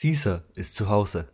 Caesar 0.00 0.44
ist 0.54 0.76
zu 0.76 0.88
Hause. 0.88 1.28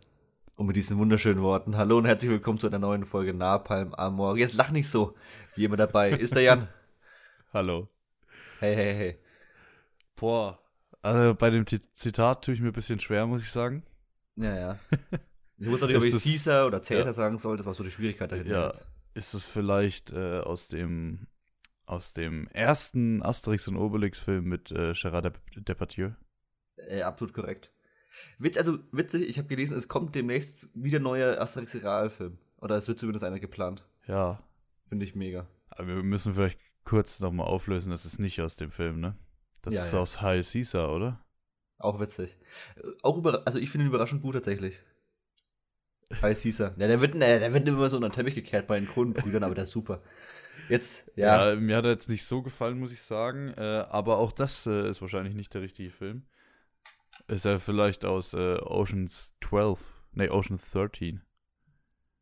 Und 0.55 0.65
mit 0.65 0.75
diesen 0.75 0.97
wunderschönen 0.97 1.43
Worten, 1.43 1.77
hallo 1.77 1.99
und 1.99 2.05
herzlich 2.05 2.31
willkommen 2.31 2.57
zu 2.57 2.65
einer 2.65 2.79
neuen 2.79 3.05
Folge 3.05 3.31
Napalm 3.31 3.93
Amor. 3.93 4.39
Jetzt 4.39 4.55
lach 4.55 4.71
nicht 4.71 4.89
so, 4.89 5.13
wie 5.53 5.65
immer 5.65 5.77
dabei. 5.77 6.09
Ist 6.09 6.33
der 6.33 6.41
Jan? 6.41 6.67
Hallo. 7.53 7.87
Hey, 8.59 8.75
hey, 8.75 8.95
hey. 8.95 9.19
Boah, 10.15 10.57
also 11.03 11.35
bei 11.35 11.51
dem 11.51 11.67
Zitat 11.67 12.43
tue 12.43 12.55
ich 12.55 12.59
mir 12.59 12.69
ein 12.69 12.73
bisschen 12.73 12.99
schwer, 12.99 13.27
muss 13.27 13.43
ich 13.43 13.51
sagen. 13.51 13.83
Ja, 14.35 14.55
ja. 14.55 14.79
Ich 15.57 15.69
wusste 15.69 15.85
nicht, 15.85 15.97
ob 15.97 16.03
ich 16.03 16.11
Caesar 16.11 16.65
oder 16.65 16.79
Caesar 16.79 17.05
ja. 17.05 17.13
sagen 17.13 17.37
soll, 17.37 17.57
das 17.57 17.67
war 17.67 17.75
so 17.75 17.83
die 17.83 17.91
Schwierigkeit 17.91 18.31
dahinter. 18.31 18.51
Ja, 18.51 18.65
jetzt. 18.65 18.89
ist 19.13 19.35
es 19.35 19.45
vielleicht 19.45 20.11
äh, 20.11 20.39
aus 20.39 20.69
dem 20.69 21.27
aus 21.85 22.13
dem 22.13 22.47
ersten 22.47 23.21
Asterix 23.21 23.67
und 23.67 23.77
Obelix-Film 23.77 24.43
mit 24.43 24.71
äh, 24.71 24.93
Gerard 24.93 25.39
Depardieu? 25.55 26.11
Äh, 26.77 27.03
absolut 27.03 27.33
korrekt. 27.33 27.74
Witz, 28.39 28.57
also 28.57 28.79
witzig, 28.91 29.27
ich 29.27 29.37
habe 29.37 29.47
gelesen, 29.47 29.77
es 29.77 29.87
kommt 29.87 30.15
demnächst 30.15 30.67
wieder 30.73 30.99
neuer 30.99 31.39
Asterix 31.41 31.75
Realfilm. 31.75 32.37
Oder 32.57 32.77
es 32.77 32.87
wird 32.87 32.99
zumindest 32.99 33.23
einer 33.23 33.39
geplant. 33.39 33.83
Ja. 34.07 34.41
Finde 34.89 35.05
ich 35.05 35.15
mega. 35.15 35.47
Aber 35.69 35.87
wir 35.87 36.03
müssen 36.03 36.33
vielleicht 36.33 36.59
kurz 36.83 37.19
nochmal 37.19 37.47
auflösen, 37.47 37.89
das 37.89 38.05
ist 38.05 38.19
nicht 38.19 38.41
aus 38.41 38.55
dem 38.55 38.71
Film, 38.71 38.99
ne? 38.99 39.17
Das 39.61 39.73
ja, 39.73 39.81
ist 39.81 39.93
ja. 39.93 39.99
aus 39.99 40.21
High 40.21 40.47
Caesar, 40.49 40.93
oder? 40.93 41.25
Auch 41.77 41.99
witzig. 41.99 42.37
Auch 43.01 43.17
über, 43.17 43.45
also 43.45 43.59
ich 43.59 43.69
finde 43.69 43.85
ihn 43.85 43.89
überraschend 43.89 44.21
gut 44.21 44.35
tatsächlich. 44.35 44.79
High 46.21 46.39
Caesar. 46.39 46.71
Ja, 46.77 46.87
der 46.87 47.01
wird, 47.01 47.15
der 47.15 47.53
wird 47.53 47.67
immer 47.67 47.89
so 47.89 47.97
unter 47.97 48.09
den 48.09 48.13
Teppich 48.13 48.35
gekehrt 48.35 48.67
bei 48.67 48.79
den 48.79 48.87
Kronenbrüdern, 48.87 49.43
aber 49.43 49.55
der 49.55 49.63
ist 49.63 49.71
super. 49.71 50.01
Jetzt, 50.69 51.11
ja. 51.15 51.51
ja. 51.51 51.55
Mir 51.55 51.77
hat 51.77 51.85
er 51.85 51.91
jetzt 51.91 52.09
nicht 52.09 52.23
so 52.25 52.41
gefallen, 52.41 52.79
muss 52.79 52.91
ich 52.91 53.01
sagen. 53.01 53.53
Äh, 53.57 53.85
aber 53.89 54.17
auch 54.17 54.31
das 54.31 54.65
äh, 54.67 54.89
ist 54.89 55.01
wahrscheinlich 55.01 55.35
nicht 55.35 55.53
der 55.53 55.61
richtige 55.61 55.91
Film. 55.91 56.23
Ist 57.27 57.45
er 57.45 57.59
vielleicht 57.59 58.05
aus 58.05 58.33
äh, 58.33 58.57
Oceans 58.61 59.35
12? 59.47 59.93
Nee, 60.13 60.29
Oceans 60.29 60.69
13. 60.71 61.21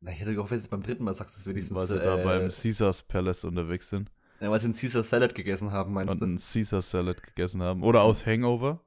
Na, 0.01 0.11
ich 0.11 0.19
hätte 0.19 0.33
gehofft, 0.33 0.51
wenn 0.51 0.57
du 0.57 0.61
es 0.61 0.67
beim 0.67 0.83
dritten 0.83 1.03
Mal 1.03 1.13
sagst, 1.13 1.37
dass 1.37 1.47
wir 1.47 1.53
dieses. 1.53 1.75
Weil 1.75 1.87
sie 1.87 1.99
da 1.99 2.17
beim 2.17 2.49
Caesars 2.49 3.03
Palace 3.03 3.45
unterwegs 3.45 3.89
sind. 3.89 4.11
Ja, 4.39 4.51
weil 4.51 4.59
sie 4.59 4.65
einen 4.65 4.73
Caesar 4.73 5.03
Salad 5.03 5.35
gegessen 5.35 5.71
haben, 5.71 5.93
meinst 5.93 6.15
Und 6.15 6.19
du? 6.19 6.25
einen 6.25 6.37
Caesar 6.37 6.81
Salad 6.81 7.23
gegessen 7.23 7.61
haben. 7.61 7.83
Oder 7.83 8.01
aus 8.01 8.25
Hangover. 8.25 8.81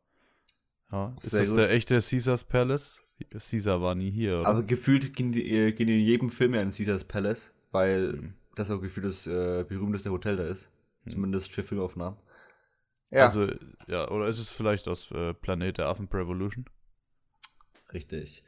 Ja. 0.92 1.14
Ist 1.16 1.30
Sehr 1.30 1.40
das 1.40 1.48
gut. 1.50 1.58
der 1.58 1.70
echte 1.70 1.98
Caesars 1.98 2.44
Palace? 2.44 3.02
Caesar 3.30 3.80
war 3.80 3.94
nie 3.94 4.10
hier, 4.10 4.40
oder? 4.40 4.48
Aber 4.48 4.62
gefühlt 4.62 5.14
gehen 5.14 5.32
die, 5.32 5.50
äh, 5.50 5.72
gehen 5.72 5.88
in 5.88 6.00
jedem 6.00 6.30
Film 6.30 6.54
ja 6.54 6.60
in 6.60 6.70
Caesars 6.70 7.04
Palace, 7.04 7.54
weil 7.72 8.12
hm. 8.12 8.34
das 8.54 8.70
auch 8.70 8.80
gefühlt 8.80 9.06
das 9.06 9.26
äh, 9.26 9.64
berühmteste 9.66 10.10
Hotel 10.10 10.36
da 10.36 10.44
ist. 10.44 10.68
Hm. 11.04 11.12
Zumindest 11.12 11.52
für 11.52 11.62
Filmaufnahmen. 11.62 12.18
Ja. 13.10 13.22
Also, 13.22 13.48
ja, 13.86 14.08
oder 14.10 14.26
ist 14.26 14.38
es 14.38 14.50
vielleicht 14.50 14.88
aus 14.88 15.10
äh, 15.10 15.32
Planet 15.34 15.78
der 15.78 15.86
Affen 15.86 16.08
Revolution? 16.12 16.66
Richtig. 17.92 18.42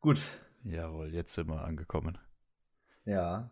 Gut. 0.00 0.20
Jawohl, 0.64 1.14
jetzt 1.14 1.34
sind 1.34 1.48
wir 1.48 1.64
angekommen. 1.64 2.18
Ja. 3.04 3.50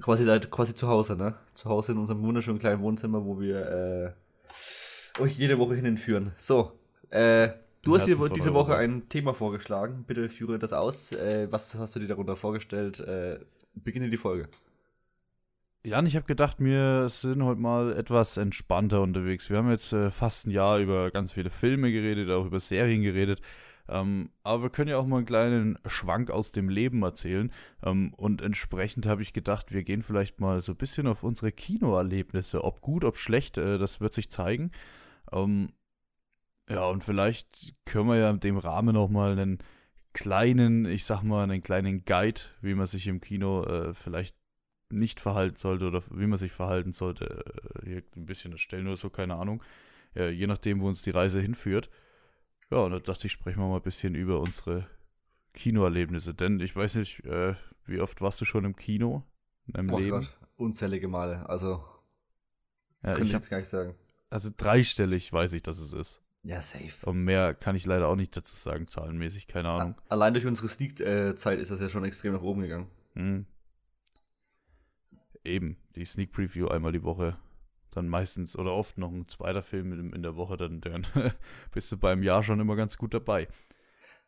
quasi, 0.00 0.24
quasi 0.50 0.74
zu 0.74 0.88
Hause, 0.88 1.16
ne? 1.16 1.36
Zu 1.54 1.68
Hause 1.68 1.92
in 1.92 1.98
unserem 1.98 2.24
wunderschönen 2.24 2.58
kleinen 2.58 2.82
Wohnzimmer, 2.82 3.24
wo 3.24 3.40
wir 3.40 4.14
äh, 5.18 5.20
euch 5.20 5.36
jede 5.36 5.58
Woche 5.58 5.74
hinführen. 5.74 6.32
So, 6.36 6.78
äh, 7.10 7.50
du 7.82 7.94
hast 7.94 8.06
dir 8.06 8.16
diese 8.28 8.54
Woche 8.54 8.76
ein 8.76 9.08
Thema 9.08 9.34
vorgeschlagen. 9.34 10.04
Bitte 10.06 10.28
führe 10.28 10.58
das 10.58 10.72
aus. 10.72 11.12
Äh, 11.12 11.48
was 11.50 11.74
hast 11.74 11.96
du 11.96 12.00
dir 12.00 12.08
darunter 12.08 12.36
vorgestellt? 12.36 13.00
Äh, 13.00 13.40
beginne 13.74 14.10
die 14.10 14.16
Folge. 14.16 14.48
Jan, 15.82 16.04
ich 16.04 16.14
habe 16.14 16.26
gedacht, 16.26 16.58
wir 16.60 17.08
sind 17.08 17.42
heute 17.42 17.60
mal 17.60 17.96
etwas 17.96 18.36
entspannter 18.36 19.00
unterwegs. 19.00 19.48
Wir 19.48 19.56
haben 19.56 19.70
jetzt 19.70 19.94
äh, 19.94 20.10
fast 20.10 20.46
ein 20.46 20.50
Jahr 20.50 20.78
über 20.78 21.10
ganz 21.10 21.32
viele 21.32 21.48
Filme 21.48 21.90
geredet, 21.90 22.28
auch 22.28 22.44
über 22.44 22.60
Serien 22.60 23.02
geredet. 23.02 23.40
Ähm, 23.88 24.30
aber 24.42 24.64
wir 24.64 24.70
können 24.70 24.90
ja 24.90 24.98
auch 24.98 25.06
mal 25.06 25.16
einen 25.18 25.26
kleinen 25.26 25.78
Schwank 25.86 26.30
aus 26.30 26.52
dem 26.52 26.68
Leben 26.68 27.02
erzählen. 27.02 27.50
Ähm, 27.82 28.12
und 28.14 28.42
entsprechend 28.42 29.06
habe 29.06 29.22
ich 29.22 29.32
gedacht, 29.32 29.72
wir 29.72 29.82
gehen 29.82 30.02
vielleicht 30.02 30.38
mal 30.38 30.60
so 30.60 30.72
ein 30.72 30.76
bisschen 30.76 31.06
auf 31.06 31.22
unsere 31.24 31.50
Kinoerlebnisse. 31.50 32.62
Ob 32.62 32.82
gut, 32.82 33.02
ob 33.02 33.16
schlecht, 33.16 33.56
äh, 33.56 33.78
das 33.78 34.00
wird 34.00 34.12
sich 34.12 34.30
zeigen. 34.30 34.72
Ähm, 35.32 35.72
ja, 36.68 36.84
und 36.84 37.04
vielleicht 37.04 37.74
können 37.86 38.08
wir 38.08 38.16
ja 38.16 38.30
in 38.30 38.40
dem 38.40 38.58
Rahmen 38.58 38.96
auch 38.98 39.08
mal 39.08 39.32
einen 39.32 39.58
kleinen, 40.12 40.84
ich 40.84 41.06
sag 41.06 41.22
mal, 41.22 41.44
einen 41.44 41.62
kleinen 41.62 42.04
Guide, 42.04 42.40
wie 42.60 42.74
man 42.74 42.86
sich 42.86 43.06
im 43.06 43.20
Kino 43.22 43.64
äh, 43.64 43.94
vielleicht 43.94 44.39
nicht 44.90 45.20
verhalten 45.20 45.56
sollte 45.56 45.86
oder 45.86 46.02
wie 46.10 46.26
man 46.26 46.38
sich 46.38 46.52
verhalten 46.52 46.92
sollte, 46.92 47.44
äh, 47.82 47.86
hier 47.86 48.02
ein 48.16 48.26
bisschen 48.26 48.52
erstellen 48.52 48.86
oder 48.86 48.96
so, 48.96 49.10
keine 49.10 49.36
Ahnung. 49.36 49.62
Ja, 50.14 50.28
je 50.28 50.46
nachdem, 50.46 50.80
wo 50.80 50.88
uns 50.88 51.02
die 51.02 51.10
Reise 51.10 51.40
hinführt. 51.40 51.90
Ja, 52.70 52.78
und 52.78 52.92
da 52.92 52.98
dachte 52.98 53.26
ich, 53.26 53.32
sprechen 53.32 53.60
wir 53.60 53.68
mal 53.68 53.76
ein 53.76 53.82
bisschen 53.82 54.14
über 54.14 54.40
unsere 54.40 54.86
Kinoerlebnisse. 55.54 56.34
Denn 56.34 56.60
ich 56.60 56.74
weiß 56.74 56.96
nicht, 56.96 57.24
äh, 57.24 57.54
wie 57.86 58.00
oft 58.00 58.20
warst 58.20 58.40
du 58.40 58.44
schon 58.44 58.64
im 58.64 58.76
Kino 58.76 59.24
in 59.66 59.74
deinem 59.74 59.86
Boah, 59.88 60.00
Leben? 60.00 60.20
Gott, 60.20 60.38
unzählige 60.56 61.08
Male. 61.08 61.48
Also, 61.48 61.84
ja, 63.02 63.14
könnte 63.14 63.22
ich 63.22 63.32
jetzt 63.32 63.50
gar 63.50 63.58
nicht 63.58 63.68
sagen. 63.68 63.94
Also 64.30 64.50
dreistellig 64.56 65.32
weiß 65.32 65.52
ich, 65.54 65.62
dass 65.62 65.78
es 65.78 65.92
ist. 65.92 66.22
Ja, 66.42 66.60
safe. 66.60 67.04
Und 67.04 67.24
mehr 67.24 67.54
kann 67.54 67.76
ich 67.76 67.84
leider 67.84 68.08
auch 68.08 68.16
nicht 68.16 68.36
dazu 68.36 68.56
sagen, 68.56 68.86
zahlenmäßig, 68.86 69.46
keine 69.46 69.68
Ahnung. 69.68 69.94
Allein 70.08 70.32
durch 70.32 70.46
unsere 70.46 70.68
Sneak-Zeit 70.68 71.58
ist 71.58 71.70
das 71.70 71.80
ja 71.80 71.88
schon 71.88 72.04
extrem 72.04 72.32
nach 72.32 72.42
oben 72.42 72.62
gegangen. 72.62 72.88
Hm. 73.14 73.46
Eben, 75.44 75.76
die 75.96 76.04
Sneak 76.04 76.32
Preview 76.32 76.68
einmal 76.68 76.92
die 76.92 77.02
Woche. 77.02 77.36
Dann 77.90 78.08
meistens 78.08 78.56
oder 78.56 78.72
oft 78.72 78.98
noch 78.98 79.10
ein 79.10 79.26
zweiter 79.26 79.62
Film 79.62 80.12
in, 80.12 80.22
der 80.22 80.36
Woche, 80.36 80.56
dann, 80.56 80.80
dann 80.80 81.06
bist 81.72 81.90
du 81.90 81.96
beim 81.96 82.22
Jahr 82.22 82.42
schon 82.42 82.60
immer 82.60 82.76
ganz 82.76 82.96
gut 82.96 83.14
dabei. 83.14 83.48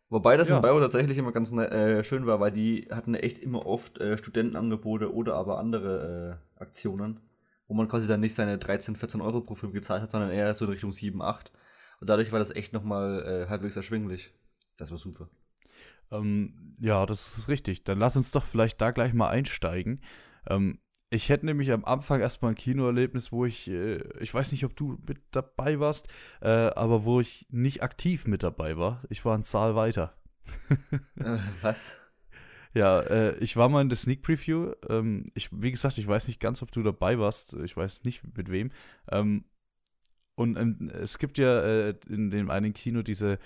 Wobei 0.08 0.36
das 0.36 0.48
ja. 0.48 0.56
in 0.56 0.62
Bayreuth 0.62 0.82
tatsächlich 0.82 1.16
immer 1.16 1.32
ganz 1.32 1.52
ne, 1.52 1.70
äh, 1.70 2.04
schön 2.04 2.26
war, 2.26 2.40
weil 2.40 2.50
die 2.50 2.88
hatten 2.90 3.14
echt 3.14 3.38
immer 3.38 3.64
oft 3.64 3.98
äh, 3.98 4.18
Studentenangebote 4.18 5.14
oder 5.14 5.36
aber 5.36 5.58
andere 5.58 6.40
äh, 6.58 6.60
Aktionen, 6.60 7.20
wo 7.68 7.74
man 7.74 7.88
quasi 7.88 8.06
dann 8.08 8.20
nicht 8.20 8.34
seine 8.34 8.58
13, 8.58 8.96
14 8.96 9.20
Euro 9.20 9.40
pro 9.40 9.54
Film 9.54 9.72
gezahlt 9.72 10.02
hat, 10.02 10.10
sondern 10.10 10.30
eher 10.30 10.52
so 10.54 10.64
in 10.64 10.72
Richtung 10.72 10.92
7, 10.92 11.22
8. 11.22 11.52
Und 12.00 12.10
dadurch 12.10 12.32
war 12.32 12.40
das 12.40 12.50
echt 12.50 12.72
nochmal 12.72 13.22
äh, 13.24 13.48
halbwegs 13.48 13.76
erschwinglich. 13.76 14.34
Das 14.76 14.90
war 14.90 14.98
super. 14.98 15.30
Ähm, 16.10 16.74
ja, 16.78 17.06
das 17.06 17.38
ist 17.38 17.48
richtig. 17.48 17.84
Dann 17.84 17.98
lass 17.98 18.16
uns 18.16 18.32
doch 18.32 18.44
vielleicht 18.44 18.80
da 18.80 18.90
gleich 18.90 19.14
mal 19.14 19.30
einsteigen. 19.30 20.02
Ähm, 20.46 20.78
ich 21.12 21.28
hätte 21.28 21.44
nämlich 21.44 21.70
am 21.72 21.84
Anfang 21.84 22.20
erstmal 22.20 22.52
ein 22.52 22.56
Kinoerlebnis, 22.56 23.32
wo 23.32 23.44
ich, 23.44 23.68
äh, 23.68 24.02
ich 24.18 24.32
weiß 24.32 24.50
nicht, 24.52 24.64
ob 24.64 24.74
du 24.74 24.98
mit 25.06 25.18
dabei 25.30 25.78
warst, 25.78 26.08
äh, 26.40 26.48
aber 26.48 27.04
wo 27.04 27.20
ich 27.20 27.46
nicht 27.50 27.82
aktiv 27.82 28.26
mit 28.26 28.42
dabei 28.42 28.78
war. 28.78 29.02
Ich 29.10 29.24
war 29.24 29.36
ein 29.36 29.42
Saal 29.42 29.74
weiter. 29.74 30.14
äh, 31.16 31.38
was? 31.60 32.00
Ja, 32.74 33.34
ich 33.34 33.58
war 33.58 33.68
mal 33.68 33.82
in 33.82 33.90
der 33.90 33.96
Sneak 33.96 34.22
Preview. 34.22 34.72
Ähm, 34.88 35.26
ich, 35.34 35.50
wie 35.52 35.70
gesagt, 35.70 35.98
ich 35.98 36.08
weiß 36.08 36.26
nicht 36.28 36.40
ganz, 36.40 36.62
ob 36.62 36.72
du 36.72 36.82
dabei 36.82 37.18
warst. 37.18 37.52
Ich 37.62 37.76
weiß 37.76 38.04
nicht 38.04 38.22
mit 38.34 38.50
wem. 38.50 38.70
Ähm, 39.10 39.44
und 40.36 40.56
ähm, 40.56 40.90
es 40.94 41.18
gibt 41.18 41.36
ja 41.36 41.90
in 42.08 42.30
dem 42.30 42.48
einen 42.48 42.72
Kino 42.72 43.02
diese, 43.02 43.38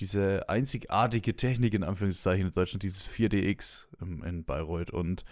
diese 0.00 0.50
einzigartige 0.50 1.34
Technik 1.34 1.72
in 1.72 1.82
Anführungszeichen 1.82 2.48
in 2.48 2.52
Deutschland, 2.52 2.82
dieses 2.82 3.08
4DX 3.08 3.86
ähm, 4.02 4.22
in 4.22 4.44
Bayreuth. 4.44 4.90
Und 4.90 5.24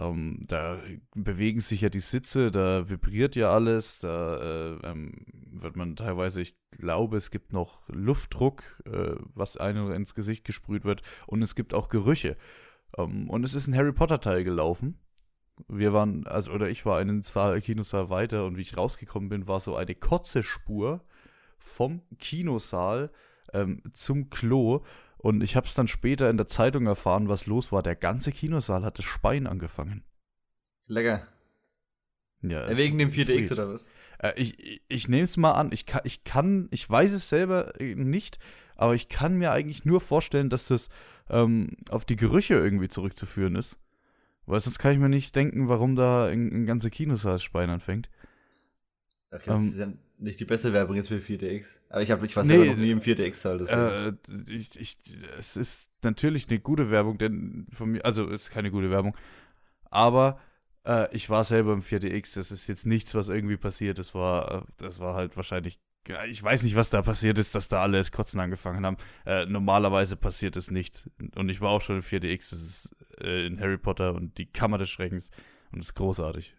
ähm, 0.00 0.40
da 0.48 0.78
bewegen 1.14 1.60
sich 1.60 1.82
ja 1.82 1.90
die 1.90 2.00
Sitze, 2.00 2.50
da 2.50 2.88
vibriert 2.88 3.36
ja 3.36 3.50
alles, 3.50 4.00
da 4.00 4.36
äh, 4.36 4.90
ähm, 4.90 5.12
wird 5.52 5.76
man 5.76 5.94
teilweise, 5.94 6.40
ich 6.40 6.56
glaube, 6.70 7.18
es 7.18 7.30
gibt 7.30 7.52
noch 7.52 7.86
Luftdruck, 7.88 8.62
äh, 8.86 9.16
was 9.34 9.58
einem 9.58 9.92
ins 9.92 10.14
Gesicht 10.14 10.44
gesprüht 10.44 10.84
wird 10.84 11.02
und 11.26 11.42
es 11.42 11.54
gibt 11.54 11.74
auch 11.74 11.88
Gerüche. 11.88 12.36
Ähm, 12.96 13.28
und 13.28 13.44
es 13.44 13.54
ist 13.54 13.66
ein 13.66 13.76
Harry 13.76 13.92
Potter 13.92 14.20
Teil 14.20 14.42
gelaufen. 14.42 14.98
Wir 15.68 15.92
waren, 15.92 16.26
also, 16.26 16.52
oder 16.52 16.70
ich 16.70 16.86
war 16.86 16.98
einen 16.98 17.20
Saal, 17.20 17.60
Kinosaal 17.60 18.08
weiter 18.08 18.46
und 18.46 18.56
wie 18.56 18.62
ich 18.62 18.78
rausgekommen 18.78 19.28
bin, 19.28 19.48
war 19.48 19.60
so 19.60 19.76
eine 19.76 19.94
kurze 19.94 20.42
Spur 20.42 21.04
vom 21.58 22.00
Kinosaal 22.18 23.10
ähm, 23.52 23.82
zum 23.92 24.30
Klo 24.30 24.82
und 25.22 25.42
ich 25.42 25.54
habe 25.54 25.66
es 25.66 25.74
dann 25.74 25.86
später 25.86 26.30
in 26.30 26.38
der 26.38 26.46
Zeitung 26.46 26.86
erfahren, 26.86 27.28
was 27.28 27.46
los 27.46 27.72
war. 27.72 27.82
Der 27.82 27.94
ganze 27.94 28.32
Kinosaal 28.32 28.84
hatte 28.84 29.02
Speien 29.02 29.46
angefangen. 29.46 30.02
Lecker. 30.86 31.26
Ja, 32.40 32.70
ja 32.70 32.76
wegen 32.78 32.96
dem 32.96 33.10
4DX 33.10 33.52
oder 33.52 33.68
was? 33.68 33.90
Äh, 34.18 34.32
ich 34.36 34.58
ich, 34.58 34.82
ich 34.88 35.08
nehme 35.08 35.24
es 35.24 35.36
mal 35.36 35.52
an. 35.52 35.72
Ich 35.72 35.84
kann, 35.84 36.00
ich 36.04 36.24
kann, 36.24 36.68
ich 36.70 36.88
weiß 36.88 37.12
es 37.12 37.28
selber 37.28 37.78
äh, 37.78 37.94
nicht, 37.94 38.38
aber 38.76 38.94
ich 38.94 39.10
kann 39.10 39.36
mir 39.36 39.52
eigentlich 39.52 39.84
nur 39.84 40.00
vorstellen, 40.00 40.48
dass 40.48 40.64
das 40.64 40.88
ähm, 41.28 41.76
auf 41.90 42.06
die 42.06 42.16
Gerüche 42.16 42.54
irgendwie 42.54 42.88
zurückzuführen 42.88 43.56
ist. 43.56 43.78
Weil 44.46 44.60
sonst 44.60 44.78
kann 44.78 44.92
ich 44.92 44.98
mir 44.98 45.10
nicht 45.10 45.36
denken, 45.36 45.68
warum 45.68 45.96
da 45.96 46.28
ein, 46.28 46.50
ein 46.50 46.66
ganzer 46.66 46.88
Kinosaal 46.88 47.38
Speien 47.40 47.68
anfängt. 47.68 48.08
Jetzt 49.32 49.78
ähm, 49.78 49.98
nicht 50.20 50.40
die 50.40 50.44
beste 50.44 50.72
Werbung 50.72 50.96
jetzt 50.96 51.08
für 51.08 51.16
4DX. 51.16 51.80
Aber 51.88 52.02
ich, 52.02 52.10
hab, 52.10 52.22
ich 52.22 52.36
war 52.36 52.44
nee, 52.44 52.68
noch 52.68 52.76
nie 52.76 52.90
im 52.90 53.00
4DX-Saal. 53.00 53.66
Äh, 53.68 54.52
ich, 54.52 54.78
ich, 54.78 54.98
es 55.38 55.56
ist 55.56 55.90
natürlich 56.02 56.48
eine 56.48 56.60
gute 56.60 56.90
Werbung, 56.90 57.18
denn 57.18 57.66
von 57.72 57.92
mir, 57.92 58.04
also 58.04 58.30
es 58.30 58.44
ist 58.44 58.50
keine 58.50 58.70
gute 58.70 58.90
Werbung. 58.90 59.16
Aber 59.90 60.38
äh, 60.86 61.14
ich 61.14 61.30
war 61.30 61.44
selber 61.44 61.72
im 61.72 61.82
4DX. 61.82 62.36
Das 62.36 62.52
ist 62.52 62.66
jetzt 62.68 62.86
nichts, 62.86 63.14
was 63.14 63.28
irgendwie 63.28 63.56
passiert. 63.56 63.98
Das 63.98 64.14
war, 64.14 64.66
das 64.76 64.98
war 64.98 65.14
halt 65.14 65.36
wahrscheinlich 65.36 65.80
ich 66.28 66.42
weiß 66.42 66.62
nicht, 66.62 66.76
was 66.76 66.90
da 66.90 67.02
passiert 67.02 67.38
ist, 67.38 67.54
dass 67.54 67.68
da 67.68 67.82
alle 67.82 67.98
das 67.98 68.10
Kotzen 68.10 68.40
angefangen 68.40 68.84
haben. 68.84 68.96
Äh, 69.26 69.46
normalerweise 69.46 70.16
passiert 70.16 70.56
es 70.56 70.70
nicht. 70.70 71.08
Und 71.36 71.48
ich 71.48 71.60
war 71.60 71.70
auch 71.70 71.82
schon 71.82 71.96
in 71.96 72.02
4DX, 72.02 72.50
das 72.50 72.62
ist 72.62 73.20
äh, 73.20 73.46
in 73.46 73.60
Harry 73.60 73.78
Potter 73.78 74.14
und 74.14 74.38
die 74.38 74.46
Kammer 74.46 74.78
des 74.78 74.90
Schreckens. 74.90 75.30
Und 75.72 75.80
es 75.80 75.86
ist 75.86 75.94
großartig. 75.94 76.54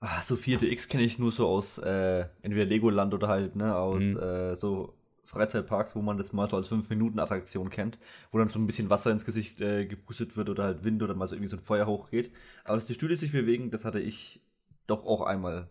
Ach, 0.00 0.22
so 0.22 0.34
4DX 0.34 0.88
kenne 0.88 1.04
ich 1.04 1.18
nur 1.18 1.30
so 1.30 1.46
aus 1.46 1.76
äh, 1.78 2.24
entweder 2.42 2.64
Legoland 2.64 3.12
oder 3.12 3.28
halt, 3.28 3.54
ne, 3.54 3.76
aus 3.76 4.02
mhm. 4.02 4.18
äh, 4.18 4.56
so 4.56 4.94
Freizeitparks, 5.24 5.94
wo 5.94 6.00
man 6.00 6.16
das 6.16 6.32
mal 6.32 6.48
so 6.48 6.56
als 6.56 6.70
5-Minuten-Attraktion 6.70 7.68
kennt, 7.70 7.98
wo 8.32 8.38
dann 8.38 8.48
so 8.48 8.58
ein 8.58 8.66
bisschen 8.66 8.90
Wasser 8.90 9.10
ins 9.12 9.26
Gesicht 9.26 9.60
äh, 9.60 9.86
gepustet 9.86 10.36
wird 10.36 10.48
oder 10.48 10.64
halt 10.64 10.84
Wind 10.84 11.02
oder 11.02 11.14
mal 11.14 11.28
so 11.28 11.36
irgendwie 11.36 11.50
so 11.50 11.56
ein 11.56 11.62
Feuer 11.62 11.86
hochgeht. 11.86 12.32
Aber 12.64 12.76
dass 12.76 12.86
die 12.86 12.94
Stühle 12.94 13.16
sich 13.16 13.32
bewegen, 13.32 13.70
das 13.70 13.84
hatte 13.84 14.00
ich 14.00 14.40
doch 14.86 15.04
auch 15.04 15.20
einmal. 15.20 15.68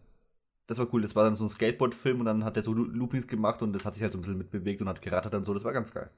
Das 0.68 0.78
war 0.78 0.88
cool. 0.94 1.02
Das 1.02 1.16
war 1.16 1.24
dann 1.24 1.36
so 1.36 1.46
ein 1.46 1.50
Skateboard-Film 1.50 2.20
und 2.20 2.28
dann 2.28 2.46
hat 2.46 2.56
er 2.56 2.64
so 2.64 2.74
Loopings 2.74 3.28
gemacht 3.28 3.64
und 3.64 3.74
das 3.74 3.86
hat 3.86 3.96
sich 3.96 4.04
halt 4.04 4.14
so 4.14 4.20
ein 4.20 4.22
bisschen 4.22 4.38
mitbewegt 4.38 4.82
und 4.82 4.88
hat 4.88 5.02
gerattert 5.02 5.34
und 5.34 5.44
so. 5.44 5.54
Das 5.56 5.66
war 5.66 5.74
ganz 5.74 5.92
geil. 5.92 6.10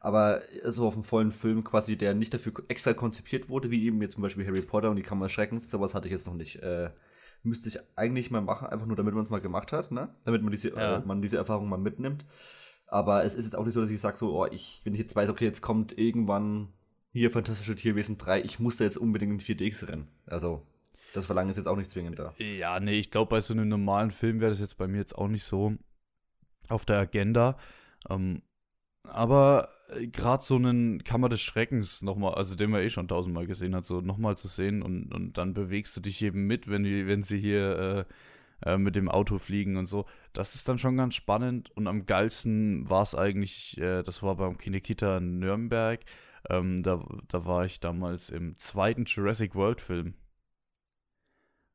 Aber 0.00 0.42
so 0.66 0.86
auf 0.86 0.94
einem 0.94 1.02
vollen 1.02 1.32
Film 1.32 1.64
quasi, 1.64 1.96
der 1.96 2.14
nicht 2.14 2.32
dafür 2.32 2.52
extra 2.68 2.92
konzipiert 2.92 3.48
wurde, 3.48 3.70
wie 3.70 3.86
eben 3.86 4.00
jetzt 4.02 4.14
zum 4.14 4.22
Beispiel 4.22 4.46
Harry 4.46 4.62
Potter 4.62 4.90
und 4.90 4.96
die 4.96 5.02
Kammer 5.02 5.28
Schreckens, 5.28 5.70
sowas 5.70 5.94
hatte 5.94 6.06
ich 6.06 6.12
jetzt 6.12 6.26
noch 6.26 6.34
nicht. 6.34 6.62
Äh, 6.62 6.90
müsste 7.42 7.68
ich 7.68 7.78
eigentlich 7.96 8.30
mal 8.30 8.40
machen, 8.40 8.68
einfach 8.68 8.86
nur 8.86 8.96
damit 8.96 9.14
man 9.14 9.24
es 9.24 9.30
mal 9.30 9.40
gemacht 9.40 9.72
hat, 9.72 9.90
ne? 9.90 10.14
Damit 10.24 10.42
man 10.42 10.50
diese, 10.50 10.70
ja. 10.70 10.96
äh, 10.96 11.00
man 11.04 11.22
diese 11.22 11.36
Erfahrung 11.36 11.68
mal 11.68 11.78
mitnimmt. 11.78 12.24
Aber 12.86 13.24
es 13.24 13.34
ist 13.34 13.44
jetzt 13.44 13.54
auch 13.54 13.64
nicht 13.64 13.74
so, 13.74 13.82
dass 13.82 13.90
ich 13.90 14.00
sage 14.00 14.16
so, 14.16 14.38
oh, 14.38 14.46
ich, 14.46 14.80
wenn 14.84 14.94
ich 14.94 15.00
jetzt 15.00 15.14
weiß, 15.14 15.28
okay, 15.28 15.44
jetzt 15.44 15.60
kommt 15.60 15.96
irgendwann 15.96 16.72
hier 17.12 17.30
Fantastische 17.30 17.76
Tierwesen 17.76 18.18
3, 18.18 18.42
ich 18.42 18.58
muss 18.58 18.76
da 18.76 18.84
jetzt 18.84 18.98
unbedingt 18.98 19.32
in 19.32 19.40
4DX 19.40 19.88
rennen. 19.88 20.08
Also, 20.26 20.66
das 21.14 21.26
Verlangen 21.26 21.50
ist 21.50 21.56
jetzt 21.56 21.66
auch 21.66 21.76
nicht 21.76 21.90
zwingend 21.90 22.18
da. 22.18 22.34
Ja, 22.38 22.80
nee, 22.80 22.98
ich 22.98 23.10
glaube, 23.10 23.30
bei 23.30 23.40
so 23.40 23.54
einem 23.54 23.68
normalen 23.68 24.10
Film 24.10 24.40
wäre 24.40 24.50
das 24.50 24.60
jetzt 24.60 24.78
bei 24.78 24.86
mir 24.86 24.98
jetzt 24.98 25.16
auch 25.16 25.28
nicht 25.28 25.44
so 25.44 25.74
auf 26.68 26.84
der 26.84 26.98
Agenda. 26.98 27.56
Ähm, 28.08 28.42
aber 29.08 29.68
äh, 29.90 30.06
gerade 30.08 30.42
so 30.42 30.56
einen 30.56 31.02
Kammer 31.04 31.28
des 31.28 31.40
Schreckens 31.40 32.02
nochmal, 32.02 32.34
also 32.34 32.54
den 32.56 32.70
man 32.70 32.82
eh 32.82 32.90
schon 32.90 33.08
tausendmal 33.08 33.46
gesehen 33.46 33.74
hat, 33.74 33.84
so 33.84 34.00
nochmal 34.00 34.36
zu 34.36 34.48
sehen 34.48 34.82
und, 34.82 35.12
und 35.12 35.38
dann 35.38 35.54
bewegst 35.54 35.96
du 35.96 36.00
dich 36.00 36.22
eben 36.22 36.46
mit, 36.46 36.68
wenn, 36.68 36.84
die, 36.84 37.06
wenn 37.06 37.22
sie 37.22 37.38
hier 37.38 38.06
äh, 38.62 38.70
äh, 38.72 38.78
mit 38.78 38.96
dem 38.96 39.08
Auto 39.08 39.38
fliegen 39.38 39.76
und 39.76 39.86
so. 39.86 40.06
Das 40.32 40.54
ist 40.54 40.68
dann 40.68 40.78
schon 40.78 40.96
ganz 40.96 41.14
spannend 41.14 41.70
und 41.76 41.86
am 41.86 42.06
geilsten 42.06 42.88
war 42.88 43.02
es 43.02 43.14
eigentlich, 43.14 43.78
äh, 43.78 44.02
das 44.02 44.22
war 44.22 44.36
beim 44.36 44.58
Kinekita 44.58 45.18
in 45.18 45.38
Nürnberg, 45.38 46.00
ähm, 46.50 46.82
da, 46.82 47.04
da 47.28 47.44
war 47.44 47.64
ich 47.64 47.80
damals 47.80 48.30
im 48.30 48.58
zweiten 48.58 49.04
Jurassic 49.04 49.54
World 49.54 49.80
Film. 49.80 50.14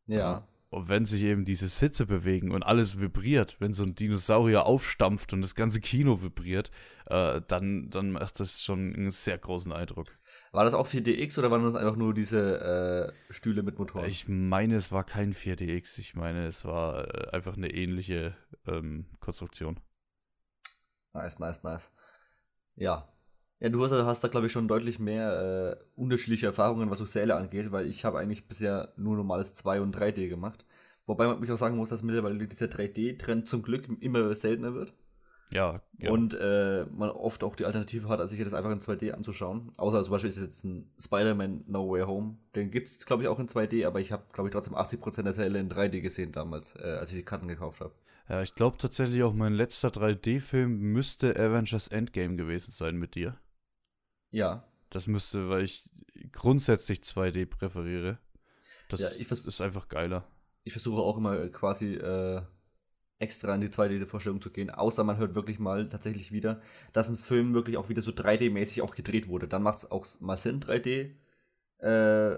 Ja. 0.08 0.48
Und 0.74 0.90
wenn 0.90 1.06
sich 1.06 1.24
eben 1.24 1.46
diese 1.46 1.68
Sitze 1.68 2.08
bewegen 2.08 2.52
und 2.52 2.64
alles 2.64 3.00
vibriert, 3.00 3.56
wenn 3.60 3.74
so 3.74 3.84
ein 3.84 3.94
Dinosaurier 3.94 4.66
aufstampft 4.66 5.32
und 5.32 5.42
das 5.42 5.54
ganze 5.54 5.80
Kino 5.80 6.24
vibriert, 6.24 6.72
äh, 7.06 7.42
dann, 7.48 7.90
dann 7.92 8.12
macht 8.12 8.40
das 8.40 8.64
schon 8.64 8.94
einen 8.96 9.12
sehr 9.12 9.38
großen 9.38 9.72
Eindruck. 9.72 10.08
War 10.52 10.64
das 10.64 10.74
auch 10.74 10.88
4DX 10.88 11.38
oder 11.38 11.52
waren 11.52 11.64
das 11.64 11.76
einfach 11.76 11.96
nur 11.96 12.14
diese 12.14 13.14
äh, 13.30 13.34
Stühle 13.34 13.62
mit 13.62 13.78
Motoren? 13.78 14.08
Ich 14.08 14.28
meine, 14.28 14.76
es 14.76 14.92
war 14.92 15.04
kein 15.04 15.34
4DX. 15.34 16.00
Ich 16.00 16.16
meine, 16.16 16.48
es 16.48 16.66
war 16.66 17.08
äh, 17.08 17.30
einfach 17.30 17.56
eine 17.56 17.72
ähnliche 17.72 18.36
ähm, 18.66 19.06
Konstruktion. 19.20 19.80
Nice, 21.14 21.38
nice, 21.38 21.62
nice. 21.62 21.92
Ja. 22.76 23.13
Ja, 23.64 23.70
du 23.70 23.82
hast, 23.82 23.94
hast 23.94 24.22
da, 24.22 24.28
glaube 24.28 24.48
ich, 24.48 24.52
schon 24.52 24.68
deutlich 24.68 25.00
mehr 25.00 25.78
äh, 25.80 25.84
unterschiedliche 25.96 26.48
Erfahrungen, 26.48 26.90
was 26.90 27.00
Säle 27.00 27.36
angeht, 27.36 27.72
weil 27.72 27.88
ich 27.88 28.04
habe 28.04 28.20
eigentlich 28.20 28.46
bisher 28.46 28.92
nur 28.98 29.16
normales 29.16 29.54
2 29.54 29.80
und 29.80 29.96
3D 29.96 30.28
gemacht. 30.28 30.66
Wobei 31.06 31.28
man 31.28 31.40
mich 31.40 31.50
auch 31.50 31.58
sagen 31.58 31.78
muss, 31.78 31.88
dass 31.88 32.04
mittlerweile 32.04 32.46
dieser 32.46 32.66
3D-Trend 32.66 33.48
zum 33.48 33.64
Glück 33.64 33.88
immer 34.02 34.36
seltener 34.36 34.74
wird. 34.74 34.94
Ja, 35.54 35.82
ja. 35.98 36.12
Und 36.12 36.34
äh, 36.34 36.86
man 36.92 37.10
oft 37.10 37.42
auch 37.46 37.56
die 37.56 37.64
Alternative 37.64 38.10
hat, 38.10 38.20
als 38.20 38.32
sich 38.32 38.44
das 38.44 38.54
einfach 38.54 38.72
in 38.72 38.80
2D 38.80 39.12
anzuschauen. 39.12 39.72
Außer 39.78 40.04
zum 40.04 40.12
Beispiel 40.12 40.30
ist 40.30 40.42
jetzt 40.42 40.66
ein 40.66 40.92
Spider-Man 41.00 41.64
No 41.68 41.90
Way 41.90 42.04
Home. 42.04 42.36
Den 42.56 42.70
gibt 42.70 42.90
es, 42.90 43.06
glaube 43.06 43.24
ich, 43.24 43.30
auch 43.30 43.40
in 43.40 43.48
2D, 43.48 43.88
aber 43.88 44.02
ich 44.02 44.12
habe, 44.12 44.24
glaube 44.34 44.50
ich, 44.50 44.54
trotzdem 44.54 44.76
80% 44.76 45.24
der 45.24 45.32
Säle 45.32 45.60
in 45.60 45.70
3D 45.70 46.02
gesehen 46.02 46.34
damals, 46.34 46.76
äh, 46.76 46.98
als 47.00 47.12
ich 47.12 47.18
die 47.18 47.24
Karten 47.24 47.48
gekauft 47.48 47.80
habe. 47.80 47.94
Ja, 48.28 48.42
ich 48.42 48.56
glaube 48.56 48.78
tatsächlich 48.78 49.24
auch 49.24 49.34
mein 49.34 49.54
letzter 49.54 49.88
3D-Film 49.88 50.80
müsste 50.80 51.38
Avengers 51.38 51.88
Endgame 51.88 52.36
gewesen 52.36 52.74
sein 52.74 52.98
mit 52.98 53.16
dir. 53.16 53.38
Ja. 54.34 54.68
Das 54.90 55.08
müsste, 55.08 55.50
weil 55.50 55.64
ich 55.64 55.90
grundsätzlich 56.32 57.00
2D 57.00 57.46
präferiere. 57.46 58.18
Das 58.90 59.00
ja, 59.00 59.08
ist 59.08 59.62
einfach 59.62 59.88
geiler. 59.88 60.28
Ich 60.64 60.74
versuche 60.74 61.02
auch 61.02 61.18
immer 61.18 61.48
quasi 61.50 61.94
äh, 61.96 62.42
extra 63.20 63.56
in 63.56 63.62
die 63.62 63.70
2D-Vorstellung 63.70 64.42
zu 64.42 64.52
gehen, 64.52 64.70
außer 64.70 65.04
man 65.04 65.18
hört 65.18 65.36
wirklich 65.36 65.60
mal 65.60 65.88
tatsächlich 65.88 66.32
wieder, 66.32 66.62
dass 66.94 67.10
ein 67.10 67.18
Film 67.18 67.54
wirklich 67.54 67.78
auch 67.78 67.90
wieder 67.90 68.02
so 68.02 68.12
3D-mäßig 68.12 68.82
auch 68.82 68.96
gedreht 68.96 69.28
wurde. 69.28 69.48
Dann 69.48 69.64
macht 69.64 69.80
es 69.80 69.92
auch 69.92 70.06
mal 70.20 70.38
Sinn, 70.38 70.60
3D 70.60 71.12
äh, 71.80 72.34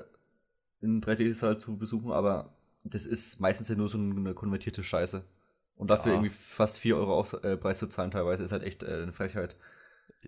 in 0.82 1.02
3D-Saal 1.02 1.58
zu 1.60 1.78
besuchen, 1.78 2.12
aber 2.12 2.56
das 2.84 3.06
ist 3.06 3.40
meistens 3.40 3.70
ja 3.70 3.76
nur 3.76 3.90
so 3.90 3.98
eine 3.98 4.34
konvertierte 4.34 4.84
Scheiße. 4.84 5.24
Und 5.76 5.90
dafür 5.90 6.14
ja. 6.14 6.18
irgendwie 6.18 6.34
fast 6.34 6.78
4 6.80 6.98
Euro 6.98 7.26
äh, 7.42 7.58
Preis 7.58 7.80
zu 7.80 7.88
zahlen 7.88 8.12
teilweise 8.12 8.44
ist 8.44 8.52
halt 8.52 8.64
echt 8.64 8.84
äh, 8.84 9.02
eine 9.02 9.12
Frechheit. 9.12 9.56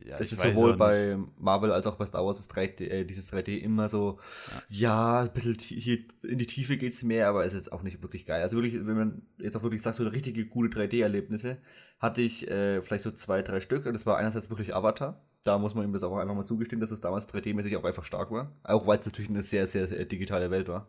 Ja, 0.06 0.18
das 0.18 0.32
ist 0.32 0.42
sowohl 0.42 0.78
bei 0.78 1.18
Marvel 1.38 1.72
als 1.72 1.88
auch 1.88 1.96
bei 1.96 2.06
Star 2.06 2.26
Wars 2.26 2.40
ist 2.40 2.54
3D, 2.54 2.82
äh, 2.82 3.06
dieses 3.06 3.32
3D 3.34 3.58
immer 3.58 3.90
so, 3.90 4.20
ja. 4.70 4.90
ja, 4.90 5.22
ein 5.22 5.34
bisschen 5.34 5.56
hier 5.60 6.00
in 6.24 6.38
die 6.38 6.46
Tiefe 6.46 6.78
geht 6.78 6.94
es 6.94 7.04
mehr, 7.04 7.28
aber 7.28 7.46
es 7.46 7.54
ist 7.54 7.72
auch 7.72 7.84
nicht 7.84 8.02
wirklich 8.04 8.26
geil. 8.26 8.42
Also 8.42 8.58
wirklich, 8.58 8.76
wenn 8.76 8.98
man 8.98 9.22
jetzt 9.38 9.58
auch 9.58 9.64
wirklich 9.64 9.82
sagt, 9.82 9.98
so 9.98 10.08
richtige 10.08 10.46
gute 10.46 10.78
3D-Erlebnisse, 10.78 11.58
hatte 12.00 12.22
ich 12.22 12.50
äh, 12.50 12.82
vielleicht 12.82 13.04
so 13.04 13.12
zwei, 13.12 13.42
drei 13.42 13.60
Stück 13.60 13.86
und 13.86 13.94
das 13.94 14.06
war 14.06 14.18
einerseits 14.18 14.50
wirklich 14.50 14.76
Avatar. 14.76 15.22
Da 15.44 15.58
muss 15.58 15.76
man 15.76 15.86
ihm 15.86 15.94
das 15.94 16.04
auch 16.04 16.18
einfach 16.18 16.36
mal 16.36 16.46
zugestehen, 16.46 16.80
dass 16.80 16.92
es 16.92 17.02
damals 17.02 17.28
3D-mäßig 17.30 17.78
auch 17.78 17.84
einfach 17.84 18.06
stark 18.06 18.32
war. 18.32 18.52
Auch 18.64 18.86
weil 18.86 19.00
es 19.00 19.06
natürlich 19.06 19.30
eine 19.30 19.44
sehr, 19.44 19.66
sehr, 19.68 19.88
sehr 19.88 20.06
digitale 20.06 20.52
Welt 20.52 20.68
war. 20.68 20.88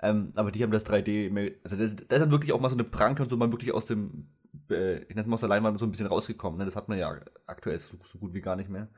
Ähm, 0.00 0.32
aber 0.36 0.52
die 0.52 0.62
haben 0.62 0.70
das 0.70 0.86
3D, 0.86 1.54
also 1.64 1.76
das, 1.76 1.96
das 1.96 2.02
ist 2.02 2.10
dann 2.10 2.30
wirklich 2.30 2.52
auch 2.52 2.60
mal 2.60 2.68
so 2.68 2.76
eine 2.76 2.84
Pranke 2.84 3.22
und 3.22 3.28
so 3.28 3.36
mal 3.36 3.50
wirklich 3.50 3.74
aus 3.74 3.86
dem 3.86 4.28
äh, 4.70 4.98
ich 5.02 5.08
nenne 5.10 5.22
es 5.22 5.26
mal 5.26 5.34
aus 5.34 5.40
der 5.40 5.48
Leinwand 5.48 5.78
so 5.78 5.86
ein 5.86 5.90
bisschen 5.90 6.06
rausgekommen. 6.06 6.58
Ne? 6.58 6.64
Das 6.64 6.76
hat 6.76 6.88
man 6.88 6.98
ja 6.98 7.20
aktuell 7.46 7.78
so, 7.78 7.96
so, 8.02 8.18
gut 8.18 8.34
wie 8.34 8.40
gar 8.40 8.56
nicht 8.56 8.70
mehr. 8.70 8.88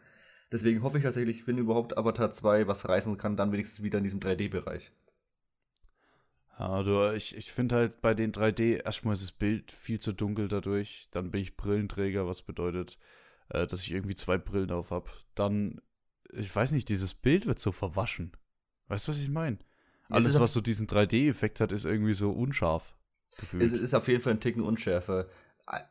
Deswegen 0.53 0.83
hoffe 0.83 0.99
ich 0.99 1.05
tatsächlich, 1.05 1.47
wenn 1.47 1.59
überhaupt 1.59 1.97
Avatar 1.97 2.31
2 2.31 2.67
was 2.67 2.89
reißen 2.89 3.17
kann, 3.17 3.37
dann 3.37 3.53
wenigstens 3.53 3.85
wieder 3.85 3.99
in 3.99 4.05
diesem 4.05 4.21
3D-Bereich. 4.21 4.93
Ja, 6.59 6.83
du, 6.83 7.13
ich, 7.15 7.37
ich 7.37 7.53
finde 7.53 7.77
halt 7.77 8.01
bei 8.01 8.15
den 8.15 8.33
3D, 8.33 8.85
erstmal 8.85 9.15
ist 9.15 9.23
das 9.23 9.33
Bild 9.33 9.73
viel 9.73 9.99
zu 9.99 10.13
dunkel 10.13 10.49
dadurch. 10.49 11.09
Dann 11.11 11.31
bin 11.31 11.41
ich 11.41 11.57
Brillenträger, 11.57 12.27
was 12.27 12.43
bedeutet, 12.43 12.99
äh, 13.49 13.67
dass 13.67 13.83
ich 13.83 13.93
irgendwie 13.93 14.17
zwei 14.17 14.39
Brillen 14.39 14.71
auf 14.71 14.91
habe. 14.91 15.11
Dann, 15.35 15.81
ich 16.33 16.55
weiß 16.55 16.73
nicht, 16.73 16.89
dieses 16.89 17.15
Bild 17.15 17.47
wird 17.47 17.59
so 17.59 17.73
verwaschen. 17.73 18.33
Weißt 18.89 19.07
du, 19.07 19.13
was 19.13 19.21
ich 19.21 19.31
meine? 19.31 19.59
Alles, 20.11 20.39
was 20.39 20.53
so 20.53 20.61
diesen 20.61 20.89
3D-Effekt 20.89 21.61
hat, 21.61 21.71
ist 21.71 21.85
irgendwie 21.85 22.15
so 22.15 22.33
unscharf. 22.33 22.97
Gefühlt. 23.39 23.63
Es 23.63 23.73
ist 23.73 23.95
auf 23.95 24.09
jeden 24.09 24.23
Fall 24.23 24.35
ein 24.35 24.41
Ticken 24.41 24.63
unschärfer 24.63 25.29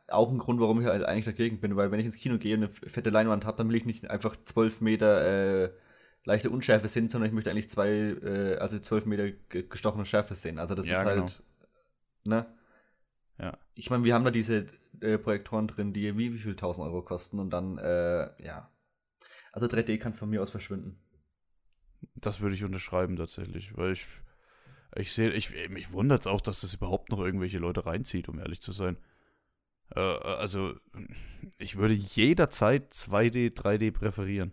auch 0.08 0.30
ein 0.30 0.38
Grund, 0.38 0.60
warum 0.60 0.80
ich 0.80 0.86
halt 0.86 1.04
eigentlich 1.04 1.24
dagegen 1.24 1.60
bin, 1.60 1.76
weil 1.76 1.90
wenn 1.90 2.00
ich 2.00 2.06
ins 2.06 2.16
Kino 2.16 2.38
gehe 2.38 2.56
und 2.56 2.64
eine 2.64 2.72
fette 2.72 3.10
Leinwand 3.10 3.46
habe, 3.46 3.56
dann 3.56 3.68
will 3.68 3.76
ich 3.76 3.86
nicht 3.86 4.08
einfach 4.10 4.36
zwölf 4.36 4.80
Meter 4.80 5.64
äh, 5.64 5.72
leichte 6.24 6.50
Unschärfe 6.50 6.88
sehen, 6.88 7.08
sondern 7.08 7.28
ich 7.28 7.34
möchte 7.34 7.50
eigentlich 7.50 7.70
zwei, 7.70 7.88
äh, 7.88 8.56
also 8.56 8.78
zwölf 8.78 9.06
Meter 9.06 9.30
gestochene 9.48 10.04
Schärfe 10.04 10.34
sehen. 10.34 10.58
Also 10.58 10.74
das 10.74 10.86
ja, 10.86 11.00
ist 11.00 11.06
halt, 11.06 11.42
genau. 12.24 12.36
ne? 12.36 12.46
Ja. 13.38 13.58
Ich 13.74 13.88
meine, 13.88 14.04
wir 14.04 14.12
haben 14.12 14.24
da 14.24 14.30
diese 14.30 14.66
äh, 15.00 15.16
Projektoren 15.16 15.66
drin, 15.66 15.94
die 15.94 16.16
wie, 16.18 16.34
wie 16.34 16.38
viel 16.38 16.56
tausend 16.56 16.86
Euro 16.86 17.02
kosten 17.02 17.38
und 17.38 17.50
dann, 17.50 17.78
äh, 17.78 18.30
ja. 18.44 18.70
Also 19.52 19.66
3D 19.66 19.98
kann 19.98 20.12
von 20.12 20.28
mir 20.28 20.42
aus 20.42 20.50
verschwinden. 20.50 21.00
Das 22.16 22.40
würde 22.40 22.54
ich 22.54 22.64
unterschreiben 22.64 23.16
tatsächlich, 23.16 23.76
weil 23.76 23.92
ich, 23.92 24.06
ich 24.94 25.12
sehe, 25.12 25.30
ich, 25.30 25.70
mich 25.70 25.90
wundert 25.90 26.20
es 26.20 26.26
auch, 26.26 26.40
dass 26.40 26.60
das 26.60 26.74
überhaupt 26.74 27.10
noch 27.10 27.20
irgendwelche 27.20 27.58
Leute 27.58 27.86
reinzieht, 27.86 28.28
um 28.28 28.38
ehrlich 28.38 28.60
zu 28.60 28.72
sein. 28.72 28.98
Äh, 29.94 30.00
also, 30.00 30.74
ich 31.58 31.76
würde 31.76 31.94
jederzeit 31.94 32.92
2D, 32.92 33.54
3D 33.54 33.92
präferieren. 33.92 34.52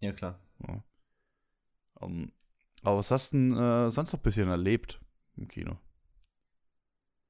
Ja, 0.00 0.12
klar. 0.12 0.38
Ja. 0.66 0.82
Um, 1.94 2.12
ähm, 2.12 2.32
aber 2.82 2.98
was 2.98 3.10
hast 3.10 3.32
du 3.32 3.38
denn 3.38 3.56
äh, 3.56 3.90
sonst 3.90 4.12
noch 4.12 4.20
ein 4.20 4.22
bisschen 4.22 4.48
erlebt 4.48 5.00
im 5.36 5.48
Kino? 5.48 5.78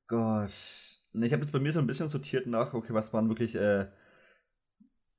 Gott. 0.09 0.51
Ich 0.51 1.33
habe 1.33 1.43
jetzt 1.43 1.53
bei 1.53 1.59
mir 1.59 1.73
so 1.73 1.79
ein 1.79 1.87
bisschen 1.87 2.09
sortiert 2.09 2.47
nach, 2.47 2.75
okay, 2.75 2.93
was 2.93 3.13
waren 3.13 3.29
wirklich 3.29 3.55
äh, 3.55 3.87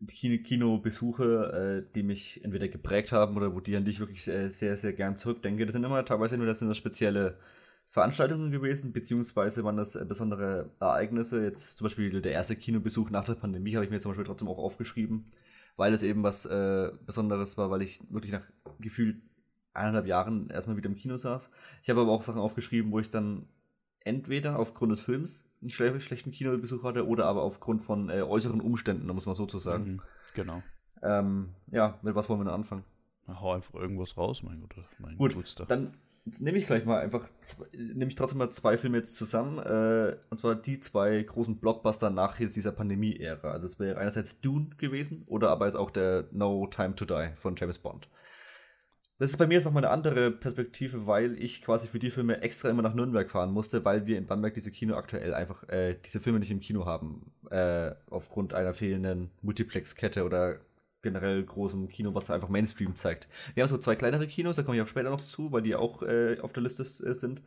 Kinobesuche, 0.06 1.86
äh, 1.88 1.94
die 1.94 2.04
mich 2.04 2.44
entweder 2.44 2.68
geprägt 2.68 3.12
haben 3.12 3.36
oder 3.36 3.54
wo 3.56 3.60
die 3.60 3.76
an 3.76 3.84
die 3.84 3.92
ich 3.92 4.00
wirklich 4.00 4.28
äh, 4.28 4.52
sehr, 4.52 4.78
sehr 4.78 4.94
gern 4.94 5.18
zurückdenke. 5.18 5.66
Das 5.66 5.74
sind 5.74 5.84
immer 5.84 6.06
teilweise 6.06 6.38
nur 6.38 6.46
das 6.46 6.60
sind 6.60 6.68
das 6.68 6.78
spezielle 6.78 7.40
Veranstaltungen 7.90 8.52
gewesen, 8.52 8.92
beziehungsweise 8.92 9.64
waren 9.64 9.78
das 9.78 9.96
äh, 9.96 10.06
besondere 10.06 10.72
Ereignisse. 10.80 11.44
Jetzt 11.44 11.78
zum 11.78 11.86
Beispiel 11.86 12.22
der 12.22 12.34
erste 12.34 12.56
Kinobesuch 12.56 13.10
nach 13.10 13.26
der 13.26 13.36
Pandemie 13.36 13.76
habe 13.76 13.86
ich 13.86 13.92
mir 13.92 14.00
zum 14.00 14.12
Beispiel 14.12 14.26
trotzdem 14.26 14.48
auch 14.48 14.58
aufgeschrieben, 14.58 15.32
weil 15.78 15.94
es 15.94 16.04
eben 16.04 16.24
was 16.24 16.46
äh, 16.46 16.92
Besonderes 17.06 17.58
war, 17.58 17.72
weil 17.72 17.82
ich 17.82 18.02
wirklich 18.10 18.34
nach 18.34 18.44
gefühlt 18.80 19.22
eineinhalb 19.74 20.08
Jahren 20.08 20.50
erstmal 20.50 20.76
wieder 20.76 20.90
im 20.90 20.96
Kino 20.96 21.18
saß. 21.18 21.50
Ich 21.84 21.90
habe 21.90 22.02
aber 22.02 22.12
auch 22.12 22.24
Sachen 22.24 22.42
aufgeschrieben, 22.42 22.92
wo 22.92 23.00
ich 23.00 23.10
dann 23.10 23.48
entweder 24.04 24.60
aufgrund 24.60 24.92
des 24.92 25.02
Films 25.02 25.46
einen 25.62 25.70
schle 25.70 26.00
schlechten 26.00 26.32
Kinobesuch 26.32 26.84
hatte 26.84 27.08
oder 27.08 27.26
aber 27.26 27.44
aufgrund 27.44 27.82
von 27.82 28.10
äh, 28.10 28.22
äußeren 28.22 28.62
Umständen, 28.62 29.08
muss 29.08 29.26
man 29.26 29.36
so 29.36 29.46
zu 29.46 29.60
sagen. 29.60 29.94
Mhm, 29.94 30.02
genau. 30.34 30.64
Ähm, 31.02 31.50
ja, 31.72 32.00
mit 32.02 32.16
was 32.16 32.30
wollen 32.30 32.40
wir 32.40 32.46
denn 32.46 32.54
anfangen? 32.54 32.84
Hau 33.28 33.54
einfach 33.54 33.74
irgendwas 33.76 34.18
raus, 34.18 34.42
mein 34.44 34.62
Gott. 34.62 34.76
Mein 35.00 35.18
Gut, 35.18 35.36
Gutster. 35.36 35.66
dann 35.66 35.98
nehme 36.40 36.58
ich 36.58 36.68
gleich 36.68 36.86
mal 36.86 37.00
einfach, 37.00 37.30
nehme 37.72 38.10
ich 38.10 38.16
trotzdem 38.16 38.40
mal 38.40 38.50
zwei 38.50 38.78
Filme 38.78 38.98
jetzt 38.98 39.16
zusammen, 39.16 39.60
äh, 39.60 40.18
und 40.30 40.40
zwar 40.40 40.56
die 40.56 40.80
zwei 40.80 41.22
großen 41.22 41.58
Blockbuster 41.58 42.10
nach 42.10 42.40
jetzt 42.40 42.56
dieser 42.56 42.72
Pandemie-Ära. 42.72 43.52
Also 43.52 43.68
es 43.68 43.80
wäre 43.80 43.98
einerseits 43.98 44.42
Dune 44.42 44.70
gewesen 44.78 45.24
oder 45.28 45.50
aber 45.50 45.66
jetzt 45.66 45.76
auch 45.76 45.92
der 45.92 46.26
No 46.32 46.68
Time 46.68 46.96
to 46.96 47.06
Die 47.06 47.30
von 47.38 47.56
James 47.56 47.80
Bond. 47.80 48.10
Das 49.20 49.32
ist 49.32 49.38
bei 49.38 49.48
mir 49.48 49.56
jetzt 49.56 49.66
nochmal 49.66 49.84
eine 49.84 49.94
andere 49.94 50.30
Perspektive, 50.30 51.08
weil 51.08 51.42
ich 51.42 51.64
quasi 51.64 51.88
für 51.88 51.98
die 51.98 52.12
Filme 52.12 52.42
extra 52.42 52.70
immer 52.70 52.84
nach 52.84 52.94
Nürnberg 52.94 53.32
fahren 53.32 53.52
musste, 53.52 53.84
weil 53.84 54.06
wir 54.06 54.16
in 54.16 54.28
Bamberg 54.28 54.54
diese 54.54 54.70
Kino 54.70 54.96
aktuell 54.96 55.34
einfach 55.34 55.68
äh, 55.70 55.96
diese 56.06 56.20
Filme 56.20 56.38
nicht 56.38 56.52
im 56.52 56.60
Kino 56.60 56.86
haben, 56.86 57.32
äh, 57.50 57.96
aufgrund 58.12 58.54
einer 58.54 58.74
fehlenden 58.74 59.32
Multiplex-Kette 59.42 60.24
oder 60.24 60.60
generell 61.02 61.44
großem 61.44 61.90
Kino, 61.90 62.14
was 62.16 62.30
einfach 62.32 62.50
Mainstream 62.50 62.96
zeigt. 62.96 63.28
Wir 63.54 63.64
haben 63.64 63.70
so 63.70 63.78
zwei 63.78 63.96
kleinere 63.96 64.28
Kinos, 64.28 64.56
da 64.56 64.64
komme 64.64 64.78
ich 64.78 64.84
auch 64.84 64.88
später 64.88 65.10
noch 65.10 65.22
zu, 65.22 65.52
weil 65.52 65.62
die 65.62 65.76
auch 65.76 66.04
äh, 66.04 66.40
auf 66.42 66.54
der 66.54 66.64
Liste 66.64 66.84
äh, 66.84 67.14
sind. 67.14 67.42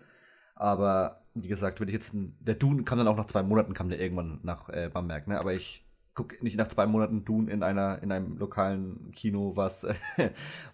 Aber 0.54 1.23
wie 1.35 1.49
gesagt, 1.49 1.80
wenn 1.80 1.88
ich 1.88 1.95
jetzt 1.95 2.12
der 2.14 2.54
Dune 2.54 2.85
kam 2.85 2.99
dann 2.99 3.09
auch 3.09 3.16
nach 3.16 3.26
zwei 3.26 3.42
Monaten 3.42 3.75
kam 3.75 3.88
der 3.88 4.00
irgendwann 4.00 4.40
nach 4.42 4.69
äh, 4.69 4.90
Bamberg, 4.92 5.26
ne? 5.26 5.38
Aber 5.40 5.54
ich 5.54 5.87
gucke 6.14 6.42
nicht 6.45 6.57
nach 6.57 6.69
zwei 6.69 6.87
Monaten 6.87 7.25
Dune 7.25 7.50
in 7.50 7.62
einer 7.62 8.02
in 8.02 8.12
einem 8.12 8.37
lokalen 8.37 9.11
Kino, 9.12 9.57
was 9.57 9.85
äh, 9.85 9.95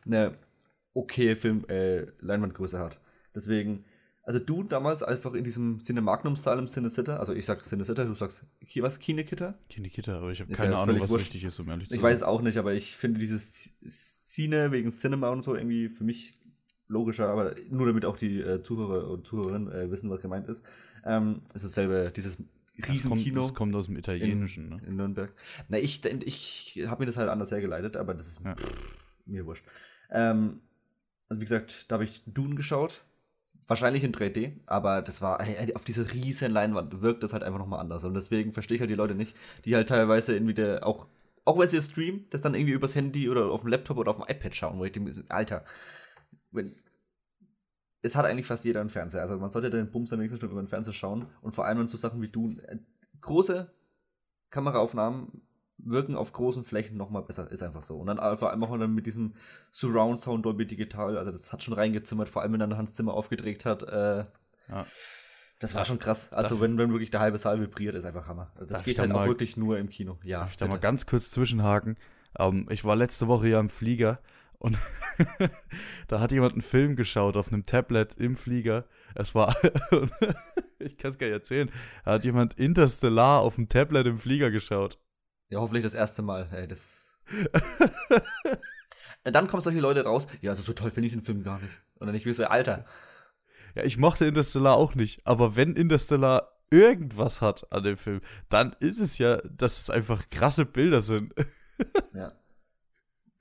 eine 0.06 0.38
okay 0.94 1.36
Film 1.36 1.64
äh, 1.68 2.06
Leinwandgröße 2.20 2.78
hat. 2.78 3.00
Deswegen, 3.34 3.84
also 4.26 4.40
Dune 4.40 4.68
damals 4.68 5.02
einfach 5.04 5.34
in 5.34 5.44
diesem 5.44 5.80
Cinemagnum-Style 5.82 6.58
im 6.58 6.66
Cinesitter, 6.66 7.20
also 7.20 7.32
ich 7.32 7.46
sag 7.46 7.62
Cinesitter, 7.64 8.04
du 8.04 8.14
sagst 8.14 8.44
was 8.80 8.98
Kinekitter? 8.98 9.54
Kinder, 9.68 10.16
aber 10.18 10.32
ich 10.32 10.40
habe 10.40 10.52
keine 10.52 10.72
ja 10.72 10.82
Ahnung, 10.82 11.00
was 11.00 11.10
wurscht. 11.10 11.26
richtig 11.26 11.44
ist, 11.44 11.58
um 11.60 11.68
ehrlich 11.70 11.88
zu 11.88 11.94
Ich 11.94 12.00
sein. 12.00 12.10
weiß 12.10 12.16
es 12.18 12.22
auch 12.24 12.42
nicht, 12.42 12.58
aber 12.58 12.74
ich 12.74 12.96
finde 12.96 13.20
dieses 13.20 13.70
Cine 13.86 14.72
wegen 14.72 14.90
Cinema 14.90 15.30
und 15.30 15.44
so 15.44 15.54
irgendwie 15.54 15.88
für 15.88 16.02
mich 16.04 16.34
logischer, 16.88 17.28
aber 17.28 17.54
nur 17.70 17.86
damit 17.86 18.04
auch 18.04 18.16
die 18.16 18.40
äh, 18.40 18.62
Zuhörer 18.62 19.08
und 19.10 19.26
Zuhörerinnen 19.26 19.70
äh, 19.72 19.90
wissen, 19.90 20.10
was 20.10 20.20
gemeint 20.20 20.48
ist. 20.48 20.64
Ähm, 21.04 21.42
es 21.54 21.62
ist 21.62 21.76
dasselbe, 21.76 22.12
dieses 22.14 22.36
Das 22.36 22.44
kommt, 22.76 22.88
Riesenkino 22.90 23.40
das 23.42 23.54
kommt 23.54 23.74
aus 23.76 23.86
dem 23.86 23.94
in, 23.94 24.00
Italienischen, 24.00 24.68
ne? 24.68 24.80
in 24.86 24.96
Nürnberg. 24.96 25.32
Na, 25.68 25.78
ich, 25.78 26.04
ich 26.04 26.82
habe 26.86 27.02
mir 27.02 27.06
das 27.06 27.16
halt 27.16 27.28
anders 27.28 27.52
hergeleitet, 27.52 27.96
aber 27.96 28.12
das 28.12 28.26
ist 28.26 28.40
Ja. 28.44 28.56
pff, 28.56 28.96
mir 29.24 29.46
wurscht. 29.46 29.64
Ähm, 30.10 30.60
also 31.28 31.40
wie 31.40 31.44
gesagt, 31.44 31.90
da 31.90 31.94
habe 31.94 32.04
ich 32.04 32.22
Dune 32.26 32.56
geschaut. 32.56 33.02
Wahrscheinlich 33.68 34.04
in 34.04 34.12
3D, 34.12 34.52
aber 34.66 35.02
das 35.02 35.22
war 35.22 35.40
ey, 35.40 35.74
auf 35.74 35.84
dieser 35.84 36.12
riesen 36.12 36.52
Leinwand 36.52 37.02
wirkt 37.02 37.22
das 37.22 37.32
halt 37.32 37.42
einfach 37.42 37.58
nochmal 37.58 37.80
anders. 37.80 38.04
Und 38.04 38.14
deswegen 38.14 38.52
verstehe 38.52 38.76
ich 38.76 38.80
halt 38.80 38.90
die 38.90 38.94
Leute 38.94 39.14
nicht, 39.14 39.36
die 39.64 39.74
halt 39.74 39.88
teilweise 39.88 40.34
irgendwie 40.34 40.54
der 40.54 40.86
auch, 40.86 41.08
auch 41.44 41.58
wenn 41.58 41.68
sie 41.68 41.82
streamen, 41.82 42.26
das 42.30 42.42
dann 42.42 42.54
irgendwie 42.54 42.74
übers 42.74 42.94
Handy 42.94 43.28
oder 43.28 43.46
auf 43.50 43.62
dem 43.62 43.70
Laptop 43.70 43.96
oder 43.98 44.10
auf 44.10 44.18
dem 44.18 44.26
iPad 44.28 44.54
schauen, 44.54 44.78
wo 44.78 44.84
ich 44.84 44.92
denke, 44.92 45.24
Alter, 45.28 45.64
wenn, 46.52 46.76
es 48.02 48.16
hat 48.16 48.24
eigentlich 48.24 48.46
fast 48.46 48.64
jeder 48.64 48.80
einen 48.80 48.90
Fernseher. 48.90 49.22
Also 49.22 49.36
man 49.36 49.50
sollte 49.50 49.70
den 49.70 49.90
Bums 49.90 50.12
am 50.12 50.20
nächsten 50.20 50.36
Stück 50.36 50.52
über 50.52 50.62
den 50.62 50.68
Fernseher 50.68 50.94
schauen. 50.94 51.26
Und 51.42 51.54
vor 51.54 51.66
allem 51.66 51.80
in 51.80 51.88
so 51.88 51.96
Sachen 51.96 52.22
wie 52.22 52.28
Dune. 52.28 52.62
Äh, 52.68 52.78
große 53.20 53.70
Kameraaufnahmen 54.50 55.42
wirken 55.78 56.14
auf 56.16 56.32
großen 56.32 56.64
Flächen 56.64 56.96
nochmal 56.96 57.22
besser. 57.22 57.50
Ist 57.50 57.62
einfach 57.62 57.82
so. 57.82 57.96
Und 57.98 58.06
dann 58.06 58.18
vor 58.38 58.50
allem 58.50 58.64
auch 58.64 58.78
dann 58.78 58.94
mit 58.94 59.06
diesem 59.06 59.34
Surround 59.70 60.20
Sound 60.20 60.44
Dolby 60.46 60.66
Digital. 60.66 61.16
Also 61.18 61.30
das 61.30 61.52
hat 61.52 61.62
schon 61.62 61.74
reingezimmert, 61.74 62.28
vor 62.28 62.42
allem 62.42 62.52
wenn 62.52 62.60
dann 62.60 62.76
Hans 62.76 62.94
Zimmer 62.94 63.14
aufgedreht 63.14 63.64
hat. 63.64 63.82
Äh, 63.82 64.24
Ja. 64.68 64.86
Das 65.58 65.74
war 65.74 65.86
schon 65.86 65.98
krass. 65.98 66.32
Also 66.34 66.60
wenn, 66.60 66.76
wenn 66.76 66.90
wirklich 66.92 67.10
der 67.10 67.20
halbe 67.20 67.38
Saal 67.38 67.60
vibriert, 67.62 67.94
ist 67.94 68.04
einfach 68.04 68.26
Hammer. 68.28 68.52
Das 68.58 68.68
Darf 68.68 68.84
geht 68.84 68.98
halt 68.98 69.10
auch 69.10 69.14
mal- 69.14 69.26
wirklich 69.28 69.56
nur 69.56 69.78
im 69.78 69.88
Kino. 69.88 70.18
Ja. 70.22 70.40
Darf 70.40 70.50
ich 70.50 70.56
da 70.58 70.66
mal 70.66 70.78
ganz 70.78 71.06
kurz 71.06 71.30
zwischenhaken? 71.30 71.96
Ähm, 72.38 72.66
ich 72.70 72.84
war 72.84 72.94
letzte 72.94 73.26
Woche 73.26 73.48
ja 73.48 73.58
im 73.58 73.70
Flieger 73.70 74.20
und 74.58 74.76
da 76.08 76.20
hat 76.20 76.32
jemand 76.32 76.52
einen 76.52 76.60
Film 76.60 76.94
geschaut 76.96 77.36
auf 77.38 77.50
einem 77.52 77.64
Tablet 77.64 78.14
im 78.16 78.36
Flieger. 78.36 78.84
Es 79.14 79.34
war, 79.34 79.54
ich 80.78 80.98
kann 80.98 81.10
es 81.12 81.18
gar 81.18 81.26
nicht 81.26 81.34
erzählen, 81.34 81.70
da 82.04 82.12
hat 82.12 82.24
jemand 82.24 82.58
Interstellar 82.58 83.40
auf 83.40 83.54
dem 83.54 83.68
Tablet 83.68 84.06
im 84.06 84.18
Flieger 84.18 84.50
geschaut. 84.50 84.98
Ja, 85.48 85.60
hoffentlich 85.60 85.84
das 85.84 85.94
erste 85.94 86.22
Mal. 86.22 86.48
Ey, 86.52 86.66
das 86.68 87.14
Äh, 89.24 89.32
dann 89.32 89.48
kommen 89.48 89.60
solche 89.60 89.80
Leute 89.80 90.04
raus, 90.04 90.28
ja, 90.40 90.50
also 90.50 90.62
so 90.62 90.72
toll 90.72 90.90
finde 90.92 91.08
ich 91.08 91.12
den 91.12 91.22
Film 91.22 91.42
gar 91.42 91.58
nicht. 91.60 91.72
Und 91.96 92.06
dann 92.06 92.14
ich 92.14 92.24
mir 92.24 92.32
so, 92.32 92.44
Alter, 92.44 92.84
Ja, 93.74 93.82
ich 93.84 93.98
mochte 93.98 94.24
Interstellar 94.26 94.74
auch 94.76 94.94
nicht, 94.94 95.26
aber 95.26 95.56
wenn 95.56 95.74
Interstellar 95.74 96.52
irgendwas 96.70 97.40
hat 97.40 97.72
an 97.72 97.82
dem 97.82 97.96
Film, 97.96 98.20
dann 98.48 98.74
ist 98.78 99.00
es 99.00 99.18
ja, 99.18 99.38
dass 99.38 99.80
es 99.80 99.90
einfach 99.90 100.28
krasse 100.30 100.64
Bilder 100.64 101.00
sind. 101.00 101.34
ja. 102.14 102.32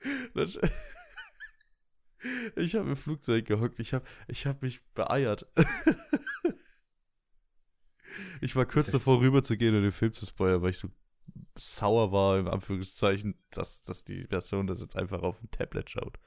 Das- 0.36 0.60
Ich 2.56 2.76
habe 2.76 2.90
im 2.90 2.96
Flugzeug 2.96 3.46
gehockt, 3.46 3.80
ich 3.80 3.94
habe 3.94 4.06
ich 4.28 4.46
hab 4.48 4.62
mich 4.64 4.84
beeiert. 4.94 5.46
Ich 8.42 8.56
war 8.56 8.66
kurz 8.66 8.92
davor 8.92 9.20
rüberzugehen 9.20 9.76
und 9.76 9.82
den 9.84 9.92
Film 9.92 10.14
zu 10.14 10.26
spoilern, 10.26 10.62
weil 10.62 10.70
ich 10.70 10.78
so 10.78 10.90
sauer 11.58 12.12
war, 12.12 12.40
in 12.40 12.48
Anführungszeichen, 12.48 13.36
dass, 13.52 13.84
dass 13.84 14.04
die 14.04 14.26
Person 14.28 14.68
das 14.68 14.82
jetzt 14.82 14.96
einfach 14.98 15.22
auf 15.24 15.40
dem 15.40 15.52
Tablet 15.52 15.90
schaut. 15.90 16.18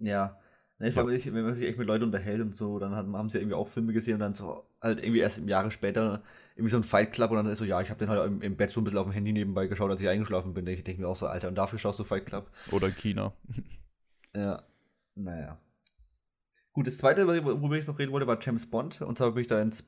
Ja. 0.00 0.38
Ne, 0.80 0.92
vor 0.92 1.02
allem, 1.02 1.12
ich- 1.16 1.32
wenn 1.34 1.44
man 1.44 1.54
sich 1.54 1.68
echt 1.68 1.76
mit 1.78 1.88
Leuten 1.88 2.04
unterhält 2.04 2.40
und 2.40 2.54
so, 2.54 2.78
dann 2.78 2.94
haben, 2.94 3.28
sie 3.30 3.38
irgendwie 3.38 3.54
auch 3.56 3.66
Filme 3.66 3.92
gesehen 3.92 4.14
und 4.14 4.20
dann 4.20 4.34
so 4.34 4.64
halt 4.80 5.00
irgendwie 5.02 5.18
erst 5.18 5.38
im 5.38 5.48
Jahre 5.48 5.72
später 5.72 6.22
irgendwie 6.54 6.70
so 6.70 6.76
ein 6.76 6.84
Fight 6.84 7.12
Club 7.12 7.32
und 7.32 7.36
dann 7.36 7.46
ist 7.46 7.58
so, 7.58 7.64
ja, 7.64 7.80
ich 7.80 7.90
habe 7.90 7.98
den 7.98 8.08
halt 8.08 8.24
im, 8.26 8.40
im 8.42 8.56
Bett 8.56 8.70
so 8.70 8.80
ein 8.80 8.84
bisschen 8.84 8.98
auf 9.00 9.06
dem 9.06 9.12
Handy 9.12 9.32
nebenbei 9.32 9.66
geschaut, 9.66 9.90
als 9.90 10.00
ich 10.00 10.08
eingeschlafen 10.08 10.54
bin. 10.54 10.66
Ich 10.68 10.84
denke 10.84 11.02
mir 11.02 11.08
auch 11.08 11.16
so, 11.16 11.26
Alter, 11.26 11.48
und 11.48 11.56
dafür 11.56 11.80
schaust 11.80 11.98
du 11.98 12.04
Fight 12.04 12.26
Club? 12.26 12.48
Oder 12.70 12.90
China. 12.92 13.32
Ja. 14.34 14.62
Naja. 15.16 15.58
Gut, 16.72 16.86
das 16.86 16.96
zweite, 16.98 17.26
worüber 17.26 17.76
ich 17.76 17.86
noch 17.86 17.98
reden 17.98 18.12
wollte, 18.12 18.26
war 18.26 18.38
James 18.40 18.70
Bond. 18.70 19.02
Und 19.02 19.18
zwar 19.18 19.32
bin 19.32 19.40
ich 19.42 19.46
da 19.48 19.60
ins 19.60 19.82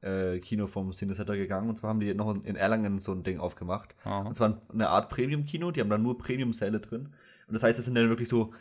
Partner-Kino 0.00 0.66
vom 0.66 0.92
Cinecenter 0.92 1.36
gegangen. 1.36 1.68
Und 1.68 1.76
zwar 1.76 1.90
haben 1.90 2.00
die 2.00 2.14
noch 2.14 2.34
in 2.44 2.56
Erlangen 2.56 2.98
so 2.98 3.12
ein 3.12 3.22
Ding 3.22 3.38
aufgemacht. 3.38 3.94
Aha. 4.04 4.20
Und 4.20 4.34
zwar 4.34 4.62
eine 4.72 4.88
Art 4.88 5.08
Premium-Kino, 5.10 5.70
die 5.70 5.80
haben 5.80 5.90
da 5.90 5.98
nur 5.98 6.18
Premium-Säle 6.18 6.80
drin. 6.80 7.14
Und 7.46 7.54
das 7.54 7.62
heißt, 7.62 7.78
das 7.78 7.84
sind 7.84 7.94
dann 7.94 8.08
wirklich 8.08 8.28
so 8.28 8.52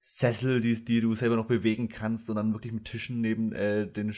Sessel, 0.00 0.60
die, 0.60 0.84
die 0.84 1.00
du 1.00 1.14
selber 1.14 1.36
noch 1.36 1.46
bewegen 1.46 1.88
kannst 1.88 2.30
und 2.30 2.36
dann 2.36 2.54
wirklich 2.54 2.72
mit 2.72 2.86
Tischen 2.86 3.20
neben 3.20 3.52
äh, 3.52 3.86
den, 3.86 4.14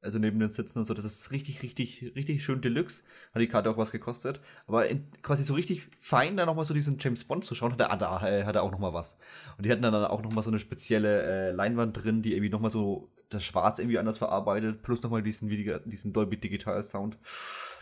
also 0.00 0.18
neben 0.18 0.40
den 0.40 0.50
Sitzen 0.50 0.80
und 0.80 0.86
so. 0.86 0.94
Das 0.94 1.04
ist 1.04 1.30
richtig, 1.30 1.62
richtig, 1.62 2.12
richtig 2.16 2.42
schön 2.42 2.60
Deluxe. 2.60 3.04
Hat 3.32 3.40
die 3.40 3.46
Karte 3.46 3.70
auch 3.70 3.76
was 3.76 3.92
gekostet. 3.92 4.40
Aber 4.66 4.88
in, 4.88 5.06
quasi 5.22 5.44
so 5.44 5.54
richtig 5.54 5.88
fein, 5.98 6.36
da 6.36 6.46
nochmal 6.46 6.64
so 6.64 6.74
diesen 6.74 6.98
James 6.98 7.24
Bond 7.24 7.44
zu 7.44 7.54
schauen, 7.54 7.72
hat 7.72 7.80
er, 7.80 7.90
hat 7.90 8.02
er, 8.02 8.22
äh, 8.22 8.44
hat 8.44 8.56
er 8.56 8.64
auch 8.64 8.72
nochmal 8.72 8.92
was. 8.92 9.16
Und 9.56 9.66
die 9.66 9.70
hatten 9.70 9.82
dann 9.82 9.94
auch 9.94 10.22
nochmal 10.22 10.42
so 10.42 10.50
eine 10.50 10.58
spezielle 10.58 11.22
äh, 11.22 11.50
Leinwand 11.52 12.02
drin, 12.02 12.22
die 12.22 12.32
irgendwie 12.32 12.50
nochmal 12.50 12.70
so 12.70 13.13
das 13.30 13.44
Schwarz 13.44 13.78
irgendwie 13.78 13.98
anders 13.98 14.18
verarbeitet, 14.18 14.82
plus 14.82 15.02
nochmal 15.02 15.22
diesen, 15.22 15.48
diesen 15.48 16.12
Dolby 16.12 16.36
Digital 16.36 16.82
Sound. 16.82 17.18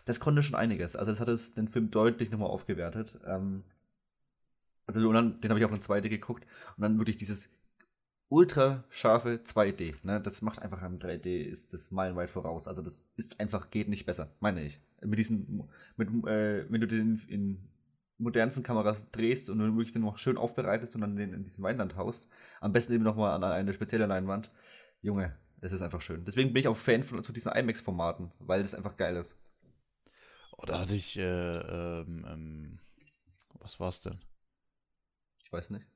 Das 0.05 0.21
konnte 0.21 0.43
schon 0.43 0.57
einiges. 0.57 0.97
Also 0.97 1.13
das 1.13 1.21
hat 1.21 1.29
es 1.29 1.55
den 1.55 1.69
Film 1.69 1.91
deutlich 1.91 2.31
nochmal 2.31 2.51
aufgewertet. 2.51 3.19
Ähm, 3.27 3.65
also 4.87 5.07
und 5.09 5.15
dann, 5.15 5.41
den 5.41 5.51
habe 5.51 5.61
ich 5.61 5.67
auch 5.67 5.73
in 5.73 5.81
2D 5.81 6.09
geguckt 6.09 6.47
und 6.77 6.83
dann 6.83 6.99
wirklich 6.99 7.17
dieses 7.17 7.51
ultra 8.29 8.85
scharfe 8.89 9.41
2D. 9.45 9.95
Ne? 10.03 10.21
Das 10.21 10.43
macht 10.43 10.61
einfach 10.61 10.83
am 10.83 10.97
3D 10.99 11.43
ist 11.43 11.75
das 11.75 11.91
meilenweit 11.91 12.31
voraus. 12.31 12.67
Also 12.67 12.83
das 12.83 13.13
ist 13.17 13.41
einfach 13.41 13.71
geht 13.71 13.89
nicht 13.89 14.07
besser, 14.07 14.35
meine 14.41 14.65
ich. 14.65 14.81
Mit 15.03 15.19
diesen, 15.19 15.69
mit, 15.97 16.09
äh, 16.27 16.67
wenn 16.71 16.81
du 16.81 16.87
den 16.87 17.21
in 17.29 17.69
modernsten 18.19 18.63
Kameras 18.63 19.11
drehst 19.11 19.51
und 19.51 19.59
dann 19.59 19.77
wirklich 19.77 19.93
den 19.93 20.03
noch 20.03 20.17
schön 20.17 20.39
aufbereitest 20.39 20.95
und 20.95 21.03
dann 21.03 21.17
den 21.17 21.35
in 21.35 21.45
diesen 21.45 21.63
Weinland 21.63 21.97
haust, 21.97 22.29
am 22.61 22.73
besten 22.73 22.95
eben 22.95 23.05
nochmal 23.05 23.33
an 23.33 23.45
eine 23.45 23.73
spezielle 23.73 24.07
Leinwand. 24.07 24.51
Junge, 25.03 25.37
es 25.61 25.73
ist 25.73 25.83
einfach 25.83 26.01
schön. 26.01 26.25
Deswegen 26.25 26.53
bin 26.53 26.61
ich 26.61 26.69
auch 26.69 26.77
Fan 26.77 27.03
von 27.03 27.23
zu 27.23 27.33
diesen 27.33 27.53
IMAX-Formaten, 27.53 28.33
weil 28.39 28.63
das 28.63 28.75
einfach 28.75 28.97
geil 28.97 29.17
ist. 29.17 29.37
Oh, 30.57 30.65
da 30.65 30.81
hatte 30.81 30.95
ich, 30.95 31.19
äh, 31.19 31.23
ähm, 31.23 32.25
ähm, 32.29 32.79
was 33.59 33.81
war's 33.81 34.01
denn? 34.03 34.21
Ich 35.45 35.53
weiß 35.53 35.71
nicht. 35.71 35.87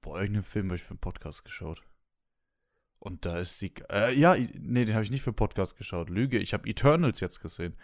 Boah, 0.00 0.20
irgendeinen 0.20 0.44
Film 0.44 0.66
habe 0.68 0.76
ich 0.76 0.82
für 0.82 0.90
einen 0.90 1.00
Podcast 1.00 1.44
geschaut. 1.44 1.82
Und 2.98 3.26
da 3.26 3.38
ist 3.38 3.60
die. 3.60 3.74
Äh, 3.90 4.18
ja, 4.18 4.34
nee, 4.36 4.84
den 4.84 4.94
habe 4.94 5.04
ich 5.04 5.10
nicht 5.10 5.22
für 5.22 5.30
einen 5.30 5.36
Podcast 5.36 5.76
geschaut. 5.76 6.08
Lüge, 6.08 6.38
ich 6.38 6.54
habe 6.54 6.68
Eternals 6.68 7.20
jetzt 7.20 7.40
gesehen. 7.40 7.76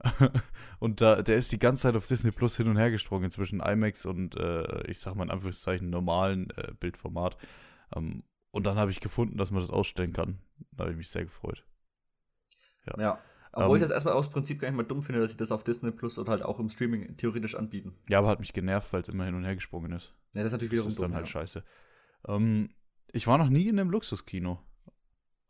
und 0.78 1.00
da, 1.00 1.22
der 1.22 1.36
ist 1.36 1.52
die 1.52 1.58
ganze 1.58 1.82
Zeit 1.82 1.96
auf 1.96 2.06
Disney 2.06 2.30
Plus 2.30 2.56
hin 2.56 2.68
und 2.68 2.76
her 2.76 2.90
gesprungen 2.90 3.30
zwischen 3.30 3.60
IMAX 3.60 4.06
und, 4.06 4.36
äh, 4.36 4.86
ich 4.86 5.00
sag 5.00 5.14
mal 5.16 5.24
in 5.24 5.30
Anführungszeichen, 5.30 5.90
normalen 5.90 6.50
äh, 6.50 6.72
Bildformat. 6.78 7.36
Ähm, 7.94 8.22
und 8.54 8.64
dann 8.64 8.76
habe 8.78 8.92
ich 8.92 9.00
gefunden, 9.00 9.36
dass 9.36 9.50
man 9.50 9.60
das 9.60 9.70
ausstellen 9.70 10.12
kann. 10.12 10.38
Da 10.70 10.84
habe 10.84 10.92
ich 10.92 10.96
mich 10.96 11.10
sehr 11.10 11.24
gefreut. 11.24 11.66
Ja. 12.86 13.00
Ja. 13.00 13.18
Obwohl 13.52 13.76
Ähm, 13.78 13.82
ich 13.82 13.82
das 13.82 13.90
erstmal 13.90 14.14
aus 14.14 14.30
Prinzip 14.30 14.60
gar 14.60 14.68
nicht 14.68 14.76
mal 14.76 14.84
dumm 14.84 15.02
finde, 15.02 15.20
dass 15.20 15.32
sie 15.32 15.36
das 15.36 15.50
auf 15.50 15.64
Disney 15.64 15.90
Plus 15.90 16.18
oder 16.18 16.30
halt 16.30 16.42
auch 16.42 16.60
im 16.60 16.68
Streaming 16.68 17.16
theoretisch 17.16 17.56
anbieten. 17.56 17.96
Ja, 18.08 18.18
aber 18.18 18.28
hat 18.28 18.38
mich 18.38 18.52
genervt, 18.52 18.92
weil 18.92 19.02
es 19.02 19.08
immer 19.08 19.24
hin 19.24 19.34
und 19.34 19.44
her 19.44 19.54
gesprungen 19.56 19.90
ist. 19.92 20.14
Ja, 20.34 20.42
das 20.42 20.46
ist 20.46 20.52
natürlich 20.52 20.70
Das 20.70 20.72
wiederum 20.72 20.88
ist 20.90 21.00
dann 21.00 21.10
dumm, 21.10 21.16
halt 21.16 21.26
ja. 21.26 21.32
scheiße. 21.32 21.64
Ähm, 22.28 22.70
ich 23.12 23.26
war 23.26 23.38
noch 23.38 23.48
nie 23.48 23.68
in 23.68 23.78
einem 23.78 23.90
Luxuskino. 23.90 24.60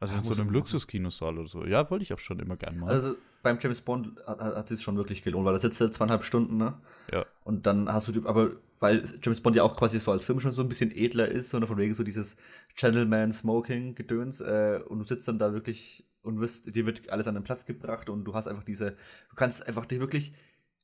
Also 0.00 0.14
Ja, 0.14 0.20
in 0.20 0.24
so 0.26 0.34
einem. 0.34 0.50
Luxuskinosaal 0.50 1.38
oder 1.38 1.48
so. 1.48 1.64
Ja, 1.64 1.88
wollte 1.90 2.02
ich 2.02 2.12
auch 2.12 2.18
schon 2.18 2.38
immer 2.40 2.56
gern 2.56 2.78
mal. 2.78 2.90
Also 2.92 3.14
beim 3.42 3.58
James 3.60 3.80
Bond 3.82 4.12
hat, 4.26 4.40
hat 4.40 4.70
es 4.70 4.82
schon 4.82 4.96
wirklich 4.96 5.22
gelohnt, 5.22 5.44
weil 5.46 5.52
da 5.52 5.58
sitzt 5.58 5.80
er 5.80 5.90
zweieinhalb 5.92 6.24
Stunden, 6.24 6.56
ne? 6.56 6.74
ja. 7.12 7.24
Und 7.44 7.66
dann 7.66 7.92
hast 7.92 8.08
du, 8.08 8.12
die- 8.12 8.26
aber 8.26 8.52
weil 8.80 9.04
James 9.22 9.40
Bond 9.42 9.54
ja 9.56 9.62
auch 9.62 9.76
quasi 9.76 10.00
so 10.00 10.10
als 10.12 10.24
Film 10.24 10.40
schon 10.40 10.52
so 10.52 10.62
ein 10.62 10.68
bisschen 10.68 10.90
edler 10.90 11.28
ist, 11.28 11.50
sondern 11.50 11.68
von 11.68 11.76
wegen 11.78 11.92
so 11.94 12.02
dieses 12.02 12.36
Gentleman 12.74 13.32
Smoking 13.32 13.94
Gedöns, 13.94 14.40
äh, 14.40 14.80
und 14.88 14.98
du 14.98 15.04
sitzt 15.04 15.28
dann 15.28 15.38
da 15.38 15.52
wirklich 15.52 16.06
und 16.22 16.40
wirst, 16.40 16.74
dir 16.74 16.86
wird 16.86 17.08
alles 17.10 17.28
an 17.28 17.34
den 17.34 17.44
Platz 17.44 17.66
gebracht 17.66 18.08
und 18.08 18.24
du 18.24 18.34
hast 18.34 18.46
einfach 18.48 18.64
diese, 18.64 18.92
du 18.92 19.36
kannst 19.36 19.66
einfach 19.66 19.84
dir 19.84 20.00
wirklich, 20.00 20.32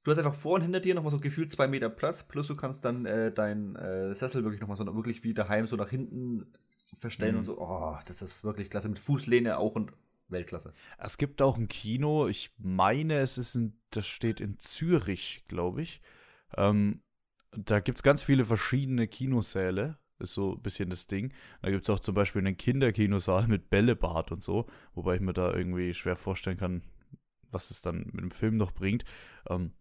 du 0.05 0.11
hast 0.11 0.19
einfach 0.19 0.35
vor 0.35 0.57
und 0.57 0.61
hinter 0.62 0.81
dir 0.81 0.95
nochmal 0.95 1.11
so 1.12 1.19
gefühlt 1.19 1.50
zwei 1.50 1.67
Meter 1.67 1.88
Platz, 1.88 2.23
plus 2.25 2.47
du 2.47 2.57
kannst 2.57 2.85
dann 2.85 3.07
äh, 3.07 3.33
dein 3.33 3.75
äh, 3.76 4.14
Sessel 4.14 4.45
wirklich 4.45 4.61
nochmal 4.61 4.76
so 4.76 4.85
wirklich 4.95 5.25
wie 5.25 5.33
daheim 5.33 5.67
so 5.67 5.76
nach 5.76 5.88
hinten 5.88 6.47
verstellen 6.99 7.33
Mhm. 7.33 7.39
und 7.39 7.45
so, 7.45 7.59
oh, 7.59 7.97
das 8.07 8.23
ist 8.23 8.45
wirklich 8.45 8.71
klasse, 8.71 8.89
mit 8.89 8.99
Fußlehne 8.99 9.59
auch 9.59 9.75
und 9.75 9.93
Weltklasse. 10.29 10.73
Es 10.99 11.19
gibt 11.19 11.43
auch 11.43 11.57
ein 11.57 11.69
Kino, 11.69 12.29
ich 12.29 12.53
meine, 12.59 13.15
es 13.19 13.39
ist 13.39 13.55
ein, 13.57 13.81
das 13.91 14.07
steht 14.07 14.41
in 14.41 14.59
Zürich, 14.59 15.45
glaube 15.49 15.83
ich. 15.83 16.01
Ähm, 16.57 17.03
da 17.53 17.81
gibt 17.81 17.99
es 17.99 18.03
ganz 18.03 18.23
viele 18.23 18.45
verschiedene 18.45 19.09
Kinosäle, 19.09 19.99
ist 20.21 20.35
so 20.35 20.53
ein 20.55 20.63
bisschen 20.63 20.89
das 20.91 21.07
Ding. 21.09 21.33
Da 21.63 21.71
gibt 21.71 21.83
es 21.85 21.91
auch 21.91 21.99
zum 22.01 22.15
Beispiel 22.15 22.41
einen 22.41 22.57
Kinderkinosaal 22.57 23.49
mit 23.49 23.71
Bällebad 23.71 24.31
und 24.31 24.43
so, 24.43 24.67
wobei 24.95 25.17
ich 25.17 25.21
mir 25.21 25.33
da 25.33 25.53
irgendwie 25.53 25.95
schwer 25.95 26.17
vorstellen 26.17 26.59
kann, 26.59 26.83
was 27.51 27.71
es 27.71 27.83
dann 27.83 28.05
mit 28.13 28.21
dem 28.21 28.31
Film 28.31 28.57
noch 28.57 28.73
bringt. 28.73 29.05
Ähm, 29.49 29.73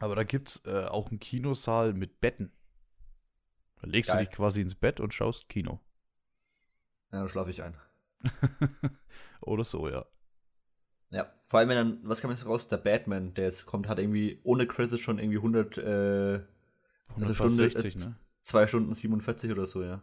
aber 0.00 0.16
da 0.16 0.24
gibt 0.24 0.48
es 0.48 0.62
äh, 0.66 0.84
auch 0.86 1.10
einen 1.10 1.20
Kinosaal 1.20 1.94
mit 1.94 2.20
Betten. 2.20 2.52
Da 3.80 3.86
legst 3.86 4.10
Geil. 4.10 4.18
du 4.18 4.24
dich 4.26 4.34
quasi 4.36 4.60
ins 4.60 4.74
Bett 4.74 5.00
und 5.00 5.14
schaust 5.14 5.48
Kino. 5.48 5.80
Ja, 7.12 7.20
dann 7.20 7.28
schlafe 7.28 7.50
ich 7.50 7.62
ein. 7.62 7.76
Oder 9.40 9.64
so, 9.64 9.88
ja. 9.88 10.06
Ja, 11.10 11.30
vor 11.46 11.60
allem 11.60 11.68
wenn 11.68 11.76
dann, 11.76 12.00
was 12.04 12.22
kam 12.22 12.30
jetzt 12.30 12.46
raus? 12.46 12.68
Der 12.68 12.78
Batman, 12.78 13.34
der 13.34 13.44
jetzt 13.44 13.66
kommt, 13.66 13.88
hat 13.88 13.98
irgendwie 13.98 14.40
ohne 14.44 14.66
Credits 14.66 15.00
schon 15.00 15.18
irgendwie 15.18 15.36
100, 15.36 15.78
äh, 15.78 15.82
also 17.14 17.34
Stunde, 17.34 17.64
160, 17.64 17.94
äh, 17.94 17.98
ne? 17.98 18.16
2 18.42 18.66
Stunden 18.66 18.94
47 18.94 19.52
oder 19.52 19.66
so, 19.66 19.84
ja. 19.84 20.00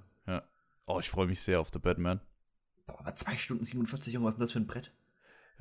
Oh, 0.89 0.99
ich 0.99 1.09
freue 1.09 1.27
mich 1.27 1.39
sehr 1.39 1.59
auf 1.59 1.69
The 1.71 1.77
Batman. 1.77 2.19
Boah, 2.87 3.01
aber 3.01 3.13
2 3.13 3.37
Stunden 3.37 3.63
47, 3.63 4.11
Junge, 4.11 4.25
was 4.25 4.33
ist 4.33 4.37
denn 4.37 4.43
das 4.43 4.53
für 4.53 4.59
ein 4.59 4.65
Brett? 4.65 4.91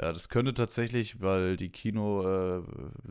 Ja, 0.01 0.11
das 0.11 0.31
könnte 0.31 0.55
tatsächlich, 0.55 1.21
weil 1.21 1.59
die 1.59 1.69
Kino, 1.69 2.23
äh, 2.23 2.63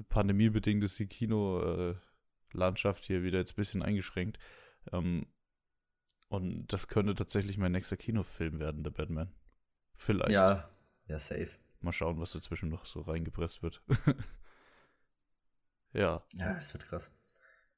pandemiebedingt 0.10 0.84
ist 0.84 0.98
die 0.98 1.06
Kino-Landschaft 1.06 3.06
hier 3.06 3.22
wieder 3.22 3.38
jetzt 3.38 3.52
ein 3.52 3.58
bisschen 3.58 3.84
eingeschränkt. 3.84 4.40
Ähm, 4.92 5.28
und 6.30 6.68
das 6.68 6.88
könnte 6.88 7.14
tatsächlich 7.16 7.58
mein 7.58 7.72
nächster 7.72 7.98
Kinofilm 7.98 8.60
werden, 8.60 8.84
der 8.84 8.92
Batman. 8.92 9.32
Vielleicht. 9.96 10.32
Ja, 10.32 10.70
ja, 11.08 11.20
safe. 11.20 11.50
Mal 11.82 11.92
schauen, 11.92 12.20
was 12.20 12.32
dazwischen 12.34 12.70
noch 12.70 12.86
so 12.86 13.02
reingepresst 13.02 13.62
wird. 13.64 13.82
ja. 15.94 16.24
Ja, 16.34 16.54
das 16.54 16.74
wird 16.74 16.88
krass. 16.88 17.14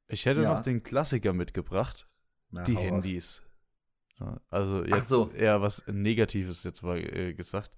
Ich 0.08 0.25
hätte 0.25 0.41
Ja. 0.41 0.53
noch 0.56 0.62
den 0.63 0.84
Klassiker 0.84 1.34
mitgebracht, 1.34 2.08
Na, 2.50 2.63
die. 2.63 2.75
Handys. 2.75 3.44
Ja, 4.20 4.41
Also 4.50 4.84
jetzt 4.84 5.10
so. 5.10 5.29
eher 5.32 5.62
was 5.62 5.86
Negatives 5.88 6.63
jetzt 6.63 6.82
mal 6.82 6.98
äh, 6.98 7.34
gesagt. 7.34 7.72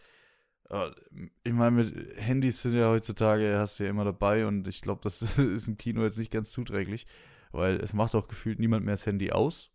Aber 0.69 0.95
Ich 1.43 1.53
meine, 1.53 1.71
mit 1.83 2.17
Handys 2.17 2.61
sind 2.61 2.73
ja 2.73 2.87
heutzutage, 2.89 3.57
hast 3.59 3.79
du 3.79 3.83
ja 3.83 3.89
immer 3.89 4.05
dabei 4.05 4.45
und 4.47 4.67
ich 4.67 4.81
glaube, 4.81 5.01
das 5.03 5.21
ist 5.37 5.67
im 5.67 5.77
Kino 5.77 6.03
jetzt 6.03 6.17
nicht 6.17 6.31
ganz 6.31 6.51
zuträglich, 6.51 7.05
weil 7.51 7.75
es 7.81 7.93
macht 7.93 8.15
auch 8.15 8.27
gefühlt 8.27 8.59
niemand 8.59 8.85
mehr 8.85 8.93
das 8.93 9.05
Handy 9.05 9.31
aus. 9.31 9.71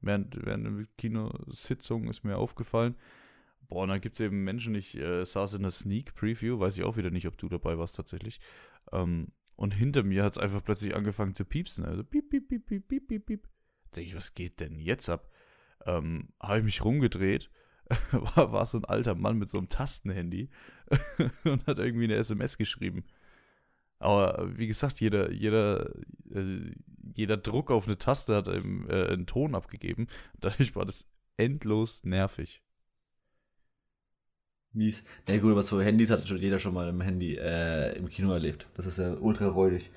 Während, 0.00 0.44
während 0.44 0.66
der 0.66 0.86
Kinositzung 0.96 2.08
ist 2.08 2.24
mir 2.24 2.38
aufgefallen. 2.38 2.96
Boah, 3.68 3.82
und 3.84 3.90
dann 3.90 4.00
gibt 4.00 4.16
es 4.16 4.20
eben 4.20 4.42
Menschen, 4.42 4.74
ich 4.74 4.96
äh, 4.96 5.24
saß 5.24 5.54
in 5.54 5.62
der 5.62 5.70
Sneak 5.70 6.14
Preview, 6.14 6.58
weiß 6.58 6.76
ich 6.76 6.84
auch 6.84 6.96
wieder 6.96 7.10
nicht, 7.10 7.26
ob 7.26 7.38
du 7.38 7.48
dabei 7.48 7.78
warst 7.78 7.96
tatsächlich. 7.96 8.40
Ähm, 8.92 9.28
und 9.56 9.72
hinter 9.72 10.02
mir 10.02 10.24
hat 10.24 10.32
es 10.32 10.38
einfach 10.38 10.64
plötzlich 10.64 10.96
angefangen 10.96 11.34
zu 11.34 11.44
piepsen. 11.44 11.84
Also 11.84 12.02
piep, 12.02 12.30
piep, 12.30 12.48
piep, 12.48 12.66
piep, 12.66 12.88
piep, 12.88 13.08
piep, 13.08 13.26
piep. 13.26 13.48
Denke 13.94 14.08
ich, 14.08 14.16
was 14.16 14.34
geht 14.34 14.60
denn 14.60 14.78
jetzt 14.78 15.08
ab? 15.08 15.30
Ähm, 15.86 16.30
Habe 16.40 16.58
ich 16.58 16.64
mich 16.64 16.84
rumgedreht, 16.84 17.50
war, 18.12 18.52
war 18.52 18.66
so 18.66 18.78
ein 18.78 18.84
alter 18.84 19.14
Mann 19.14 19.38
mit 19.38 19.48
so 19.48 19.58
einem 19.58 19.68
Tastenhandy 19.68 20.48
und 21.44 21.66
hat 21.66 21.78
irgendwie 21.78 22.04
eine 22.04 22.16
SMS 22.16 22.56
geschrieben. 22.56 23.04
Aber 24.00 24.48
wie 24.56 24.66
gesagt, 24.66 25.00
jeder, 25.00 25.30
jeder, 25.30 25.94
äh, 26.34 26.72
jeder 27.14 27.36
Druck 27.36 27.70
auf 27.70 27.86
eine 27.86 27.98
Taste 27.98 28.34
hat 28.34 28.48
eben 28.48 28.88
äh, 28.88 29.08
einen 29.08 29.26
Ton 29.26 29.54
abgegeben. 29.54 30.08
Dadurch 30.40 30.74
war 30.74 30.86
das 30.86 31.06
endlos 31.36 32.02
nervig. 32.04 32.62
Mies. 34.72 35.04
Ja 35.28 35.38
gut, 35.38 35.52
aber 35.52 35.62
so 35.62 35.80
Handys 35.80 36.10
hat 36.10 36.26
schon 36.26 36.38
jeder 36.38 36.58
schon 36.58 36.74
mal 36.74 36.88
im 36.88 37.00
Handy, 37.00 37.36
äh, 37.36 37.96
im 37.96 38.08
Kino 38.08 38.32
erlebt. 38.32 38.66
Das 38.74 38.86
ist 38.86 38.98
ja 38.98 39.14
ultra 39.14 39.48
räudig. 39.48 39.90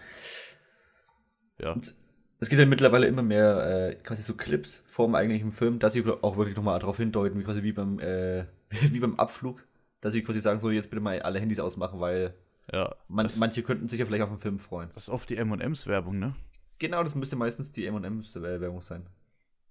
Ja. 1.59 1.71
Und 1.71 1.93
es 2.39 2.49
gibt 2.49 2.59
ja 2.59 2.65
mittlerweile 2.65 3.07
immer 3.07 3.21
mehr 3.21 3.91
äh, 3.91 3.95
quasi 3.95 4.21
so 4.21 4.33
Clips 4.33 4.83
vorm 4.85 5.15
eigentlichen 5.15 5.51
Film, 5.51 5.79
dass 5.79 5.93
sie 5.93 6.03
auch 6.05 6.35
wirklich 6.37 6.57
nochmal 6.57 6.79
darauf 6.79 6.97
hindeuten, 6.97 7.39
wie 7.39 7.43
quasi 7.43 7.63
wie 7.63 7.71
beim, 7.71 7.99
äh, 7.99 8.45
wie 8.69 8.99
beim 8.99 9.17
Abflug, 9.17 9.65
dass 10.01 10.11
sie 10.11 10.23
quasi 10.23 10.41
sagen, 10.41 10.59
so 10.59 10.69
jetzt 10.71 10.89
bitte 10.89 11.01
mal 11.01 11.21
alle 11.21 11.39
Handys 11.39 11.59
ausmachen, 11.59 12.01
weil 12.01 12.33
Ja. 12.71 12.95
man, 13.08 13.26
das, 13.26 13.38
manche 13.38 13.63
könnten 13.63 13.88
sich 13.88 13.99
ja 13.99 14.06
vielleicht 14.06 14.23
auf 14.23 14.30
den 14.30 14.39
Film 14.39 14.60
freuen. 14.60 14.89
das 14.93 15.04
ist 15.04 15.10
oft 15.10 15.30
die 15.30 15.38
MMs-Werbung, 15.38 16.17
ne? 16.17 16.36
Genau, 16.80 17.04
das 17.04 17.15
müsste 17.15 17.36
meistens 17.36 17.71
die 17.71 17.86
M&M's-Werbung 17.86 18.82
sein. 18.82 19.06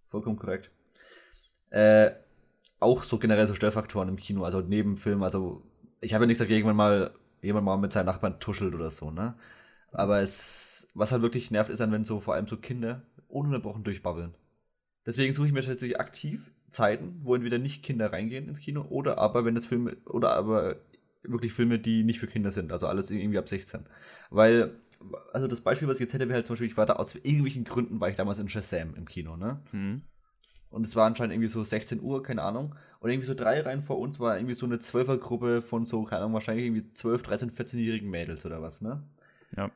Vollkommen 0.09 0.39
korrekt. 0.39 0.71
Äh, 1.71 2.13
auch 2.81 3.03
so 3.05 3.19
generell 3.19 3.47
so 3.47 3.55
Störfaktoren 3.55 4.09
im 4.09 4.17
Kino, 4.17 4.45
also 4.45 4.61
neben 4.61 4.97
Film, 4.97 5.23
also 5.23 5.63
ich 6.01 6.15
habe 6.15 6.25
ja 6.25 6.27
nichts 6.27 6.41
dagegen, 6.41 6.69
wenn 6.69 6.77
mal 6.77 7.15
jemand 7.41 7.65
mal 7.65 7.77
mit 7.77 7.93
seinen 7.93 8.07
Nachbarn 8.07 8.41
tuschelt 8.41 8.75
oder 8.75 8.91
so, 8.91 9.11
ne? 9.11 9.35
Aber 9.93 10.21
es, 10.21 10.89
was 10.95 11.13
halt 11.13 11.23
wirklich 11.23 11.51
nervt, 11.51 11.71
ist 11.71 11.81
dann, 11.81 11.93
wenn 11.93 12.05
so 12.05 12.21
vor 12.21 12.35
allem 12.35 12.47
so 12.47 12.57
Kinder 12.57 13.03
ununterbrochen 13.29 13.85
durchbabbeln. 13.85 14.35
Deswegen 15.05 15.35
suche 15.35 15.49
ich 15.49 15.53
mir 15.53 15.63
tatsächlich 15.63 16.01
aktiv 16.01 16.51
Zeiten, 16.71 17.21
wo 17.23 17.35
entweder 17.35 17.59
nicht 17.59 17.83
Kinder 17.83 18.13
reingehen 18.13 18.49
ins 18.49 18.61
Kino 18.61 18.87
oder 18.89 19.19
aber 19.19 19.45
wenn 19.45 19.55
das 19.55 19.67
Filme 19.67 19.97
oder 20.07 20.33
aber 20.35 20.77
wirklich 21.23 21.53
Filme, 21.53 21.79
die 21.79 22.05
nicht 22.05 22.21
für 22.21 22.27
Kinder 22.27 22.51
sind, 22.51 22.73
also 22.73 22.87
alles 22.87 23.11
irgendwie 23.11 23.39
ab 23.39 23.49
16. 23.49 23.85
Weil, 24.31 24.77
also 25.33 25.47
das 25.47 25.61
Beispiel, 25.61 25.89
was 25.89 25.97
ich 25.97 26.03
jetzt 26.03 26.15
hätte, 26.15 26.29
wäre 26.29 26.37
halt 26.37 26.47
zum 26.47 26.55
Beispiel, 26.55 26.69
ich 26.69 26.77
war 26.77 26.87
da 26.87 26.95
aus 26.95 27.15
irgendwelchen 27.15 27.65
Gründen, 27.65 28.01
war 28.01 28.09
ich 28.09 28.17
damals 28.17 28.39
in 28.39 28.49
Shazam 28.49 28.95
im 28.95 29.07
Kino, 29.07 29.37
ne? 29.37 29.61
Hm. 29.71 30.03
Und 30.71 30.87
es 30.87 30.97
war 30.97 31.07
anscheinend 31.07 31.35
irgendwie 31.35 31.51
so 31.51 31.63
16 31.63 32.01
Uhr, 32.01 32.23
keine 32.23 32.43
Ahnung. 32.43 32.75
Und 32.99 33.11
irgendwie 33.11 33.27
so 33.27 33.35
drei 33.35 33.61
Reihen 33.61 33.83
vor 33.83 33.99
uns 33.99 34.19
war 34.19 34.39
irgendwie 34.39 34.55
so 34.55 34.65
eine 34.65 34.79
Zwölfergruppe 34.79 35.61
von 35.61 35.85
so, 35.85 36.05
keine 36.05 36.23
Ahnung, 36.23 36.33
wahrscheinlich 36.33 36.65
irgendwie 36.65 36.91
12, 36.95 37.23
13, 37.23 37.51
14-jährigen 37.51 38.09
Mädels 38.09 38.47
oder 38.47 38.63
was, 38.63 38.81
ne? 38.81 39.03
Ja. 39.55 39.71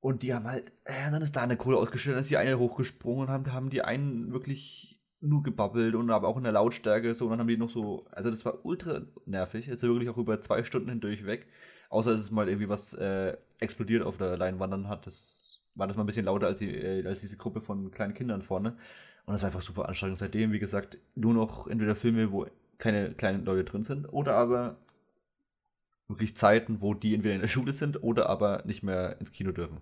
Und 0.00 0.22
die 0.22 0.34
haben 0.34 0.46
halt, 0.46 0.70
äh, 0.84 1.10
dann 1.10 1.22
ist 1.22 1.34
da 1.34 1.42
eine 1.42 1.56
Kohle 1.56 1.78
ausgestellt, 1.78 2.16
dann 2.16 2.20
ist 2.20 2.30
die 2.30 2.36
eine 2.36 2.58
hochgesprungen 2.58 3.22
und 3.22 3.30
haben, 3.30 3.52
haben 3.52 3.70
die 3.70 3.82
einen 3.82 4.32
wirklich 4.32 4.97
nur 5.20 5.42
gebabbelt 5.42 5.94
und 5.94 6.10
aber 6.10 6.28
auch 6.28 6.36
in 6.36 6.44
der 6.44 6.52
Lautstärke 6.52 7.14
so 7.14 7.24
und 7.24 7.32
dann 7.32 7.40
haben 7.40 7.48
die 7.48 7.56
noch 7.56 7.70
so, 7.70 8.06
also 8.12 8.30
das 8.30 8.44
war 8.44 8.64
ultra 8.64 9.02
nervig, 9.26 9.68
also 9.68 9.88
wirklich 9.88 10.08
auch 10.08 10.16
über 10.16 10.40
zwei 10.40 10.62
Stunden 10.64 10.88
hindurch 10.90 11.26
weg. 11.26 11.46
Außer 11.90 12.12
es 12.12 12.20
ist 12.20 12.30
mal 12.30 12.48
irgendwie 12.48 12.68
was 12.68 12.94
äh, 12.94 13.36
explodiert 13.60 14.04
auf 14.04 14.18
der 14.18 14.36
Leinwand, 14.36 14.72
dann 14.72 14.88
hat 14.88 15.06
das, 15.06 15.60
war 15.74 15.86
das 15.86 15.96
mal 15.96 16.04
ein 16.04 16.06
bisschen 16.06 16.26
lauter 16.26 16.46
als, 16.46 16.60
die, 16.60 16.70
äh, 16.74 17.06
als 17.06 17.20
diese 17.20 17.36
Gruppe 17.36 17.60
von 17.60 17.90
kleinen 17.90 18.14
Kindern 18.14 18.42
vorne. 18.42 18.76
Und 19.26 19.32
das 19.32 19.42
war 19.42 19.48
einfach 19.48 19.62
super 19.62 19.88
anstrengend. 19.88 20.18
Seitdem, 20.18 20.52
wie 20.52 20.58
gesagt, 20.58 20.98
nur 21.14 21.34
noch 21.34 21.66
entweder 21.66 21.94
Filme, 21.94 22.32
wo 22.32 22.46
keine 22.78 23.12
kleinen 23.14 23.44
Leute 23.44 23.64
drin 23.64 23.84
sind, 23.84 24.06
oder 24.06 24.34
aber 24.34 24.76
wirklich 26.08 26.36
Zeiten, 26.36 26.80
wo 26.80 26.94
die 26.94 27.14
entweder 27.14 27.34
in 27.34 27.40
der 27.42 27.48
Schule 27.48 27.72
sind 27.72 28.02
oder 28.02 28.28
aber 28.28 28.62
nicht 28.64 28.82
mehr 28.82 29.20
ins 29.20 29.32
Kino 29.32 29.52
dürfen. 29.52 29.80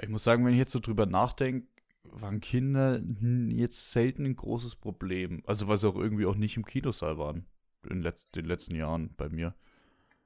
Ich 0.00 0.08
muss 0.08 0.24
sagen, 0.24 0.44
wenn 0.44 0.52
ich 0.52 0.58
jetzt 0.58 0.72
so 0.72 0.78
drüber 0.78 1.06
nachdenke, 1.06 1.66
waren 2.04 2.40
Kinder 2.40 3.00
jetzt 3.48 3.92
selten 3.92 4.24
ein 4.24 4.36
großes 4.36 4.76
Problem. 4.76 5.42
Also 5.46 5.68
weil 5.68 5.78
sie 5.78 5.88
auch 5.88 5.96
irgendwie 5.96 6.26
auch 6.26 6.36
nicht 6.36 6.56
im 6.56 6.64
Kinosaal 6.64 7.18
waren. 7.18 7.46
In 7.88 8.02
letz 8.02 8.30
den 8.30 8.44
letzten 8.44 8.74
Jahren 8.74 9.10
bei 9.16 9.28
mir. 9.28 9.54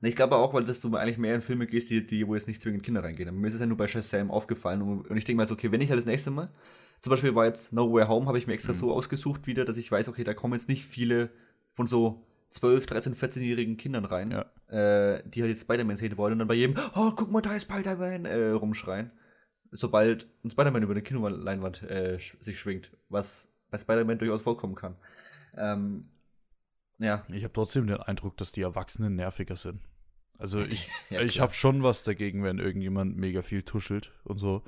Ich 0.01 0.17
glaube 0.17 0.37
auch, 0.37 0.53
weil 0.53 0.65
dass 0.65 0.81
du 0.81 0.95
eigentlich 0.97 1.19
mehr 1.19 1.35
in 1.35 1.41
Filme 1.41 1.67
gehst, 1.67 1.89
die, 1.91 2.07
die 2.07 2.27
wo 2.27 2.35
jetzt 2.35 2.49
nicht 2.49 2.61
zwingend 2.61 2.83
Kinder 2.83 3.03
reingehen. 3.03 3.35
Mir 3.41 3.47
ist 3.47 3.55
es 3.55 3.61
ja 3.61 3.67
nur 3.67 3.77
bei 3.77 3.87
Shazam 3.87 4.31
aufgefallen 4.31 4.83
und, 4.83 5.17
ich 5.17 5.25
denke 5.25 5.39
mal 5.39 5.47
so, 5.47 5.55
okay, 5.55 5.71
wenn 5.73 5.81
ich 5.81 5.89
halt 5.89 5.99
das 5.99 6.05
nächste 6.07 6.31
Mal, 6.31 6.51
zum 7.01 7.11
Beispiel 7.11 7.35
war 7.35 7.47
jetzt 7.47 7.73
No 7.73 7.91
Way 7.93 8.07
Home, 8.07 8.27
habe 8.27 8.37
ich 8.39 8.47
mir 8.47 8.53
extra 8.55 8.73
Mhm. 8.73 8.77
so 8.77 8.93
ausgesucht 8.93 9.47
wieder, 9.47 9.65
dass 9.65 9.77
ich 9.77 9.91
weiß, 9.91 10.09
okay, 10.09 10.25
da 10.25 10.35
kommen 10.35 10.55
jetzt 10.55 10.69
nicht 10.69 10.85
viele 10.85 11.31
von 11.73 11.87
so 11.87 12.23
12, 12.51 12.87
13, 12.87 13.15
14-jährigen 13.15 13.77
Kindern 13.77 14.05
rein, 14.05 14.31
Ja. 14.31 14.47
äh, 14.69 15.23
die 15.29 15.41
halt 15.43 15.51
jetzt 15.51 15.63
Spider-Man 15.63 15.97
sehen 15.97 16.17
wollen 16.19 16.35
und 16.35 16.39
dann 16.41 16.49
bei 16.49 16.55
jedem, 16.55 16.77
oh, 16.95 17.13
guck 17.17 17.31
mal, 17.31 17.41
da 17.41 17.55
ist 17.55 17.63
Spider-Man, 17.63 18.27
äh, 18.27 18.51
rumschreien. 18.51 19.11
Sobald 19.77 20.27
ein 20.45 20.51
Spider-Man 20.51 20.83
über 20.85 20.93
eine 20.93 21.03
Kinoleinwand 21.03 21.83
äh, 21.83 22.19
sich 22.41 22.59
schwingt, 22.59 22.93
was 23.09 23.53
bei 23.71 23.79
Spider-Man 23.79 24.19
durchaus 24.19 24.43
vorkommen 24.43 24.75
kann. 24.77 24.97
Ähm, 25.57 26.09
ja, 26.99 27.25
Ich 27.33 27.43
habe 27.45 27.53
trotzdem 27.53 27.87
den 27.87 27.97
Eindruck, 27.99 28.37
dass 28.37 28.53
die 28.53 28.63
Erwachsenen 28.63 29.17
nerviger 29.17 29.57
sind. 29.57 29.81
Also 30.39 30.61
ich, 30.61 30.89
ja, 31.11 31.21
ich 31.23 31.41
habe 31.41 31.53
schon 31.53 31.83
was 31.83 32.05
dagegen, 32.05 32.43
wenn 32.45 32.59
irgendjemand 32.59 33.17
mega 33.17 33.43
viel 33.43 33.63
tuschelt 33.63 34.13
und 34.25 34.39
so. 34.39 34.63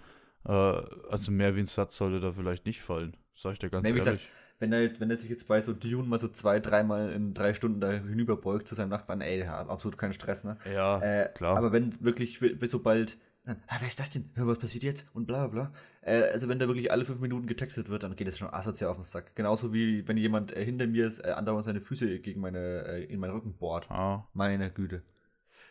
Äh, 0.45 0.53
also 0.53 1.31
mehr 1.31 1.57
wie 1.57 1.61
ein 1.61 1.67
Satz 1.67 1.97
sollte 1.97 2.21
da 2.21 2.33
vielleicht 2.33 2.67
nicht 2.67 2.81
fallen. 2.81 3.17
Sag 3.37 3.55
ich 3.55 3.59
dir 3.59 3.71
ganz 3.71 3.89
Nee, 3.89 3.99
ehrlich. 3.99 4.29
wenn 4.59 4.73
er, 4.73 5.01
wenn 5.01 5.11
er 5.11 5.19
sich 5.19 5.31
jetzt 5.31 5.49
bei 5.49 5.61
so 5.61 5.73
Dune 5.73 6.09
mal 6.09 6.19
so 6.19 6.29
zwei, 6.29 6.61
dreimal 6.61 7.13
in 7.13 7.35
drei 7.35 7.53
Stunden 7.55 7.81
da 7.81 7.91
hinüberbeugt 7.93 8.67
zu 8.67 8.75
seinem 8.75 8.89
Nachbarn, 8.89 9.21
ey, 9.21 9.39
der 9.39 9.51
hat 9.51 9.69
absolut 9.69 9.99
keinen 9.99 10.15
Stress, 10.15 10.45
ne? 10.45 10.57
Ja, 10.73 11.01
Äh, 11.01 11.29
klar. 11.35 11.57
Aber 11.57 11.73
wenn 11.73 12.03
wirklich 12.03 12.41
wi- 12.41 12.57
sobald, 12.67 13.19
ah, 13.47 13.77
wer 13.79 13.89
ist 13.89 14.01
das 14.01 14.11
denn? 14.11 14.31
Hör, 14.35 14.47
was 14.47 14.59
passiert 14.59 14.85
jetzt? 14.85 15.15
Und 15.15 15.27
bla 15.27 15.47
bla 15.47 15.69
bla. 15.69 15.73
Äh, 16.03 16.31
also 16.33 16.49
wenn 16.49 16.59
da 16.59 16.67
wirklich 16.67 16.91
alle 16.91 17.05
fünf 17.05 17.21
Minuten 17.21 17.47
getextet 17.47 17.89
wird, 17.89 18.03
dann 18.03 18.17
geht 18.17 18.29
es 18.29 18.39
schon 18.39 18.53
asozial 18.53 18.91
auf 18.91 18.97
den 18.97 19.05
Sack. 19.05 19.35
Genauso 19.37 19.73
wie 19.73 20.07
wenn 20.09 20.17
jemand 20.17 20.57
äh, 20.57 20.65
hinter 20.65 20.87
mir 20.87 21.07
ist, 21.07 21.21
äh, 21.21 21.31
andauernd 21.31 21.65
seine 21.65 21.81
Füße 21.81 22.19
gegen 22.21 22.41
meine, 22.41 22.59
äh, 22.59 23.05
in 23.05 23.21
meinen 23.21 23.33
Rücken 23.33 23.55
bohrt. 23.55 23.89
Ja. 23.89 24.27
Meine 24.33 24.71
Güte. 24.71 25.03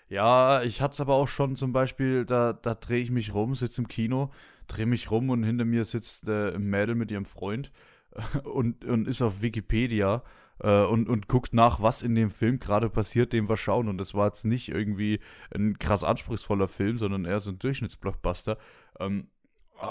Ja, 0.07 0.61
ich 0.61 0.81
hatte 0.81 0.93
es 0.93 1.01
aber 1.01 1.15
auch 1.15 1.27
schon 1.27 1.55
zum 1.55 1.73
Beispiel, 1.73 2.25
da, 2.25 2.53
da 2.53 2.75
drehe 2.75 3.01
ich 3.01 3.11
mich 3.11 3.33
rum, 3.33 3.55
sitze 3.55 3.81
im 3.81 3.88
Kino, 3.88 4.31
drehe 4.67 4.85
mich 4.85 5.09
rum 5.09 5.29
und 5.29 5.43
hinter 5.43 5.65
mir 5.65 5.83
sitzt 5.83 6.27
äh, 6.27 6.53
ein 6.53 6.63
Mädel 6.63 6.95
mit 6.95 7.09
ihrem 7.09 7.25
Freund 7.25 7.71
und, 8.43 8.85
und 8.85 9.07
ist 9.07 9.21
auf 9.21 9.41
Wikipedia 9.41 10.23
und, 10.59 11.09
und 11.09 11.27
guckt 11.27 11.53
nach, 11.53 11.81
was 11.81 12.01
in 12.01 12.15
dem 12.15 12.31
Film 12.31 12.59
gerade 12.59 12.89
passiert, 12.89 13.33
den 13.33 13.49
wir 13.49 13.57
schauen. 13.57 13.87
Und 13.87 13.97
das 13.97 14.13
war 14.13 14.27
jetzt 14.27 14.45
nicht 14.45 14.69
irgendwie 14.69 15.19
ein 15.53 15.77
krass 15.79 16.03
anspruchsvoller 16.03 16.67
Film, 16.67 16.97
sondern 16.97 17.25
eher 17.25 17.39
so 17.39 17.51
ein 17.51 17.59
Durchschnittsblockbuster. 17.59 18.57
Ähm, 18.99 19.27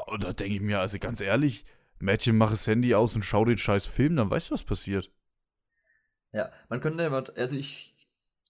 und 0.07 0.25
da 0.25 0.33
denke 0.33 0.55
ich 0.55 0.61
mir, 0.61 0.81
also 0.81 0.99
ganz 0.99 1.21
ehrlich, 1.21 1.65
Mädchen, 1.99 2.37
mach 2.37 2.51
das 2.51 2.67
Handy 2.67 2.95
aus 2.95 3.15
und 3.15 3.23
schau 3.23 3.45
den 3.45 3.59
scheiß 3.59 3.87
Film, 3.87 4.17
dann 4.17 4.31
weißt 4.31 4.51
du, 4.51 4.55
was 4.55 4.65
passiert. 4.65 5.11
Ja, 6.33 6.51
man 6.69 6.81
könnte 6.81 7.05
immer, 7.05 7.25
also 7.37 7.57
ich 7.57 7.95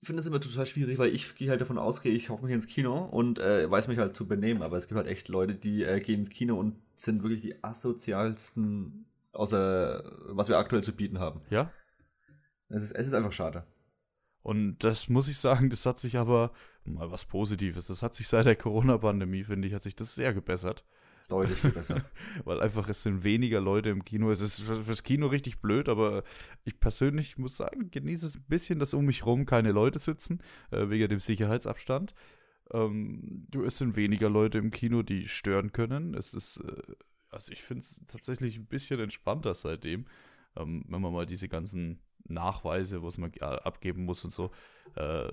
finde 0.02 0.20
es 0.20 0.26
immer 0.26 0.40
total 0.40 0.66
schwierig, 0.66 0.98
weil 0.98 1.14
ich 1.14 1.34
gehe 1.34 1.50
halt 1.50 1.60
davon 1.60 1.78
aus, 1.78 2.04
ich 2.04 2.28
hocke 2.28 2.44
mich 2.44 2.54
ins 2.54 2.66
Kino 2.66 3.04
und 3.04 3.38
äh, 3.38 3.70
weiß 3.70 3.88
mich 3.88 3.98
halt 3.98 4.16
zu 4.16 4.26
benehmen, 4.26 4.62
aber 4.62 4.76
es 4.76 4.88
gibt 4.88 4.96
halt 4.96 5.08
echt 5.08 5.28
Leute, 5.28 5.54
die 5.54 5.82
äh, 5.82 5.98
gehen 6.00 6.20
ins 6.20 6.30
Kino 6.30 6.58
und 6.58 6.76
sind 6.94 7.22
wirklich 7.22 7.40
die 7.40 7.62
asozialsten, 7.64 9.06
außer 9.32 10.04
was 10.28 10.48
wir 10.48 10.58
aktuell 10.58 10.82
zu 10.82 10.92
bieten 10.92 11.18
haben. 11.18 11.40
Ja? 11.50 11.72
Es 12.68 12.82
ist, 12.82 12.92
es 12.92 13.06
ist 13.08 13.14
einfach 13.14 13.32
schade. 13.32 13.64
Und 14.42 14.78
das 14.84 15.08
muss 15.08 15.28
ich 15.28 15.38
sagen, 15.38 15.70
das 15.70 15.86
hat 15.86 15.98
sich 15.98 16.16
aber, 16.18 16.52
mal 16.84 17.10
was 17.10 17.24
Positives, 17.24 17.86
das 17.86 18.02
hat 18.02 18.14
sich 18.14 18.28
seit 18.28 18.46
der 18.46 18.56
Corona-Pandemie, 18.56 19.44
finde 19.44 19.66
ich, 19.68 19.74
hat 19.74 19.82
sich 19.82 19.96
das 19.96 20.14
sehr 20.14 20.34
gebessert. 20.34 20.84
Deutlich 21.30 21.58
viel 21.58 21.70
besser. 21.70 22.04
Weil 22.44 22.60
einfach 22.60 22.86
es 22.90 23.02
sind 23.02 23.24
weniger 23.24 23.58
Leute 23.58 23.88
im 23.88 24.04
Kino. 24.04 24.30
Es 24.30 24.42
ist 24.42 24.60
für- 24.60 24.82
fürs 24.84 25.02
Kino 25.02 25.28
richtig 25.28 25.62
blöd, 25.62 25.88
aber 25.88 26.22
ich 26.64 26.78
persönlich 26.78 27.38
muss 27.38 27.56
sagen, 27.56 27.90
genieße 27.90 28.26
es 28.26 28.36
ein 28.36 28.44
bisschen, 28.46 28.78
dass 28.78 28.92
um 28.92 29.06
mich 29.06 29.24
rum 29.24 29.46
keine 29.46 29.72
Leute 29.72 29.98
sitzen, 29.98 30.42
äh, 30.70 30.90
wegen 30.90 31.08
dem 31.08 31.20
Sicherheitsabstand. 31.20 32.14
Ähm, 32.72 33.46
du, 33.50 33.64
es 33.64 33.78
sind 33.78 33.96
weniger 33.96 34.28
Leute 34.28 34.58
im 34.58 34.70
Kino, 34.70 35.02
die 35.02 35.26
stören 35.26 35.72
können. 35.72 36.12
Es 36.12 36.34
ist, 36.34 36.58
äh, 36.58 36.82
also 37.30 37.52
ich 37.52 37.62
finde 37.62 37.80
es 37.80 38.02
tatsächlich 38.06 38.58
ein 38.58 38.66
bisschen 38.66 39.00
entspannter 39.00 39.54
seitdem, 39.54 40.04
ähm, 40.56 40.84
wenn 40.88 41.00
man 41.00 41.12
mal 41.14 41.24
diese 41.24 41.48
ganzen 41.48 42.00
Nachweise, 42.24 43.02
was 43.02 43.18
man 43.18 43.32
äh, 43.34 43.44
abgeben 43.44 44.04
muss 44.04 44.24
und 44.24 44.30
so, 44.32 44.50
äh, 44.96 45.28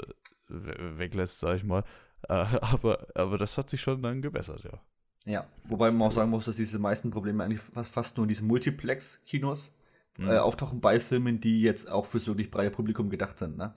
we- 0.47 0.97
weglässt, 0.97 1.39
sag 1.39 1.55
ich 1.57 1.63
mal. 1.63 1.83
Äh, 2.29 2.33
aber, 2.61 3.07
aber 3.15 3.37
das 3.37 3.57
hat 3.57 3.69
sich 3.69 3.81
schon 3.81 4.01
dann 4.01 4.21
gebessert, 4.21 4.63
ja. 4.63 4.79
ja, 5.25 5.47
wobei 5.67 5.91
man 5.91 6.07
auch 6.07 6.11
sagen 6.11 6.29
muss, 6.31 6.45
dass 6.45 6.55
diese 6.57 6.79
meisten 6.79 7.11
Probleme 7.11 7.43
eigentlich 7.43 7.61
fast, 7.61 8.17
nur 8.17 8.25
in 8.25 8.29
diesen 8.29 8.47
Multiplex-Kinos 8.47 9.73
Mhm. 10.17 10.27
äh, 10.29 10.37
auftauchen 10.39 10.81
bei 10.81 10.99
Filmen, 10.99 11.39
die 11.39 11.61
jetzt 11.61 11.89
auch 11.89 12.05
fürs 12.05 12.27
wirklich 12.27 12.51
breite 12.51 12.69
Publikum 12.71 13.09
gedacht 13.09 13.39
sind. 13.39 13.55
Ne? 13.57 13.73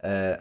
Äh, 0.00 0.36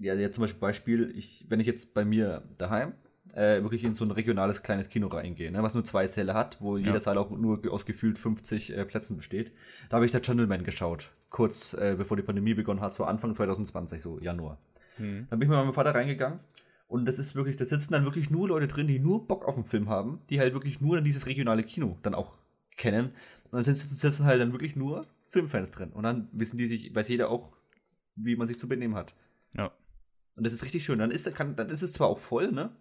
ja, 0.00 0.14
jetzt 0.14 0.34
zum 0.36 0.42
Beispiel 0.42 0.60
Beispiel, 0.60 1.12
ich, 1.16 1.46
wenn 1.48 1.60
ich 1.60 1.66
jetzt 1.66 1.94
bei 1.94 2.04
mir 2.04 2.42
daheim 2.58 2.92
äh, 3.34 3.62
wirklich 3.62 3.82
in 3.84 3.94
so 3.94 4.04
ein 4.04 4.10
regionales 4.10 4.62
kleines 4.62 4.88
Kino 4.90 5.08
reingehe, 5.08 5.50
ne, 5.50 5.62
was 5.62 5.74
nur 5.74 5.84
zwei 5.84 6.06
Säle 6.06 6.34
hat, 6.34 6.60
wo 6.60 6.76
jeder 6.76 6.92
Ja. 6.94 7.00
Saal 7.00 7.18
auch 7.18 7.30
nur 7.30 7.60
aus 7.72 7.86
gefühlt 7.86 8.18
50 8.18 8.76
äh, 8.76 8.84
Plätzen 8.84 9.16
besteht, 9.16 9.52
da 9.90 9.96
habe 9.96 10.04
ich 10.06 10.12
der 10.12 10.20
Gentleman 10.20 10.64
geschaut, 10.64 11.10
kurz 11.30 11.74
äh, 11.74 11.94
bevor 11.96 12.16
die 12.16 12.22
Pandemie 12.22 12.54
begonnen 12.54 12.80
hat, 12.80 12.94
so 12.94 13.04
Anfang 13.04 13.34
2020, 13.34 14.00
so 14.02 14.18
Januar. 14.18 14.58
Mhm. 14.98 15.26
Dann 15.30 15.38
bin 15.38 15.46
ich 15.46 15.50
mit 15.50 15.58
meinem 15.58 15.74
Vater 15.74 15.94
reingegangen 15.94 16.40
und 16.88 17.04
das 17.04 17.18
ist 17.18 17.34
wirklich, 17.34 17.56
da 17.56 17.66
sitzen 17.66 17.92
dann 17.92 18.04
wirklich 18.04 18.30
nur 18.30 18.48
Leute 18.48 18.66
drin, 18.66 18.86
die 18.86 18.98
nur 18.98 19.28
Bock 19.28 19.46
auf 19.46 19.54
den 19.54 19.64
Film 19.64 19.90
haben, 19.90 20.20
die 20.30 20.40
halt 20.40 20.54
wirklich 20.54 20.80
nur 20.80 21.00
dieses 21.02 21.26
regionale 21.26 21.62
Kino 21.62 21.98
dann 22.02 22.14
auch 22.14 22.38
kennen. 22.76 23.12
Und 23.44 23.52
dann 23.52 23.62
sitzen, 23.62 23.90
sitzen 23.90 24.24
halt 24.24 24.40
dann 24.40 24.52
wirklich 24.52 24.74
nur 24.74 25.06
Filmfans 25.28 25.70
drin. 25.70 25.92
Und 25.92 26.04
dann 26.04 26.28
wissen 26.32 26.56
die 26.56 26.66
sich, 26.66 26.94
weiß 26.94 27.08
jeder 27.08 27.28
auch, 27.28 27.52
wie 28.16 28.36
man 28.36 28.46
sich 28.46 28.58
zu 28.58 28.68
benehmen 28.68 28.94
hat. 28.94 29.14
Ja. 29.52 29.70
Und 30.36 30.46
das 30.46 30.54
ist 30.54 30.64
richtig 30.64 30.84
schön. 30.84 30.98
Dann 30.98 31.10
ist, 31.10 31.32
kann, 31.34 31.56
dann 31.56 31.68
ist 31.68 31.82
es 31.82 31.92
zwar 31.92 32.08
auch 32.08 32.18
voll, 32.18 32.52
ne? 32.52 32.74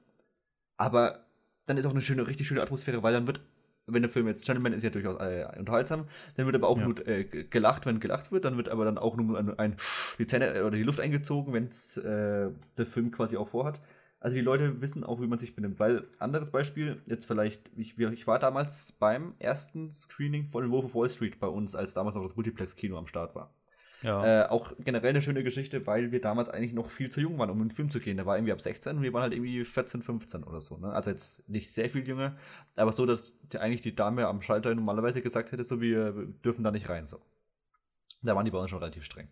Aber 0.77 1.25
dann 1.65 1.75
ist 1.75 1.85
auch 1.85 1.91
eine 1.91 2.01
schöne, 2.01 2.27
richtig 2.27 2.47
schöne 2.47 2.61
Atmosphäre, 2.61 3.03
weil 3.03 3.13
dann 3.13 3.27
wird, 3.27 3.41
wenn 3.87 4.01
der 4.01 4.11
Film 4.11 4.27
jetzt, 4.27 4.45
Gentleman 4.45 4.73
ist 4.73 4.83
ja 4.83 4.89
durchaus 4.89 5.19
äh, 5.19 5.47
unterhaltsam, 5.57 6.05
dann 6.35 6.45
wird 6.45 6.55
aber 6.55 6.67
auch 6.67 6.77
Ja. 6.77 6.85
nur 6.85 7.07
äh, 7.07 7.23
gelacht, 7.23 7.85
wenn 7.85 7.99
gelacht 7.99 8.31
wird, 8.31 8.45
dann 8.45 8.57
wird 8.57 8.69
aber 8.69 8.85
dann 8.85 8.97
auch 8.97 9.15
nur 9.17 9.37
ein, 9.39 9.57
ein 9.57 9.75
die 10.19 10.27
Zähne 10.27 10.53
äh, 10.53 10.61
oder 10.61 10.77
die 10.77 10.83
Luft 10.83 10.99
eingezogen, 10.99 11.53
wenn 11.53 11.65
äh, 12.03 12.51
der 12.77 12.85
Film 12.85 13.11
quasi 13.11 13.37
auch 13.37 13.47
vorhat. 13.47 13.81
Also 14.19 14.35
die 14.35 14.41
Leute 14.41 14.81
wissen 14.81 15.03
auch, 15.03 15.21
wie 15.21 15.27
man 15.27 15.39
sich 15.39 15.55
benimmt. 15.55 15.79
Weil, 15.79 16.07
anderes 16.19 16.49
Beispiel, 16.51 17.01
jetzt 17.07 17.25
vielleicht, 17.25 17.71
ich, 17.77 17.97
ich 17.99 18.27
war 18.27 18.39
damals 18.39 18.91
beim 18.93 19.35
ersten 19.39 19.91
Screening 19.93 20.47
von 20.47 20.69
Wolf 20.71 20.85
of 20.85 20.95
Wall 20.95 21.09
Street 21.09 21.39
bei 21.39 21.47
uns, 21.47 21.75
als 21.75 21.93
damals 21.93 22.15
noch 22.15 22.23
das 22.23 22.35
Multiplex-Kino 22.35 22.97
am 22.97 23.07
Start 23.07 23.35
war. 23.35 23.53
Ja. 24.03 24.43
Äh, 24.43 24.47
auch 24.49 24.73
generell 24.79 25.09
eine 25.09 25.21
schöne 25.21 25.43
Geschichte, 25.43 25.87
weil 25.87 26.11
wir 26.11 26.21
damals 26.21 26.49
eigentlich 26.49 26.73
noch 26.73 26.89
viel 26.89 27.09
zu 27.09 27.19
jung 27.19 27.39
waren, 27.39 27.49
um 27.49 27.61
in 27.61 27.69
den 27.69 27.75
Film 27.75 27.89
zu 27.89 27.99
gehen. 27.99 28.17
Der 28.17 28.25
war 28.25 28.37
irgendwie 28.37 28.53
ab 28.53 28.61
16 28.61 28.97
und 28.97 29.03
wir 29.03 29.11
waren 29.13 29.23
halt 29.23 29.33
irgendwie 29.33 29.65
14, 29.65 30.01
15 30.01 30.43
oder 30.43 30.61
so. 30.61 30.77
Ne? 30.77 30.91
Also 30.93 31.09
jetzt 31.09 31.47
nicht 31.49 31.73
sehr 31.73 31.89
viel 31.89 32.07
jünger, 32.07 32.37
aber 32.75 32.91
so, 32.91 33.05
dass 33.05 33.35
die, 33.51 33.57
eigentlich 33.57 33.81
die 33.81 33.95
Dame 33.95 34.27
am 34.27 34.41
Schalter 34.41 34.73
normalerweise 34.75 35.21
gesagt 35.21 35.51
hätte, 35.51 35.63
so 35.63 35.81
wir 35.81 36.13
dürfen 36.45 36.63
da 36.63 36.71
nicht 36.71 36.89
rein. 36.89 37.07
So. 37.07 37.19
Da 38.21 38.35
waren 38.35 38.45
die 38.45 38.51
bei 38.51 38.59
uns 38.59 38.69
schon 38.69 38.79
relativ 38.79 39.03
streng. 39.03 39.29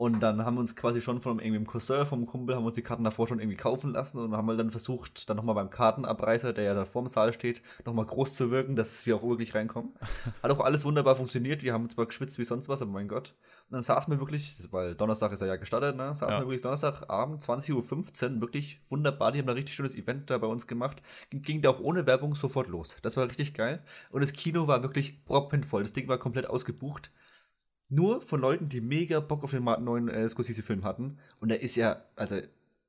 Und 0.00 0.20
dann 0.20 0.46
haben 0.46 0.54
wir 0.54 0.60
uns 0.62 0.76
quasi 0.76 1.02
schon 1.02 1.20
von 1.20 1.40
irgendwie 1.40 1.58
dem 1.58 1.66
Cousin, 1.66 2.06
vom 2.06 2.24
Kumpel, 2.24 2.56
haben 2.56 2.64
uns 2.64 2.74
die 2.74 2.80
Karten 2.80 3.04
davor 3.04 3.28
schon 3.28 3.38
irgendwie 3.38 3.58
kaufen 3.58 3.92
lassen 3.92 4.16
und 4.18 4.34
haben 4.34 4.46
wir 4.46 4.56
dann 4.56 4.70
versucht, 4.70 5.28
dann 5.28 5.36
nochmal 5.36 5.54
beim 5.54 5.68
Kartenabreißer, 5.68 6.54
der 6.54 6.64
ja 6.64 6.72
da 6.72 6.86
vorm 6.86 7.06
Saal 7.06 7.34
steht, 7.34 7.60
nochmal 7.84 8.06
groß 8.06 8.34
zu 8.34 8.50
wirken, 8.50 8.76
dass 8.76 9.04
wir 9.04 9.16
auch 9.16 9.22
wirklich 9.22 9.54
reinkommen. 9.54 9.92
Hat 10.42 10.50
auch 10.52 10.60
alles 10.60 10.86
wunderbar 10.86 11.16
funktioniert. 11.16 11.62
Wir 11.62 11.74
haben 11.74 11.86
zwar 11.90 12.06
geschwitzt 12.06 12.38
wie 12.38 12.44
sonst 12.44 12.70
was, 12.70 12.80
aber 12.80 12.92
mein 12.92 13.08
Gott. 13.08 13.34
Und 13.68 13.74
dann 13.74 13.82
saßen 13.82 14.10
wir 14.10 14.18
wirklich, 14.20 14.56
weil 14.70 14.94
Donnerstag 14.94 15.32
ist 15.32 15.42
er 15.42 15.48
ja 15.48 15.56
gestartet, 15.56 15.94
ne? 15.96 16.16
Saßen 16.16 16.28
Ja. 16.30 16.38
wir 16.40 16.46
wirklich 16.46 16.62
Donnerstagabend, 16.62 17.42
20.15 17.42 17.74
Uhr, 18.36 18.40
wirklich 18.40 18.80
wunderbar. 18.88 19.32
Die 19.32 19.38
haben 19.38 19.48
da 19.48 19.52
richtig 19.52 19.74
schönes 19.74 19.94
Event 19.94 20.30
da 20.30 20.38
bei 20.38 20.46
uns 20.46 20.66
gemacht. 20.66 21.02
Ging, 21.28 21.42
ging 21.42 21.60
da 21.60 21.68
auch 21.68 21.80
ohne 21.80 22.06
Werbung 22.06 22.34
sofort 22.34 22.68
los. 22.68 22.96
Das 23.02 23.18
war 23.18 23.26
richtig 23.26 23.52
geil. 23.52 23.82
Und 24.12 24.22
das 24.22 24.32
Kino 24.32 24.66
war 24.66 24.82
wirklich 24.82 25.26
proppenvoll. 25.26 25.82
Das 25.82 25.92
Ding 25.92 26.08
war 26.08 26.16
komplett 26.16 26.48
ausgebucht. 26.48 27.10
Nur 27.90 28.22
von 28.22 28.40
Leuten, 28.40 28.68
die 28.68 28.80
mega 28.80 29.20
Bock 29.20 29.44
auf 29.44 29.50
den 29.50 29.64
neuen 29.64 30.08
äh, 30.08 30.28
Scorsese-Film 30.28 30.84
hatten. 30.84 31.18
Und 31.40 31.48
der 31.50 31.60
ist 31.60 31.76
ja, 31.76 32.02
also, 32.16 32.36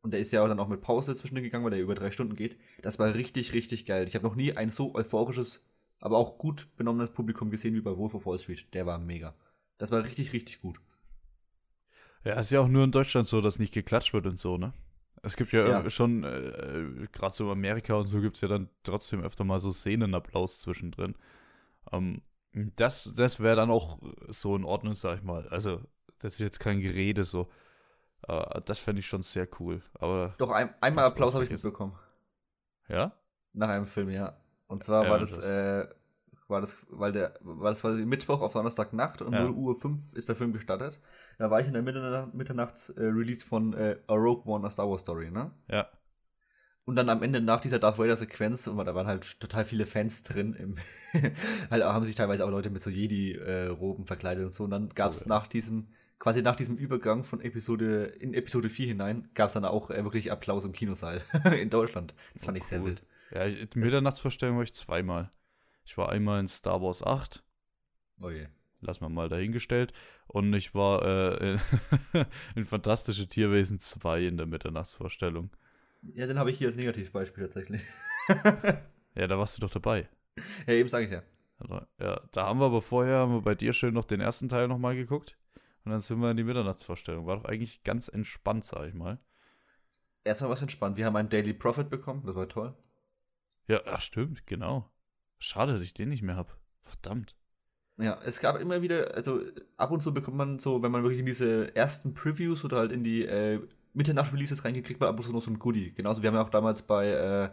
und 0.03 0.11
der 0.11 0.19
ist 0.19 0.31
ja 0.31 0.47
dann 0.47 0.59
auch 0.59 0.67
mit 0.67 0.81
Pause 0.81 1.15
zwischendurch 1.15 1.43
gegangen, 1.45 1.63
weil 1.65 1.71
der 1.71 1.81
über 1.81 1.95
drei 1.95 2.11
Stunden 2.11 2.35
geht. 2.35 2.55
Das 2.83 2.99
war 2.99 3.13
richtig, 3.15 3.53
richtig 3.53 3.85
geil. 3.85 4.05
Ich 4.07 4.15
habe 4.15 4.25
noch 4.25 4.35
nie 4.35 4.53
ein 4.55 4.69
so 4.69 4.93
euphorisches, 4.95 5.63
aber 5.99 6.17
auch 6.17 6.37
gut 6.37 6.67
benommenes 6.77 7.09
Publikum 7.11 7.49
gesehen 7.49 7.73
wie 7.73 7.81
bei 7.81 7.97
Wolf 7.97 8.13
of 8.13 8.25
Wall 8.25 8.37
Street. 8.37 8.71
Der 8.73 8.85
war 8.85 8.99
mega. 8.99 9.35
Das 9.79 9.91
war 9.91 10.03
richtig, 10.05 10.33
richtig 10.33 10.61
gut. 10.61 10.79
Ja, 12.23 12.39
ist 12.39 12.51
ja 12.51 12.59
auch 12.61 12.67
nur 12.67 12.83
in 12.83 12.91
Deutschland 12.91 13.25
so, 13.27 13.41
dass 13.41 13.57
nicht 13.57 13.73
geklatscht 13.73 14.13
wird 14.13 14.27
und 14.27 14.37
so, 14.37 14.57
ne? 14.57 14.73
Es 15.23 15.35
gibt 15.35 15.51
ja, 15.51 15.67
Ja. 15.67 15.89
schon, 15.89 16.23
äh, 16.23 17.07
gerade 17.11 17.33
so 17.35 17.45
in 17.45 17.51
Amerika 17.51 17.95
und 17.95 18.05
so 18.05 18.21
gibt 18.21 18.35
es 18.35 18.41
ja 18.41 18.47
dann 18.47 18.69
trotzdem 18.83 19.21
öfter 19.21 19.43
mal 19.43 19.59
so 19.59 19.71
Szenenapplaus 19.71 20.59
zwischendrin. 20.59 21.15
Ähm, 21.91 22.21
das 22.53 23.13
das 23.15 23.39
wäre 23.39 23.55
dann 23.55 23.71
auch 23.71 23.99
so 24.29 24.55
in 24.55 24.63
Ordnung, 24.65 24.93
sag 24.93 25.17
ich 25.17 25.23
mal. 25.23 25.47
Also, 25.49 25.81
das 26.19 26.33
ist 26.33 26.39
jetzt 26.39 26.59
kein 26.59 26.81
Gerede 26.81 27.23
so. 27.23 27.49
Äh, 28.27 28.61
das 28.65 28.79
fände 28.79 28.99
ich 28.99 29.07
schon 29.07 29.21
sehr 29.23 29.47
cool. 29.59 29.81
Aber, 29.95 30.35
Doch 30.37 30.51
ein, 30.51 30.73
einmal 30.81 31.05
Applaus 31.05 31.33
habe 31.33 31.43
ich 31.45 31.49
mitbekommen. 31.51 31.97
ja? 32.87 33.13
Nach 33.53 33.69
einem 33.69 33.85
Film, 33.85 34.09
ja. 34.09 34.37
Und 34.67 34.83
zwar 34.83 35.05
Ja, 35.05 35.09
war 35.11 35.19
das, 35.19 35.35
das- 35.35 35.45
äh, 35.49 35.87
war 36.47 36.61
das, 36.61 36.85
weil 36.89 37.11
der, 37.13 37.33
war 37.41 37.69
das 37.71 37.81
quasi 37.81 38.05
Mittwoch 38.05 38.41
auf 38.41 38.53
Donnerstagnacht 38.53 39.21
um 39.21 39.33
Ja. 39.33 39.43
0 39.43 39.51
Uhr 39.51 39.75
5 39.75 40.13
ist 40.13 40.27
der 40.29 40.35
Film 40.35 40.51
gestartet. 40.53 40.99
Da 41.37 41.49
war 41.49 41.61
ich 41.61 41.67
in 41.67 41.73
der 41.73 41.81
Mitternacht, 41.81 42.33
Mitternachts-Release 42.33 43.45
von 43.45 43.73
äh, 43.73 43.97
A 44.07 44.13
Rogue 44.15 44.43
One, 44.53 44.65
A 44.67 44.69
Star 44.71 44.89
Wars 44.89 45.01
Story, 45.01 45.31
ne? 45.31 45.51
Ja. 45.69 45.87
Und 46.91 46.97
dann 46.97 47.07
am 47.09 47.23
Ende 47.23 47.39
nach 47.39 47.61
dieser 47.61 47.79
Darth 47.79 47.97
Vader-Sequenz, 47.97 48.67
und 48.67 48.75
da 48.85 48.93
waren 48.93 49.07
halt 49.07 49.39
total 49.39 49.63
viele 49.63 49.85
Fans 49.85 50.23
drin, 50.23 50.53
im 50.53 50.75
halt 51.71 51.83
haben 51.85 52.05
sich 52.05 52.15
teilweise 52.15 52.45
auch 52.45 52.49
Leute 52.49 52.69
mit 52.69 52.81
so 52.81 52.89
Jedi-Roben 52.89 54.05
verkleidet 54.05 54.43
und 54.43 54.53
so. 54.53 54.65
Und 54.65 54.71
dann 54.71 54.89
gab 54.89 55.11
es 55.13 55.21
Oh, 55.21 55.29
ja. 55.29 55.35
nach 55.35 55.47
diesem, 55.47 55.87
quasi 56.19 56.41
nach 56.41 56.57
diesem 56.57 56.75
Übergang 56.75 57.23
von 57.23 57.39
Episode 57.39 58.05
in 58.19 58.33
Episode 58.33 58.69
4 58.69 58.87
hinein, 58.87 59.29
gab 59.35 59.47
es 59.47 59.53
dann 59.53 59.63
auch 59.63 59.89
äh, 59.89 60.03
wirklich 60.03 60.33
Applaus 60.33 60.65
im 60.65 60.73
Kinosaal 60.73 61.21
in 61.57 61.69
Deutschland. 61.69 62.13
Das 62.33 62.43
fand 62.43 62.57
ich 62.57 62.65
sehr 62.65 62.81
cool. 62.81 62.87
wild. 62.87 63.03
Ja, 63.31 63.45
ich- 63.45 63.69
die 63.69 63.79
Mitternachtsvorstellung 63.79 64.57
war 64.57 64.63
ich 64.63 64.73
zweimal. 64.73 65.31
Ich 65.85 65.97
war 65.97 66.09
einmal 66.09 66.41
in 66.41 66.47
Star 66.49 66.81
Wars 66.81 67.03
8, 67.03 67.41
Oh 68.21 68.29
je. 68.29 68.47
lass 68.81 68.99
mal 68.99 69.09
mal 69.09 69.29
dahingestellt. 69.29 69.93
Und 70.27 70.53
ich 70.53 70.75
war 70.75 71.03
äh, 71.05 71.53
in, 71.53 71.61
in 72.55 72.65
Fantastische 72.65 73.27
Tierwesen 73.27 73.79
2 73.79 74.23
in 74.25 74.35
der 74.37 74.45
Mitternachtsvorstellung. 74.45 75.51
Ja, 76.01 76.27
den 76.27 76.39
habe 76.39 76.49
ich 76.49 76.57
hier 76.57 76.67
als 76.67 76.75
Negativbeispiel 76.75 77.43
tatsächlich. 77.43 77.81
Ja, 79.13 79.27
da 79.27 79.37
warst 79.37 79.57
du 79.57 79.61
doch 79.61 79.69
dabei. 79.69 80.07
ja, 80.65 80.73
eben 80.73 80.87
sage 80.87 81.05
ich 81.05 81.11
ja. 81.11 81.21
Ja, 81.99 82.21
da 82.31 82.45
haben 82.45 82.59
wir 82.59 82.67
aber 82.67 82.81
vorher, 82.81 83.17
haben 83.17 83.33
wir 83.33 83.41
bei 83.41 83.55
dir 83.55 83.73
schön 83.73 83.93
noch 83.93 84.05
den 84.05 84.21
ersten 84.21 84.47
Teil 84.47 84.69
nochmal 84.69 84.95
geguckt. 84.95 85.37
Und 85.83 85.91
dann 85.91 85.99
sind 85.99 86.19
wir 86.19 86.31
in 86.31 86.37
die 86.37 86.43
Mitternachtsvorstellung. 86.43 87.25
War 87.25 87.37
doch 87.37 87.45
eigentlich 87.45 87.83
ganz 87.83 88.07
entspannt, 88.07 88.65
sag 88.65 88.87
ich 88.87 88.93
mal. 88.93 89.19
Erstmal 90.23 90.51
was 90.51 90.61
entspannt. 90.61 90.97
Wir 90.97 91.05
haben 91.05 91.15
einen 91.15 91.29
Daily 91.29 91.53
Profit 91.53 91.89
bekommen, 91.89 92.23
das 92.25 92.35
war 92.35 92.47
toll. 92.47 92.73
Ja, 93.67 93.81
ach, 93.85 94.01
stimmt, 94.01 94.45
genau. 94.47 94.89
Schade, 95.39 95.73
dass 95.73 95.81
ich 95.81 95.93
den 95.93 96.09
nicht 96.09 96.21
mehr 96.21 96.35
habe. 96.35 96.53
Verdammt. 96.83 97.35
Ja, 97.97 98.19
es 98.23 98.39
gab 98.39 98.59
immer 98.59 98.81
wieder, 98.81 99.13
also 99.13 99.41
ab 99.77 99.91
und 99.91 100.01
zu 100.01 100.13
bekommt 100.13 100.37
man 100.37 100.59
so, 100.59 100.81
wenn 100.81 100.91
man 100.91 101.03
wirklich 101.03 101.19
in 101.19 101.25
diese 101.25 101.75
ersten 101.75 102.13
Previews 102.13 102.63
oder 102.63 102.77
halt 102.77 102.91
in 102.91 103.03
die 103.03 103.25
äh, 103.25 103.59
Mitternacht-Releases 103.93 104.63
reingeht, 104.63 104.85
kriegt 104.85 104.99
man 104.99 105.09
ab 105.09 105.17
und 105.17 105.23
zu 105.23 105.31
noch 105.31 105.41
so 105.41 105.51
ein 105.51 105.59
Goodie. 105.59 105.91
Genauso, 105.93 106.21
wir 106.21 106.27
haben 106.27 106.35
ja 106.35 106.43
auch 106.43 106.49
damals 106.49 106.81
bei, 106.81 107.07
äh, 107.07 107.49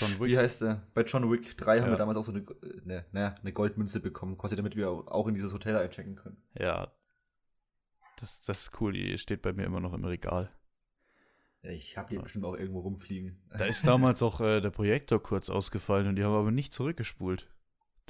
John 0.00 0.20
Wick. 0.20 0.30
wie 0.30 0.38
heißt 0.38 0.62
der? 0.62 0.82
Bei 0.94 1.02
John 1.02 1.30
Wick 1.30 1.56
3 1.56 1.76
ja. 1.76 1.82
haben 1.82 1.90
wir 1.90 1.98
damals 1.98 2.16
auch 2.18 2.24
so 2.24 2.32
eine, 2.32 2.44
eine, 2.84 3.04
ne, 3.12 3.34
eine 3.40 3.52
Goldmünze 3.52 4.00
bekommen, 4.00 4.38
quasi 4.38 4.56
damit 4.56 4.76
wir 4.76 4.88
auch 4.88 5.26
in 5.26 5.34
dieses 5.34 5.52
Hotel 5.52 5.76
einchecken 5.76 6.16
können. 6.16 6.36
Ja, 6.58 6.92
das, 8.16 8.42
das 8.42 8.62
ist 8.62 8.80
cool, 8.80 8.92
die 8.92 9.18
steht 9.18 9.42
bei 9.42 9.52
mir 9.52 9.64
immer 9.64 9.80
noch 9.80 9.92
im 9.92 10.04
Regal. 10.04 10.50
Ich 11.62 11.96
habe 11.96 12.08
die 12.08 12.16
ja. 12.16 12.22
bestimmt 12.22 12.44
auch 12.44 12.56
irgendwo 12.56 12.80
rumfliegen. 12.80 13.40
Da 13.56 13.64
ist 13.64 13.86
damals 13.86 14.22
auch 14.22 14.40
äh, 14.40 14.60
der 14.60 14.70
Projektor 14.70 15.22
kurz 15.22 15.48
ausgefallen 15.48 16.08
und 16.08 16.16
die 16.16 16.24
haben 16.24 16.34
aber 16.34 16.50
nicht 16.50 16.72
zurückgespult. 16.72 17.48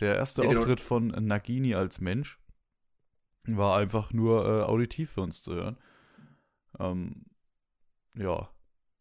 Der 0.00 0.16
erste 0.16 0.42
ja, 0.42 0.48
genau. 0.48 0.60
Auftritt 0.60 0.80
von 0.80 1.08
Nagini 1.08 1.74
als 1.74 2.00
Mensch 2.00 2.40
war 3.46 3.76
einfach 3.76 4.12
nur 4.12 4.46
äh, 4.46 4.62
auditiv 4.62 5.12
für 5.12 5.20
uns 5.20 5.42
zu 5.42 5.54
hören. 5.54 5.76
Ähm, 6.78 7.26
ja. 8.14 8.48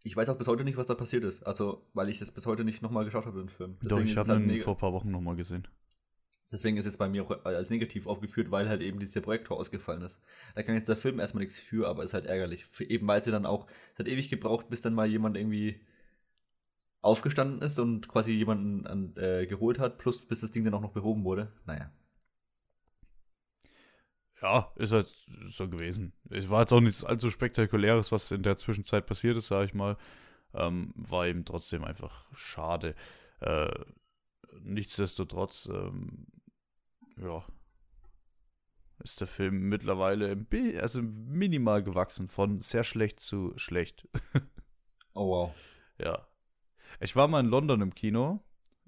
Ich 0.04 0.16
weiß 0.16 0.30
auch 0.30 0.38
bis 0.38 0.48
heute 0.48 0.64
nicht, 0.64 0.78
was 0.78 0.88
da 0.88 0.96
passiert 0.96 1.24
ist. 1.24 1.44
Also, 1.44 1.86
weil 1.94 2.10
ich 2.10 2.20
das 2.20 2.32
bis 2.32 2.46
heute 2.48 2.64
nicht 2.64 2.82
nochmal 2.82 3.06
geschaut 3.06 3.26
habe, 3.28 3.40
den 3.40 3.50
Film. 3.50 3.78
Deswegen 3.84 3.90
Doch, 3.90 4.12
ich 4.12 4.18
habe 4.18 4.30
halt 4.30 4.50
ihn 4.50 4.60
vor 4.60 4.74
ein 4.74 4.80
paar 4.80 4.94
Wochen 4.94 5.12
nochmal 5.12 5.36
gesehen. 5.36 5.68
Deswegen 6.52 6.76
ist 6.78 6.86
es 6.86 6.98
bei 6.98 7.08
mir 7.08 7.24
auch 7.24 7.46
als 7.46 7.70
negativ 7.70 8.08
aufgeführt, 8.08 8.52
weil 8.52 8.68
halt 8.68 8.82
eben 8.82 9.00
dieser 9.00 9.22
Projektor 9.22 9.58
ausgefallen 9.58 10.02
ist. 10.02 10.22
Da 10.54 10.64
kann 10.64 10.76
jetzt 10.76 10.90
der 10.90 10.98
Film 10.98 11.20
erstmal 11.20 11.44
nichts 11.44 11.60
für, 11.60 11.88
aber 11.88 12.04
ist 12.04 12.14
halt 12.14 12.26
ärgerlich. 12.26 12.66
Für 12.66 12.84
eben 12.84 13.08
weil 13.08 13.24
sie 13.24 13.32
dann 13.32 13.46
auch, 13.46 13.68
es 13.94 14.00
hat 14.00 14.08
ewig 14.08 14.30
gebraucht, 14.30 14.70
bis 14.70 14.82
dann 14.82 14.94
mal 14.94 15.08
jemand 15.08 15.38
irgendwie 15.38 15.80
aufgestanden 17.02 17.62
ist 17.62 17.80
und 17.80 18.08
quasi 18.10 18.34
jemanden 18.34 18.86
an, 18.86 19.14
äh, 19.16 19.48
geholt 19.48 19.80
hat, 19.80 19.98
plus 19.98 20.22
bis 20.28 20.42
das 20.42 20.52
Ding 20.52 20.66
dann 20.66 20.74
auch 20.74 20.82
noch 20.82 20.92
behoben 20.92 21.24
wurde. 21.24 21.52
Naja. 21.66 21.90
Ja, 24.42 24.72
ist 24.76 24.92
halt 24.92 25.14
so 25.48 25.70
gewesen. 25.70 26.14
Es 26.30 26.50
war 26.50 26.62
jetzt 26.62 26.74
auch 26.74 26.82
nichts 26.82 27.04
allzu 27.04 27.30
spektakuläres, 27.30 28.12
was 28.12 28.32
in 28.32 28.42
der 28.42 28.58
Zwischenzeit 28.58 29.06
passiert 29.06 29.38
ist, 29.38 29.48
sag 29.48 29.66
ich 29.66 29.74
mal. 29.74 29.98
Ähm, 30.54 30.94
war 30.96 31.28
eben 31.28 31.46
trotzdem 31.46 31.84
einfach 31.84 32.26
schade. 32.34 32.96
Äh, 33.40 33.72
nichtsdestotrotz, 34.64 35.70
ähm, 35.72 36.28
ja, 37.18 37.46
ist 39.04 39.20
der 39.20 39.28
Film 39.28 39.70
mittlerweile 39.70 40.46
also 40.80 41.02
minimal 41.02 41.84
gewachsen, 41.84 42.28
von 42.28 42.60
sehr 42.62 42.84
schlecht 42.84 43.20
zu 43.20 43.54
schlecht. 43.56 44.08
oh 45.14 45.28
wow. 45.30 45.56
Ja. 45.98 46.28
Ich 47.00 47.16
war 47.16 47.28
mal 47.28 47.40
in 47.40 47.48
London 47.48 47.82
im 47.82 47.96
Kino 47.96 48.44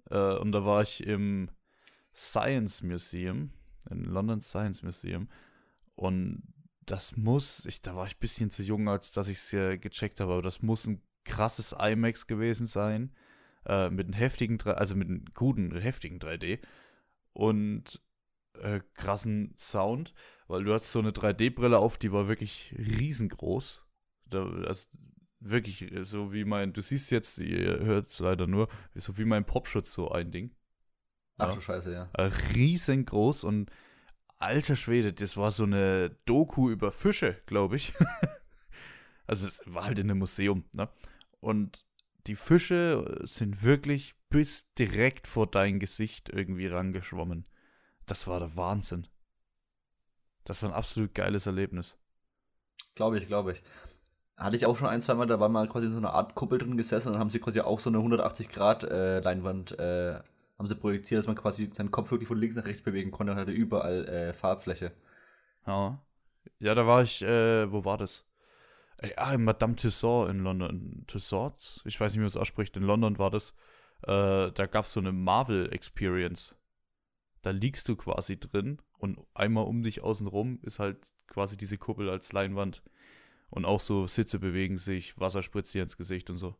äh, 0.09 0.35
und 0.35 0.51
da 0.51 0.65
war 0.65 0.81
ich 0.81 1.05
im 1.05 1.49
Science 2.15 2.83
Museum, 2.83 3.51
in 3.89 4.03
London 4.03 4.41
Science 4.41 4.83
Museum 4.83 5.27
und 5.95 6.43
das 6.85 7.15
muss, 7.15 7.65
ich, 7.65 7.81
da 7.81 7.95
war 7.95 8.07
ich 8.07 8.15
ein 8.15 8.19
bisschen 8.19 8.51
zu 8.51 8.63
jung, 8.63 8.89
als 8.89 9.13
dass 9.13 9.27
ich 9.27 9.37
es 9.37 9.53
äh, 9.53 9.77
gecheckt 9.77 10.19
habe, 10.19 10.33
aber 10.33 10.41
das 10.41 10.61
muss 10.61 10.85
ein 10.85 11.01
krasses 11.23 11.73
IMAX 11.79 12.27
gewesen 12.27 12.65
sein. 12.65 13.13
Äh, 13.65 13.89
mit 13.89 14.07
einem 14.07 14.13
heftigen, 14.13 14.61
also 14.63 14.95
mit 14.95 15.07
einem 15.07 15.25
guten, 15.33 15.73
heftigen 15.77 16.19
3D 16.19 16.59
und 17.31 18.01
äh, 18.59 18.81
krassen 18.93 19.53
Sound, 19.57 20.13
weil 20.47 20.65
du 20.65 20.73
hast 20.73 20.91
so 20.91 20.99
eine 20.99 21.11
3D-Brille 21.11 21.79
auf, 21.79 21.97
die 21.97 22.11
war 22.11 22.27
wirklich 22.27 22.75
riesengroß. 22.77 23.87
Da, 24.25 24.45
das, 24.45 24.89
wirklich 25.39 25.91
so 26.03 26.33
wie 26.33 26.45
mein, 26.45 26.73
du 26.73 26.81
siehst 26.81 27.11
jetzt, 27.11 27.37
ihr 27.37 27.79
hört 27.79 28.07
es 28.07 28.19
leider 28.19 28.47
nur, 28.47 28.67
so 28.95 29.17
wie 29.17 29.25
mein 29.25 29.45
Popschutz 29.45 29.93
so 29.93 30.09
ein 30.09 30.31
Ding. 30.31 30.55
Ach 31.37 31.49
ja. 31.49 31.55
du 31.55 31.61
Scheiße, 31.61 31.93
ja. 31.93 32.09
Äh, 32.13 32.31
riesengroß 32.53 33.43
und 33.43 33.71
alter 34.39 34.75
Schwede, 34.75 35.13
das 35.13 35.37
war 35.37 35.51
so 35.51 35.63
eine 35.63 36.11
Doku 36.25 36.69
über 36.69 36.91
Fische, 36.91 37.41
glaube 37.45 37.77
ich. 37.77 37.93
also 39.27 39.47
es 39.47 39.61
war 39.65 39.85
halt 39.85 39.99
in 39.99 40.09
einem 40.09 40.19
Museum, 40.19 40.65
ne? 40.73 40.89
Und 41.39 41.85
die 42.27 42.35
Fische 42.35 43.21
sind 43.23 43.63
wirklich 43.63 44.15
bis 44.29 44.73
direkt 44.75 45.27
vor 45.27 45.47
dein 45.47 45.79
Gesicht 45.79 46.29
irgendwie 46.29 46.67
rangeschwommen. 46.67 47.45
Das 48.05 48.27
war 48.27 48.39
der 48.39 48.55
Wahnsinn. 48.55 49.07
Das 50.45 50.61
war 50.61 50.69
ein 50.69 50.75
absolut 50.75 51.13
geiles 51.13 51.45
Erlebnis. 51.45 51.97
Glaube 52.95 53.17
ich, 53.17 53.27
glaube 53.27 53.53
ich. 53.53 53.63
Hatte 54.37 54.55
ich 54.55 54.65
auch 54.65 54.77
schon 54.77 54.87
ein, 54.87 55.01
zwei 55.01 55.13
Mal, 55.13 55.27
da 55.27 55.39
war 55.39 55.49
mal 55.49 55.69
quasi 55.69 55.87
so 55.89 55.97
eine 55.97 56.09
Art 56.09 56.35
Kuppel 56.35 56.57
drin 56.57 56.75
gesessen 56.75 57.09
und 57.09 57.19
haben 57.19 57.29
sie 57.29 57.39
quasi 57.39 57.61
auch 57.61 57.79
so 57.79 57.89
eine 57.89 57.99
180-Grad-Leinwand 57.99 59.79
äh, 59.79 60.15
äh, 60.15 60.21
haben 60.63 60.69
sie 60.69 60.75
projiziert, 60.75 61.19
dass 61.19 61.27
man 61.27 61.35
quasi 61.35 61.69
seinen 61.73 61.91
Kopf 61.91 62.11
wirklich 62.11 62.27
von 62.27 62.37
links 62.37 62.55
nach 62.55 62.65
rechts 62.65 62.81
bewegen 62.81 63.11
konnte 63.11 63.33
und 63.33 63.39
hatte 63.39 63.51
überall 63.51 64.07
äh, 64.07 64.33
Farbfläche. 64.33 64.93
Ja. 65.67 66.01
Ja, 66.59 66.73
da 66.73 66.87
war 66.87 67.03
ich, 67.03 67.21
äh, 67.21 67.69
wo 67.71 67.83
war 67.83 67.97
das? 67.97 68.25
Äh, 68.97 69.13
ah, 69.17 69.33
in 69.33 69.43
Madame 69.43 69.75
Tussauds 69.75 70.31
in 70.31 70.39
London. 70.39 71.03
Tussauds? 71.07 71.81
Ich 71.85 71.99
weiß 71.99 72.13
nicht, 72.13 72.19
wie 72.19 72.21
man 72.21 72.27
es 72.27 72.37
ausspricht. 72.37 72.77
In 72.77 72.83
London 72.83 73.19
war 73.19 73.29
das. 73.29 73.53
Äh, 74.03 74.51
da 74.51 74.65
gab 74.65 74.85
es 74.85 74.93
so 74.93 75.01
eine 75.01 75.11
Marvel-Experience. 75.11 76.55
Da 77.41 77.51
liegst 77.51 77.89
du 77.89 77.97
quasi 77.97 78.39
drin 78.39 78.81
und 78.97 79.19
einmal 79.33 79.65
um 79.65 79.83
dich 79.83 80.01
außen 80.01 80.27
rum 80.27 80.59
ist 80.61 80.79
halt 80.79 81.11
quasi 81.27 81.57
diese 81.57 81.77
Kuppel 81.77 82.09
als 82.09 82.31
Leinwand. 82.31 82.81
Und 83.49 83.65
auch 83.65 83.81
so 83.81 84.07
Sitze 84.07 84.39
bewegen 84.39 84.77
sich, 84.77 85.19
Wasser 85.19 85.43
spritzt 85.43 85.73
dir 85.73 85.83
ins 85.83 85.97
Gesicht 85.97 86.29
und 86.29 86.37
so. 86.37 86.55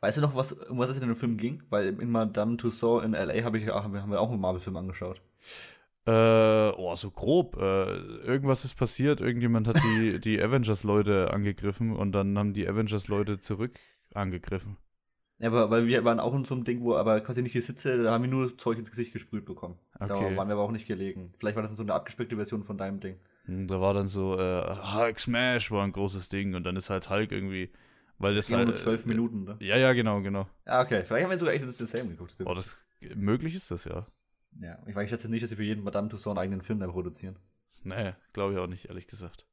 Weißt 0.00 0.16
du 0.16 0.20
noch, 0.20 0.34
was, 0.34 0.52
um 0.52 0.78
was 0.78 0.90
es 0.90 1.00
in 1.00 1.06
dem 1.06 1.16
Film 1.16 1.36
ging? 1.36 1.62
Weil 1.70 2.00
in 2.00 2.10
Madame 2.10 2.56
Tussauds 2.56 3.04
in 3.04 3.14
L.A. 3.14 3.44
Hab 3.44 3.54
ich, 3.54 3.66
haben 3.68 3.92
wir 3.92 4.20
auch 4.20 4.30
einen 4.30 4.40
Marvel-Film 4.40 4.76
angeschaut. 4.76 5.20
Äh, 6.06 6.70
oh, 6.70 6.94
so 6.96 7.10
grob. 7.10 7.56
Äh, 7.56 7.96
irgendwas 8.24 8.64
ist 8.64 8.74
passiert. 8.74 9.20
Irgendjemand 9.20 9.68
hat 9.68 9.76
die, 9.82 10.20
die 10.24 10.42
Avengers-Leute 10.42 11.32
angegriffen 11.32 11.94
und 11.94 12.12
dann 12.12 12.38
haben 12.38 12.54
die 12.54 12.66
Avengers-Leute 12.66 13.38
zurück 13.38 13.78
angegriffen. 14.14 14.76
Ja, 15.38 15.48
aber 15.48 15.70
weil 15.70 15.86
wir 15.86 16.04
waren 16.04 16.20
auch 16.20 16.34
in 16.34 16.44
so 16.44 16.54
einem 16.54 16.64
Ding, 16.64 16.82
wo 16.82 16.94
aber 16.94 17.20
quasi 17.20 17.42
nicht 17.42 17.54
die 17.54 17.62
Sitze, 17.62 18.02
da 18.02 18.12
haben 18.12 18.24
wir 18.24 18.30
nur 18.30 18.58
Zeug 18.58 18.78
ins 18.78 18.90
Gesicht 18.90 19.12
gesprüht 19.12 19.46
bekommen. 19.46 19.78
Okay. 19.98 20.08
Da 20.08 20.36
waren 20.36 20.48
wir 20.48 20.54
aber 20.54 20.62
auch 20.62 20.70
nicht 20.70 20.86
gelegen. 20.86 21.32
Vielleicht 21.38 21.56
war 21.56 21.62
das 21.62 21.74
so 21.74 21.82
eine 21.82 21.94
abgespeckte 21.94 22.36
Version 22.36 22.62
von 22.62 22.76
deinem 22.76 23.00
Ding. 23.00 23.16
Hm, 23.46 23.66
da 23.66 23.80
war 23.80 23.94
dann 23.94 24.06
so, 24.06 24.38
äh, 24.38 24.76
Hulk 24.94 25.18
Smash 25.18 25.70
war 25.70 25.84
ein 25.84 25.92
großes 25.92 26.28
Ding 26.28 26.54
und 26.54 26.64
dann 26.64 26.76
ist 26.76 26.90
halt 26.90 27.08
Hulk 27.08 27.32
irgendwie 27.32 27.70
weil 28.20 28.34
das, 28.34 28.46
das 28.46 28.56
halt, 28.56 28.68
nur 28.68 28.76
zwölf 28.76 29.06
Minuten, 29.06 29.44
ne? 29.44 29.56
Ja, 29.60 29.76
ja, 29.76 29.92
genau, 29.92 30.20
genau. 30.20 30.46
Ja, 30.66 30.82
okay. 30.82 31.04
Vielleicht 31.04 31.24
haben 31.24 31.30
wir 31.30 31.38
sogar 31.38 31.54
echt 31.54 31.64
das 31.64 31.78
Same 31.78 32.10
geguckt. 32.10 32.36
Oh, 32.44 32.54
das, 32.54 32.84
möglich 33.14 33.54
ist 33.54 33.70
das, 33.70 33.84
ja. 33.84 34.06
Ja, 34.60 34.78
ich 34.86 34.94
weiß 34.94 35.10
jetzt 35.10 35.28
nicht, 35.28 35.42
dass 35.42 35.50
sie 35.50 35.56
für 35.56 35.64
jeden 35.64 35.82
Madame 35.82 36.08
Tussauds 36.08 36.36
einen 36.36 36.38
eigenen 36.38 36.60
Film 36.60 36.80
da 36.80 36.86
produzieren. 36.86 37.38
Nee, 37.82 38.12
glaube 38.32 38.52
ich 38.52 38.58
auch 38.58 38.66
nicht, 38.66 38.86
ehrlich 38.86 39.06
gesagt. 39.06 39.46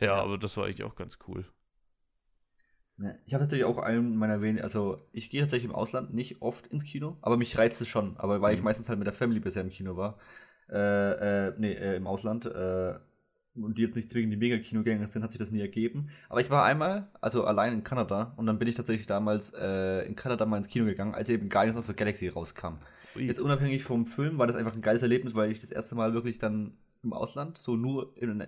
Ja, 0.00 0.06
ja, 0.06 0.14
aber 0.22 0.38
das 0.38 0.56
war 0.56 0.64
eigentlich 0.64 0.82
auch 0.82 0.96
ganz 0.96 1.18
cool. 1.28 1.44
Ja, 2.98 3.14
ich 3.26 3.34
habe 3.34 3.44
natürlich 3.44 3.64
auch 3.64 3.78
einen 3.78 4.16
meiner 4.16 4.40
wenigen, 4.40 4.62
also 4.62 5.06
ich 5.12 5.28
gehe 5.28 5.40
tatsächlich 5.40 5.70
im 5.70 5.74
Ausland 5.74 6.14
nicht 6.14 6.40
oft 6.40 6.66
ins 6.68 6.84
Kino, 6.84 7.18
aber 7.20 7.36
mich 7.36 7.58
reizt 7.58 7.80
es 7.80 7.88
schon. 7.88 8.16
Aber 8.16 8.40
weil 8.40 8.52
mhm. 8.52 8.58
ich 8.58 8.64
meistens 8.64 8.88
halt 8.88 8.98
mit 8.98 9.06
der 9.06 9.12
Family 9.12 9.40
bisher 9.40 9.62
im 9.62 9.70
Kino 9.70 9.96
war, 9.96 10.18
äh, 10.70 11.48
äh, 11.48 11.54
nee, 11.58 11.72
äh, 11.72 11.96
im 11.96 12.06
Ausland, 12.06 12.46
äh, 12.46 12.98
und 13.54 13.76
die 13.76 13.82
jetzt 13.82 13.96
nicht 13.96 14.08
zwingend 14.10 14.32
die 14.32 14.36
Mega-Kinogänger 14.36 15.06
sind, 15.06 15.22
hat 15.22 15.30
sich 15.30 15.38
das 15.38 15.50
nie 15.50 15.60
ergeben. 15.60 16.08
Aber 16.28 16.40
ich 16.40 16.50
war 16.50 16.64
einmal, 16.64 17.08
also 17.20 17.44
allein 17.44 17.72
in 17.72 17.84
Kanada, 17.84 18.32
und 18.36 18.46
dann 18.46 18.58
bin 18.58 18.68
ich 18.68 18.74
tatsächlich 18.74 19.06
damals 19.06 19.52
äh, 19.54 20.06
in 20.06 20.16
Kanada 20.16 20.46
mal 20.46 20.56
ins 20.56 20.68
Kino 20.68 20.86
gegangen, 20.86 21.14
als 21.14 21.28
eben 21.28 21.48
Guardians 21.48 21.78
of 21.78 21.86
the 21.86 21.94
Galaxy 21.94 22.28
rauskam. 22.28 22.78
Ui. 23.14 23.24
Jetzt 23.24 23.40
unabhängig 23.40 23.84
vom 23.84 24.06
Film 24.06 24.38
war 24.38 24.46
das 24.46 24.56
einfach 24.56 24.74
ein 24.74 24.80
geiles 24.80 25.02
Erlebnis, 25.02 25.34
weil 25.34 25.50
ich 25.50 25.58
das 25.58 25.70
erste 25.70 25.94
Mal 25.94 26.14
wirklich 26.14 26.38
dann 26.38 26.72
im 27.02 27.12
Ausland, 27.12 27.58
so 27.58 27.76
nur 27.76 28.16
in, 28.16 28.40
äh, 28.40 28.46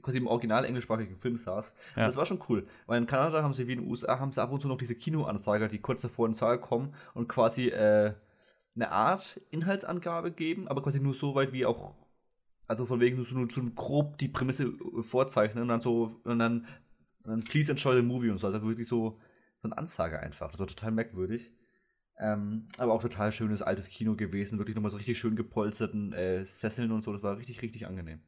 quasi 0.00 0.18
im 0.18 0.26
original 0.26 0.64
englischsprachigen 0.64 1.16
Film 1.16 1.36
saß. 1.36 1.74
Ja. 1.94 2.02
Und 2.02 2.06
das 2.08 2.16
war 2.16 2.26
schon 2.26 2.40
cool, 2.48 2.66
weil 2.86 2.98
in 2.98 3.06
Kanada 3.06 3.42
haben 3.42 3.52
sie 3.52 3.68
wie 3.68 3.74
in 3.74 3.80
den 3.80 3.88
USA, 3.88 4.18
haben 4.18 4.32
sie 4.32 4.42
ab 4.42 4.50
und 4.50 4.60
zu 4.60 4.68
noch 4.68 4.78
diese 4.78 4.94
Kinoansager, 4.94 5.68
die 5.68 5.78
kurz 5.78 6.02
davor 6.02 6.26
in 6.26 6.32
den 6.32 6.38
Saal 6.38 6.58
kommen 6.58 6.94
und 7.14 7.28
quasi 7.28 7.68
äh, 7.68 8.14
eine 8.74 8.90
Art 8.90 9.40
Inhaltsangabe 9.50 10.32
geben, 10.32 10.66
aber 10.66 10.82
quasi 10.82 11.00
nur 11.00 11.14
so 11.14 11.34
weit, 11.34 11.52
wie 11.52 11.66
auch 11.66 11.94
also 12.70 12.86
von 12.86 13.00
wegen 13.00 13.22
so, 13.24 13.48
so 13.48 13.62
grob 13.74 14.16
die 14.18 14.28
Prämisse 14.28 14.66
äh, 14.66 15.02
vorzeichnen 15.02 15.62
und 15.62 15.68
dann 15.68 15.80
so, 15.80 16.20
und 16.22 16.38
dann, 16.38 16.66
und 17.24 17.30
dann 17.30 17.42
please 17.42 17.72
enjoy 17.72 17.96
the 17.96 18.02
movie 18.02 18.30
und 18.30 18.38
so. 18.38 18.46
Also 18.46 18.62
wirklich 18.62 18.86
so, 18.86 19.18
so 19.58 19.66
eine 19.66 19.76
Ansage 19.76 20.20
einfach. 20.20 20.52
Das 20.52 20.60
war 20.60 20.68
total 20.68 20.92
merkwürdig. 20.92 21.52
Ähm, 22.16 22.68
aber 22.78 22.92
auch 22.92 23.02
total 23.02 23.32
schönes 23.32 23.60
altes 23.60 23.88
Kino 23.88 24.14
gewesen. 24.14 24.60
Wirklich 24.60 24.76
nochmal 24.76 24.92
so 24.92 24.98
richtig 24.98 25.18
schön 25.18 25.34
gepolsterten 25.34 26.12
äh, 26.12 26.46
Sesseln 26.46 26.92
und 26.92 27.02
so. 27.02 27.12
Das 27.12 27.24
war 27.24 27.38
richtig, 27.38 27.60
richtig 27.60 27.88
angenehm. 27.88 28.20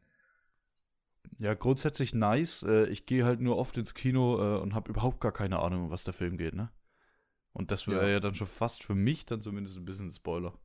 Ja, 1.38 1.54
grundsätzlich 1.54 2.12
nice. 2.12 2.64
Äh, 2.64 2.86
ich 2.86 3.06
gehe 3.06 3.24
halt 3.24 3.40
nur 3.40 3.58
oft 3.58 3.78
ins 3.78 3.94
Kino 3.94 4.56
äh, 4.56 4.60
und 4.60 4.74
habe 4.74 4.90
überhaupt 4.90 5.20
gar 5.20 5.32
keine 5.32 5.60
Ahnung, 5.60 5.90
was 5.90 6.02
der 6.02 6.14
Film 6.14 6.36
geht, 6.36 6.54
ne? 6.54 6.68
Und 7.52 7.70
das 7.70 7.86
wäre 7.86 8.06
ja. 8.06 8.14
ja. 8.14 8.20
dann 8.20 8.34
schon 8.34 8.48
fast 8.48 8.82
für 8.82 8.96
mich 8.96 9.24
dann 9.24 9.40
zumindest 9.40 9.76
ein 9.76 9.84
bisschen 9.84 10.08
ein 10.08 10.10
Spoiler. 10.10 10.58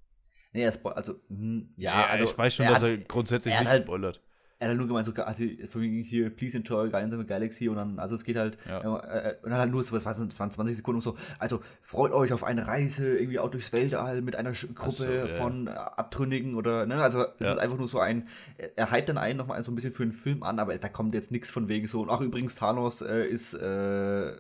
Nee, 0.54 0.64
er 0.64 0.72
spoilert, 0.72 0.98
also, 0.98 1.16
hm, 1.30 1.70
ja, 1.78 2.02
Ja, 2.02 2.08
also. 2.08 2.24
ich 2.24 2.38
weiß 2.38 2.54
schon, 2.56 2.66
dass 2.68 2.82
hat, 2.84 2.90
er 2.90 2.98
grundsätzlich 3.00 3.54
er 3.54 3.62
nicht 3.62 3.70
halt- 3.70 3.84
spoilert. 3.84 4.22
Er 4.60 4.66
hat 4.66 4.70
halt 4.70 4.80
nur 4.80 4.88
gemeint, 4.88 5.06
so, 5.06 5.14
also, 5.14 5.44
von 5.68 5.82
wegen 5.84 6.02
hier, 6.02 6.32
please 6.36 6.58
enjoy 6.58 6.90
Guardians 6.90 7.14
of 7.14 7.20
the 7.20 7.28
Galaxy 7.28 7.70
und 7.70 7.76
dann, 7.76 8.00
also 8.00 8.16
es 8.16 8.24
geht 8.24 8.38
halt, 8.38 8.58
Ja. 8.68 8.80
äh, 8.80 9.36
und 9.44 9.52
dann 9.52 9.60
halt 9.60 9.70
nur 9.72 9.84
so, 9.84 9.96
was 9.96 10.04
war 10.04 10.14
das, 10.16 10.28
das 10.28 10.40
waren 10.40 10.50
20 10.50 10.76
Sekunden 10.78 10.96
und 10.98 11.04
so, 11.04 11.16
also 11.38 11.62
freut 11.84 12.12
euch 12.12 12.34
auf 12.34 12.44
eine 12.44 12.66
Reise 12.66 13.20
irgendwie 13.20 13.38
auch 13.38 13.52
durchs 13.52 13.72
Weltall 13.72 14.24
mit 14.24 14.36
einer 14.36 14.54
Gruppe 14.54 14.92
so, 14.92 15.06
ja, 15.06 15.28
von 15.36 15.68
äh, 15.68 15.70
Abtrünnigen 15.70 16.56
oder, 16.56 16.88
ne, 16.88 17.04
also 17.04 17.24
es 17.38 17.48
ist 17.50 17.60
einfach 17.60 17.78
nur 17.78 17.88
so 17.88 18.00
ein, 18.00 18.28
er 18.58 18.76
er 18.76 18.92
hypt 18.92 19.10
dann 19.10 19.20
einen 19.20 19.38
nochmal 19.38 19.62
so 19.62 19.72
ein 19.72 19.76
bisschen 19.76 19.92
für 19.92 20.02
einen 20.02 20.12
Film 20.12 20.42
an, 20.42 20.58
aber 20.58 20.76
da 20.80 20.90
kommt 20.90 21.14
jetzt 21.14 21.32
nichts 21.32 21.52
von 21.52 21.68
wegen 21.70 21.86
so, 21.86 22.02
und 22.02 22.10
ach 22.10 22.22
übrigens, 22.22 22.56
Thanos 22.56 23.04
äh, 23.04 23.28
ist 23.28 23.54
äh, 23.54 24.38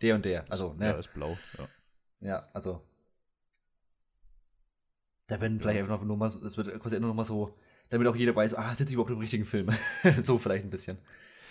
der 0.00 0.14
und 0.14 0.24
der, 0.24 0.46
also, 0.48 0.72
ne, 0.78 0.86
Ja, 0.86 0.92
ist 0.92 1.12
blau. 1.12 1.36
Ja. 1.58 1.68
ja, 2.26 2.48
also. 2.54 2.80
Da 5.26 5.40
werden 5.40 5.60
vielleicht 5.60 5.80
einfach 5.80 6.02
nur 6.04 6.16
mal, 6.16 6.28
so- 6.30 6.44
es 6.44 6.56
wird 6.56 6.68
quasi 6.80 6.98
nur 7.00 7.08
noch 7.08 7.14
mal 7.14 7.24
so, 7.24 7.54
damit 7.90 8.06
auch 8.08 8.16
jeder 8.16 8.34
weiß, 8.36 8.54
ah, 8.54 8.74
sitze 8.74 8.90
ich 8.90 8.94
überhaupt 8.94 9.10
im 9.10 9.18
richtigen 9.18 9.44
Film. 9.44 9.68
so 10.22 10.38
vielleicht 10.38 10.64
ein 10.64 10.70
bisschen. 10.70 10.98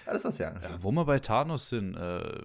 Das 0.06 0.26
war's 0.26 0.38
ja. 0.38 0.52
Ja, 0.62 0.78
wo 0.82 0.92
wir 0.92 1.06
bei 1.06 1.20
Thanos 1.20 1.70
sind, 1.70 1.96
äh, 1.96 2.42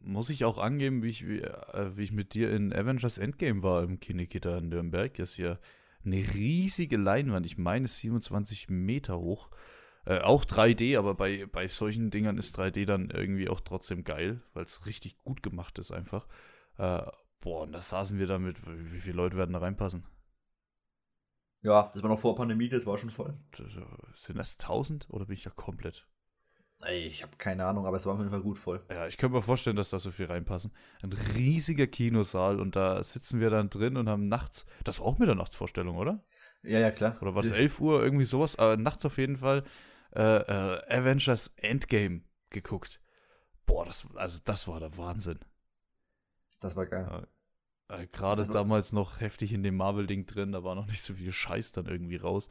muss 0.00 0.28
ich 0.30 0.44
auch 0.44 0.58
angeben, 0.58 1.02
wie 1.02 1.08
ich, 1.10 1.26
wie, 1.26 1.40
äh, 1.40 1.96
wie 1.96 2.02
ich 2.02 2.12
mit 2.12 2.34
dir 2.34 2.50
in 2.52 2.72
Avengers 2.72 3.18
Endgame 3.18 3.62
war 3.62 3.82
im 3.84 4.00
Kinekitter 4.00 4.58
in 4.58 4.68
Nürnberg. 4.70 5.14
Das 5.14 5.30
ist 5.32 5.38
ja 5.38 5.58
eine 6.04 6.16
riesige 6.16 6.96
Leinwand. 6.96 7.46
Ich 7.46 7.58
meine, 7.58 7.84
es 7.84 7.92
ist 7.92 8.00
27 8.00 8.68
Meter 8.70 9.18
hoch. 9.18 9.50
Äh, 10.04 10.20
auch 10.20 10.44
3D, 10.44 10.96
aber 10.98 11.14
bei, 11.14 11.46
bei 11.50 11.66
solchen 11.66 12.10
Dingern 12.10 12.38
ist 12.38 12.58
3D 12.58 12.84
dann 12.84 13.10
irgendwie 13.10 13.48
auch 13.48 13.60
trotzdem 13.60 14.04
geil, 14.04 14.40
weil 14.54 14.64
es 14.64 14.86
richtig 14.86 15.18
gut 15.24 15.42
gemacht 15.42 15.78
ist 15.78 15.90
einfach. 15.90 16.26
Äh, 16.78 17.02
boah, 17.40 17.62
und 17.62 17.72
da 17.72 17.82
saßen 17.82 18.18
wir 18.18 18.26
damit, 18.26 18.56
wie 18.66 18.92
wie 18.92 19.00
viele 19.00 19.16
Leute 19.16 19.36
werden 19.36 19.52
da 19.52 19.58
reinpassen? 19.58 20.04
Ja, 21.66 21.90
das 21.92 22.00
war 22.00 22.10
noch 22.10 22.20
vor 22.20 22.36
Pandemie, 22.36 22.68
das 22.68 22.86
war 22.86 22.96
schon 22.96 23.10
voll. 23.10 23.36
Sind 24.14 24.38
das 24.38 24.56
1000 24.58 25.08
oder 25.10 25.26
bin 25.26 25.34
ich 25.34 25.42
da 25.42 25.50
komplett? 25.50 26.06
Ich 26.92 27.24
habe 27.24 27.36
keine 27.38 27.64
Ahnung, 27.64 27.86
aber 27.86 27.96
es 27.96 28.06
war 28.06 28.12
auf 28.12 28.20
jeden 28.20 28.30
Fall 28.30 28.42
gut 28.42 28.56
voll. 28.56 28.84
Ja, 28.88 29.08
ich 29.08 29.16
könnte 29.16 29.34
mir 29.34 29.42
vorstellen, 29.42 29.74
dass 29.74 29.90
da 29.90 29.98
so 29.98 30.12
viel 30.12 30.26
reinpassen. 30.26 30.72
Ein 31.02 31.12
riesiger 31.12 31.88
Kinosaal 31.88 32.60
und 32.60 32.76
da 32.76 33.02
sitzen 33.02 33.40
wir 33.40 33.50
dann 33.50 33.68
drin 33.68 33.96
und 33.96 34.08
haben 34.08 34.28
nachts, 34.28 34.64
das 34.84 35.00
war 35.00 35.06
auch 35.06 35.18
Mitternachtsvorstellung, 35.18 35.96
oder? 35.96 36.22
Ja, 36.62 36.78
ja, 36.78 36.92
klar. 36.92 37.16
Oder 37.20 37.34
war 37.34 37.42
das 37.42 37.50
11 37.50 37.80
Uhr, 37.80 38.00
irgendwie 38.00 38.26
sowas, 38.26 38.56
aber 38.56 38.76
nachts 38.76 39.04
auf 39.04 39.18
jeden 39.18 39.38
Fall 39.38 39.64
äh, 40.14 40.20
äh, 40.20 40.82
Avengers 40.88 41.52
Endgame 41.56 42.22
geguckt. 42.50 43.00
Boah, 43.64 43.84
das, 43.84 44.06
also 44.14 44.40
das 44.44 44.68
war 44.68 44.78
der 44.78 44.96
Wahnsinn. 44.96 45.40
Das 46.60 46.76
war 46.76 46.86
geil. 46.86 47.26
Äh, 47.88 48.06
Gerade 48.12 48.46
war- 48.48 48.52
damals 48.54 48.92
noch 48.92 49.20
heftig 49.20 49.52
in 49.52 49.62
dem 49.62 49.76
Marvel-Ding 49.76 50.26
drin, 50.26 50.52
da 50.52 50.64
war 50.64 50.74
noch 50.74 50.86
nicht 50.86 51.02
so 51.02 51.14
viel 51.14 51.32
Scheiß 51.32 51.72
dann 51.72 51.86
irgendwie 51.86 52.16
raus. 52.16 52.48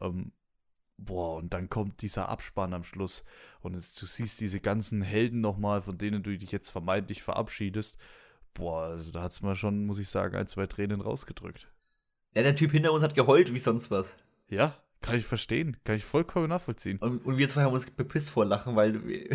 Ähm, 0.00 0.32
boah, 0.98 1.36
und 1.36 1.54
dann 1.54 1.68
kommt 1.70 2.02
dieser 2.02 2.28
Abspann 2.28 2.74
am 2.74 2.84
Schluss 2.84 3.24
und 3.60 3.74
es, 3.74 3.94
du 3.94 4.06
siehst 4.06 4.40
diese 4.40 4.60
ganzen 4.60 5.02
Helden 5.02 5.40
nochmal, 5.40 5.80
von 5.80 5.96
denen 5.98 6.22
du 6.22 6.36
dich 6.36 6.52
jetzt 6.52 6.70
vermeintlich 6.70 7.22
verabschiedest. 7.22 7.98
Boah, 8.52 8.84
also 8.84 9.10
da 9.10 9.22
hat's 9.22 9.42
mal 9.42 9.56
schon, 9.56 9.86
muss 9.86 9.98
ich 9.98 10.08
sagen, 10.08 10.36
ein, 10.36 10.46
zwei 10.46 10.66
Tränen 10.66 11.00
rausgedrückt. 11.00 11.68
Ja, 12.34 12.42
der 12.42 12.54
Typ 12.56 12.70
hinter 12.72 12.92
uns 12.92 13.02
hat 13.02 13.14
geheult 13.14 13.52
wie 13.54 13.58
sonst 13.58 13.90
was. 13.90 14.16
Ja, 14.48 14.76
kann 15.00 15.16
ich 15.16 15.24
verstehen, 15.26 15.76
kann 15.84 15.96
ich 15.96 16.04
vollkommen 16.04 16.48
nachvollziehen. 16.48 16.98
Und, 16.98 17.24
und 17.24 17.36
wir 17.38 17.48
zwei 17.48 17.62
haben 17.62 17.72
uns 17.72 17.90
bepisst 17.90 18.30
vor 18.30 18.44
Lachen, 18.44 18.76
weil 18.76 19.04
wir- 19.06 19.28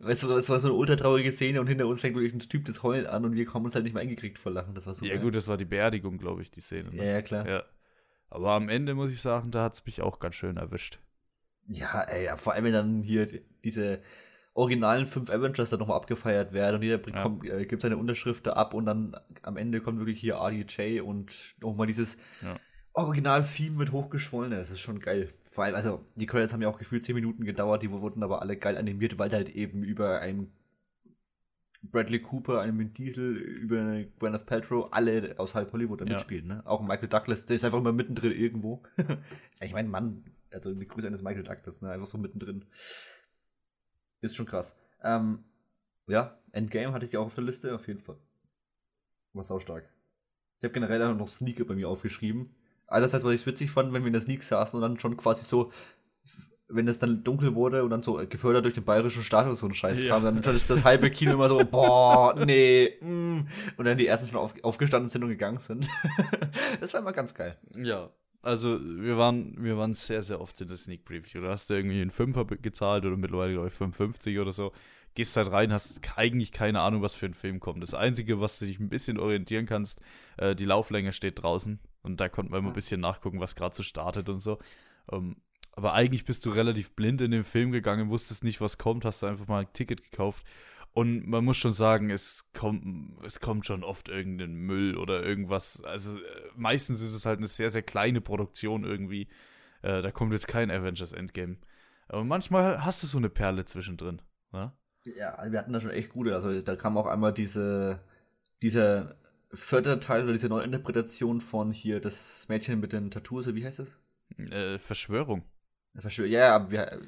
weißt 0.00 0.22
du, 0.24 0.32
es 0.32 0.48
war 0.50 0.58
so 0.60 0.68
eine 0.68 0.76
ultra 0.76 0.96
traurige 0.96 1.30
Szene 1.32 1.60
und 1.60 1.66
hinter 1.66 1.86
uns 1.86 2.00
fängt 2.00 2.16
wirklich 2.16 2.32
ein 2.34 2.38
Typ 2.40 2.64
das 2.64 2.82
Heulen 2.82 3.06
an 3.06 3.24
und 3.24 3.34
wir 3.34 3.46
haben 3.52 3.64
uns 3.64 3.74
halt 3.74 3.84
nicht 3.84 3.92
mehr 3.94 4.02
eingekriegt 4.02 4.38
vor 4.38 4.52
Lachen. 4.52 4.74
Das 4.74 4.86
war 4.86 4.94
so 4.94 5.04
Ja 5.06 5.14
geil. 5.14 5.22
gut, 5.22 5.34
das 5.36 5.46
war 5.48 5.56
die 5.56 5.64
Beerdigung, 5.64 6.18
glaube 6.18 6.42
ich, 6.42 6.50
die 6.50 6.60
Szene. 6.60 6.90
Ja, 6.92 7.02
Ne? 7.02 7.12
ja, 7.12 7.22
klar. 7.22 7.48
Ja. 7.48 7.62
Aber 8.28 8.52
am 8.52 8.68
Ende 8.68 8.94
muss 8.94 9.10
ich 9.10 9.20
sagen, 9.20 9.50
da 9.50 9.64
hat's 9.64 9.84
mich 9.86 10.00
auch 10.02 10.18
ganz 10.20 10.34
schön 10.36 10.56
erwischt. 10.56 10.98
Ja, 11.66 12.02
ey, 12.02 12.24
ja, 12.24 12.36
vor 12.36 12.52
allem 12.54 12.64
wenn 12.64 12.72
dann 12.72 13.02
hier 13.02 13.26
die- 13.26 13.42
diese 13.64 14.00
originalen 14.54 15.06
fünf 15.06 15.30
Avengers 15.30 15.70
dann 15.70 15.78
nochmal 15.80 15.96
abgefeiert 15.96 16.52
werden 16.52 16.76
und 16.76 16.82
jeder 16.82 16.98
bringt, 16.98 17.16
Ja. 17.16 17.22
kommt, 17.22 17.44
äh, 17.48 17.64
gibt 17.66 17.82
seine 17.82 17.96
Unterschrift 17.96 18.46
da 18.46 18.54
ab 18.54 18.74
und 18.74 18.84
dann 18.86 19.16
am 19.42 19.56
Ende 19.56 19.80
kommt 19.80 19.98
wirklich 19.98 20.20
hier 20.20 20.36
RDJ 20.36 21.00
und 21.00 21.54
nochmal 21.60 21.86
dieses 21.86 22.16
Ja. 22.42 22.58
Original-Theme 22.92 23.76
mit 23.76 23.92
hochgeschwollen. 23.92 24.50
Das 24.52 24.70
ist 24.70 24.80
schon 24.80 25.00
geil. 25.00 25.32
Vor 25.44 25.64
allem, 25.64 25.74
also 25.74 26.04
die 26.16 26.26
Credits 26.26 26.52
haben 26.52 26.62
ja 26.62 26.68
auch 26.68 26.78
gefühlt 26.78 27.04
10 27.04 27.14
Minuten 27.14 27.44
gedauert, 27.44 27.82
die 27.82 27.90
wurden 27.90 28.22
aber 28.22 28.42
alle 28.42 28.56
geil 28.56 28.76
animiert, 28.76 29.18
weil 29.18 29.30
halt 29.32 29.48
eben 29.50 29.82
über 29.82 30.20
einen 30.20 30.52
Bradley 31.82 32.20
Cooper, 32.20 32.60
einen 32.60 32.78
Vin 32.78 32.92
Diesel, 32.92 33.36
über 33.36 33.80
eine 33.80 34.06
Gwyneth 34.18 34.46
Paltrow, 34.46 34.88
alle 34.90 35.34
aus 35.38 35.54
halb 35.54 35.72
Hollywood 35.72 36.00
da 36.00 36.04
Ja. 36.04 36.12
mitspielen. 36.14 36.46
Ne? 36.46 36.62
Auch 36.66 36.82
Michael 36.82 37.08
Douglas, 37.08 37.46
der 37.46 37.56
ist 37.56 37.64
einfach 37.64 37.78
immer 37.78 37.92
mittendrin 37.92 38.32
irgendwo. 38.32 38.82
ich 39.60 39.72
meine, 39.72 39.88
Mann, 39.88 40.24
also 40.52 40.70
eine 40.70 40.84
Grüße 40.84 41.06
eines 41.06 41.22
Michael 41.22 41.44
Douglas, 41.44 41.80
ne? 41.82 41.90
einfach 41.90 42.06
so 42.06 42.18
mittendrin. 42.18 42.66
Ist 44.20 44.36
schon 44.36 44.46
krass. 44.46 44.76
Ähm, 45.02 45.44
ja, 46.06 46.38
Endgame 46.52 46.92
hatte 46.92 47.06
ich 47.06 47.12
ja 47.12 47.20
auch 47.20 47.26
auf 47.26 47.34
der 47.34 47.44
Liste, 47.44 47.74
auf 47.74 47.86
jeden 47.86 48.00
Fall. 48.00 48.18
War 49.32 49.44
saustark. 49.44 49.88
Ich 50.58 50.64
habe 50.64 50.74
generell 50.74 51.02
auch 51.02 51.16
noch 51.16 51.28
Sneaker 51.30 51.64
bei 51.64 51.74
mir 51.74 51.88
aufgeschrieben. 51.88 52.54
Einerseits, 52.90 53.24
was 53.24 53.32
ich 53.32 53.46
witzig 53.46 53.70
fand, 53.70 53.92
wenn 53.92 54.02
wir 54.02 54.08
in 54.08 54.12
der 54.12 54.22
Sneak 54.22 54.42
saßen 54.42 54.76
und 54.76 54.82
dann 54.82 54.98
schon 54.98 55.16
quasi 55.16 55.44
so, 55.44 55.70
wenn 56.68 56.88
es 56.88 56.98
dann 56.98 57.24
dunkel 57.24 57.54
wurde 57.54 57.84
und 57.84 57.90
dann 57.90 58.02
so 58.02 58.14
gefördert 58.28 58.64
durch 58.64 58.74
den 58.74 58.84
bayerischen 58.84 59.22
Staat 59.22 59.46
oder 59.46 59.54
so 59.54 59.66
ein 59.66 59.74
Scheiß 59.74 60.00
Ja. 60.00 60.14
kam, 60.14 60.24
dann 60.24 60.42
schon 60.42 60.56
ist 60.56 60.70
das 60.70 60.84
halbe 60.84 61.10
Kino 61.10 61.32
immer 61.32 61.48
so, 61.48 61.58
boah, 61.70 62.34
nee, 62.44 62.96
mm. 63.00 63.46
und 63.76 63.84
dann 63.84 63.96
die 63.96 64.06
ersten 64.06 64.28
schon 64.28 64.40
auf, 64.40 64.54
aufgestanden 64.62 65.08
sind 65.08 65.22
und 65.22 65.30
gegangen 65.30 65.58
sind. 65.58 65.88
das 66.80 66.92
war 66.92 67.00
immer 67.00 67.12
ganz 67.12 67.34
geil. 67.34 67.56
Ja. 67.76 68.10
Also 68.42 68.80
wir 68.80 69.18
waren, 69.18 69.54
wir 69.62 69.76
waren 69.76 69.92
sehr, 69.92 70.22
sehr 70.22 70.40
oft 70.40 70.58
in 70.60 70.68
der 70.68 70.76
Sneak 70.76 71.04
Preview. 71.04 71.42
Du 71.42 71.48
hast 71.48 71.70
irgendwie 71.70 72.00
einen 72.00 72.10
Fünfer 72.10 72.44
gezahlt 72.46 73.04
oder 73.04 73.16
mittlerweile, 73.16 73.52
glaube 73.52 73.68
ich, 73.68 73.74
55 73.74 74.38
oder 74.38 74.52
so. 74.52 74.72
Gehst 75.14 75.36
halt 75.36 75.50
rein, 75.50 75.72
hast 75.72 76.00
eigentlich 76.16 76.52
keine 76.52 76.80
Ahnung, 76.80 77.02
was 77.02 77.14
für 77.14 77.26
ein 77.26 77.34
Film 77.34 77.60
kommt. 77.60 77.82
Das 77.82 77.94
Einzige, 77.94 78.40
was 78.40 78.58
du 78.58 78.66
dich 78.66 78.78
ein 78.78 78.88
bisschen 78.88 79.18
orientieren 79.18 79.66
kannst, 79.66 80.00
äh, 80.36 80.54
die 80.54 80.64
Lauflänge 80.64 81.12
steht 81.12 81.42
draußen. 81.42 81.80
Und 82.02 82.20
da 82.20 82.28
konnte 82.28 82.52
man 82.52 82.60
immer 82.60 82.70
ein 82.70 82.74
bisschen 82.74 83.00
nachgucken, 83.00 83.40
was 83.40 83.56
gerade 83.56 83.74
so 83.74 83.82
startet 83.82 84.28
und 84.28 84.38
so. 84.38 84.58
Ähm, 85.10 85.36
aber 85.72 85.94
eigentlich 85.94 86.24
bist 86.24 86.46
du 86.46 86.50
relativ 86.50 86.92
blind 86.92 87.20
in 87.20 87.30
den 87.30 87.44
Film 87.44 87.72
gegangen, 87.72 88.10
wusstest 88.10 88.44
nicht, 88.44 88.60
was 88.60 88.78
kommt, 88.78 89.04
hast 89.04 89.22
du 89.22 89.26
einfach 89.26 89.48
mal 89.48 89.60
ein 89.60 89.72
Ticket 89.72 90.02
gekauft. 90.02 90.44
Und 90.92 91.28
man 91.28 91.44
muss 91.44 91.56
schon 91.56 91.72
sagen, 91.72 92.10
es 92.10 92.50
kommt, 92.52 93.24
es 93.24 93.38
kommt 93.38 93.64
schon 93.64 93.84
oft 93.84 94.08
irgendein 94.08 94.54
Müll 94.54 94.96
oder 94.96 95.24
irgendwas. 95.24 95.82
Also 95.84 96.16
äh, 96.16 96.22
meistens 96.56 97.00
ist 97.00 97.14
es 97.14 97.26
halt 97.26 97.38
eine 97.38 97.46
sehr, 97.46 97.70
sehr 97.70 97.82
kleine 97.82 98.20
Produktion 98.20 98.84
irgendwie. 98.84 99.28
Äh, 99.82 100.02
da 100.02 100.10
kommt 100.10 100.32
jetzt 100.32 100.48
kein 100.48 100.70
Avengers 100.70 101.12
Endgame. 101.12 101.58
Aber 102.08 102.24
manchmal 102.24 102.84
hast 102.84 103.02
du 103.02 103.06
so 103.06 103.18
eine 103.18 103.30
Perle 103.30 103.64
zwischendrin. 103.64 104.20
Ne? 104.52 104.72
Ja, 105.06 105.38
wir 105.50 105.58
hatten 105.58 105.72
da 105.72 105.80
schon 105.80 105.90
echt 105.90 106.10
gute. 106.10 106.34
Also 106.34 106.60
da 106.60 106.76
kam 106.76 106.96
auch 106.98 107.06
einmal 107.06 107.32
diese, 107.32 108.00
dieser 108.62 109.16
vierte 109.52 109.98
Teil 110.00 110.24
oder 110.24 110.32
diese 110.32 110.48
Neuinterpretation 110.48 111.40
von 111.40 111.72
hier 111.72 112.00
das 112.00 112.46
Mädchen 112.48 112.80
mit 112.80 112.92
den 112.92 113.10
Tattoos, 113.10 113.46
oder 113.46 113.56
wie 113.56 113.64
heißt 113.64 113.80
das? 113.80 113.96
Äh, 114.50 114.78
Verschwörung. 114.78 115.42
Verschwör- 115.98 116.26
Ja, 116.26 116.54
aber 116.54 116.70
wir, 116.70 116.92
äh, 116.92 116.98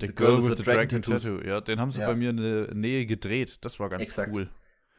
The, 0.00 0.06
Girl, 0.14 0.42
with 0.42 0.56
the 0.56 0.62
Dragon, 0.62 1.02
Tattoo. 1.02 1.40
Ja, 1.44 1.60
den 1.60 1.78
haben 1.78 1.90
sie 1.90 2.00
Ja. 2.00 2.06
bei 2.06 2.14
mir 2.14 2.30
in 2.30 2.36
der 2.38 2.74
Nähe 2.74 3.04
gedreht. 3.04 3.64
Das 3.64 3.78
war 3.78 3.90
ganz 3.90 4.02
Exakt. 4.02 4.34
cool. 4.34 4.48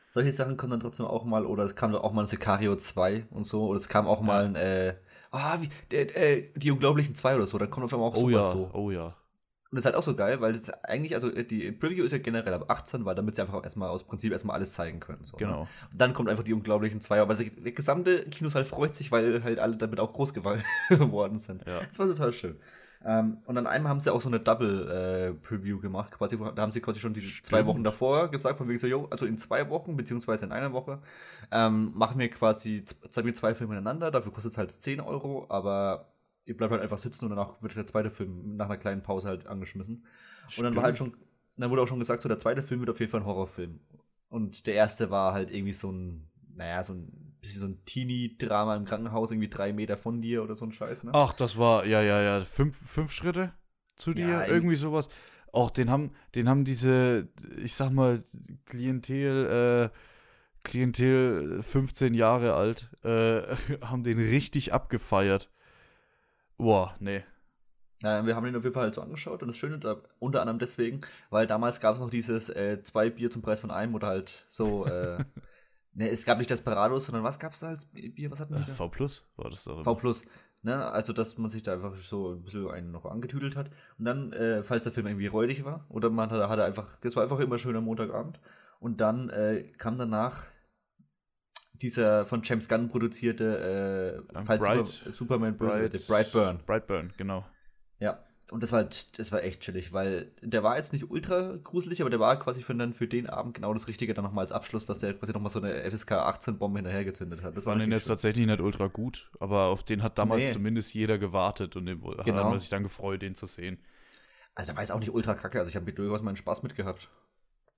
Solche 0.07 0.31
Sachen 0.33 0.57
kommen 0.57 0.71
dann 0.71 0.79
trotzdem 0.81 1.05
auch 1.05 1.23
mal, 1.23 1.45
oder 1.45 1.63
es 1.63 1.73
kam 1.75 1.95
auch 1.95 2.11
mal 2.11 2.23
ein 2.23 2.27
Sicario 2.27 2.75
2 2.75 3.25
und 3.31 3.45
so, 3.45 3.67
oder 3.67 3.79
es 3.79 3.87
kam 3.87 4.07
auch 4.07 4.21
mal 4.21 4.43
ein, 4.45 4.55
äh, 4.55 4.95
ah, 5.31 5.57
wie, 5.61 5.69
der, 5.89 6.15
äh, 6.17 6.51
die 6.55 6.69
Unglaublichen 6.69 7.15
2 7.15 7.35
oder 7.35 7.47
so, 7.47 7.57
dann 7.57 7.69
kommt 7.71 7.85
auf 7.85 7.93
einmal 7.93 8.09
auch 8.09 8.15
Oh 8.17 8.29
sowas 8.29 8.33
ja, 8.33 8.51
so. 8.51 8.69
oh 8.73 8.91
ja. 8.91 9.15
Und 9.71 9.77
das 9.77 9.83
ist 9.83 9.85
halt 9.85 9.95
auch 9.95 10.03
so 10.03 10.15
geil, 10.15 10.41
weil 10.41 10.51
ist 10.53 10.69
eigentlich, 10.83 11.13
also 11.15 11.29
äh, 11.31 11.45
die 11.45 11.71
Preview 11.71 12.03
ist 12.03 12.11
ja 12.11 12.17
generell 12.17 12.53
ab 12.53 12.65
18, 12.69 13.05
weil 13.05 13.15
damit 13.15 13.35
sie 13.35 13.41
einfach 13.41 13.63
erstmal 13.63 13.89
aus 13.89 14.03
Prinzip 14.03 14.33
erstmal 14.33 14.57
alles 14.57 14.73
zeigen 14.73 14.99
können. 14.99 15.23
So, 15.23 15.37
Genau. 15.37 15.61
Ne? 15.63 15.67
Und 15.93 16.01
dann 16.01 16.13
kommt 16.13 16.27
einfach 16.27 16.43
die 16.43 16.53
Unglaublichen 16.53 16.99
2, 16.99 17.21
aber 17.21 17.35
der, 17.35 17.71
gesamte 17.71 18.25
Kinosaal 18.25 18.65
freut 18.65 18.93
sich, 18.95 19.11
weil 19.13 19.43
halt 19.43 19.59
alle 19.59 19.77
damit 19.77 19.99
auch 20.01 20.11
groß 20.11 20.33
geworden 20.89 21.37
sind. 21.37 21.65
Ja. 21.65 21.79
Das 21.87 21.97
war 21.99 22.07
total 22.07 22.33
schön. 22.33 22.57
Ähm, 23.03 23.37
und 23.45 23.55
dann 23.55 23.65
einmal 23.65 23.89
haben 23.89 23.99
sie 23.99 24.13
auch 24.13 24.21
so 24.21 24.29
eine 24.29 24.39
Double-Preview 24.41 25.79
gemacht, 25.79 26.11
quasi, 26.11 26.37
da 26.37 26.61
haben 26.61 26.71
sie 26.71 26.81
quasi 26.81 26.99
schon 26.99 27.13
die 27.13 27.21
zwei 27.21 27.57
Stimmt. 27.57 27.65
Wochen 27.67 27.83
davor 27.83 28.29
gesagt, 28.29 28.57
von 28.57 28.67
wegen 28.67 28.77
so, 28.77 28.87
jo, 28.87 29.07
also 29.09 29.25
in 29.25 29.37
zwei 29.37 29.69
Wochen, 29.69 29.95
beziehungsweise 29.95 30.45
in 30.45 30.51
einer 30.51 30.71
Woche, 30.73 30.99
ähm, 31.51 31.91
machen 31.95 32.19
wir 32.19 32.29
quasi, 32.29 32.85
z- 32.85 32.97
zeigen 33.11 33.25
wir 33.27 33.33
zwei 33.33 33.55
Filme 33.55 33.73
ineinander, 33.73 34.11
dafür 34.11 34.31
kostet 34.31 34.51
es 34.51 34.57
halt 34.57 34.71
10 34.71 34.99
Euro, 34.99 35.45
aber 35.49 36.10
ihr 36.45 36.57
bleibt 36.57 36.71
halt 36.71 36.81
einfach 36.81 36.97
sitzen 36.97 37.25
und 37.25 37.31
danach 37.31 37.61
wird 37.61 37.75
der 37.75 37.87
zweite 37.87 38.11
Film 38.11 38.55
nach 38.57 38.65
einer 38.65 38.77
kleinen 38.77 39.03
Pause 39.03 39.27
halt 39.27 39.47
angeschmissen. 39.47 40.05
Und 40.57 40.63
dann 40.63 40.75
war 40.75 40.83
halt 40.83 40.97
schon, 40.97 41.15
dann 41.57 41.69
wurde 41.69 41.81
auch 41.81 41.87
schon 41.87 41.99
gesagt, 41.99 42.23
so 42.23 42.29
der 42.29 42.39
zweite 42.39 42.63
Film 42.63 42.79
wird 42.81 42.89
auf 42.89 42.99
jeden 42.99 43.11
Fall 43.11 43.21
ein 43.21 43.25
Horrorfilm. 43.25 43.79
Und 44.29 44.65
der 44.67 44.75
erste 44.75 45.11
war 45.11 45.33
halt 45.33 45.51
irgendwie 45.51 45.73
so 45.73 45.91
ein, 45.91 46.29
naja, 46.55 46.83
so 46.83 46.93
ein 46.93 47.35
bisschen 47.41 47.59
so 47.59 47.65
ein 47.67 47.85
Teenie-Drama 47.85 48.75
im 48.75 48.85
Krankenhaus, 48.85 49.31
irgendwie 49.31 49.49
drei 49.49 49.73
Meter 49.73 49.97
von 49.97 50.21
dir 50.21 50.43
oder 50.43 50.55
so 50.55 50.65
ein 50.65 50.71
Scheiß, 50.71 51.03
ne? 51.03 51.11
Ach, 51.13 51.33
das 51.33 51.57
war, 51.57 51.85
ja, 51.85 52.01
ja, 52.01 52.21
ja, 52.21 52.41
fünf, 52.41 52.77
fünf 52.77 53.11
Schritte 53.11 53.53
zu 53.97 54.13
dir, 54.13 54.27
Ja, 54.27 54.45
irgendwie 54.45 54.75
sowas. 54.75 55.09
Auch 55.51 55.69
den 55.69 55.89
haben, 55.89 56.11
den 56.35 56.47
haben 56.47 56.63
diese, 56.63 57.27
ich 57.61 57.73
sag 57.73 57.91
mal, 57.91 58.23
Klientel, 58.65 59.89
äh, 59.91 59.97
Klientel 60.63 61.61
15 61.61 62.13
Jahre 62.13 62.53
alt, 62.53 62.89
äh, 63.03 63.55
haben 63.81 64.03
den 64.03 64.19
richtig 64.19 64.73
abgefeiert. 64.73 65.51
Boah, 66.61 66.95
nee. 66.99 67.23
Ja, 68.03 68.25
wir 68.25 68.35
haben 68.35 68.45
den 68.45 68.55
auf 68.55 68.63
jeden 68.63 68.73
Fall 68.73 68.83
halt 68.83 68.95
so 68.95 69.01
angeschaut 69.01 69.41
und 69.41 69.47
das 69.49 69.57
Schöne 69.57 69.79
da, 69.79 69.97
unter 70.19 70.41
anderem 70.41 70.59
deswegen, 70.59 70.99
weil 71.29 71.45
damals 71.47 71.79
gab 71.79 71.95
es 71.95 72.01
noch 72.01 72.09
dieses 72.09 72.49
äh, 72.49 72.81
zwei 72.83 73.09
Bier 73.09 73.29
zum 73.29 73.41
Preis 73.41 73.59
von 73.59 73.71
einem 73.71 73.93
oder 73.95 74.07
halt 74.07 74.43
so, 74.47 74.85
äh, 74.85 75.23
ne, 75.93 76.09
es 76.09 76.25
gab 76.25 76.37
nicht 76.37 76.49
Desperados, 76.49 77.05
sondern 77.05 77.23
was 77.23 77.39
gab 77.39 77.53
es 77.53 77.59
da 77.59 77.69
als 77.69 77.85
Bier? 77.85 78.31
Was 78.31 78.39
hatten 78.39 78.53
wir 78.53 78.61
Äh, 78.61 78.65
da? 78.65 78.73
V 78.73 78.89
Plus 78.89 79.27
war 79.37 79.49
das 79.49 79.63
doch. 79.63 79.83
V 79.83 79.95
Plus. 79.95 80.25
Ne? 80.63 80.85
Also, 80.85 81.13
dass 81.13 81.37
man 81.39 81.49
sich 81.49 81.63
da 81.63 81.73
einfach 81.73 81.95
so 81.95 82.33
ein 82.33 82.43
bisschen 82.43 82.69
einen 82.69 82.91
noch 82.91 83.05
angetüdelt 83.05 83.55
hat. 83.55 83.71
Und 83.97 84.05
dann, 84.05 84.31
äh, 84.33 84.61
falls 84.63 84.83
der 84.83 84.93
Film 84.93 85.07
irgendwie 85.07 85.27
räudig 85.27 85.65
war, 85.65 85.85
oder 85.89 86.09
man 86.11 86.29
hat, 86.29 86.47
hat 86.47 86.59
er 86.59 86.65
einfach, 86.65 86.99
das 87.01 87.15
war 87.15 87.23
einfach 87.23 87.39
immer 87.39 87.57
schön 87.57 87.75
am 87.75 87.85
Montagabend. 87.85 88.39
Und 88.79 89.01
dann 89.01 89.29
äh, 89.29 89.63
kam 89.77 89.97
danach 89.97 90.45
dieser 91.81 92.25
von 92.25 92.41
James 92.43 92.67
Gunn 92.69 92.87
produzierte 92.87 94.23
äh, 94.31 94.37
Ähm, 94.37 94.45
falls 94.45 94.63
Bright- 94.63 94.87
Super, 94.87 95.11
Superman 95.15 95.57
Bright, 95.57 95.93
wird, 95.93 96.07
Brightburn. 96.07 96.59
Brightburn, 96.65 97.13
genau. 97.17 97.45
Ja. 97.99 98.23
Und 98.51 98.63
das 98.63 98.73
war, 98.73 98.79
halt- 98.79 99.17
das 99.17 99.31
war 99.31 99.41
echt 99.43 99.61
chillig, 99.61 99.93
weil 99.93 100.29
der 100.41 100.61
war 100.61 100.75
jetzt 100.75 100.91
nicht 100.91 101.09
ultra 101.09 101.57
gruselig, 101.63 102.01
aber 102.01 102.09
der 102.09 102.19
war 102.19 102.37
quasi 102.37 102.61
für, 102.61 102.75
dann 102.75 102.93
für 102.93 103.07
den 103.07 103.29
Abend 103.29 103.53
genau 103.53 103.73
das 103.73 103.87
Richtige 103.87 104.13
dann 104.13 104.25
nochmal 104.25 104.43
als 104.43 104.51
Abschluss, 104.51 104.85
dass 104.85 104.99
der 104.99 105.13
quasi 105.13 105.31
nochmal 105.31 105.49
so 105.51 105.61
eine 105.61 105.89
FSK 105.89 106.11
18 106.11 106.57
Bombe 106.57 106.79
hinterhergezündet 106.79 107.43
hat. 107.43 107.55
Das 107.55 107.65
war 107.65 107.77
den 107.77 107.89
jetzt 107.91 108.03
schön. 108.03 108.09
tatsächlich 108.09 108.45
nicht 108.45 108.59
ultra 108.59 108.87
gut, 108.87 109.31
aber 109.39 109.67
auf 109.67 109.83
den 109.85 110.03
hat 110.03 110.17
damals 110.17 110.47
Nee. 110.49 110.53
zumindest 110.53 110.93
jeder 110.93 111.17
gewartet 111.17 111.77
und 111.77 111.85
den, 111.85 112.03
hat 112.03 112.25
Genau. 112.25 112.49
man 112.49 112.59
sich 112.59 112.67
dann 112.67 112.83
gefreut, 112.83 113.21
den 113.21 113.35
zu 113.35 113.45
sehen. 113.45 113.77
Also 114.53 114.67
der 114.67 114.75
war 114.75 114.83
jetzt 114.83 114.91
auch 114.91 114.99
nicht 114.99 115.13
ultra 115.13 115.33
kacke, 115.33 115.59
also 115.59 115.69
ich 115.69 115.77
habe 115.77 115.93
durchaus 115.93 116.21
meinen 116.21 116.35
Spaß 116.35 116.61
mitgehabt. 116.61 117.09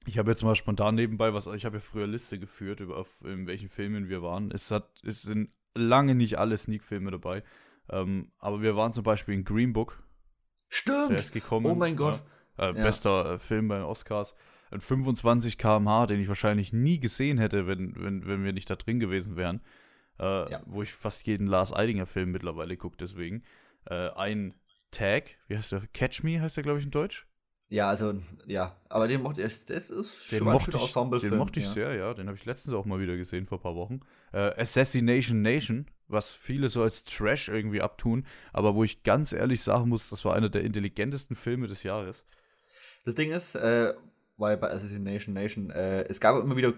Ich 0.06 0.18
habe 0.18 0.32
jetzt 0.32 0.44
mal 0.44 0.56
spontan 0.56 0.96
nebenbei 0.96 1.34
was, 1.34 1.48
ich 1.48 1.66
habe 1.66 1.78
ja 1.78 1.82
früher 1.82 2.08
Liste 2.08 2.38
geführt, 2.40 2.80
über 2.82 2.98
auf, 2.98 3.10
in 3.24 3.48
welchen 3.48 3.70
Filmen 3.70 4.10
wir 4.10 4.22
waren. 4.22 4.52
Es, 4.52 4.70
hat, 4.72 4.90
es 5.04 5.22
sind 5.22 5.50
lange 5.76 6.14
nicht 6.16 6.38
alle 6.38 6.58
Sneak-Filme 6.58 7.12
dabei. 7.12 7.44
Ähm, 7.90 8.32
aber 8.40 8.62
wir 8.62 8.76
waren 8.76 8.94
zum 8.94 9.04
Beispiel 9.04 9.34
in 9.34 9.44
Green 9.44 9.74
Book, 9.74 10.02
der 10.70 10.76
Stimmt! 10.76 11.12
ist 11.12 11.32
gekommen. 11.32 11.66
Oh 11.68 11.76
mein 11.76 11.96
Gott. 11.96 12.22
Ja. 12.58 12.70
Äh, 12.70 12.78
Ja. 12.78 12.84
Bester 12.84 13.34
äh, 13.34 13.40
Film 13.40 13.68
bei 13.68 13.76
den 13.78 13.86
Oscars. 13.86 14.36
Ein 14.72 14.82
25 14.82 15.58
km/h, 15.58 16.08
den 16.08 16.20
ich 16.20 16.28
wahrscheinlich 16.28 16.74
nie 16.74 17.00
gesehen 17.00 17.38
hätte, 17.38 17.68
wenn, 17.68 17.94
wenn, 17.96 18.26
wenn 18.26 18.44
wir 18.44 18.54
nicht 18.54 18.70
da 18.70 18.76
drin 18.76 19.00
gewesen 19.00 19.36
wären. 19.36 19.62
Äh, 20.20 20.52
Ja. 20.52 20.62
Wo 20.66 20.82
ich 20.82 20.94
fast 20.94 21.26
jeden 21.28 21.48
Lars 21.48 21.74
Eidinger 21.74 22.06
Film 22.06 22.32
mittlerweile 22.32 22.76
gucke, 22.78 22.98
deswegen. 22.98 23.44
Äh, 23.86 24.10
ein 24.12 24.54
Tag, 24.92 25.38
wie 25.48 25.58
heißt 25.58 25.72
der? 25.72 25.82
Catch 25.94 26.24
Me 26.24 26.42
heißt 26.42 26.58
der, 26.58 26.64
glaube 26.64 26.80
ich, 26.80 26.86
in 26.86 26.92
Deutsch. 26.92 27.28
Ja, 27.74 27.90
also, 27.90 28.14
ja. 28.46 28.78
Aber 28.88 29.08
den 29.08 29.24
mochte 29.24 29.42
ich, 29.42 29.66
das 29.66 29.90
ist 29.90 30.32
Den 30.32 30.38
schon 30.38 30.48
ein 30.48 30.54
mochte 30.54 30.72
schöner 30.72 30.84
ich, 30.84 30.90
Ensemble-Film. 30.90 31.32
den 31.32 31.40
mochte 31.40 31.60
ich 31.60 31.66
ja. 31.66 31.72
sehr, 31.72 31.96
ja. 31.96 32.14
Den 32.14 32.28
habe 32.28 32.38
ich 32.38 32.46
letztens 32.46 32.76
auch 32.76 32.86
mal 32.86 33.00
wieder 33.00 33.18
gesehen, 33.18 33.48
vor 33.48 33.58
ein 33.58 33.62
paar 33.64 33.76
Wochen. 33.76 34.02
Äh, 34.32 34.62
Assassination 34.62 35.42
Nation, 35.42 35.88
was 36.08 36.36
viele 36.36 36.70
so 36.70 36.84
als 36.84 37.04
Trash 37.04 37.50
irgendwie 37.50 37.82
abtun, 37.82 38.28
aber 38.52 38.76
wo 38.76 38.84
ich 38.84 39.02
ganz 39.02 39.34
ehrlich 39.34 39.64
sagen 39.64 39.90
muss, 39.90 40.12
das 40.12 40.24
war 40.24 40.36
einer 40.36 40.50
der 40.50 40.62
intelligentesten 40.62 41.36
Filme 41.36 41.66
des 41.66 41.82
Jahres. 41.82 42.26
Das 43.06 43.16
Ding 43.16 43.32
ist, 43.32 43.56
äh, 43.56 43.96
weil 44.38 44.58
bei 44.58 44.72
Assassination 44.72 45.34
Nation, 45.34 45.70
äh, 45.70 46.04
es 46.10 46.20
gab 46.20 46.42
immer 46.44 46.56
wieder, 46.56 46.70
äh, 46.70 46.74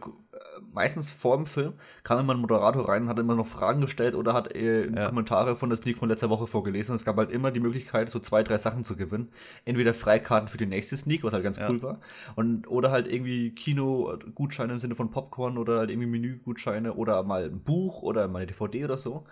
meistens 0.73 1.09
vor 1.09 1.37
dem 1.37 1.45
Film, 1.45 1.73
kam 2.03 2.19
immer 2.19 2.33
ein 2.33 2.39
Moderator 2.41 2.89
rein 2.89 3.03
und 3.03 3.09
hat 3.09 3.17
immer 3.19 3.35
noch 3.35 3.45
Fragen 3.47 3.79
gestellt 3.81 4.13
oder 4.15 4.33
hat 4.33 4.53
äh, 4.53 4.89
Ja. 4.89 5.05
Kommentare 5.05 5.55
von 5.55 5.69
der 5.69 5.77
Sneak 5.77 5.97
von 5.97 6.09
letzter 6.09 6.29
Woche 6.29 6.47
vorgelesen. 6.47 6.91
Und 6.91 6.95
es 6.97 7.05
gab 7.05 7.15
halt 7.17 7.31
immer 7.31 7.51
die 7.51 7.61
Möglichkeit, 7.61 8.09
so 8.09 8.19
zwei, 8.19 8.43
drei 8.43 8.57
Sachen 8.57 8.83
zu 8.83 8.95
gewinnen. 8.97 9.31
Entweder 9.63 9.93
Freikarten 9.93 10.47
für 10.49 10.57
die 10.57 10.65
nächste 10.65 10.97
Sneak, 10.97 11.23
was 11.23 11.33
halt 11.33 11.43
ganz 11.43 11.57
Ja. 11.57 11.69
cool 11.69 11.81
war, 11.81 11.99
und, 12.35 12.67
oder 12.67 12.91
halt 12.91 13.07
irgendwie 13.07 13.55
Kino-Gutscheine 13.55 14.73
im 14.73 14.79
Sinne 14.79 14.95
von 14.95 15.09
Popcorn 15.11 15.57
oder 15.57 15.79
halt 15.79 15.89
irgendwie 15.89 16.09
Menü-Gutscheine 16.09 16.93
oder 16.93 17.23
mal 17.23 17.45
ein 17.45 17.61
Buch 17.63 18.01
oder 18.03 18.27
mal 18.27 18.39
eine 18.39 18.47
DVD 18.47 18.83
oder 18.85 18.97
so. 18.97 19.25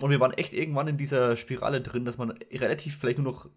Und 0.00 0.10
wir 0.10 0.20
waren 0.20 0.32
echt 0.32 0.52
irgendwann 0.54 0.88
in 0.88 0.96
dieser 0.96 1.36
Spirale 1.36 1.80
drin, 1.82 2.04
dass 2.04 2.18
man 2.18 2.30
relativ 2.50 2.96
vielleicht 2.98 3.18
nur 3.18 3.30
noch 3.30 3.50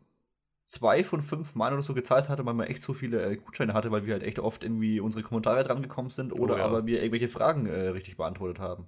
zwei 0.67 1.03
von 1.03 1.21
fünf 1.21 1.53
Mal 1.55 1.73
oder 1.73 1.83
so 1.83 1.93
gezahlt 1.93 2.27
hatte, 2.29 2.45
weil 2.45 2.53
man 2.55 2.67
echt 2.67 2.81
so 2.81 2.93
viele 2.93 3.21
äh, 3.23 3.35
Gutscheine 3.37 3.73
hatte, 3.73 3.91
weil 3.91 4.05
wir 4.05 4.13
halt 4.13 4.23
echt 4.23 4.39
oft 4.39 4.63
irgendwie 4.63 4.99
unsere 4.99 5.23
Kommentare 5.23 5.63
dran 5.63 5.81
gekommen 5.81 6.09
sind 6.09 6.33
oder 6.33 6.55
Oh 6.55 6.57
ja. 6.57 6.65
aber 6.65 6.85
wir 6.85 6.99
irgendwelche 7.01 7.29
Fragen 7.29 7.67
äh, 7.67 7.89
richtig 7.89 8.17
beantwortet 8.17 8.59
haben. 8.59 8.87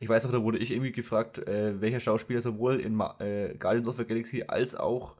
Ich 0.00 0.08
weiß 0.08 0.24
noch, 0.24 0.32
da 0.32 0.42
wurde 0.42 0.58
ich 0.58 0.70
irgendwie 0.72 0.92
gefragt, 0.92 1.38
äh, 1.38 1.80
welcher 1.80 2.00
Schauspieler 2.00 2.42
sowohl 2.42 2.80
in 2.80 2.94
Ma 2.94 3.16
äh, 3.20 3.54
Guardians 3.56 3.88
of 3.88 3.96
the 3.96 4.04
Galaxy 4.04 4.44
als 4.46 4.74
auch 4.74 5.14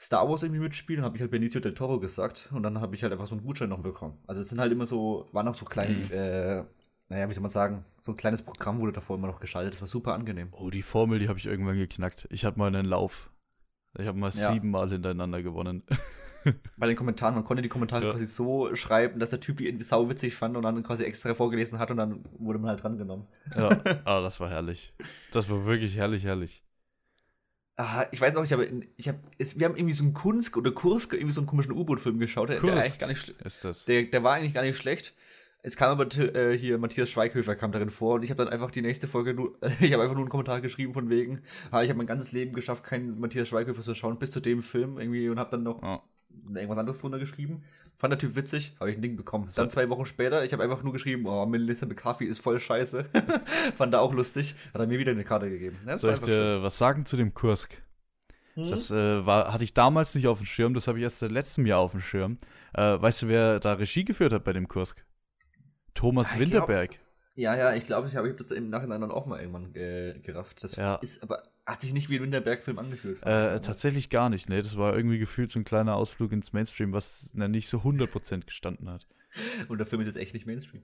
Star 0.00 0.28
Wars 0.28 0.42
irgendwie 0.42 0.60
mitspielt 0.60 0.98
und 0.98 1.04
habe 1.04 1.16
ich 1.16 1.20
halt 1.22 1.30
Benicio 1.30 1.60
del 1.60 1.74
Toro 1.74 2.00
gesagt 2.00 2.48
und 2.52 2.62
dann 2.62 2.80
habe 2.80 2.94
ich 2.94 3.02
halt 3.02 3.12
einfach 3.12 3.26
so 3.26 3.34
einen 3.36 3.44
Gutschein 3.44 3.68
noch 3.68 3.80
bekommen. 3.82 4.18
Also 4.26 4.40
es 4.40 4.48
sind 4.48 4.58
halt 4.60 4.72
immer 4.72 4.86
so, 4.86 5.28
waren 5.32 5.46
auch 5.48 5.54
so 5.54 5.64
kleine, 5.64 5.94
Mhm. 5.96 6.10
äh, 6.12 6.64
naja, 7.08 7.28
wie 7.28 7.34
soll 7.34 7.42
man 7.42 7.50
sagen, 7.50 7.84
so 8.00 8.12
ein 8.12 8.16
kleines 8.16 8.42
Programm 8.42 8.80
wurde 8.80 8.92
davor 8.92 9.16
immer 9.16 9.28
noch 9.28 9.38
geschaltet, 9.40 9.74
das 9.74 9.80
war 9.80 9.88
super 9.88 10.14
angenehm. 10.14 10.48
Oh, 10.52 10.70
die 10.70 10.82
Formel, 10.82 11.18
die 11.20 11.28
habe 11.28 11.38
ich 11.38 11.46
irgendwann 11.46 11.76
geknackt. 11.76 12.26
Ich 12.30 12.44
hatte 12.44 12.58
mal 12.58 12.66
einen 12.66 12.86
Lauf. 12.86 13.30
Ich 13.98 14.06
habe 14.06 14.18
mal 14.18 14.30
Ja. 14.30 14.52
siebenmal 14.52 14.90
hintereinander 14.90 15.42
gewonnen. 15.42 15.82
bei 16.76 16.86
den 16.86 16.96
Kommentaren, 16.96 17.34
man 17.34 17.44
konnte 17.44 17.62
die 17.62 17.68
Kommentare 17.68 18.04
Ja. 18.06 18.10
quasi 18.12 18.26
so 18.26 18.74
schreiben, 18.74 19.18
dass 19.20 19.30
der 19.30 19.40
Typ 19.40 19.56
die 19.58 19.66
irgendwie 19.68 19.84
sauwitzig 19.84 20.34
fand 20.34 20.56
und 20.56 20.62
dann 20.62 20.82
quasi 20.82 21.04
extra 21.04 21.32
vorgelesen 21.34 21.78
hat 21.78 21.90
und 21.90 21.96
dann 21.96 22.24
wurde 22.38 22.58
man 22.58 22.70
halt 22.70 22.82
drangenommen. 22.82 23.26
ja, 23.56 23.68
ah, 24.04 24.20
das 24.20 24.40
war 24.40 24.50
herrlich. 24.50 24.92
Das 25.30 25.48
war 25.48 25.64
wirklich 25.64 25.96
herrlich, 25.96 26.24
herrlich. 26.24 26.62
Ah, 27.76 28.06
ich 28.12 28.20
weiß 28.20 28.34
noch, 28.34 28.44
ich 28.44 28.52
habe, 28.52 28.68
ich 28.96 29.08
habe, 29.08 29.18
es, 29.36 29.58
wir 29.58 29.66
haben 29.66 29.74
irgendwie 29.76 29.94
so 29.94 30.04
einen 30.04 30.14
Kunst 30.14 30.56
oder 30.56 30.70
Kursk, 30.70 31.12
irgendwie 31.12 31.32
so 31.32 31.40
einen 31.40 31.48
komischen 31.48 31.72
U-Boot-Film 31.72 32.20
geschaut, 32.20 32.48
der, 32.48 32.60
der 32.60 32.70
Kursk. 32.70 32.78
eigentlich 32.84 32.98
gar 33.00 33.06
nicht, 33.08 33.28
Ist 33.44 33.64
das? 33.64 33.84
der, 33.86 34.04
der 34.04 34.22
war 34.22 34.34
eigentlich 34.34 34.54
gar 34.54 34.62
nicht 34.62 34.76
schlecht. 34.76 35.14
Es 35.66 35.78
kam 35.78 35.98
aber 35.98 36.06
äh, 36.18 36.58
hier 36.58 36.76
Matthias 36.76 37.08
Schweighöfer 37.08 37.56
kam 37.56 37.72
darin 37.72 37.88
vor 37.88 38.16
und 38.16 38.22
ich 38.22 38.28
habe 38.28 38.44
dann 38.44 38.52
einfach 38.52 38.70
die 38.70 38.82
nächste 38.82 39.08
Folge 39.08 39.32
nur, 39.32 39.54
ich 39.80 39.94
habe 39.94 40.02
einfach 40.02 40.14
nur 40.14 40.22
einen 40.24 40.28
Kommentar 40.28 40.60
geschrieben 40.60 40.92
von 40.92 41.08
wegen, 41.08 41.40
ah, 41.70 41.82
ich 41.82 41.88
habe 41.88 41.96
mein 41.96 42.06
ganzes 42.06 42.32
Leben 42.32 42.52
geschafft, 42.52 42.84
keinen 42.84 43.18
Matthias 43.18 43.48
Schweighöfer 43.48 43.80
zu 43.80 43.94
schauen 43.94 44.18
bis 44.18 44.30
zu 44.30 44.40
dem 44.40 44.60
Film 44.60 44.98
irgendwie 44.98 45.26
und 45.30 45.38
habe 45.38 45.52
dann 45.52 45.62
noch 45.62 45.82
Ja. 45.82 46.00
irgendwas 46.54 46.76
anderes 46.76 46.98
drunter 46.98 47.18
geschrieben. 47.18 47.62
Fand 47.96 48.12
der 48.12 48.18
Typ 48.18 48.36
witzig, 48.36 48.74
habe 48.78 48.90
ich 48.90 48.96
ein 48.98 49.00
Ding 49.02 49.16
bekommen. 49.16 49.48
Dann 49.56 49.70
zwei 49.70 49.88
Wochen 49.88 50.04
später, 50.04 50.44
ich 50.44 50.52
habe 50.52 50.62
einfach 50.62 50.82
nur 50.82 50.92
geschrieben, 50.92 51.24
oh, 51.26 51.46
Melissa 51.46 51.86
McCarthy 51.86 52.26
ist 52.26 52.42
voll 52.42 52.60
scheiße. 52.60 53.06
Fand 53.74 53.94
er 53.94 54.02
auch 54.02 54.12
lustig, 54.12 54.54
hat 54.74 54.82
er 54.82 54.86
mir 54.86 54.98
wieder 54.98 55.12
eine 55.12 55.24
Karte 55.24 55.48
gegeben. 55.48 55.78
Ja, 55.86 55.92
das 55.92 56.02
Soll 56.02 56.12
ich 56.12 56.20
dir 56.20 56.62
was 56.62 56.76
sagen 56.76 57.06
zu 57.06 57.16
dem 57.16 57.32
Kursk? 57.32 57.80
schön. 58.54 58.68
Das 58.68 58.90
äh, 58.90 59.24
war, 59.24 59.52
hatte 59.52 59.64
ich 59.64 59.72
damals 59.72 60.14
nicht 60.14 60.26
auf 60.26 60.40
dem 60.40 60.46
Schirm, 60.46 60.74
das 60.74 60.88
habe 60.88 60.98
ich 60.98 61.04
erst 61.04 61.20
seit 61.20 61.30
letztem 61.30 61.64
Jahr 61.64 61.78
auf 61.78 61.92
dem 61.92 62.02
Schirm. 62.02 62.36
Äh, 62.74 63.00
weißt 63.00 63.22
du, 63.22 63.28
wer 63.28 63.60
da 63.60 63.72
Regie 63.72 64.04
geführt 64.04 64.32
hat 64.34 64.44
bei 64.44 64.52
dem 64.52 64.68
Kursk? 64.68 65.04
Thomas 65.94 66.30
Ja, 66.30 66.38
ich 66.40 66.50
glaub- 66.50 66.68
Winterberg. 66.68 66.98
Ja, 67.36 67.56
ja, 67.56 67.74
ich 67.74 67.84
glaube, 67.84 68.06
ich 68.06 68.14
habe 68.14 68.28
hab 68.28 68.36
das 68.36 68.52
im 68.52 68.70
Nachhinein 68.70 69.00
dann 69.00 69.10
auch 69.10 69.26
mal 69.26 69.40
irgendwann 69.40 69.74
äh, 69.74 70.18
gerafft. 70.22 70.62
Das 70.62 70.76
Ja. 70.76 70.96
ist 70.96 71.20
aber, 71.22 71.42
hat 71.66 71.80
sich 71.80 71.92
nicht 71.92 72.08
wie 72.08 72.16
ein 72.18 72.22
Winterberg-Film 72.22 72.78
angefühlt. 72.78 73.20
Äh, 73.24 73.60
tatsächlich 73.60 74.08
gar 74.08 74.30
nicht, 74.30 74.48
ne? 74.48 74.62
Das 74.62 74.76
war 74.76 74.94
irgendwie 74.96 75.18
gefühlt 75.18 75.50
so 75.50 75.58
ein 75.58 75.64
kleiner 75.64 75.96
Ausflug 75.96 76.30
ins 76.30 76.52
Mainstream, 76.52 76.92
was 76.92 77.32
na, 77.34 77.48
nicht 77.48 77.66
so 77.68 77.78
100% 77.78 78.44
gestanden 78.46 78.88
hat. 78.88 79.08
Und 79.68 79.78
der 79.78 79.86
Film 79.86 80.00
ist 80.00 80.06
jetzt 80.06 80.16
echt 80.16 80.32
nicht 80.32 80.46
Mainstream. 80.46 80.82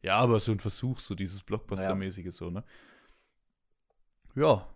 Ja, 0.00 0.16
aber 0.16 0.40
so 0.40 0.52
ein 0.52 0.58
Versuch, 0.60 1.00
so 1.00 1.14
dieses 1.14 1.42
Blockbuster-mäßige 1.42 2.30
so, 2.32 2.48
ne? 2.48 2.64
Ja, 4.34 4.66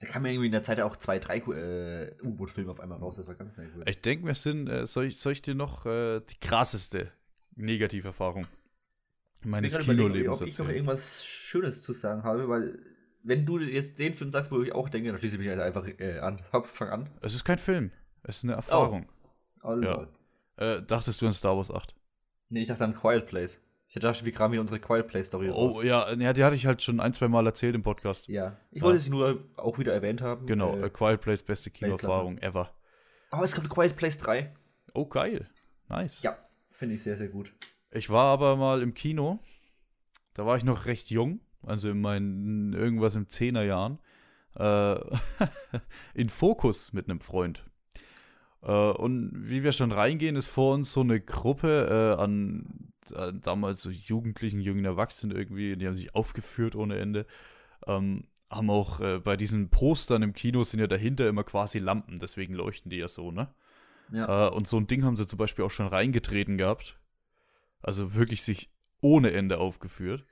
Da 0.00 0.06
kamen 0.06 0.26
ja 0.26 0.32
irgendwie 0.32 0.46
in 0.46 0.52
der 0.52 0.62
Zeit 0.62 0.80
auch 0.80 0.94
zwei, 0.96 1.18
drei 1.18 1.38
äh, 1.38 2.14
U-Boot-Filme 2.22 2.70
auf 2.70 2.78
einmal 2.78 2.98
raus. 2.98 3.16
Das 3.16 3.26
war 3.26 3.34
ganz 3.34 3.56
merkwürdig. 3.56 3.88
ich 3.96 4.00
denke, 4.00 4.26
wir 4.26 4.34
sind, 4.34 4.68
äh, 4.68 4.86
soll, 4.86 5.06
ich, 5.06 5.18
soll 5.18 5.32
ich 5.32 5.42
dir 5.42 5.56
noch 5.56 5.86
äh, 5.86 6.20
die 6.20 6.38
krasseste 6.38 7.10
Negativerfahrung 7.58 8.46
meines 9.44 9.72
bin 9.76 9.80
gerade 9.86 9.92
überlegen, 9.92 10.12
Kinolebens 10.24 10.40
ob 10.42 10.48
ich 10.48 10.54
noch 10.54 10.64
erzählen? 10.66 10.76
irgendwas 10.76 11.24
Schönes 11.24 11.82
zu 11.82 11.92
sagen 11.92 12.22
habe, 12.24 12.48
weil 12.48 12.78
wenn 13.22 13.44
du 13.46 13.58
jetzt 13.58 13.98
den 13.98 14.14
Film 14.14 14.32
sagst, 14.32 14.50
wo 14.50 14.62
ich 14.62 14.72
auch 14.72 14.88
denke, 14.88 15.10
dann 15.10 15.18
schließe 15.18 15.34
ich 15.36 15.40
mich 15.40 15.48
halt 15.48 15.60
einfach 15.60 15.86
äh, 15.86 16.18
an. 16.20 16.40
Fang 16.64 16.88
an. 16.88 17.10
Es 17.20 17.34
ist 17.34 17.44
kein 17.44 17.58
Film, 17.58 17.90
es 18.22 18.38
ist 18.38 18.44
eine 18.44 18.54
Erfahrung. 18.54 19.08
Oh, 19.62 19.74
Ja. 19.80 20.08
Äh, 20.56 20.82
dachtest 20.82 21.20
du 21.22 21.26
an 21.26 21.32
Star 21.32 21.56
Wars 21.56 21.70
8? 21.70 21.94
Nee, 22.48 22.62
ich 22.62 22.68
dachte 22.68 22.84
an 22.84 22.94
Quiet 22.94 23.26
Place. 23.26 23.60
Ich 23.90 23.94
dachte, 24.00 24.24
wir 24.24 24.32
kramen 24.32 24.52
hier 24.52 24.60
unsere 24.60 24.80
Quiet 24.80 25.06
Place-Story 25.08 25.50
Oh, 25.50 25.68
raus. 25.68 25.84
ja, 25.84 26.12
ja, 26.14 26.32
die 26.32 26.44
hatte 26.44 26.56
ich 26.56 26.66
halt 26.66 26.82
schon 26.82 27.00
ein, 27.00 27.12
zwei 27.14 27.28
Mal 27.28 27.46
erzählt 27.46 27.74
im 27.74 27.82
Podcast. 27.82 28.28
Ja. 28.28 28.58
Ich 28.70 28.78
Ja. 28.78 28.84
wollte 28.84 29.00
sie 29.00 29.10
nur 29.10 29.44
auch 29.56 29.78
wieder 29.78 29.92
erwähnt 29.94 30.20
haben. 30.20 30.46
Genau, 30.46 30.76
Äh, 30.76 30.90
Quiet 30.90 31.20
Place, 31.20 31.42
beste 31.42 31.70
Kinoerfahrung 31.70 32.38
ever. 32.38 32.74
aber 33.30 33.44
es 33.44 33.54
kommt 33.54 33.70
Quiet 33.70 33.96
Place 33.96 34.18
3. 34.18 34.52
Oh, 34.94 35.06
geil. 35.06 35.48
Nice. 35.88 36.22
Ja, 36.22 36.36
finde 36.78 36.94
ich 36.94 37.02
sehr, 37.02 37.16
sehr 37.16 37.28
gut. 37.28 37.52
Ich 37.90 38.08
war 38.08 38.26
aber 38.26 38.56
mal 38.56 38.82
im 38.82 38.94
Kino. 38.94 39.40
Da 40.34 40.46
war 40.46 40.56
ich 40.56 40.64
noch 40.64 40.86
recht 40.86 41.10
jung, 41.10 41.40
also 41.62 41.90
in 41.90 42.00
meinen 42.00 42.72
irgendwas 42.72 43.16
im 43.16 43.28
Zehnerjahren. 43.28 43.98
Äh, 44.54 45.00
in 46.14 46.28
Fokus 46.28 46.92
mit 46.92 47.10
einem 47.10 47.20
Freund. 47.20 47.64
Äh, 48.62 48.72
und 48.72 49.32
wie 49.34 49.64
wir 49.64 49.72
schon 49.72 49.90
reingehen, 49.90 50.36
ist 50.36 50.46
vor 50.46 50.74
uns 50.74 50.92
so 50.92 51.00
eine 51.00 51.20
Gruppe 51.20 52.16
äh, 52.16 52.22
an, 52.22 52.92
äh, 53.12 53.32
damals 53.34 53.82
so 53.82 53.90
Jugendlichen, 53.90 54.60
jungen 54.60 54.84
Erwachsenen 54.84 55.36
irgendwie, 55.36 55.76
die 55.76 55.86
haben 55.86 55.94
sich 55.96 56.14
aufgeführt 56.14 56.76
ohne 56.76 56.98
Ende. 56.98 57.26
Ähm, 57.86 58.24
haben 58.50 58.70
auch 58.70 59.00
äh, 59.00 59.18
bei 59.18 59.36
diesen 59.36 59.68
Postern 59.68 60.22
im 60.22 60.32
Kino 60.32 60.62
sind 60.62 60.80
ja 60.80 60.86
dahinter 60.86 61.28
immer 61.28 61.44
quasi 61.44 61.80
Lampen, 61.80 62.18
deswegen 62.18 62.54
leuchten 62.54 62.90
die 62.90 62.96
ja 62.98 63.08
so, 63.08 63.30
ne? 63.30 63.48
Ja. 64.12 64.48
Äh, 64.48 64.50
und 64.50 64.66
so 64.66 64.76
ein 64.76 64.86
Ding 64.86 65.04
haben 65.04 65.16
sie 65.16 65.26
zum 65.26 65.38
Beispiel 65.38 65.64
auch 65.64 65.70
schon 65.70 65.86
reingetreten 65.86 66.58
gehabt. 66.58 66.98
Also 67.82 68.14
wirklich 68.14 68.42
sich 68.42 68.70
ohne 69.00 69.32
Ende 69.32 69.58
aufgeführt. 69.58 70.24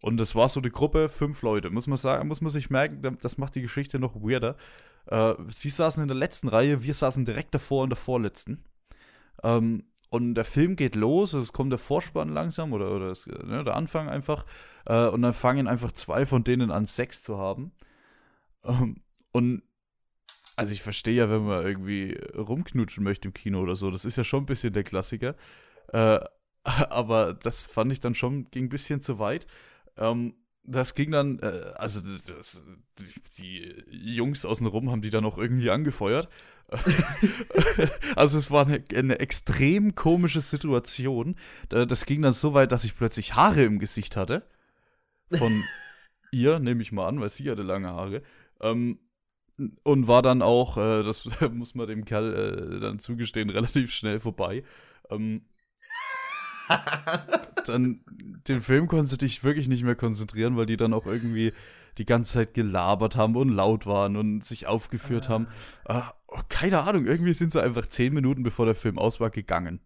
Und 0.00 0.16
das 0.16 0.34
war 0.34 0.48
so 0.48 0.60
eine 0.60 0.70
Gruppe, 0.70 1.08
fünf 1.08 1.42
Leute. 1.42 1.70
Muss 1.70 1.86
man 1.86 1.96
sagen, 1.96 2.28
muss 2.28 2.40
man 2.40 2.50
sich 2.50 2.70
merken, 2.70 3.16
das 3.20 3.38
macht 3.38 3.54
die 3.54 3.62
Geschichte 3.62 3.98
noch 3.98 4.16
weirder. 4.16 4.56
Äh, 5.06 5.34
sie 5.48 5.68
saßen 5.68 6.02
in 6.02 6.08
der 6.08 6.16
letzten 6.16 6.48
Reihe, 6.48 6.82
wir 6.82 6.94
saßen 6.94 7.24
direkt 7.24 7.54
davor 7.54 7.84
in 7.84 7.90
der 7.90 7.96
vorletzten. 7.96 8.64
Ähm, 9.42 9.84
und 10.10 10.34
der 10.34 10.44
Film 10.44 10.76
geht 10.76 10.94
los, 10.94 11.32
es 11.32 11.54
kommt 11.54 11.72
der 11.72 11.78
Vorspann 11.78 12.28
langsam 12.28 12.72
oder, 12.74 12.90
oder 12.90 13.08
das, 13.08 13.26
ne, 13.26 13.64
der 13.64 13.76
Anfang 13.76 14.08
einfach. 14.08 14.44
Äh, 14.84 15.06
und 15.06 15.22
dann 15.22 15.32
fangen 15.32 15.68
einfach 15.68 15.92
zwei 15.92 16.26
von 16.26 16.44
denen 16.44 16.70
an, 16.70 16.84
Sex 16.84 17.22
zu 17.22 17.38
haben. 17.38 17.72
Ähm, 18.64 18.96
und 19.32 19.62
also 20.56 20.72
ich 20.72 20.82
verstehe 20.82 21.14
ja, 21.14 21.30
wenn 21.30 21.46
man 21.46 21.64
irgendwie 21.64 22.18
rumknutschen 22.36 23.04
möchte 23.04 23.28
im 23.28 23.34
Kino 23.34 23.60
oder 23.60 23.76
so, 23.76 23.90
das 23.90 24.04
ist 24.04 24.16
ja 24.16 24.24
schon 24.24 24.42
ein 24.42 24.46
bisschen 24.46 24.72
der 24.72 24.84
Klassiker. 24.84 25.34
Äh, 25.92 26.20
aber 26.64 27.34
das 27.34 27.66
fand 27.66 27.92
ich 27.92 28.00
dann 28.00 28.14
schon, 28.14 28.50
ging 28.50 28.66
ein 28.66 28.70
bisschen 28.70 29.00
zu 29.00 29.18
weit. 29.18 29.46
Ähm, 29.96 30.34
das 30.64 30.94
ging 30.94 31.10
dann, 31.10 31.38
äh, 31.40 31.72
also 31.74 32.00
das, 32.00 32.24
das, 32.24 32.64
die 33.36 33.82
Jungs 33.90 34.44
außenrum 34.44 34.90
haben 34.90 35.02
die 35.02 35.10
dann 35.10 35.24
auch 35.24 35.38
irgendwie 35.38 35.70
angefeuert. 35.70 36.28
also 38.16 38.38
es 38.38 38.50
war 38.50 38.66
eine, 38.66 38.82
eine, 38.94 39.18
extrem 39.18 39.94
komische 39.94 40.40
Situation. 40.40 41.36
Das 41.68 42.06
ging 42.06 42.22
dann 42.22 42.32
so 42.32 42.54
weit, 42.54 42.72
dass 42.72 42.84
ich 42.84 42.96
plötzlich 42.96 43.34
Haare 43.34 43.62
im 43.62 43.78
Gesicht 43.78 44.16
hatte. 44.16 44.46
Von 45.30 45.62
ihr, 46.30 46.60
nehme 46.60 46.80
ich 46.80 46.92
mal 46.92 47.08
an, 47.08 47.20
weil 47.20 47.28
sie 47.28 47.50
hatte 47.50 47.62
lange 47.62 47.88
Haare. 47.88 48.22
Ähm, 48.60 48.98
und 49.82 50.08
war 50.08 50.22
dann 50.22 50.42
auch, 50.42 50.76
äh, 50.76 51.02
das 51.02 51.28
muss 51.52 51.74
man 51.74 51.86
dem 51.86 52.04
Kerl 52.04 52.34
äh, 52.34 52.80
dann 52.80 52.98
zugestehen, 52.98 53.50
relativ 53.50 53.92
schnell 53.92 54.20
vorbei. 54.20 54.64
Ähm, 55.10 55.42
dann 57.66 58.00
den 58.48 58.60
Film 58.60 58.88
konntest 58.88 59.12
du 59.12 59.16
dich 59.18 59.44
wirklich 59.44 59.68
nicht 59.68 59.84
mehr 59.84 59.94
konzentrieren, 59.94 60.56
weil 60.56 60.66
die 60.66 60.76
dann 60.76 60.94
auch 60.94 61.06
irgendwie 61.06 61.52
die 61.98 62.06
ganze 62.06 62.34
Zeit 62.34 62.54
gelabert 62.54 63.16
haben 63.16 63.36
und 63.36 63.50
laut 63.50 63.86
waren 63.86 64.16
und 64.16 64.44
sich 64.44 64.66
aufgeführt 64.66 65.26
ah. 65.26 65.32
haben. 65.32 65.46
Ah, 65.84 66.12
oh, 66.26 66.40
keine 66.48 66.82
Ahnung, 66.82 67.06
irgendwie 67.06 67.34
sind 67.34 67.52
sie 67.52 67.62
einfach 67.62 67.86
zehn 67.86 68.14
Minuten 68.14 68.42
bevor 68.42 68.66
der 68.66 68.74
Film 68.74 68.98
aus 68.98 69.20
war 69.20 69.30
gegangen. 69.30 69.80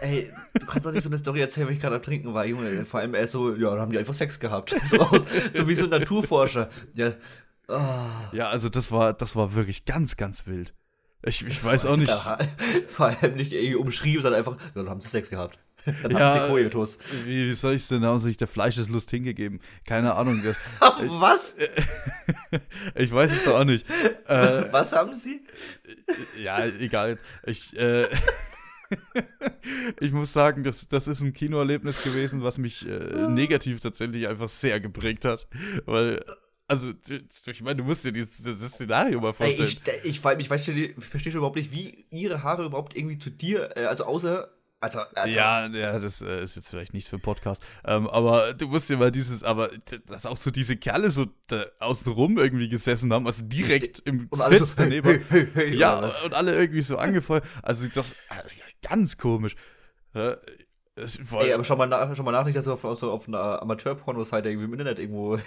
Ey, 0.00 0.32
du 0.54 0.66
kannst 0.66 0.86
doch 0.86 0.92
nicht 0.92 1.02
so 1.02 1.08
eine 1.08 1.18
Story 1.18 1.40
erzählen, 1.40 1.68
wenn 1.68 1.74
ich 1.74 1.80
gerade 1.80 1.96
am 1.96 2.02
Trinken 2.02 2.34
war, 2.34 2.44
Junge. 2.46 2.84
Vor 2.84 3.00
allem 3.00 3.14
er 3.14 3.26
so, 3.26 3.54
ja, 3.54 3.70
dann 3.70 3.80
haben 3.80 3.92
die 3.92 3.98
einfach 3.98 4.14
Sex 4.14 4.40
gehabt. 4.40 4.74
So, 4.84 4.98
so 5.52 5.68
wie 5.68 5.74
so 5.74 5.84
ein 5.84 5.90
Naturforscher. 5.90 6.68
Ja, 6.94 7.12
oh. 7.68 7.80
ja, 8.32 8.48
also 8.48 8.68
das 8.68 8.92
war, 8.92 9.12
das 9.12 9.36
war 9.36 9.54
wirklich 9.54 9.84
ganz, 9.84 10.16
ganz 10.16 10.46
wild. 10.46 10.74
Ich, 11.22 11.46
ich 11.46 11.64
weiß 11.64 11.86
auch 11.86 11.96
nicht. 11.96 12.12
Vor 12.90 13.06
allem 13.06 13.34
nicht 13.34 13.52
irgendwie 13.52 13.76
umschrieben, 13.76 14.22
sondern 14.22 14.38
einfach, 14.38 14.56
dann 14.74 14.88
haben 14.88 15.00
sie 15.00 15.08
Sex 15.08 15.30
gehabt. 15.30 15.58
Dann 16.02 16.12
ja, 16.12 16.18
haben 16.18 16.46
sie 16.46 16.48
Koitus. 16.48 16.98
Wie, 17.24 17.46
wie 17.46 17.52
soll 17.52 17.74
ich 17.74 17.82
es 17.82 17.88
denn? 17.88 18.00
Da 18.00 18.08
haben 18.08 18.18
sie 18.18 18.28
sich 18.28 18.38
der 18.38 18.48
Fleischeslust 18.48 19.10
hingegeben. 19.10 19.60
Keine 19.86 20.14
Ahnung. 20.14 20.42
Das, 20.42 20.56
ich, 21.02 21.10
Was? 21.10 21.56
ich 22.94 23.12
weiß 23.12 23.30
es 23.30 23.44
doch 23.44 23.60
auch 23.60 23.64
nicht. 23.64 23.86
Äh, 24.26 24.72
Was 24.72 24.94
haben 24.94 25.12
sie? 25.12 25.42
Ja, 26.42 26.64
egal. 26.64 27.18
Ich, 27.44 27.76
äh, 27.76 28.08
ich 30.00 30.12
muss 30.12 30.32
sagen, 30.32 30.64
das, 30.64 30.88
das 30.88 31.06
ist 31.06 31.20
ein 31.20 31.34
Kinoerlebnis 31.34 32.02
gewesen, 32.02 32.42
was 32.42 32.56
mich 32.56 32.88
äh, 32.88 33.28
negativ 33.28 33.80
tatsächlich 33.80 34.26
einfach 34.26 34.48
sehr 34.48 34.80
geprägt 34.80 35.26
hat. 35.26 35.48
Weil 35.84 36.24
also, 36.74 36.92
ich 37.46 37.62
meine, 37.62 37.76
du 37.76 37.84
musst 37.84 38.04
dir 38.04 38.12
dieses, 38.12 38.36
dieses 38.36 38.72
Szenario 38.72 39.20
mal 39.20 39.32
vorstellen. 39.32 39.68
Ey, 39.86 40.00
ich, 40.00 40.04
ich, 40.04 40.10
ich, 40.10 40.24
weiß, 40.24 40.68
ich 40.68 40.94
verstehe 40.98 41.32
schon 41.32 41.38
überhaupt 41.38 41.56
nicht, 41.56 41.72
wie 41.72 42.06
ihre 42.10 42.42
Haare 42.42 42.64
überhaupt 42.64 42.96
irgendwie 42.96 43.18
zu 43.18 43.30
dir, 43.30 43.76
äh, 43.76 43.84
also 43.84 44.04
außer 44.04 44.50
also, 44.84 45.00
also, 45.14 45.34
ja, 45.34 45.66
ja, 45.68 45.98
das 45.98 46.20
äh, 46.20 46.42
ist 46.42 46.56
jetzt 46.56 46.68
vielleicht 46.68 46.92
nicht 46.92 47.08
für 47.08 47.18
Podcast. 47.18 47.62
Ähm, 47.86 48.06
aber 48.06 48.52
du 48.52 48.68
musst 48.68 48.90
dir 48.90 48.98
mal 48.98 49.10
dieses, 49.10 49.42
aber 49.42 49.70
dass 50.04 50.26
auch 50.26 50.36
so 50.36 50.50
diese 50.50 50.76
Kerle 50.76 51.08
so 51.08 51.24
da 51.46 51.64
außenrum 51.78 52.36
irgendwie 52.36 52.68
gesessen 52.68 53.10
haben, 53.10 53.26
also 53.26 53.46
direkt 53.46 54.00
im 54.00 54.28
Sitz 54.30 54.76
so, 54.76 54.82
daneben. 54.82 55.24
Hey, 55.30 55.48
hey, 55.54 55.68
hey, 55.70 55.74
ja, 55.74 56.12
und 56.22 56.34
alle 56.34 56.54
irgendwie 56.54 56.82
so 56.82 56.98
angefeuert. 56.98 57.44
Also 57.62 57.88
das 57.88 58.12
äh, 58.12 58.16
ganz 58.82 59.16
komisch. 59.16 59.56
Ja, 60.96 61.40
Ey, 61.40 61.52
aber 61.52 61.64
schau 61.64 61.74
mal, 61.74 61.88
nach, 61.88 62.14
schau 62.14 62.22
mal 62.22 62.30
nach, 62.30 62.44
nicht, 62.44 62.56
dass 62.56 62.66
du 62.66 62.72
auf, 62.72 62.82
so 62.98 63.10
auf 63.10 63.26
einer 63.26 63.60
Amateur-Porno-Seite 63.62 64.48
irgendwie 64.48 64.66
im 64.66 64.72
Internet 64.72 65.00
irgendwo 65.00 65.38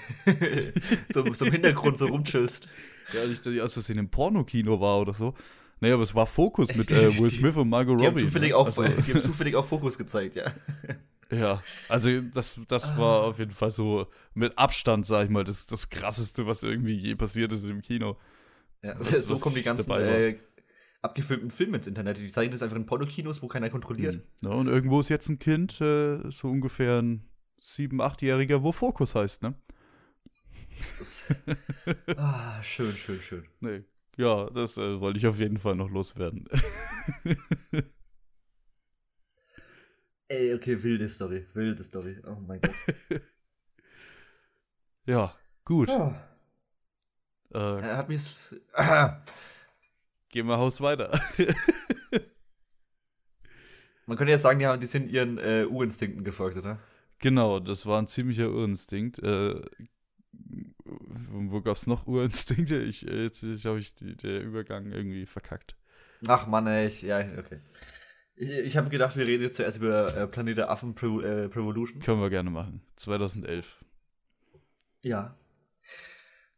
so, 1.10 1.34
so, 1.34 1.46
im 1.46 1.52
Hintergrund 1.54 1.98
so 1.98 2.08
rumchillst. 2.08 2.68
Ja, 3.14 3.26
nicht, 3.26 3.46
dass 3.46 3.54
ich 3.54 3.62
aus 3.62 3.74
Versehen 3.74 3.98
im 3.98 4.10
Pornokino 4.10 4.82
war 4.82 5.00
oder 5.00 5.14
so. 5.14 5.36
Naja, 5.80 5.94
aber 5.94 6.04
es 6.04 6.14
war 6.14 6.28
Fokus 6.28 6.76
mit 6.76 6.92
äh, 6.92 7.18
Will 7.18 7.32
Smith 7.32 7.56
und 7.56 7.70
Margot 7.70 7.98
die 8.00 8.06
Robbie. 8.06 8.22
Haben 8.22 8.28
zufällig 8.28 8.50
ne? 8.50 8.58
auch, 8.58 8.66
also, 8.66 8.84
die 9.08 9.14
haben 9.14 9.22
zufällig 9.22 9.56
auch 9.56 9.66
Fokus 9.66 9.98
gezeigt, 9.98 10.36
ja. 10.36 10.52
Ja, 11.32 11.62
also 11.88 12.22
das, 12.22 12.60
das 12.68 12.86
ah. 12.86 12.98
war 12.98 13.24
auf 13.24 13.40
jeden 13.40 13.52
Fall 13.52 13.72
so 13.72 14.08
mit 14.34 14.58
Abstand, 14.58 15.06
sag 15.06 15.26
ich 15.26 15.30
mal, 15.30 15.44
das, 15.46 15.66
das 15.66 15.90
krasseste, 15.90 16.46
was 16.46 16.64
irgendwie 16.64 16.96
je 16.96 17.16
passiert 17.16 17.54
ist 17.54 17.64
im 17.64 17.82
Kino. 17.82 18.18
Ja, 18.82 19.00
was, 19.00 19.26
so 19.26 19.36
kommen 19.36 19.56
die 19.56 19.64
ganzen 19.64 19.92
äh, 19.92 20.38
abgefilmten 21.02 21.52
Filme 21.52 21.78
ins 21.78 21.88
Internet. 21.88 22.18
Die 22.18 22.32
zeigen 22.32 22.52
das 22.52 22.62
einfach 22.62 22.76
in 22.76 22.86
Pornokinos, 22.86 23.42
wo 23.42 23.48
keiner 23.48 23.70
kontrolliert. 23.70 24.16
Hm. 24.16 24.24
Ja, 24.42 24.50
und 24.50 24.68
irgendwo 24.68 25.00
ist 25.00 25.10
jetzt 25.10 25.30
ein 25.30 25.40
Kind, 25.40 25.80
äh, 25.82 26.30
so 26.30 26.50
ungefähr 26.50 27.02
ein 27.02 27.30
sieben-, 27.58 28.02
achtjähriger, 28.02 28.64
wo 28.64 28.72
Fokus 28.72 29.16
heißt, 29.16 29.44
ne? 29.44 29.56
ah, 32.18 32.62
schön, 32.62 32.96
schön, 32.96 33.20
schön. 33.20 33.46
Nee, 33.62 33.84
ja, 34.18 34.50
das 34.50 34.78
äh, 34.78 35.00
wollte 35.00 35.20
ich 35.20 35.28
auf 35.28 35.40
jeden 35.40 35.58
Fall 35.58 35.76
noch 35.76 35.90
loswerden. 35.90 36.46
Ey, 40.28 40.54
okay, 40.54 40.84
wilde 40.84 41.08
Story, 41.08 41.46
wilde 41.54 41.84
Story. 41.84 42.22
Oh 42.28 42.36
mein 42.46 42.60
Gott. 42.60 42.74
ja, 45.06 45.34
gut. 45.64 45.90
Oh. 45.90 46.14
Äh, 47.54 47.82
er 47.82 47.98
hat 47.98 48.10
mich. 48.10 48.56
Gehen 50.38 50.46
wir 50.46 50.60
Haus 50.60 50.82
weiter. 50.82 51.20
Man 54.06 54.18
könnte 54.18 54.30
ja 54.30 54.38
sagen, 54.38 54.60
ja, 54.60 54.78
die 54.78 54.86
sind 54.86 55.10
ihren 55.10 55.40
äh, 55.40 55.66
Urinstinkten 55.68 56.24
gefolgt, 56.24 56.58
oder? 56.58 56.78
Genau, 57.18 57.60
das 57.60 57.88
war 57.88 58.00
ein 58.00 58.06
ziemlicher 58.06 58.52
Urinstinkt. 58.52 59.18
Äh, 59.18 59.60
wo 60.84 61.62
gab 61.62 61.76
es 61.76 61.88
noch 61.88 62.06
Urinstinkte? 62.06 62.84
Ich, 62.84 63.08
äh, 63.08 63.24
jetzt, 63.24 63.42
jetzt 63.42 63.66
habe 63.66 63.80
ich 63.80 63.96
die, 63.96 64.16
der 64.16 64.44
Übergang 64.44 64.92
irgendwie 64.92 65.26
verkackt. 65.26 65.76
Ach 66.28 66.46
Mann, 66.46 66.68
ey, 66.68 66.86
ich, 66.86 67.02
ja, 67.02 67.18
okay. 67.40 67.60
Ich, 68.36 68.52
ich 68.52 68.78
habe 68.78 68.90
gedacht, 68.90 69.18
wir 69.18 69.26
reden 69.26 69.42
jetzt 69.42 69.56
zuerst 69.56 69.78
über 69.78 70.16
äh, 70.16 70.28
Planet 70.28 70.58
der 70.60 70.70
Affen 70.70 70.94
Pro, 70.94 71.20
äh, 71.22 71.50
Prevolution. 71.50 72.00
Können 72.00 72.22
wir 72.22 72.30
gerne 72.30 72.52
machen. 72.52 72.84
2011. 72.98 73.84
Ja. 75.04 75.36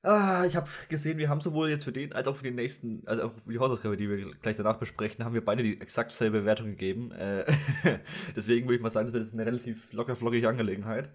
Ah, 0.02 0.46
ich 0.46 0.56
habe 0.56 0.70
gesehen, 0.88 1.18
wir 1.18 1.28
haben 1.28 1.42
sowohl 1.42 1.70
jetzt 1.70 1.84
für 1.84 1.92
den 1.92 2.14
als 2.14 2.28
auch 2.30 2.36
für 2.38 2.46
den 2.46 2.56
nächsten, 2.56 3.04
also 3.06 3.24
auch 3.24 3.34
für 3.38 3.52
die 3.52 3.60
Hausaufgabe, 3.60 3.98
die 3.98 4.10
wir 4.10 4.32
gleich 4.42 4.56
danach 4.56 4.78
besprechen, 4.78 5.26
haben 5.26 5.34
wir 5.34 5.44
beide 5.44 5.62
die 5.62 5.80
exakt 5.82 6.14
selbe 6.14 6.46
Wertung 6.46 6.68
gegeben. 6.68 7.12
Äh, 7.12 7.46
deswegen 8.36 8.66
würde 8.68 8.78
ich 8.78 8.82
mal 8.82 8.90
sagen, 8.90 9.08
das 9.08 9.14
wird 9.14 9.34
eine 9.34 9.46
relativ 9.46 9.92
locker 9.92 10.16
flockige 10.16 10.48
Angelegenheit. 10.48 11.10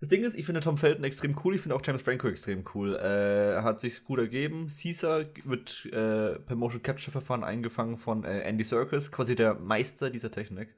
Das 0.00 0.10
Ding 0.10 0.22
ist, 0.24 0.36
ich 0.36 0.44
finde 0.44 0.60
Tom 0.60 0.76
Felton 0.76 1.04
extrem 1.04 1.34
cool, 1.42 1.54
ich 1.54 1.62
finde 1.62 1.74
auch 1.74 1.80
James 1.82 2.02
Franco 2.02 2.28
extrem 2.28 2.64
cool. 2.74 2.96
Äh, 2.96 3.62
hat 3.62 3.80
sich 3.80 4.04
gut 4.04 4.18
ergeben. 4.18 4.68
Caesar 4.68 5.24
wird 5.44 5.86
äh, 5.86 6.38
per 6.38 6.56
Motion 6.56 6.82
Capture 6.82 7.12
Verfahren 7.12 7.42
eingefangen 7.42 7.96
von 7.96 8.24
äh, 8.24 8.40
Andy 8.40 8.64
Serkis, 8.64 9.10
quasi 9.10 9.34
der 9.34 9.54
Meister 9.54 10.10
dieser 10.10 10.30
Technik. 10.30 10.74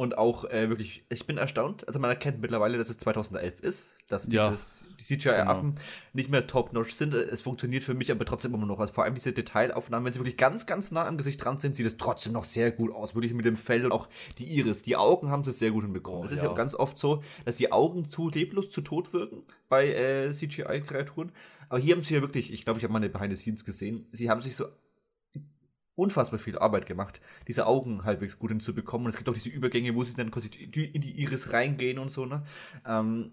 Und 0.00 0.16
auch 0.16 0.46
äh, 0.46 0.70
wirklich, 0.70 1.04
ich 1.10 1.26
bin 1.26 1.36
erstaunt. 1.36 1.86
Also 1.86 1.98
man 1.98 2.08
erkennt 2.08 2.40
mittlerweile, 2.40 2.78
dass 2.78 2.88
es 2.88 2.96
2011 2.96 3.60
ist, 3.60 3.96
dass 4.08 4.32
ja, 4.32 4.48
dieses, 4.48 4.86
die 4.98 5.04
CGI-Affen 5.04 5.74
genau. 5.74 5.86
nicht 6.14 6.30
mehr 6.30 6.46
top-notch 6.46 6.94
sind. 6.94 7.12
Es 7.12 7.42
funktioniert 7.42 7.84
für 7.84 7.92
mich 7.92 8.10
aber 8.10 8.24
trotzdem 8.24 8.54
immer 8.54 8.64
noch. 8.64 8.80
Also 8.80 8.94
vor 8.94 9.04
allem 9.04 9.14
diese 9.14 9.34
Detailaufnahmen, 9.34 10.06
wenn 10.06 10.14
sie 10.14 10.18
wirklich 10.18 10.38
ganz, 10.38 10.64
ganz 10.64 10.90
nah 10.90 11.06
am 11.06 11.18
Gesicht 11.18 11.44
dran 11.44 11.58
sind, 11.58 11.76
sieht 11.76 11.84
es 11.84 11.98
trotzdem 11.98 12.32
noch 12.32 12.44
sehr 12.44 12.70
gut 12.70 12.94
aus. 12.94 13.14
Wirklich 13.14 13.34
mit 13.34 13.44
dem 13.44 13.56
Fell 13.56 13.84
und 13.84 13.92
auch 13.92 14.08
die 14.38 14.46
Iris. 14.46 14.82
Die 14.82 14.96
Augen 14.96 15.30
haben 15.30 15.44
sie 15.44 15.52
sehr 15.52 15.70
gut 15.70 15.82
hinbekommen. 15.82 16.22
Oh, 16.22 16.24
es 16.24 16.30
ist 16.30 16.42
ja. 16.42 16.48
ja 16.48 16.54
ganz 16.54 16.74
oft 16.74 16.96
so, 16.96 17.22
dass 17.44 17.56
die 17.56 17.70
Augen 17.70 18.06
zu 18.06 18.30
leblos, 18.30 18.70
zu 18.70 18.80
tot 18.80 19.12
wirken 19.12 19.42
bei 19.68 19.92
äh, 19.92 20.32
CGI-Kreaturen. 20.32 21.30
Aber 21.68 21.78
hier 21.78 21.94
haben 21.94 22.02
sie 22.02 22.14
ja 22.14 22.22
wirklich, 22.22 22.54
ich 22.54 22.64
glaube, 22.64 22.78
ich 22.78 22.84
habe 22.84 22.94
mal 22.94 23.00
eine 23.00 23.10
Behind 23.10 23.36
the 23.36 23.42
Scenes 23.42 23.66
gesehen, 23.66 24.06
sie 24.12 24.30
haben 24.30 24.40
sich 24.40 24.56
so 24.56 24.64
unfassbar 25.94 26.38
viel 26.38 26.58
Arbeit 26.58 26.86
gemacht, 26.86 27.20
diese 27.48 27.66
Augen 27.66 28.04
halbwegs 28.04 28.38
gut 28.38 28.50
hinzubekommen. 28.50 29.06
Und 29.06 29.10
es 29.10 29.16
gibt 29.16 29.28
auch 29.28 29.34
diese 29.34 29.50
Übergänge, 29.50 29.94
wo 29.94 30.04
sie 30.04 30.14
dann 30.14 30.30
quasi 30.30 30.48
in 30.48 31.00
die 31.00 31.20
Iris 31.20 31.52
reingehen 31.52 31.98
und 31.98 32.10
so, 32.10 32.26
ne? 32.26 32.44
Ähm, 32.86 33.32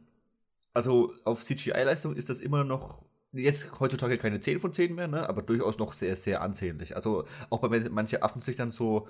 also 0.73 1.13
auf 1.23 1.43
CGI-Leistung 1.43 2.15
ist 2.15 2.29
das 2.29 2.39
immer 2.39 2.63
noch 2.63 3.01
jetzt 3.33 3.79
heutzutage 3.79 4.17
keine 4.17 4.39
10 4.39 4.59
von 4.59 4.73
10 4.73 4.95
mehr, 4.95 5.07
ne? 5.07 5.27
aber 5.27 5.41
durchaus 5.41 5.77
noch 5.77 5.93
sehr, 5.93 6.15
sehr 6.15 6.41
ansehnlich. 6.41 6.95
Also 6.95 7.25
auch 7.49 7.61
bei 7.61 7.89
manche 7.89 8.23
Affen 8.23 8.41
sich 8.41 8.55
dann 8.55 8.71
so 8.71 9.07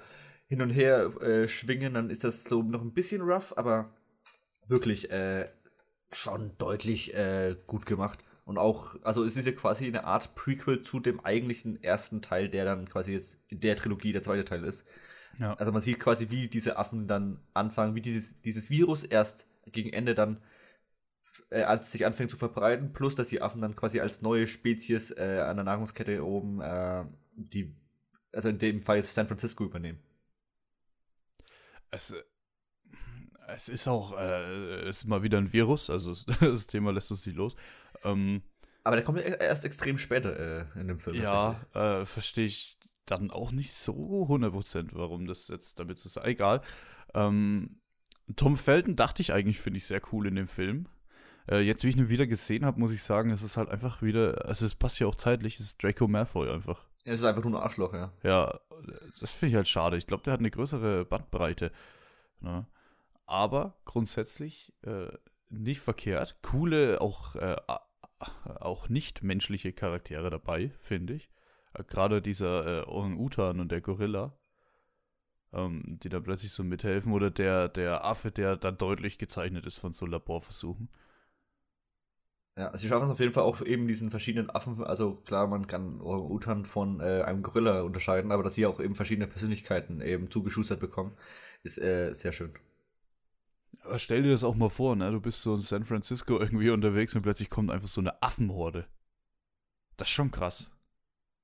hin 0.47 0.61
und 0.61 0.69
her 0.69 1.07
äh, 1.21 1.47
schwingen, 1.47 1.93
dann 1.93 2.09
ist 2.09 2.23
das 2.23 2.45
so 2.45 2.63
noch 2.63 2.81
ein 2.81 2.93
bisschen 2.93 3.21
rough, 3.21 3.53
aber 3.57 3.89
wirklich 4.67 5.11
äh, 5.11 5.49
schon 6.11 6.51
deutlich 6.57 7.13
äh, 7.13 7.55
gut 7.67 7.85
gemacht. 7.85 8.19
Und 8.47 8.57
auch, 8.57 8.95
also 9.03 9.25
es 9.25 9.35
ist 9.35 9.45
ja 9.45 9.51
quasi 9.51 9.87
eine 9.87 10.05
Art 10.05 10.33
Prequel 10.35 10.81
zu 10.81 11.01
dem 11.01 11.19
eigentlichen 11.19 11.83
ersten 11.83 12.21
Teil, 12.21 12.47
der 12.47 12.63
dann 12.63 12.87
quasi 12.87 13.11
jetzt 13.11 13.41
in 13.49 13.59
der 13.59 13.75
Trilogie 13.75 14.13
der 14.13 14.23
zweite 14.23 14.45
Teil 14.45 14.63
ist. 14.63 14.87
Ja. 15.37 15.53
Also 15.55 15.73
man 15.73 15.81
sieht 15.81 15.99
quasi, 15.99 16.29
wie 16.29 16.47
diese 16.47 16.77
Affen 16.77 17.09
dann 17.09 17.41
anfangen, 17.53 17.93
wie 17.93 18.01
dieses, 18.01 18.39
dieses 18.43 18.69
Virus 18.69 19.03
erst 19.03 19.47
gegen 19.65 19.91
Ende 19.91 20.15
dann 20.15 20.41
äh, 21.49 21.77
sich 21.81 22.05
anfängt 22.05 22.31
zu 22.31 22.37
verbreiten, 22.37 22.93
plus 22.93 23.15
dass 23.15 23.27
die 23.27 23.41
Affen 23.41 23.61
dann 23.61 23.75
quasi 23.75 23.99
als 23.99 24.21
neue 24.21 24.47
Spezies 24.47 25.11
äh, 25.11 25.43
an 25.45 25.57
der 25.57 25.65
Nahrungskette 25.65 26.25
oben 26.25 26.61
äh, 26.61 27.03
die, 27.35 27.75
also 28.31 28.47
in 28.47 28.59
dem 28.59 28.81
Fall 28.81 28.95
jetzt 28.95 29.13
San 29.13 29.27
Francisco 29.27 29.65
übernehmen. 29.65 29.99
Es, 31.91 32.15
es 33.47 33.69
ist 33.69 33.87
auch, 33.87 34.17
äh, 34.17 34.87
es 34.87 34.99
ist 34.99 35.05
mal 35.05 35.23
wieder 35.23 35.37
ein 35.37 35.53
Virus, 35.53 35.89
also 35.89 36.15
das 36.39 36.67
Thema 36.67 36.91
lässt 36.91 37.11
uns 37.11 37.25
nicht 37.25 37.35
los. 37.35 37.55
Ähm, 38.03 38.41
Aber 38.83 38.95
der 38.95 39.05
kommt 39.05 39.19
erst 39.19 39.65
extrem 39.65 39.97
später 39.97 40.39
äh, 40.75 40.79
in 40.79 40.87
dem 40.87 40.99
Film. 40.99 41.21
Ja, 41.21 41.61
äh, 41.73 42.05
verstehe 42.05 42.45
ich 42.45 42.77
dann 43.05 43.31
auch 43.31 43.51
nicht 43.51 43.73
so 43.73 44.27
100%, 44.29 44.89
warum 44.93 45.27
das 45.27 45.47
jetzt 45.47 45.79
damit 45.79 46.03
ist. 46.03 46.17
Egal. 46.17 46.61
Ähm, 47.13 47.79
Tom 48.35 48.57
Felton 48.57 48.95
dachte 48.95 49.21
ich 49.21 49.33
eigentlich, 49.33 49.59
finde 49.59 49.77
ich 49.77 49.85
sehr 49.85 50.01
cool 50.11 50.27
in 50.27 50.35
dem 50.35 50.47
Film. 50.47 50.87
Äh, 51.49 51.59
jetzt, 51.59 51.83
wie 51.83 51.89
ich 51.89 51.95
ihn 51.95 52.09
wieder 52.09 52.27
gesehen 52.27 52.65
habe, 52.65 52.79
muss 52.79 52.91
ich 52.91 53.01
sagen, 53.01 53.31
es 53.31 53.41
ist 53.41 53.55
halt 53.55 53.69
einfach 53.69 54.01
wieder, 54.01 54.45
also 54.45 54.65
es 54.65 54.75
passt 54.75 54.99
ja 54.99 55.07
auch 55.07 55.15
zeitlich, 55.15 55.55
es 55.59 55.67
ist 55.67 55.83
Draco 55.83 56.07
Malfoy 56.07 56.49
einfach. 56.49 56.83
Es 57.05 57.21
ist 57.21 57.25
einfach 57.25 57.43
nur 57.43 57.57
ein 57.57 57.63
Arschloch, 57.63 57.93
ja. 57.93 58.11
Ja, 58.23 58.59
das 59.21 59.31
finde 59.31 59.51
ich 59.51 59.55
halt 59.55 59.67
schade. 59.69 59.95
Ich 59.95 60.07
glaube, 60.07 60.23
der 60.23 60.33
hat 60.33 60.39
eine 60.39 60.51
größere 60.51 61.05
Bandbreite. 61.05 61.71
Ne? 62.41 62.67
Aber 63.25 63.77
grundsätzlich 63.85 64.73
äh, 64.83 65.07
nicht 65.49 65.79
verkehrt. 65.79 66.37
Coole, 66.41 66.99
auch, 66.99 67.35
äh, 67.35 67.55
auch 68.19 68.89
nicht 68.89 69.23
menschliche 69.23 69.73
Charaktere 69.73 70.29
dabei, 70.29 70.71
finde 70.79 71.13
ich. 71.13 71.29
Äh, 71.73 71.83
Gerade 71.83 72.21
dieser 72.21 72.83
äh, 72.83 72.85
Orang-Utan 72.85 73.59
und 73.59 73.71
der 73.71 73.81
Gorilla, 73.81 74.37
ähm, 75.53 75.99
die 76.03 76.09
da 76.09 76.19
plötzlich 76.19 76.51
so 76.51 76.63
mithelfen. 76.63 77.13
Oder 77.13 77.29
der, 77.31 77.69
der 77.69 78.05
Affe, 78.05 78.31
der 78.31 78.57
dann 78.57 78.77
deutlich 78.77 79.17
gezeichnet 79.17 79.65
ist 79.65 79.77
von 79.77 79.93
so 79.93 80.05
Laborversuchen. 80.05 80.89
Ja, 82.57 82.69
also 82.69 82.81
sie 82.81 82.87
schaffen 82.87 83.05
es 83.05 83.11
auf 83.11 83.19
jeden 83.19 83.33
Fall 83.33 83.43
auch 83.43 83.61
eben 83.61 83.87
diesen 83.87 84.09
verschiedenen 84.09 84.49
Affen, 84.49 84.83
also 84.83 85.15
klar, 85.17 85.45
man 85.45 85.67
kann 85.67 86.01
Orang-Utan 86.01 86.65
von 86.65 86.99
äh, 87.01 87.21
einem 87.21 87.43
Gorilla 87.43 87.81
unterscheiden, 87.81 88.31
aber 88.31 88.41
dass 88.41 88.55
sie 88.55 88.65
auch 88.65 88.79
eben 88.79 88.95
verschiedene 88.95 89.27
Persönlichkeiten 89.27 90.01
eben 90.01 90.31
zugeschustert 90.31 90.79
bekommen, 90.79 91.15
ist 91.61 91.77
äh, 91.77 92.13
sehr 92.13 92.31
schön. 92.31 92.57
Aber 93.83 93.99
stell 93.99 94.23
dir 94.23 94.31
das 94.31 94.43
auch 94.43 94.55
mal 94.55 94.69
vor, 94.69 94.95
ne? 94.95 95.11
Du 95.11 95.21
bist 95.21 95.41
so 95.41 95.55
in 95.55 95.61
San 95.61 95.85
Francisco 95.85 96.39
irgendwie 96.39 96.69
unterwegs 96.69 97.15
und 97.15 97.21
plötzlich 97.21 97.49
kommt 97.49 97.71
einfach 97.71 97.87
so 97.87 98.01
eine 98.01 98.21
Affenhorde. 98.21 98.85
Das 99.95 100.09
ist 100.09 100.13
schon 100.13 100.31
krass. 100.31 100.69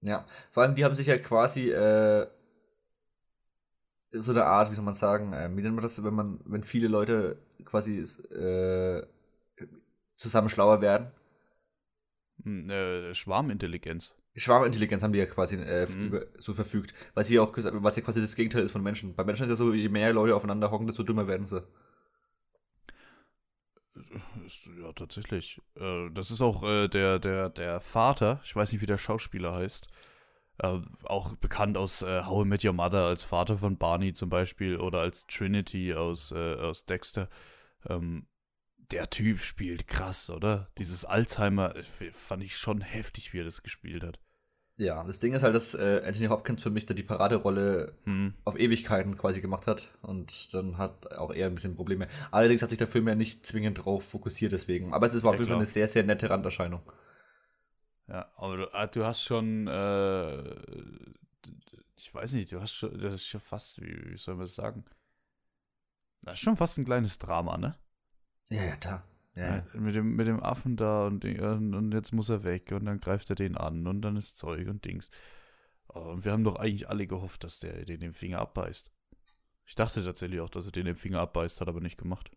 Ja, 0.01 0.25
vor 0.51 0.63
allem 0.63 0.75
die 0.75 0.84
haben 0.84 0.95
sich 0.95 1.07
ja 1.07 1.17
quasi 1.17 1.71
äh, 1.71 2.27
so 4.11 4.31
eine 4.31 4.45
Art, 4.45 4.69
wie 4.69 4.75
soll 4.75 4.84
man 4.84 4.93
sagen, 4.93 5.34
äh, 5.34 5.49
wie 5.55 5.61
nennt 5.61 5.75
man 5.75 5.81
das, 5.81 6.03
wenn 6.03 6.13
man, 6.13 6.39
wenn 6.45 6.63
viele 6.63 6.88
Leute 6.88 7.38
quasi 7.63 7.99
äh, 7.99 9.05
zusammen 10.17 10.49
schlauer 10.49 10.81
werden. 10.81 11.07
Hm, 12.43 12.69
äh, 12.69 13.13
Schwarmintelligenz. 13.13 14.15
Schwarmintelligenz 14.36 15.03
haben 15.03 15.13
die 15.13 15.19
ja 15.19 15.25
quasi 15.25 15.57
äh, 15.57 15.88
mhm. 15.88 16.21
so 16.38 16.53
verfügt. 16.53 16.93
Weil 17.13 17.23
sie 17.23 17.39
auch, 17.39 17.53
was 17.55 17.95
ja 17.95 18.03
quasi 18.03 18.19
das 18.19 18.36
Gegenteil 18.36 18.63
ist 18.63 18.71
von 18.71 18.84
Menschen. 18.84 19.15
Bei 19.15 19.23
Menschen 19.23 19.43
ist 19.43 19.49
ja 19.49 19.55
so, 19.55 19.73
je 19.73 19.89
mehr 19.89 20.11
Leute 20.13 20.36
aufeinander 20.36 20.71
hocken, 20.71 20.88
desto 20.88 21.03
dümmer 21.03 21.27
werden 21.27 21.47
sie. 21.47 21.63
Ja, 23.96 24.91
tatsächlich. 24.94 25.62
Äh, 25.76 26.10
das 26.12 26.32
ist 26.32 26.41
auch 26.41 26.64
äh, 26.64 26.88
der, 26.88 27.20
der, 27.20 27.50
der 27.50 27.80
Vater, 27.80 28.41
ich 28.44 28.56
weiß 28.56 28.72
nicht, 28.72 28.82
wie 28.82 28.88
der 28.88 28.98
Schauspieler 28.98 29.54
heißt, 29.54 29.88
äh, 30.60 30.80
auch 31.04 31.36
bekannt 31.36 31.78
aus 31.78 32.02
äh, 32.02 32.24
How 32.24 32.46
I 32.46 32.48
Met 32.48 32.66
Your 32.66 32.74
Mother 32.74 33.06
als 33.06 33.24
Vater 33.24 33.58
von 33.58 33.78
Barney 33.78 34.14
zum 34.14 34.30
Beispiel 34.30 34.78
oder 34.78 35.00
als 35.00 35.28
Trinity 35.28 35.94
aus, 35.94 36.32
aus 36.32 36.86
Dexter. 36.86 37.30
Ähm, 37.88 38.28
der 38.78 39.10
Typ 39.10 39.39
spielt 39.39 39.88
krass, 39.88 40.30
oder? 40.30 40.70
Dieses 40.78 41.06
Alzheimer 41.06 41.74
fand 42.12 42.44
ich 42.44 42.58
schon 42.58 42.82
heftig, 42.82 43.34
wie 43.34 43.39
er 43.39 43.46
das 43.46 43.64
gespielt 43.64 44.04
hat. 44.04 44.20
Ja, 44.78 45.03
das 45.03 45.19
Ding 45.19 45.34
ist 45.34 45.43
halt, 45.43 45.53
dass 45.53 45.76
äh, 45.76 46.01
Anthony 46.03 46.28
Hopkins 46.28 46.63
für 46.63 46.71
mich 46.71 46.88
da 46.88 46.95
die 46.95 47.03
Paraderolle 47.03 47.93
hm. 48.05 48.34
auf 48.43 48.57
Ewigkeiten 48.57 49.17
quasi 49.17 49.39
gemacht 49.39 49.67
hat 49.67 49.91
und 50.01 50.51
dann 50.53 50.80
hat 50.80 51.11
auch 51.11 51.32
er 51.32 51.47
ein 51.47 51.55
bisschen 51.55 51.76
Probleme. 51.76 52.07
Allerdings 52.32 52.63
hat 52.63 52.69
sich 52.69 52.80
der 52.80 52.88
Film 52.88 53.07
ja 53.07 53.13
nicht 53.13 53.45
zwingend 53.45 53.86
drauf 53.86 54.03
fokussiert 54.03 54.51
deswegen. 54.51 54.91
Aber 54.91 55.05
es 55.05 55.13
ist 55.13 55.24
auf 55.24 55.36
jeden 55.36 55.45
Fall 55.45 55.57
eine 55.57 55.67
sehr, 55.67 55.88
sehr 55.88 56.03
nette 56.03 56.30
Randerscheinung. 56.30 56.82
Ja, 58.07 58.32
aber 58.36 58.57
du, 58.57 58.74
ah, 58.74 58.88
du 58.88 59.05
hast 59.05 59.21
schon, 59.24 59.67
äh, 59.67 60.55
ich 61.95 62.13
weiß 62.13 62.34
nicht, 62.34 62.51
du 62.51 62.59
hast 62.59 62.74
schon, 62.74 62.97
das 62.99 63.15
ist 63.15 63.28
schon 63.28 63.41
fast, 63.41 63.80
wie, 63.80 64.11
wie 64.11 64.17
soll 64.17 64.36
man 64.36 64.45
das 64.45 64.55
sagen? 64.55 64.86
Das 66.24 66.34
ist 66.34 66.39
schon 66.39 66.57
fast 66.57 66.80
ein 66.80 66.86
kleines 66.86 67.19
Drama, 67.19 67.57
ne? 67.57 67.76
Ja, 68.49 68.63
ja, 68.63 68.76
da. 68.78 69.03
Ja, 69.36 69.55
ja. 69.55 69.65
Mit, 69.73 69.95
dem, 69.95 70.15
mit 70.15 70.27
dem 70.27 70.43
Affen 70.43 70.75
da 70.75 71.07
und, 71.07 71.25
und 71.25 71.91
jetzt 71.91 72.13
muss 72.13 72.29
er 72.29 72.43
weg 72.43 72.71
und 72.71 72.86
dann 72.86 72.99
greift 72.99 73.29
er 73.29 73.36
den 73.36 73.57
an 73.57 73.88
und 73.88 74.01
dann 74.01 74.15
ist 74.15 74.38
Zeug 74.38 74.67
und 74.67 74.86
Dings. 74.86 75.09
Und 75.88 76.23
wir 76.23 76.31
haben 76.31 76.43
doch 76.43 76.55
eigentlich 76.55 76.89
alle 76.89 77.07
gehofft, 77.07 77.43
dass 77.43 77.59
der 77.59 77.86
den 77.86 77.99
den 77.99 78.13
Finger 78.13 78.39
abbeißt. 78.39 78.91
Ich 79.65 79.75
dachte 79.75 80.03
tatsächlich 80.03 80.39
auch, 80.39 80.49
dass 80.49 80.65
er 80.65 80.71
den 80.71 80.86
den 80.86 80.95
Finger 80.95 81.19
abbeißt, 81.21 81.61
hat 81.61 81.67
aber 81.67 81.81
nicht 81.81 81.97
gemacht. 81.97 82.31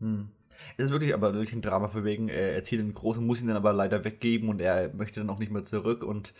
Hm. 0.00 0.30
Es 0.76 0.86
ist 0.86 0.90
wirklich 0.90 1.14
aber 1.14 1.32
wirklich 1.32 1.54
ein 1.54 1.62
Drama 1.62 1.88
für 1.88 2.04
wegen, 2.04 2.28
er 2.28 2.62
zieht 2.64 2.80
den 2.80 2.92
Großen, 2.92 3.24
muss 3.24 3.40
ihn 3.40 3.48
dann 3.48 3.56
aber 3.56 3.72
leider 3.72 4.04
weggeben 4.04 4.50
und 4.50 4.60
er 4.60 4.92
möchte 4.94 5.20
dann 5.20 5.30
auch 5.30 5.38
nicht 5.38 5.52
mehr 5.52 5.64
zurück 5.64 6.02
und 6.02 6.34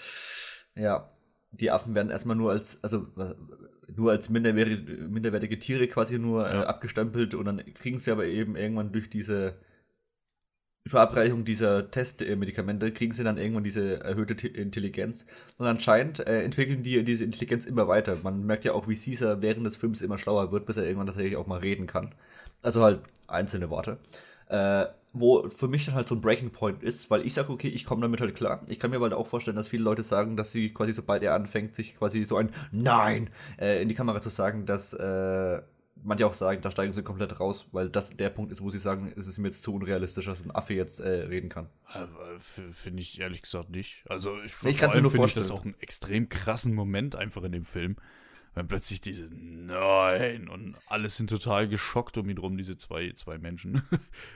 ja, 0.74 1.10
die 1.52 1.70
Affen 1.70 1.94
werden 1.94 2.10
erstmal 2.10 2.36
nur 2.36 2.50
als, 2.50 2.82
also 2.84 3.06
nur 3.94 4.10
als 4.10 4.28
minderwertige, 4.28 5.08
minderwertige 5.08 5.58
Tiere 5.58 5.88
quasi 5.88 6.18
nur 6.18 6.48
äh, 6.48 6.54
ja. 6.54 6.62
äh, 6.62 6.66
abgestempelt 6.66 7.34
und 7.34 7.46
dann 7.46 7.62
kriegen 7.74 7.98
sie 7.98 8.10
aber 8.10 8.26
eben 8.26 8.56
irgendwann 8.56 8.92
durch 8.92 9.08
diese 9.08 9.58
Verabreichung 10.88 11.44
dieser 11.44 11.90
Testmedikamente 11.90 12.92
kriegen 12.92 13.12
sie 13.12 13.24
dann 13.24 13.38
irgendwann 13.38 13.64
diese 13.64 14.00
erhöhte 14.00 14.46
Intelligenz. 14.46 15.26
Und 15.58 15.66
anscheinend 15.66 16.20
äh, 16.26 16.42
entwickeln 16.42 16.82
die 16.82 17.02
diese 17.04 17.24
Intelligenz 17.24 17.66
immer 17.66 17.88
weiter. 17.88 18.16
Man 18.22 18.44
merkt 18.46 18.64
ja 18.64 18.72
auch, 18.72 18.88
wie 18.88 18.96
Caesar 18.96 19.42
während 19.42 19.66
des 19.66 19.76
Films 19.76 20.02
immer 20.02 20.18
schlauer 20.18 20.52
wird, 20.52 20.66
bis 20.66 20.76
er 20.76 20.84
irgendwann 20.84 21.06
tatsächlich 21.06 21.36
auch 21.36 21.46
mal 21.46 21.60
reden 21.60 21.86
kann. 21.86 22.14
Also 22.62 22.82
halt 22.82 23.00
einzelne 23.26 23.70
Worte. 23.70 23.98
Äh, 24.48 24.86
wo 25.18 25.48
für 25.48 25.68
mich 25.68 25.86
dann 25.86 25.94
halt 25.94 26.08
so 26.08 26.14
ein 26.14 26.20
Breaking 26.20 26.50
Point 26.50 26.82
ist, 26.82 27.10
weil 27.10 27.24
ich 27.26 27.34
sage, 27.34 27.50
okay, 27.50 27.68
ich 27.68 27.84
komme 27.84 28.02
damit 28.02 28.20
halt 28.20 28.34
klar. 28.34 28.60
Ich 28.68 28.78
kann 28.78 28.90
mir 28.90 28.96
aber 28.96 29.16
auch 29.16 29.26
vorstellen, 29.26 29.56
dass 29.56 29.68
viele 29.68 29.82
Leute 29.82 30.02
sagen, 30.02 30.36
dass 30.36 30.52
sie 30.52 30.70
quasi, 30.70 30.92
sobald 30.92 31.22
er 31.22 31.34
anfängt, 31.34 31.74
sich 31.74 31.96
quasi 31.96 32.24
so 32.24 32.36
ein 32.36 32.50
Nein 32.70 33.30
äh, 33.58 33.80
in 33.80 33.88
die 33.88 33.94
Kamera 33.94 34.20
zu 34.20 34.28
sagen, 34.28 34.66
dass 34.66 34.92
äh, 34.92 35.62
manche 36.02 36.26
auch 36.26 36.34
sagen, 36.34 36.60
da 36.62 36.70
steigen 36.70 36.92
sie 36.92 37.02
komplett 37.02 37.40
raus, 37.40 37.66
weil 37.72 37.88
das 37.88 38.16
der 38.16 38.30
Punkt 38.30 38.52
ist, 38.52 38.62
wo 38.62 38.70
sie 38.70 38.78
sagen, 38.78 39.12
es 39.16 39.26
ist 39.26 39.38
mir 39.38 39.48
jetzt 39.48 39.62
zu 39.62 39.74
unrealistisch, 39.74 40.26
dass 40.26 40.44
ein 40.44 40.54
Affe 40.54 40.74
jetzt 40.74 41.00
äh, 41.00 41.08
reden 41.08 41.48
kann. 41.48 41.68
Finde 42.38 43.02
ich 43.02 43.20
ehrlich 43.20 43.42
gesagt 43.42 43.70
nicht. 43.70 44.04
Also 44.08 44.36
ich, 44.42 44.54
ich 44.64 44.78
kann 44.78 44.90
mir 44.92 45.02
nur 45.02 45.10
vorstellen. 45.10 45.44
Ich 45.44 45.50
das 45.50 45.56
auch 45.56 45.64
einen 45.64 45.74
extrem 45.80 46.28
krassen 46.28 46.74
Moment 46.74 47.16
einfach 47.16 47.42
in 47.44 47.52
dem 47.52 47.64
Film. 47.64 47.96
Wenn 48.54 48.68
plötzlich 48.68 49.02
diese 49.02 49.28
Nein 49.30 50.48
und 50.48 50.76
alle 50.86 51.10
sind 51.10 51.28
total 51.28 51.68
geschockt 51.68 52.16
um 52.16 52.26
ihn 52.30 52.38
rum, 52.38 52.56
diese 52.56 52.78
zwei, 52.78 53.12
zwei 53.12 53.36
Menschen. 53.36 53.82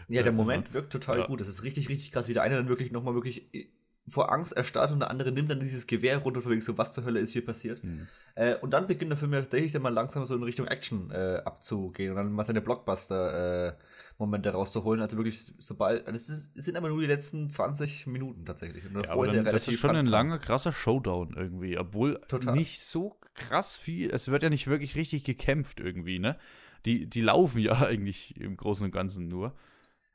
Ja, 0.09 0.23
der 0.23 0.33
Moment 0.33 0.75
wirkt 0.75 0.93
total 0.93 1.21
ja. 1.21 1.27
gut. 1.27 1.41
Das 1.41 1.49
ist 1.49 1.63
richtig, 1.63 1.89
richtig 1.89 2.13
krass, 2.13 2.29
wie 2.29 2.35
der 2.35 2.43
eine 2.43 2.57
dann 2.57 2.69
wirklich 2.69 2.93
nochmal 2.93 3.15
wirklich 3.15 3.49
vor 4.09 4.33
Angst 4.33 4.53
erstarrt 4.53 4.93
und 4.93 5.01
der 5.01 5.11
andere 5.11 5.31
nimmt 5.33 5.51
dann 5.51 5.61
dieses 5.61 5.87
Gewehr 5.87 6.19
runter 6.19 6.45
und 6.45 6.63
so, 6.63 6.79
was 6.79 6.93
zur 6.93 7.05
Hölle 7.05 7.21
ist 7.21 7.33
hier 7.33 7.45
passiert. 7.45 7.83
Mhm. 7.85 8.09
Äh, 8.35 8.57
und 8.57 8.71
dann 8.71 8.87
beginnt 8.87 9.11
der 9.11 9.19
Film 9.19 9.33
ja 9.33 9.41
tatsächlich 9.41 9.73
dann 9.73 9.83
mal 9.83 9.93
langsam 9.93 10.25
so 10.25 10.35
in 10.35 10.43
Richtung 10.43 10.67
Action 10.67 11.11
äh, 11.11 11.43
abzugehen 11.45 12.11
und 12.11 12.17
dann 12.17 12.33
mal 12.33 12.45
seine 12.45 12.61
Blockbuster-Momente 12.61 14.49
äh, 14.49 14.53
rauszuholen. 14.53 15.01
Also 15.01 15.17
wirklich, 15.17 15.53
sobald, 15.59 16.07
das, 16.09 16.29
ist, 16.29 16.57
das 16.57 16.65
sind 16.65 16.77
aber 16.77 16.89
nur 16.89 17.01
die 17.01 17.07
letzten 17.07 17.49
20 17.51 18.07
Minuten 18.07 18.45
tatsächlich. 18.45 18.85
Und 18.87 19.05
ja, 19.05 19.13
aber 19.13 19.27
dann, 19.27 19.45
das 19.45 19.69
ist 19.69 19.79
schon 19.79 19.97
ein 19.97 20.07
langer, 20.07 20.39
krasser 20.39 20.73
Showdown 20.73 21.35
irgendwie, 21.37 21.79
obwohl 21.79 22.21
Total. 22.29 22.55
nicht 22.55 22.81
so 22.81 23.19
krass 23.35 23.77
viel, 23.77 24.11
es 24.11 24.29
wird 24.29 24.43
ja 24.43 24.51
nicht 24.51 24.67
wirklich 24.67 24.97
richtig 24.97 25.25
gekämpft 25.25 25.81
irgendwie, 25.81 26.19
ne? 26.19 26.37
Die, 26.87 27.07
die 27.07 27.21
laufen 27.21 27.61
ja 27.61 27.73
eigentlich 27.87 28.41
im 28.41 28.57
Großen 28.57 28.85
und 28.85 28.93
Ganzen 28.93 29.29
nur. 29.29 29.55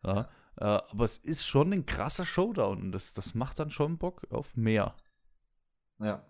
Ja. 0.04 0.30
Äh, 0.58 0.66
aber 0.66 1.06
es 1.06 1.18
ist 1.18 1.46
schon 1.46 1.74
ein 1.74 1.86
krasser 1.86 2.26
Showdown 2.26 2.82
und 2.82 2.92
das, 2.92 3.14
das 3.14 3.36
macht 3.36 3.60
dann 3.60 3.72
schon 3.72 3.98
Bock 3.98 4.22
auf 4.30 4.56
mehr. 4.56 4.96
Ja. 6.00 6.26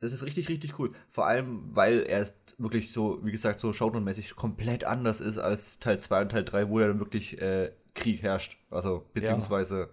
Das 0.00 0.12
ist 0.12 0.24
richtig, 0.24 0.48
richtig 0.48 0.78
cool. 0.78 0.92
Vor 1.10 1.26
allem, 1.26 1.76
weil 1.76 2.02
er 2.04 2.22
ist 2.22 2.34
wirklich 2.56 2.90
so, 2.90 3.22
wie 3.22 3.32
gesagt, 3.32 3.60
so 3.60 3.72
Showdown-mäßig 3.72 4.34
komplett 4.34 4.84
anders 4.84 5.20
ist 5.20 5.38
als 5.38 5.78
Teil 5.78 5.98
2 5.98 6.22
und 6.22 6.28
Teil 6.30 6.44
3, 6.44 6.70
wo 6.70 6.80
ja 6.80 6.88
dann 6.88 7.00
wirklich 7.00 7.40
äh, 7.40 7.70
Krieg 7.94 8.22
herrscht. 8.22 8.56
Also, 8.70 9.06
beziehungsweise 9.12 9.78
ja. 9.78 9.88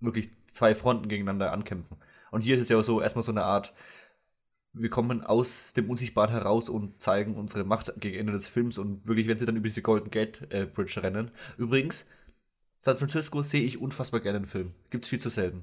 wirklich 0.00 0.30
zwei 0.46 0.76
Fronten 0.76 1.08
gegeneinander 1.08 1.52
ankämpfen. 1.52 1.96
Und 2.30 2.42
hier 2.42 2.54
ist 2.54 2.62
es 2.62 2.68
ja 2.68 2.80
so 2.82 3.00
erstmal 3.00 3.24
so 3.24 3.32
eine 3.32 3.42
Art, 3.42 3.74
wir 4.72 4.88
kommen 4.88 5.22
aus 5.22 5.72
dem 5.74 5.90
Unsichtbaren 5.90 6.30
heraus 6.30 6.68
und 6.68 7.02
zeigen 7.02 7.34
unsere 7.34 7.64
Macht 7.64 7.92
gegen 8.00 8.16
Ende 8.16 8.32
des 8.32 8.46
Films 8.46 8.78
und 8.78 9.06
wirklich, 9.06 9.26
wenn 9.26 9.36
sie 9.36 9.46
dann 9.46 9.56
über 9.56 9.68
diese 9.68 9.82
Golden 9.82 10.10
Gate 10.10 10.46
äh, 10.50 10.64
Bridge 10.64 11.02
rennen. 11.02 11.30
Übrigens, 11.58 12.08
San 12.84 12.96
Francisco 12.98 13.42
sehe 13.42 13.62
ich 13.62 13.80
unfassbar 13.80 14.20
gerne 14.20 14.38
einen 14.38 14.46
Film. 14.46 14.74
Gibt's 14.90 15.08
viel 15.08 15.20
zu 15.20 15.28
selten. 15.28 15.62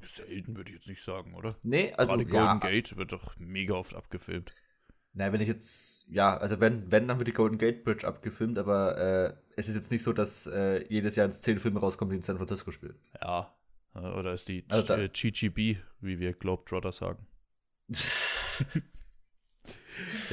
Selten 0.00 0.56
würde 0.56 0.70
ich 0.70 0.76
jetzt 0.76 0.88
nicht 0.88 1.02
sagen, 1.02 1.34
oder? 1.34 1.56
Nee, 1.62 1.92
also 1.92 2.12
Gerade 2.12 2.24
Golden 2.24 2.46
ja, 2.46 2.54
Gate 2.54 2.96
wird 2.96 3.12
doch 3.12 3.36
mega 3.38 3.74
oft 3.74 3.94
abgefilmt. 3.94 4.52
Na, 5.12 5.32
wenn 5.32 5.42
ich 5.42 5.48
jetzt, 5.48 6.06
ja, 6.08 6.36
also 6.36 6.58
wenn, 6.58 6.90
wenn, 6.90 7.06
dann 7.06 7.18
wird 7.18 7.28
die 7.28 7.32
Golden 7.32 7.58
Gate 7.58 7.84
Bridge 7.84 8.06
abgefilmt, 8.06 8.58
aber 8.58 8.96
äh, 8.98 9.34
es 9.56 9.68
ist 9.68 9.74
jetzt 9.76 9.90
nicht 9.90 10.02
so, 10.02 10.12
dass 10.12 10.46
äh, 10.46 10.84
jedes 10.88 11.16
Jahr 11.16 11.30
zehn 11.30 11.58
Filme 11.60 11.80
rauskommen, 11.80 12.10
die 12.10 12.16
in 12.16 12.22
San 12.22 12.38
Francisco 12.38 12.70
spielen. 12.70 12.98
Ja. 13.20 13.54
Äh, 13.94 13.98
Oder 13.98 14.32
ist 14.32 14.48
die 14.48 14.64
Also 14.68 14.86
da- 14.86 14.98
äh, 14.98 15.08
GGB, 15.10 15.76
wie 16.00 16.18
wir 16.18 16.32
Globetrotter 16.32 16.92
sagen. 16.92 17.26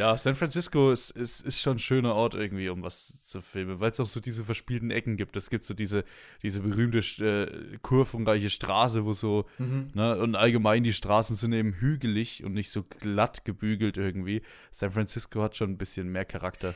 Ja, 0.02 0.18
San 0.18 0.36
Francisco 0.36 0.90
ist, 0.92 1.12
ist, 1.12 1.42
ist 1.42 1.62
schon 1.62 1.76
ein 1.76 1.80
schöner 1.80 2.16
Ort 2.16 2.34
irgendwie, 2.34 2.70
um 2.70 2.82
was 2.82 3.28
zu 3.28 3.40
filmen, 3.40 3.80
weil 3.80 3.92
es 3.92 4.00
auch 4.00 4.08
so 4.08 4.20
diese 4.20 4.44
verspielten 4.44 4.90
Ecken 4.90 5.16
gibt. 5.16 5.36
Es 5.36 5.52
gibt 5.52 5.64
so 5.64 5.76
diese, 5.76 6.04
diese 6.42 6.62
berühmte 6.62 6.98
äh, 7.24 7.78
kurvenreiche 7.84 8.50
Straße, 8.50 9.06
wo 9.06 9.14
so, 9.14 9.46
mhm. 9.60 9.92
ne, 9.94 10.18
und 10.18 10.36
allgemein 10.36 10.84
die 10.84 10.92
Straßen 10.92 11.36
sind 11.36 11.54
eben 11.54 11.74
hügelig 11.74 12.44
und 12.44 12.54
nicht 12.54 12.72
so 12.72 12.82
glatt 12.82 13.46
gebügelt 13.46 13.98
irgendwie. 13.98 14.42
San 14.72 14.90
Francisco 14.90 15.44
hat 15.44 15.56
schon 15.56 15.70
ein 15.70 15.78
bisschen 15.78 16.12
mehr 16.12 16.26
Charakter. 16.26 16.74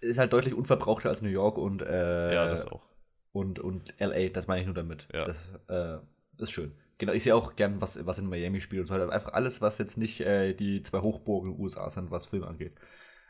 Ist 0.00 0.18
halt 0.18 0.32
deutlich 0.32 0.54
unverbrauchter 0.54 1.10
als 1.10 1.20
New 1.20 1.28
York 1.28 1.58
und, 1.58 1.82
äh, 1.82 2.32
ja, 2.32 2.48
das 2.48 2.66
auch. 2.66 2.86
und, 3.32 3.58
und 3.58 3.92
LA, 3.98 4.30
das 4.30 4.46
meine 4.46 4.62
ich 4.62 4.66
nur 4.66 4.74
damit. 4.74 5.08
Ja. 5.12 5.26
Das 5.26 5.52
äh, 5.68 5.98
ist 6.38 6.52
schön. 6.52 6.72
Genau, 6.98 7.12
ich 7.12 7.22
sehe 7.24 7.34
auch 7.36 7.56
gern, 7.56 7.80
was, 7.80 8.04
was 8.06 8.18
in 8.18 8.28
Miami 8.28 8.60
spielt 8.60 8.82
und 8.82 8.86
so 8.88 8.94
weiter. 8.94 9.10
Einfach 9.10 9.34
alles, 9.34 9.60
was 9.60 9.78
jetzt 9.78 9.98
nicht 9.98 10.20
äh, 10.22 10.54
die 10.54 10.82
zwei 10.82 11.00
Hochburgen 11.00 11.50
in 11.50 11.56
den 11.56 11.62
USA 11.62 11.90
sind, 11.90 12.10
was 12.10 12.26
Film 12.26 12.44
angeht. 12.44 12.74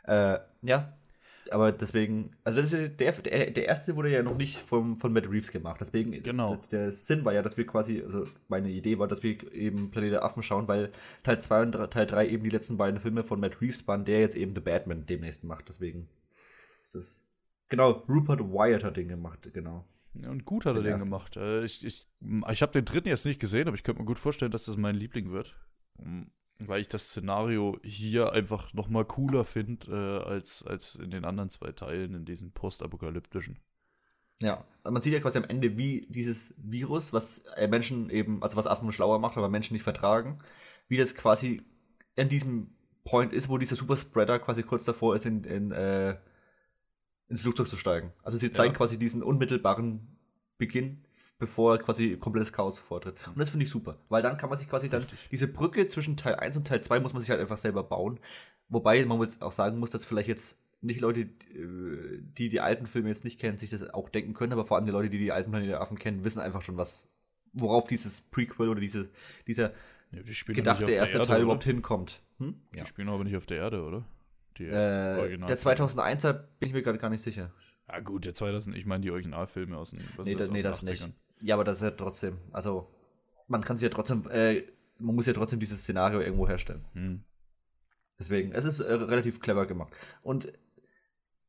Äh, 0.03 0.39
ja, 0.61 0.97
aber 1.51 1.71
deswegen, 1.71 2.35
also 2.43 2.59
das 2.59 2.73
ist 2.73 2.99
der, 2.99 3.11
der, 3.13 3.51
der 3.51 3.65
erste 3.65 3.95
wurde 3.95 4.09
ja 4.09 4.23
noch 4.23 4.35
nicht 4.37 4.57
vom, 4.57 4.97
von 4.99 5.13
Matt 5.13 5.29
Reeves 5.29 5.51
gemacht. 5.51 5.79
Deswegen, 5.81 6.11
Genau. 6.23 6.55
der, 6.55 6.85
der 6.85 6.91
Sinn 6.91 7.25
war 7.25 7.33
ja, 7.33 7.41
dass 7.41 7.57
wir 7.57 7.65
quasi, 7.65 8.01
also 8.03 8.25
meine 8.47 8.69
Idee 8.69 8.99
war, 8.99 9.07
dass 9.07 9.23
wir 9.23 9.51
eben 9.53 9.91
Planet 9.91 10.13
der 10.13 10.23
Affen 10.23 10.43
schauen, 10.43 10.67
weil 10.67 10.91
Teil 11.23 11.39
2 11.39 11.61
und 11.61 11.71
Teil 11.91 12.05
3 12.05 12.27
eben 12.29 12.43
die 12.43 12.49
letzten 12.49 12.77
beiden 12.77 12.99
Filme 12.99 13.23
von 13.23 13.39
Matt 13.39 13.61
Reeves 13.61 13.87
waren, 13.87 14.05
der 14.05 14.19
jetzt 14.21 14.35
eben 14.35 14.55
The 14.55 14.61
Batman 14.61 15.05
demnächst 15.05 15.43
macht. 15.43 15.69
Deswegen 15.69 16.09
ist 16.83 16.95
das. 16.95 17.19
Genau, 17.69 17.91
Rupert 18.09 18.41
Wyatt 18.41 18.83
hat 18.83 18.97
den 18.97 19.09
gemacht, 19.09 19.49
genau. 19.53 19.85
Und 20.25 20.45
gut 20.45 20.65
hat 20.65 20.75
er 20.75 20.83
Den 20.83 20.97
den 20.97 21.03
gemacht. 21.03 21.37
Äh, 21.37 21.63
ich 21.63 21.85
ich, 21.85 22.07
ich 22.49 22.61
habe 22.61 22.71
den 22.71 22.85
dritten 22.85 23.09
jetzt 23.09 23.25
nicht 23.25 23.39
gesehen, 23.39 23.67
aber 23.67 23.75
ich 23.75 23.83
könnte 23.83 24.01
mir 24.01 24.07
gut 24.07 24.19
vorstellen, 24.19 24.51
dass 24.51 24.65
das 24.65 24.77
mein 24.77 24.95
Liebling 24.95 25.31
wird. 25.31 25.55
Mm, 25.97 26.23
Weil 26.59 26.81
ich 26.81 26.87
das 26.87 27.09
Szenario 27.09 27.79
hier 27.83 28.33
einfach 28.33 28.73
noch 28.73 28.89
mal 28.89 29.05
cooler 29.05 29.45
finde 29.45 30.23
äh, 30.25 30.29
als, 30.29 30.65
als 30.65 30.95
in 30.95 31.11
den 31.11 31.25
anderen 31.25 31.49
zwei 31.49 31.71
Teilen, 31.71 32.13
in 32.13 32.25
diesen 32.25 32.51
postapokalyptischen. 32.51 33.59
Ja, 34.39 34.65
man 34.83 35.01
sieht 35.01 35.13
ja 35.13 35.19
quasi 35.19 35.39
am 35.39 35.45
Ende, 35.45 35.77
wie 35.77 36.05
dieses 36.09 36.53
Virus, 36.57 37.11
was 37.11 37.39
äh, 37.55 37.67
Menschen 37.67 38.09
eben, 38.09 38.43
also 38.43 38.55
was 38.55 38.67
Affen 38.67 38.91
schlauer 38.91 39.19
macht, 39.19 39.37
aber 39.37 39.49
Menschen 39.49 39.73
nicht 39.73 39.83
vertragen, 39.83 40.37
wie 40.87 40.97
das 40.97 41.15
quasi 41.15 41.63
an 42.15 42.29
diesem 42.29 42.75
Point 43.03 43.33
ist, 43.33 43.49
wo 43.49 43.57
dieser 43.57 43.75
Superspreader 43.75 44.39
quasi 44.39 44.63
kurz 44.63 44.85
davor 44.85 45.15
ist, 45.15 45.25
in, 45.25 45.43
in, 45.43 45.71
äh, 45.71 46.17
ins 47.29 47.41
Flugzeug 47.41 47.67
zu 47.67 47.77
steigen. 47.77 48.11
Also 48.23 48.37
sie 48.37 48.51
zeigen 48.51 48.73
Ja. 48.73 48.77
quasi 48.77 48.97
diesen 48.97 49.21
unmittelbaren 49.23 50.17
Beginn, 50.57 51.03
bevor 51.39 51.77
quasi 51.77 52.17
komplettes 52.17 52.51
Chaos 52.53 52.79
vortritt. 52.79 53.15
Und 53.27 53.37
das 53.37 53.49
finde 53.49 53.65
ich 53.65 53.69
super, 53.69 53.99
weil 54.09 54.23
dann 54.23 54.37
kann 54.37 54.49
man 54.49 54.57
sich 54.57 54.69
quasi 54.69 54.89
dann 54.89 55.01
Richtig. 55.01 55.19
diese 55.31 55.47
Brücke 55.47 55.87
zwischen 55.87 56.17
Teil 56.17 56.35
1 56.35 56.57
und 56.57 56.65
Teil 56.67 56.81
2 56.81 56.99
muss 56.99 57.13
man 57.13 57.19
sich 57.19 57.29
halt 57.29 57.39
einfach 57.39 57.57
selber 57.57 57.83
bauen. 57.83 58.19
Wobei 58.69 59.05
man 59.05 59.17
muss 59.17 59.41
auch 59.41 59.51
sagen 59.51 59.77
muss, 59.77 59.91
dass 59.91 60.03
vielleicht 60.05 60.27
jetzt 60.29 60.59
nicht 60.81 61.01
Leute, 61.01 61.21
äh, 61.21 62.21
die 62.37 62.49
die 62.49 62.59
alten 62.59 62.87
Filme 62.87 63.09
jetzt 63.09 63.23
nicht 63.23 63.39
kennen, 63.39 63.57
sich 63.57 63.69
das 63.69 63.87
auch 63.93 64.09
denken 64.09 64.33
können, 64.33 64.53
aber 64.53 64.65
vor 64.65 64.77
allem 64.77 64.85
die 64.85 64.91
Leute, 64.91 65.09
die 65.09 65.17
die 65.19 65.31
alten 65.31 65.51
Planet 65.51 65.69
der 65.69 65.81
Affen 65.81 65.97
kennen, 65.99 66.23
wissen 66.23 66.39
einfach 66.39 66.61
schon, 66.61 66.77
was, 66.77 67.09
worauf 67.53 67.87
dieses 67.87 68.21
Prequel 68.21 68.69
oder 68.69 68.79
diese, 68.79 69.09
dieser 69.47 69.73
Ja, 70.11 70.21
die 70.21 70.53
gedachte 70.53 70.91
erste 70.91 71.17
Erde, 71.17 71.27
Teil 71.27 71.35
oder? 71.37 71.43
überhaupt 71.43 71.63
hinkommt. 71.63 72.21
Hm? 72.39 72.55
Die 72.73 72.85
spielen 72.85 73.09
aber 73.09 73.23
nicht 73.23 73.35
auf 73.35 73.45
der 73.47 73.57
Erde, 73.57 73.83
oder? 73.83 74.05
Die 74.57 74.65
Äh, 74.65 75.37
der 75.37 75.57
2001er 75.57 76.33
bin 76.33 76.69
ich 76.69 76.73
mir 76.73 76.81
gerade 76.81 76.97
gar 76.97 77.09
nicht 77.09 77.21
sicher. 77.21 77.51
Ja, 77.87 77.99
gut, 77.99 78.25
der 78.25 78.33
2000, 78.33 78.75
ich 78.75 78.85
meine 78.85 79.01
die 79.01 79.11
Originalfilme 79.11 79.77
aus 79.77 79.91
den 79.91 80.03
was 80.17 80.25
Nee, 80.25 80.35
das, 80.35 80.51
nee, 80.51 80.61
das 80.61 80.83
nicht. 80.83 81.03
80ern. 81.03 81.11
Ja, 81.41 81.55
aber 81.55 81.63
das 81.63 81.77
ist 81.77 81.83
ja 81.83 81.91
trotzdem, 81.91 82.39
also 82.51 82.89
man 83.47 83.63
kann 83.63 83.77
sich 83.77 83.87
ja 83.87 83.93
trotzdem, 83.93 84.27
äh, 84.29 84.63
man 84.99 85.15
muss 85.15 85.25
ja 85.25 85.33
trotzdem 85.33 85.59
dieses 85.59 85.81
Szenario 85.81 86.19
irgendwo 86.19 86.47
herstellen. 86.47 86.85
Hm. 86.93 87.23
Deswegen, 88.19 88.51
es 88.51 88.65
ist 88.65 88.79
äh, 88.79 88.93
relativ 88.93 89.39
clever 89.39 89.65
gemacht. 89.67 89.93
Und 90.21 90.51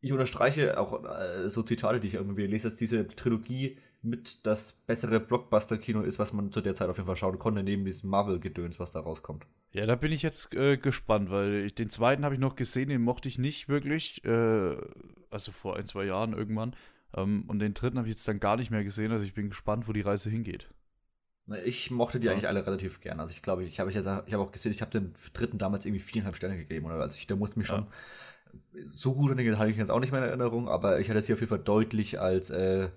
ich 0.01 0.13
unterstreiche 0.13 0.79
auch 0.79 1.05
äh, 1.05 1.49
so 1.49 1.63
Zitate, 1.63 2.01
die 2.01 2.09
ich 2.09 2.15
irgendwie 2.15 2.47
lese, 2.47 2.69
dass 2.69 2.77
diese 2.77 3.09
Trilogie 3.09 3.79
mit 4.03 4.47
das 4.47 4.73
bessere 4.73 5.19
Blockbuster-Kino 5.19 6.03
ist, 6.03 6.19
was 6.19 6.33
man 6.33 6.53
zu 6.53 6.61
der 6.61 6.75
Zeit 6.75 6.89
auf 6.89 6.99
jeden 6.99 7.07
Fall 7.07 7.17
schauen 7.17 7.39
konnte, 7.39 7.63
neben 7.63 7.85
diesem 7.85 8.11
Marvel-Gedöns, 8.11 8.79
was 8.79 8.93
da 8.93 9.01
rauskommt. 9.01 9.47
Ja, 9.79 9.87
da 9.87 9.95
bin 9.95 10.11
ich 10.11 10.23
jetzt 10.23 10.55
äh, 10.55 10.77
gespannt, 10.77 11.31
weil 11.31 11.67
ich, 11.67 11.75
den 11.75 11.89
zweiten 11.89 12.25
habe 12.25 12.35
ich 12.35 12.41
noch 12.41 12.57
gesehen, 12.57 12.89
den 12.89 13.01
mochte 13.01 13.29
ich 13.29 13.39
nicht 13.39 13.69
wirklich. 13.69 14.25
Äh, 14.25 14.77
also 15.31 15.53
vor 15.53 15.77
ein, 15.77 15.87
zwei 15.87 16.05
Jahren 16.05 16.33
irgendwann. 16.33 16.75
Ähm, 17.15 17.45
und 17.47 17.61
den 17.61 17.75
dritten 17.75 17.97
habe 17.97 18.09
ich 18.09 18.15
jetzt 18.15 18.27
dann 18.27 18.41
gar 18.41 18.57
nicht 18.57 18.73
mehr 18.73 18.83
gesehen. 18.83 19.13
Also 19.13 19.25
ich 19.25 19.35
bin 19.35 19.51
gespannt, 19.51 19.87
wo 19.87 19.93
die 19.93 20.01
Reise 20.01 20.31
hingeht. 20.31 20.69
Ich 21.65 21.93
mochte 21.93 22.19
die 22.19 22.27
Ja. 22.27 22.33
eigentlich 22.33 22.49
alle 22.49 22.67
relativ 22.67 23.01
gern. 23.01 23.21
Also 23.21 23.31
ich 23.31 23.41
glaube, 23.41 23.63
ich 23.63 23.79
habe 23.79 23.89
ich, 23.89 23.95
ja- 23.95 24.05
habe 24.05 24.39
auch 24.39 24.51
gesehen, 24.51 24.73
ich 24.73 24.81
habe 24.83 24.91
dem 24.91 25.13
dritten 25.33 25.59
damals 25.59 25.87
irgendwie 25.87 26.03
viereinhalb 26.03 26.35
Sterne 26.35 26.57
gegeben. 26.57 26.87
Oder 26.87 26.97
also 26.97 27.17
ich, 27.17 27.29
der 27.29 27.37
musste 27.37 27.61
mich 27.61 27.69
schon. 27.69 27.87
So 28.85 29.15
gut 29.15 29.31
an 29.31 29.37
den 29.37 29.59
hatte 29.59 29.71
ich 29.71 29.77
jetzt 29.77 29.93
auch 29.93 30.01
nicht 30.01 30.11
mehr 30.11 30.23
in 30.23 30.29
Erinnerung, 30.29 30.69
aber 30.69 30.99
ich 30.99 31.09
hatte 31.09 31.23
sie 31.23 31.33
auf 31.33 31.39
jeden 31.41 31.51
Fall 31.51 31.61
deutlich 31.61 32.19
als 32.21 32.51
äh, 32.51 32.89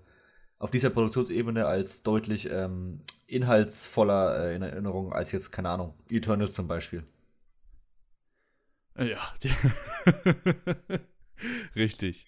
auf 0.61 0.69
dieser 0.69 0.91
Produktionsebene 0.91 1.65
als 1.65 2.03
deutlich 2.03 2.47
ähm, 2.49 3.01
inhaltsvoller 3.25 4.45
äh, 4.45 4.55
in 4.55 4.61
Erinnerung 4.61 5.11
als 5.11 5.31
jetzt, 5.31 5.51
keine 5.51 5.69
Ahnung, 5.69 5.95
Eternals 6.07 6.53
zum 6.53 6.67
Beispiel. 6.67 7.03
Ja, 8.95 9.17
richtig. 11.75 12.27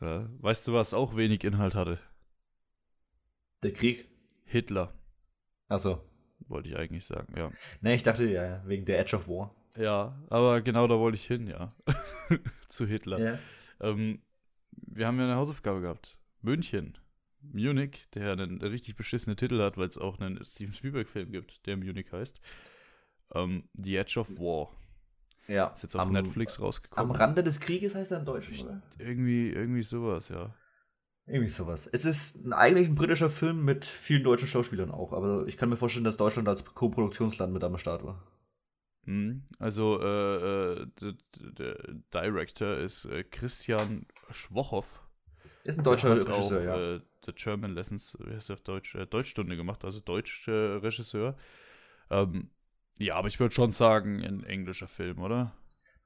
Ja. 0.00 0.26
Weißt 0.38 0.66
du, 0.66 0.72
was 0.72 0.94
auch 0.94 1.16
wenig 1.16 1.44
Inhalt 1.44 1.74
hatte? 1.74 1.98
Der 3.62 3.74
Krieg? 3.74 4.08
Hitler, 4.46 4.94
Achso. 5.68 6.02
wollte 6.48 6.70
ich 6.70 6.76
eigentlich 6.76 7.04
sagen, 7.04 7.34
ja. 7.36 7.50
Ne, 7.82 7.94
ich 7.94 8.02
dachte 8.02 8.24
ja, 8.24 8.42
ja, 8.42 8.62
wegen 8.64 8.86
der 8.86 9.00
Edge 9.00 9.16
of 9.16 9.28
War. 9.28 9.54
Ja, 9.76 10.18
aber 10.30 10.62
genau 10.62 10.86
da 10.86 10.98
wollte 10.98 11.16
ich 11.16 11.26
hin, 11.26 11.46
ja. 11.46 11.74
Zu 12.68 12.86
Hitler. 12.86 13.18
Ja. 13.18 13.38
Ähm, 13.80 14.22
wir 14.70 15.06
haben 15.06 15.18
ja 15.18 15.24
eine 15.24 15.36
Hausaufgabe 15.36 15.82
gehabt. 15.82 16.16
München. 16.40 16.96
Munich, 17.52 18.04
der 18.14 18.32
einen 18.32 18.60
richtig 18.60 18.96
beschissenen 18.96 19.36
Titel 19.36 19.60
hat, 19.60 19.76
weil 19.76 19.88
es 19.88 19.98
auch 19.98 20.18
einen 20.18 20.44
Steven 20.44 20.72
Spielberg-Film 20.72 21.32
gibt, 21.32 21.66
der 21.66 21.76
Munich 21.76 22.12
heißt. 22.12 22.40
Ähm, 23.34 23.68
The 23.74 23.96
Edge 23.96 24.20
of 24.20 24.30
War. 24.38 24.70
ja. 25.48 25.68
Ist 25.68 25.82
jetzt 25.82 25.96
auf 25.96 26.02
am, 26.02 26.12
Netflix 26.12 26.58
Am 26.58 26.64
rausgekommen. 26.64 27.16
Rande 27.16 27.42
des 27.42 27.60
Krieges 27.60 27.94
heißt 27.94 28.12
er 28.12 28.20
im 28.20 28.24
Deutschen, 28.24 28.64
oder? 28.64 28.82
Irgendwie, 28.98 29.50
irgendwie 29.50 29.82
sowas, 29.82 30.28
ja. 30.28 30.54
Irgendwie 31.26 31.50
sowas. 31.50 31.88
Es 31.92 32.04
ist 32.04 32.44
ein, 32.44 32.52
eigentlich 32.52 32.88
ein 32.88 32.94
britischer 32.94 33.30
Film 33.30 33.64
mit 33.64 33.84
vielen 33.84 34.22
deutschen 34.22 34.46
Schauspielern 34.46 34.92
auch, 34.92 35.12
aber 35.12 35.46
ich 35.48 35.56
kann 35.56 35.68
mir 35.68 35.76
vorstellen, 35.76 36.04
dass 36.04 36.16
Deutschland 36.16 36.48
als 36.48 36.64
Co-Produktionsland 36.64 37.52
mit 37.52 37.64
am 37.64 37.76
Start 37.78 38.04
war. 38.04 38.22
Mhm. 39.06 39.42
Also, 39.58 40.00
äh, 40.00 40.82
äh, 40.82 40.86
der, 41.36 41.76
Director 42.14 42.76
ist 42.76 43.06
äh, 43.06 43.24
Christian 43.24 44.06
Schwochow. 44.30 45.02
Ist 45.64 45.78
ein 45.78 45.84
deutscher 45.84 46.16
Regisseur, 46.16 46.62
ja. 46.62 47.00
The 47.26 47.32
German 47.32 47.74
Lessons, 47.74 48.16
wie 48.24 48.34
heißt 48.34 48.48
der 48.48 48.54
auf 48.54 48.62
Deutsch? 48.62 48.94
Äh, 48.94 49.06
Deutschstunde 49.06 49.56
gemacht, 49.56 49.84
also 49.84 50.00
deutscher 50.00 50.52
äh, 50.52 50.76
Regisseur. 50.76 51.36
Ähm, 52.10 52.50
ja, 52.98 53.16
aber 53.16 53.28
ich 53.28 53.40
würde 53.40 53.54
schon 53.54 53.72
sagen, 53.72 54.22
ein 54.24 54.44
englischer 54.44 54.88
Film, 54.88 55.18
oder? 55.18 55.52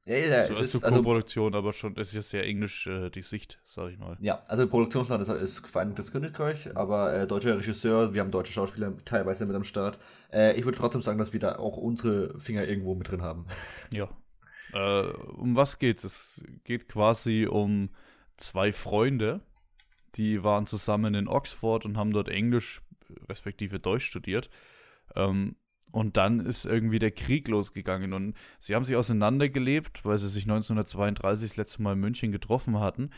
Ja, 0.06 0.16
ja, 0.16 0.26
ja 0.26 0.44
so 0.46 0.52
es 0.52 0.60
ist 0.60 0.74
ist, 0.76 0.84
also, 0.84 0.96
Co-Produktion, 0.96 1.54
aber 1.54 1.72
schon, 1.72 1.94
es 1.96 2.08
ist 2.08 2.14
ja 2.14 2.22
sehr 2.22 2.46
englisch, 2.46 2.86
äh, 2.86 3.10
die 3.10 3.22
Sicht, 3.22 3.60
sag 3.64 3.90
ich 3.90 3.98
mal. 3.98 4.16
ja, 4.20 4.42
also 4.48 4.66
Produktionsland 4.66 5.22
ist, 5.22 5.28
ist 5.28 5.66
Vereinigtes 5.66 6.10
Königreich, 6.10 6.74
aber 6.76 7.14
äh, 7.14 7.26
deutscher 7.26 7.56
Regisseur, 7.56 8.14
wir 8.14 8.22
haben 8.22 8.30
deutsche 8.30 8.52
Schauspieler 8.52 8.92
teilweise 9.04 9.46
mit 9.46 9.54
am 9.54 9.64
Start. 9.64 9.98
Äh, 10.32 10.58
ich 10.58 10.64
würde 10.64 10.78
trotzdem 10.78 11.02
sagen, 11.02 11.18
dass 11.18 11.32
wir 11.32 11.40
da 11.40 11.56
auch 11.56 11.76
unsere 11.76 12.38
Finger 12.40 12.66
irgendwo 12.66 12.94
mit 12.94 13.10
drin 13.10 13.22
haben. 13.22 13.46
Ja. 13.92 14.08
Äh, 14.72 15.12
um 15.36 15.56
was 15.56 15.78
geht 15.78 16.04
es? 16.04 16.04
Es 16.04 16.44
geht 16.64 16.88
quasi 16.88 17.46
um 17.46 17.90
zwei 18.36 18.72
Freunde, 18.72 19.40
die 20.16 20.42
waren 20.42 20.66
zusammen 20.66 21.14
in 21.14 21.28
Oxford 21.28 21.84
und 21.84 21.96
haben 21.96 22.12
dort 22.12 22.28
Englisch 22.28 22.80
respektive 23.28 23.80
Deutsch 23.80 24.06
studiert. 24.06 24.50
Ähm, 25.16 25.56
und 25.92 26.16
dann 26.16 26.40
ist 26.40 26.66
irgendwie 26.66 27.00
der 27.00 27.10
Krieg 27.10 27.48
losgegangen 27.48 28.12
und 28.12 28.34
sie 28.60 28.74
haben 28.74 28.84
sich 28.84 28.96
auseinandergelebt, 28.96 30.04
weil 30.04 30.18
sie 30.18 30.28
sich 30.28 30.44
1932 30.44 31.48
das 31.48 31.56
letzte 31.56 31.82
Mal 31.82 31.94
in 31.94 32.00
München 32.00 32.30
getroffen 32.30 32.78
hatten. 32.78 33.10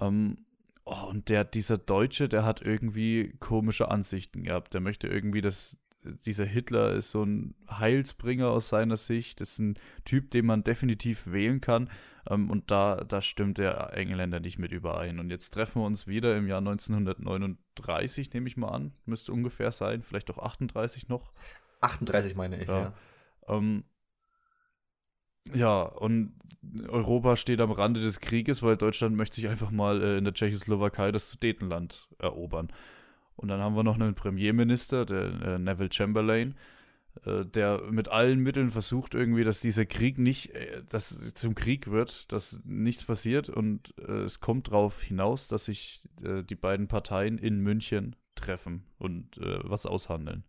Ähm, 0.00 0.36
oh, 0.84 1.08
und 1.10 1.28
der, 1.28 1.44
dieser 1.44 1.76
Deutsche, 1.76 2.28
der 2.28 2.44
hat 2.44 2.62
irgendwie 2.62 3.34
komische 3.38 3.90
Ansichten 3.90 4.44
gehabt. 4.44 4.72
Der 4.72 4.80
möchte 4.80 5.08
irgendwie, 5.08 5.42
dass 5.42 5.78
dieser 6.24 6.44
Hitler 6.44 6.92
ist 6.92 7.10
so 7.10 7.24
ein 7.24 7.54
Heilsbringer 7.70 8.48
aus 8.48 8.68
seiner 8.68 8.96
Sicht, 8.96 9.40
ist 9.40 9.58
ein 9.58 9.78
Typ, 10.04 10.30
den 10.30 10.46
man 10.46 10.64
definitiv 10.64 11.30
wählen 11.32 11.60
kann. 11.60 11.88
Ähm, 12.28 12.50
und 12.50 12.70
da, 12.70 12.96
da 12.96 13.20
stimmt 13.20 13.58
der 13.58 13.96
Engländer 13.96 14.40
nicht 14.40 14.58
mit 14.58 14.72
überein. 14.72 15.18
Und 15.18 15.30
jetzt 15.30 15.50
treffen 15.50 15.82
wir 15.82 15.86
uns 15.86 16.06
wieder 16.06 16.36
im 16.36 16.48
Jahr 16.48 16.58
1939, 16.58 18.32
nehme 18.32 18.48
ich 18.48 18.56
mal 18.56 18.68
an. 18.68 18.92
Müsste 19.04 19.32
ungefähr 19.32 19.72
sein, 19.72 20.02
vielleicht 20.02 20.30
auch 20.30 20.38
38 20.38 21.08
noch. 21.08 21.32
38 21.80 22.36
meine 22.36 22.60
ich, 22.60 22.68
Ja. 22.68 22.78
ja. 22.78 22.94
Ähm, 23.48 23.84
Ja, 25.54 25.82
und 25.82 26.34
Europa 26.88 27.36
steht 27.36 27.60
am 27.60 27.70
Rande 27.70 28.00
des 28.00 28.20
Krieges, 28.20 28.62
weil 28.62 28.76
Deutschland 28.76 29.16
möchte 29.16 29.36
sich 29.36 29.48
einfach 29.48 29.70
mal 29.70 30.02
äh, 30.02 30.18
in 30.18 30.24
der 30.24 30.34
Tschechoslowakei 30.34 31.12
das 31.12 31.30
Sudetenland 31.30 32.08
erobern. 32.18 32.72
Und 33.36 33.48
dann 33.48 33.60
haben 33.60 33.76
wir 33.76 33.84
noch 33.84 33.94
einen 33.94 34.14
Premierminister, 34.14 35.04
der 35.04 35.24
äh, 35.42 35.58
Neville 35.58 35.92
Chamberlain, 35.92 36.54
äh, 37.24 37.44
der 37.44 37.82
mit 37.90 38.08
allen 38.08 38.40
Mitteln 38.40 38.70
versucht 38.70 39.14
irgendwie, 39.14 39.44
dass 39.44 39.60
dieser 39.60 39.86
Krieg 39.86 40.18
nicht, 40.18 40.54
äh, 40.54 40.82
dass 40.88 41.34
zum 41.34 41.54
Krieg 41.54 41.90
wird, 41.90 42.32
dass 42.32 42.62
nichts 42.64 43.04
passiert 43.04 43.48
und 43.48 43.94
äh, 43.98 44.24
es 44.24 44.40
kommt 44.40 44.68
darauf 44.68 45.02
hinaus, 45.02 45.48
dass 45.48 45.66
sich 45.66 46.02
äh, 46.22 46.42
die 46.42 46.56
beiden 46.56 46.88
Parteien 46.88 47.38
in 47.38 47.60
München 47.60 48.16
treffen 48.34 48.84
und 48.98 49.38
was 49.38 49.86
aushandeln. 49.86 50.44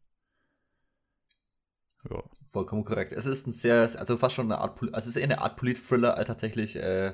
Ja. 2.09 2.21
Vollkommen 2.47 2.83
korrekt. 2.83 3.13
Es 3.13 3.25
ist 3.25 3.47
ein 3.47 3.53
sehr, 3.53 3.81
also 3.81 4.17
fast 4.17 4.35
schon 4.35 4.51
eine 4.51 4.59
Art, 4.59 4.81
also 4.81 4.97
es 4.97 5.07
ist 5.07 5.15
eher 5.15 5.23
eine 5.23 5.39
Art 5.39 5.55
Polit-Thriller 5.55 6.15
als 6.15 6.27
tatsächlich, 6.27 6.75
äh, 6.75 7.13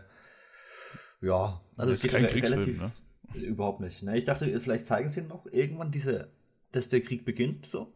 ja, 1.22 1.62
also 1.78 1.92
es 1.92 2.04
ist 2.04 2.10
kein 2.12 2.26
Kriegsfilm, 2.26 2.62
relativ, 2.62 2.82
ne? 2.82 2.92
Überhaupt 3.36 3.80
nicht. 3.80 4.04
Ne? 4.04 4.18
Ich 4.18 4.26
dachte, 4.26 4.60
vielleicht 4.60 4.88
zeigen 4.88 5.10
sie 5.10 5.24
noch 5.24 5.46
irgendwann 5.52 5.92
diese, 5.92 6.30
dass 6.72 6.90
der 6.90 7.02
Krieg 7.02 7.26
beginnt, 7.26 7.66
so. 7.66 7.92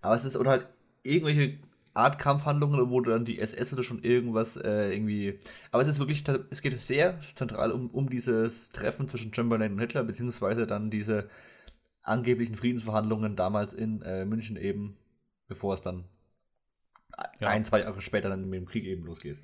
Aber 0.00 0.14
es 0.14 0.24
ist, 0.24 0.36
oder 0.36 0.50
halt 0.50 0.68
irgendwelche 1.02 1.58
Art 1.94 2.18
Kampfhandlungen, 2.18 2.90
wo 2.90 3.00
dann 3.00 3.24
die 3.24 3.38
SS 3.38 3.72
oder 3.72 3.84
schon 3.84 4.02
irgendwas 4.02 4.56
äh, 4.56 4.92
irgendwie. 4.92 5.38
Aber 5.70 5.80
es 5.80 5.88
ist 5.88 6.00
wirklich, 6.00 6.24
es 6.50 6.60
geht 6.60 6.80
sehr 6.80 7.20
zentral 7.36 7.70
um, 7.70 7.88
um 7.90 8.10
dieses 8.10 8.70
Treffen 8.70 9.08
zwischen 9.08 9.32
Chamberlain 9.32 9.72
und 9.72 9.78
Hitler, 9.78 10.02
beziehungsweise 10.02 10.66
dann 10.66 10.90
diese 10.90 11.30
angeblichen 12.02 12.56
Friedensverhandlungen 12.56 13.36
damals 13.36 13.72
in 13.72 14.02
äh, 14.02 14.24
München 14.24 14.56
eben, 14.56 14.96
bevor 15.46 15.74
es 15.74 15.82
dann 15.82 16.04
ja. 17.40 17.48
ein, 17.48 17.64
zwei 17.64 17.80
Jahre 17.80 18.00
später 18.00 18.28
dann 18.28 18.48
mit 18.48 18.60
dem 18.60 18.66
Krieg 18.66 18.84
eben 18.84 19.04
losgeht. 19.04 19.38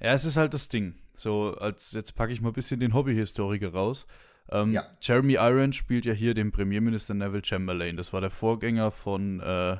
Ja, 0.00 0.12
es 0.12 0.24
ist 0.24 0.36
halt 0.36 0.54
das 0.54 0.68
Ding. 0.68 0.94
So, 1.12 1.54
als 1.58 1.92
jetzt 1.92 2.12
packe 2.12 2.32
ich 2.32 2.40
mal 2.40 2.48
ein 2.48 2.54
bisschen 2.54 2.80
den 2.80 2.94
Hobbyhistoriker 2.94 3.72
raus. 3.72 4.06
Ähm, 4.52 4.72
ja. 4.72 4.90
Jeremy 5.00 5.34
Irons 5.34 5.76
spielt 5.76 6.04
ja 6.04 6.12
hier 6.12 6.34
den 6.34 6.52
Premierminister 6.52 7.14
Neville 7.14 7.44
Chamberlain. 7.44 7.96
Das 7.96 8.12
war 8.12 8.20
der 8.20 8.30
Vorgänger 8.30 8.90
von 8.90 9.40
äh, 9.40 9.78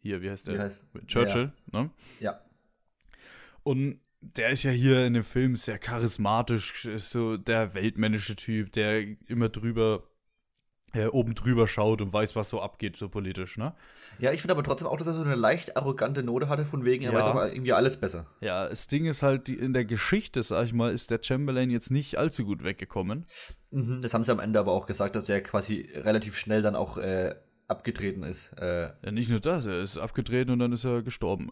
hier, 0.00 0.22
wie 0.22 0.30
heißt 0.30 0.48
der? 0.48 0.54
Wie 0.54 0.58
heißt, 0.60 0.88
Churchill, 1.06 1.52
ja. 1.72 1.82
ne? 1.82 1.90
Ja. 2.20 2.40
Und 3.62 4.00
der 4.20 4.50
ist 4.50 4.62
ja 4.62 4.70
hier 4.70 5.06
in 5.06 5.14
dem 5.14 5.24
Film 5.24 5.56
sehr 5.56 5.78
charismatisch, 5.78 6.86
ist 6.86 7.10
so 7.10 7.36
der 7.36 7.74
weltmännische 7.74 8.34
Typ, 8.34 8.72
der 8.72 9.04
immer 9.26 9.48
drüber 9.48 10.04
äh, 10.94 11.06
oben 11.06 11.34
drüber 11.34 11.66
schaut 11.66 12.00
und 12.00 12.12
weiß, 12.12 12.36
was 12.36 12.48
so 12.48 12.60
abgeht, 12.60 12.96
so 12.96 13.08
politisch, 13.08 13.56
ne? 13.56 13.74
Ja, 14.18 14.32
ich 14.32 14.40
finde 14.40 14.54
aber 14.54 14.64
trotzdem 14.64 14.88
auch, 14.88 14.96
dass 14.96 15.06
er 15.06 15.14
so 15.14 15.22
eine 15.22 15.34
leicht 15.34 15.76
arrogante 15.76 16.22
Note 16.22 16.48
hatte, 16.48 16.64
von 16.64 16.84
wegen, 16.84 17.04
er 17.04 17.12
ja. 17.12 17.18
weiß 17.18 17.26
auch 17.26 17.44
irgendwie 17.44 17.72
alles 17.72 17.98
besser. 17.98 18.26
Ja, 18.40 18.68
das 18.68 18.86
Ding 18.88 19.06
ist 19.06 19.22
halt, 19.22 19.48
in 19.48 19.72
der 19.72 19.84
Geschichte, 19.84 20.42
sag 20.42 20.64
ich 20.64 20.72
mal, 20.72 20.92
ist 20.92 21.10
der 21.10 21.20
Chamberlain 21.22 21.70
jetzt 21.70 21.90
nicht 21.90 22.16
allzu 22.16 22.44
gut 22.44 22.64
weggekommen. 22.64 23.26
Mhm, 23.70 24.00
das 24.00 24.14
haben 24.14 24.24
sie 24.24 24.32
am 24.32 24.40
Ende 24.40 24.58
aber 24.58 24.72
auch 24.72 24.86
gesagt, 24.86 25.14
dass 25.14 25.28
er 25.28 25.40
quasi 25.42 25.88
relativ 25.94 26.36
schnell 26.36 26.62
dann 26.62 26.74
auch 26.74 26.98
äh, 26.98 27.34
abgetreten 27.68 28.22
ist. 28.22 28.52
Äh. 28.58 28.90
Ja, 29.04 29.12
nicht 29.12 29.30
nur 29.30 29.40
das, 29.40 29.66
er 29.66 29.80
ist 29.80 29.98
abgetreten 29.98 30.50
und 30.50 30.58
dann 30.58 30.72
ist 30.72 30.84
er 30.84 31.02
gestorben. 31.02 31.50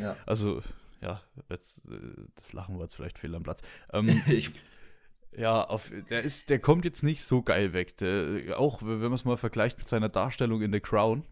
Ja. 0.00 0.16
Also, 0.26 0.62
ja, 1.02 1.20
jetzt, 1.50 1.84
äh, 1.86 1.98
das 2.36 2.52
Lachen 2.52 2.76
war 2.76 2.82
jetzt 2.82 2.94
vielleicht 2.94 3.18
fehl 3.18 3.34
am 3.34 3.42
Platz. 3.42 3.60
Ähm, 3.92 4.22
ich 4.28 4.52
ja, 5.36 5.64
auf, 5.64 5.90
der 6.10 6.22
ist, 6.22 6.50
der 6.50 6.58
kommt 6.58 6.84
jetzt 6.84 7.02
nicht 7.02 7.24
so 7.24 7.42
geil 7.42 7.72
weg. 7.72 7.96
Der, 7.98 8.58
auch 8.58 8.82
wenn 8.82 9.00
man 9.00 9.12
es 9.14 9.24
mal 9.24 9.36
vergleicht 9.36 9.78
mit 9.78 9.88
seiner 9.88 10.08
Darstellung 10.08 10.62
in 10.62 10.72
The 10.72 10.80
Crown, 10.80 11.24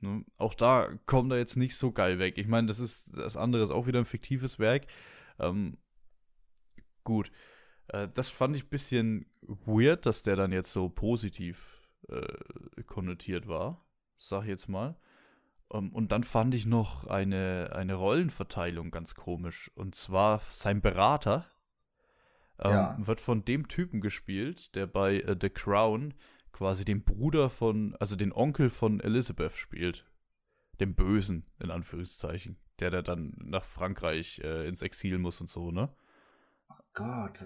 ne, 0.00 0.24
auch 0.38 0.54
da 0.54 0.88
kommt 1.06 1.32
er 1.32 1.38
jetzt 1.38 1.56
nicht 1.56 1.76
so 1.76 1.92
geil 1.92 2.18
weg. 2.18 2.38
Ich 2.38 2.46
meine, 2.46 2.68
das 2.68 2.78
ist 2.78 3.16
das 3.16 3.36
andere 3.36 3.62
ist 3.62 3.70
auch 3.70 3.86
wieder 3.86 3.98
ein 3.98 4.06
fiktives 4.06 4.58
Werk. 4.58 4.86
Ähm, 5.38 5.78
gut, 7.04 7.30
äh, 7.88 8.08
das 8.14 8.28
fand 8.28 8.56
ich 8.56 8.64
ein 8.64 8.70
bisschen 8.70 9.26
weird, 9.42 10.06
dass 10.06 10.22
der 10.22 10.36
dann 10.36 10.52
jetzt 10.52 10.72
so 10.72 10.88
positiv 10.88 11.82
äh, 12.08 12.82
konnotiert 12.86 13.46
war, 13.46 13.84
sag 14.16 14.42
ich 14.42 14.48
jetzt 14.48 14.68
mal. 14.68 14.96
Ähm, 15.72 15.92
und 15.92 16.12
dann 16.12 16.24
fand 16.24 16.54
ich 16.54 16.66
noch 16.66 17.06
eine, 17.06 17.72
eine 17.74 17.94
Rollenverteilung 17.94 18.90
ganz 18.90 19.14
komisch. 19.14 19.70
Und 19.74 19.94
zwar 19.94 20.38
sein 20.38 20.80
Berater, 20.80 21.46
ähm, 22.62 22.70
ja. 22.70 22.96
Wird 22.98 23.20
von 23.20 23.44
dem 23.44 23.68
Typen 23.68 24.00
gespielt, 24.00 24.74
der 24.74 24.86
bei 24.86 25.20
äh, 25.20 25.36
The 25.40 25.50
Crown 25.50 26.14
quasi 26.52 26.84
den 26.84 27.02
Bruder 27.02 27.50
von, 27.50 27.96
also 27.98 28.16
den 28.16 28.32
Onkel 28.32 28.70
von 28.70 29.00
Elizabeth 29.00 29.52
spielt. 29.52 30.04
Dem 30.80 30.94
Bösen, 30.94 31.46
in 31.60 31.70
Anführungszeichen. 31.70 32.56
Der, 32.80 32.90
der 32.90 33.02
dann 33.02 33.34
nach 33.38 33.64
Frankreich 33.64 34.40
äh, 34.42 34.66
ins 34.66 34.82
Exil 34.82 35.18
muss 35.18 35.40
und 35.40 35.48
so, 35.48 35.70
ne? 35.70 35.90
Oh 36.68 36.74
Gott. 36.94 37.44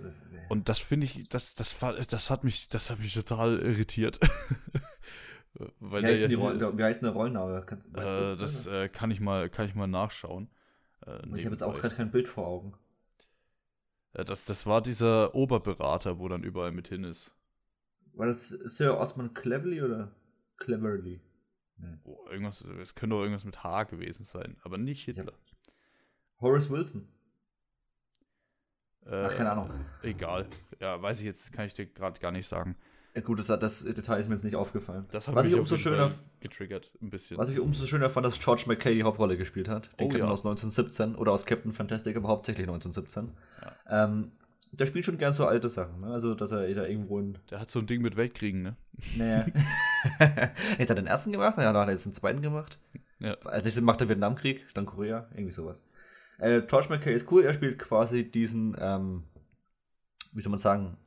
Und 0.49 0.69
das 0.69 0.79
finde 0.79 1.05
ich, 1.05 1.29
das, 1.29 1.55
das, 1.55 1.79
das 1.79 2.31
hat 2.31 2.45
mich, 2.45 2.69
das 2.69 2.91
hat 2.91 3.01
mich 3.01 3.15
total 3.15 3.59
irritiert. 3.59 4.21
Weil 5.81 6.03
wie, 6.03 6.07
heißt 6.07 6.23
ja 6.23 6.29
hier, 6.29 6.79
wie 6.79 6.83
heißt 6.83 7.03
der 7.03 7.11
Rollenname? 7.11 7.63
Kann, 7.63 7.81
äh, 7.95 8.37
das 8.37 8.67
äh, 8.67 8.89
kann 8.89 9.11
ich 9.11 9.21
mal, 9.21 9.49
kann 9.49 9.67
ich 9.67 9.75
mal 9.75 9.87
nachschauen. 9.87 10.51
Äh, 11.07 11.19
ich 11.37 11.45
habe 11.45 11.55
jetzt 11.55 11.63
auch 11.63 11.79
gerade 11.79 11.95
kein 11.95 12.11
Bild 12.11 12.29
vor 12.29 12.47
Augen. 12.47 12.75
Äh, 14.17 14.25
das, 14.25 14.45
das 14.45 14.67
war 14.67 14.83
dieser 14.83 15.35
Oberberater, 15.35 16.19
wo 16.19 16.29
dann 16.29 16.43
überall 16.43 16.73
mit 16.73 16.89
hin 16.89 17.05
ist. 17.05 17.33
War 18.15 18.27
das 18.27 18.49
Sir 18.49 18.99
Osman 18.99 19.35
Cleverly 19.35 19.83
oder 19.83 20.15
Cleverly? 20.57 21.21
Hm. 21.79 22.01
Oh, 22.05 22.27
irgendwas, 22.31 22.63
es 22.63 22.95
könnte 22.95 23.15
auch 23.17 23.21
irgendwas 23.21 23.45
mit 23.45 23.63
H 23.63 23.85
gewesen 23.85 24.25
sein, 24.25 24.57
aber 24.63 24.79
nicht 24.79 25.05
Hitler. 25.05 25.25
Ja. 25.27 25.73
Horace 26.41 26.71
Wilson. 26.71 27.09
Äh, 29.05 29.27
Ach, 29.27 29.37
keine 29.37 29.53
Ahnung. 29.53 29.71
Egal. 30.03 30.49
Ja, 30.81 31.01
weiß 31.01 31.21
ich 31.21 31.27
jetzt, 31.27 31.53
kann 31.53 31.67
ich 31.67 31.75
dir 31.75 31.87
gerade 31.87 32.19
gar 32.19 32.33
nicht 32.33 32.47
sagen. 32.47 32.77
Ja, 33.17 33.23
gut, 33.23 33.39
das, 33.39 33.47
das, 33.47 33.83
Detail 33.83 34.19
ist 34.19 34.29
mir 34.29 34.35
jetzt 34.35 34.45
nicht 34.45 34.57
aufgefallen. 34.57 35.07
Das 35.11 35.27
hat 35.27 35.35
was 35.35 35.45
mich 35.45 35.55
ich 35.55 35.59
umso 35.59 35.79
schöner 35.79 36.13
getriggert, 36.41 36.91
ein 37.01 37.09
bisschen. 37.09 37.39
Was 37.39 37.49
ich 37.49 37.59
umso 37.59 37.87
schöner 37.87 38.11
fand, 38.11 38.27
dass 38.27 38.39
George 38.39 38.65
McKay 38.67 38.95
die 38.95 39.05
Hauptrolle 39.05 39.39
gespielt 39.39 39.71
hat. 39.71 39.89
Den 39.99 40.09
oh, 40.09 40.09
kennt 40.11 40.23
man 40.23 40.33
aus 40.33 40.41
1917 40.41 41.15
oder 41.15 41.33
aus 41.33 41.47
Captain 41.47 41.73
Fantastic, 41.73 42.15
aber 42.15 42.29
hauptsächlich 42.29 42.69
1917. 42.69 43.33
Ja. 43.89 44.05
Ähm, 44.05 44.33
der 44.73 44.85
spielt 44.85 45.07
schon 45.07 45.17
gern 45.17 45.33
so 45.33 45.47
alte 45.47 45.71
Sachen, 45.71 46.03
ne? 46.03 46.09
Also, 46.09 46.35
dass 46.35 46.53
er 46.53 46.69
da 46.75 46.85
irgendwo 46.85 47.19
in. 47.19 47.39
Der 47.51 47.59
hat 47.59 47.71
so 47.71 47.79
ein 47.79 47.87
Ding 47.87 48.03
mit 48.03 48.19
Weltkriegen, 48.19 48.61
ne? 48.61 48.77
Naja. 49.17 49.47
jetzt 50.79 50.91
hat 50.91 50.91
er 50.91 50.95
den 50.97 51.07
ersten 51.07 51.33
gemacht, 51.33 51.57
ja, 51.57 51.73
dann 51.73 51.77
hat 51.77 51.89
er 51.89 51.93
jetzt 51.93 52.05
den 52.05 52.13
zweiten 52.13 52.43
gemacht. 52.43 52.79
Ja. 53.19 53.37
Das 53.37 53.81
macht 53.81 54.01
der 54.01 54.11
Vietnamkrieg, 54.11 54.67
dann 54.75 54.85
Korea, 54.85 55.27
irgendwie 55.33 55.53
sowas. 55.53 55.87
Äh, 56.37 56.61
George 56.69 56.89
McKay 56.91 57.15
ist 57.15 57.33
cool, 57.33 57.45
er 57.45 57.55
spielt 57.55 57.79
quasi 57.79 58.31
diesen, 58.31 58.77
ähm, 58.79 59.25
wie 60.35 60.43
soll 60.43 60.51
man 60.51 60.59
sagen, 60.59 60.99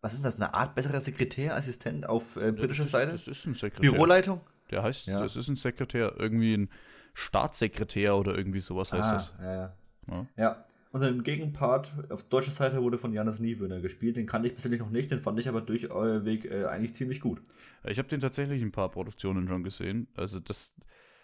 was 0.00 0.14
ist 0.14 0.24
das, 0.24 0.36
eine 0.36 0.54
Art 0.54 0.74
besserer 0.74 1.00
Sekretär, 1.00 1.56
Assistent 1.56 2.08
auf 2.08 2.36
äh, 2.36 2.52
britischer 2.52 2.84
ja, 2.84 2.88
Seite? 2.88 3.12
Das 3.12 3.26
ist 3.28 3.46
ein 3.46 3.54
Sekretär. 3.54 3.90
Büroleitung? 3.90 4.40
Der 4.70 4.82
heißt, 4.82 5.06
ja. 5.06 5.20
das 5.20 5.36
ist 5.36 5.48
ein 5.48 5.56
Sekretär, 5.56 6.14
irgendwie 6.18 6.56
ein 6.56 6.70
Staatssekretär 7.14 8.16
oder 8.16 8.36
irgendwie 8.36 8.60
sowas 8.60 8.92
heißt 8.92 9.08
ah, 9.08 9.12
das. 9.12 9.34
Ja, 9.40 9.54
ja. 9.54 9.76
ja. 10.08 10.26
ja. 10.36 10.64
Und 10.90 11.00
sein 11.00 11.22
Gegenpart 11.22 11.92
auf 12.10 12.24
deutscher 12.24 12.52
Seite 12.52 12.82
wurde 12.82 12.96
von 12.96 13.12
Janis 13.12 13.40
Niewöhner 13.40 13.80
gespielt. 13.80 14.16
Den 14.16 14.26
kannte 14.26 14.48
ich 14.48 14.54
persönlich 14.54 14.80
noch 14.80 14.90
nicht, 14.90 15.10
den 15.10 15.20
fand 15.20 15.38
ich 15.38 15.48
aber 15.48 15.60
durch 15.60 15.90
euer 15.90 16.24
Weg 16.24 16.46
äh, 16.46 16.64
eigentlich 16.64 16.94
ziemlich 16.94 17.20
gut. 17.20 17.42
Ich 17.84 17.98
habe 17.98 18.08
den 18.08 18.20
tatsächlich 18.20 18.62
ein 18.62 18.72
paar 18.72 18.90
Produktionen 18.90 19.48
schon 19.48 19.64
gesehen. 19.64 20.08
Also 20.14 20.40
das. 20.40 20.74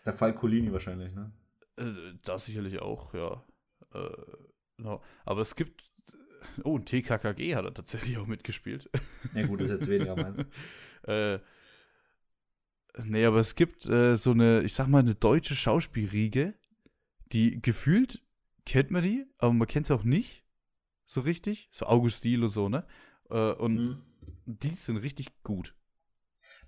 Der 0.05 0.13
Fall 0.13 0.35
Colini 0.35 0.71
wahrscheinlich, 0.73 1.15
ne? 1.15 1.33
Äh, 1.77 2.15
das 2.25 2.45
sicherlich 2.47 2.81
auch, 2.81 3.15
ja. 3.15 3.43
Äh, 3.95 4.11
no. 4.77 5.01
Aber 5.25 5.41
es 5.41 5.55
gibt 5.57 5.91
Oh, 6.63 6.79
ein 6.79 6.85
TKKG 6.85 7.55
hat 7.55 7.65
er 7.65 7.75
tatsächlich 7.75 8.19
auch 8.19 8.27
mitgespielt. 8.27 8.91
Ja, 9.35 9.47
gut, 9.47 9.61
ist 9.61 9.71
jetzt 9.71 9.89
weniger 9.89 10.17
meins. 10.17 10.47
äh, 11.03 11.39
nee, 13.05 13.25
aber 13.25 13.39
es 13.39 13.55
gibt 13.55 13.87
äh, 13.87 14.17
so 14.17 14.33
eine, 14.33 14.63
ich 14.63 14.75
sag 14.75 14.87
mal, 14.89 15.01
eine 15.01 15.15
deutsche 15.15 15.55
Schauspielriege, 15.55 16.55
die 17.33 17.61
gefühlt 17.61 18.23
kennt 18.65 18.91
man 18.91 19.03
die, 19.03 19.27
aber 19.39 19.53
man 19.53 19.69
kennt 19.69 19.87
sie 19.87 19.95
auch 19.95 20.05
nicht 20.05 20.45
so 21.05 21.21
richtig. 21.21 21.69
So 21.71 21.87
Augustil 21.87 22.43
und 22.43 22.51
so, 22.51 22.69
ne? 22.69 22.85
Äh, 23.31 23.53
und 23.53 23.75
mhm. 23.75 24.03
die 24.47 24.75
sind 24.75 24.99
richtig 24.99 25.43
gut. 25.43 25.75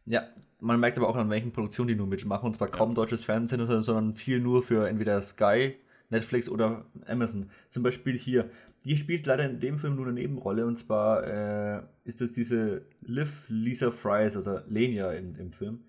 Ja, 0.04 0.28
man 0.60 0.78
merkt 0.78 0.96
aber 0.98 1.08
auch, 1.08 1.16
an 1.16 1.30
welchen 1.30 1.52
Produktionen 1.52 1.88
die 1.88 1.96
nur 1.96 2.06
mitmachen. 2.06 2.46
Und 2.46 2.54
zwar 2.54 2.68
kaum 2.68 2.90
ja. 2.90 2.94
deutsches 2.94 3.24
Fernsehen, 3.24 3.82
sondern 3.82 4.14
viel 4.14 4.40
nur 4.40 4.62
für 4.62 4.88
entweder 4.88 5.20
Sky, 5.20 5.74
Netflix 6.10 6.48
oder 6.48 6.86
Amazon. 7.06 7.50
Zum 7.68 7.82
Beispiel 7.82 8.16
hier 8.16 8.50
die 8.87 8.97
spielt 8.97 9.26
leider 9.26 9.45
in 9.45 9.59
dem 9.59 9.78
Film 9.78 9.97
nur 9.97 10.07
eine 10.07 10.14
Nebenrolle 10.14 10.64
und 10.64 10.76
zwar 10.76 11.24
äh, 11.24 11.82
ist 12.05 12.22
es 12.22 12.32
diese 12.34 12.87
Liv 13.01 13.45
Lisa 13.49 13.91
Fries, 13.91 14.37
also 14.37 14.61
Lenia 14.68 15.11
in, 15.11 15.34
im 15.34 15.51
Film, 15.51 15.84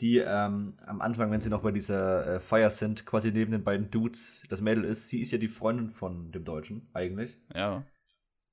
die 0.00 0.16
ähm, 0.16 0.72
am 0.86 1.02
Anfang, 1.02 1.30
wenn 1.30 1.42
sie 1.42 1.50
noch 1.50 1.60
bei 1.60 1.72
dieser 1.72 2.36
äh, 2.36 2.40
Feier 2.40 2.70
sind, 2.70 3.04
quasi 3.04 3.32
neben 3.32 3.52
den 3.52 3.64
beiden 3.64 3.90
Dudes 3.90 4.44
das 4.48 4.62
Mädel 4.62 4.84
ist. 4.84 5.10
Sie 5.10 5.20
ist 5.20 5.30
ja 5.30 5.36
die 5.36 5.48
Freundin 5.48 5.90
von 5.90 6.32
dem 6.32 6.46
Deutschen, 6.46 6.88
eigentlich. 6.94 7.36
Ja. 7.54 7.84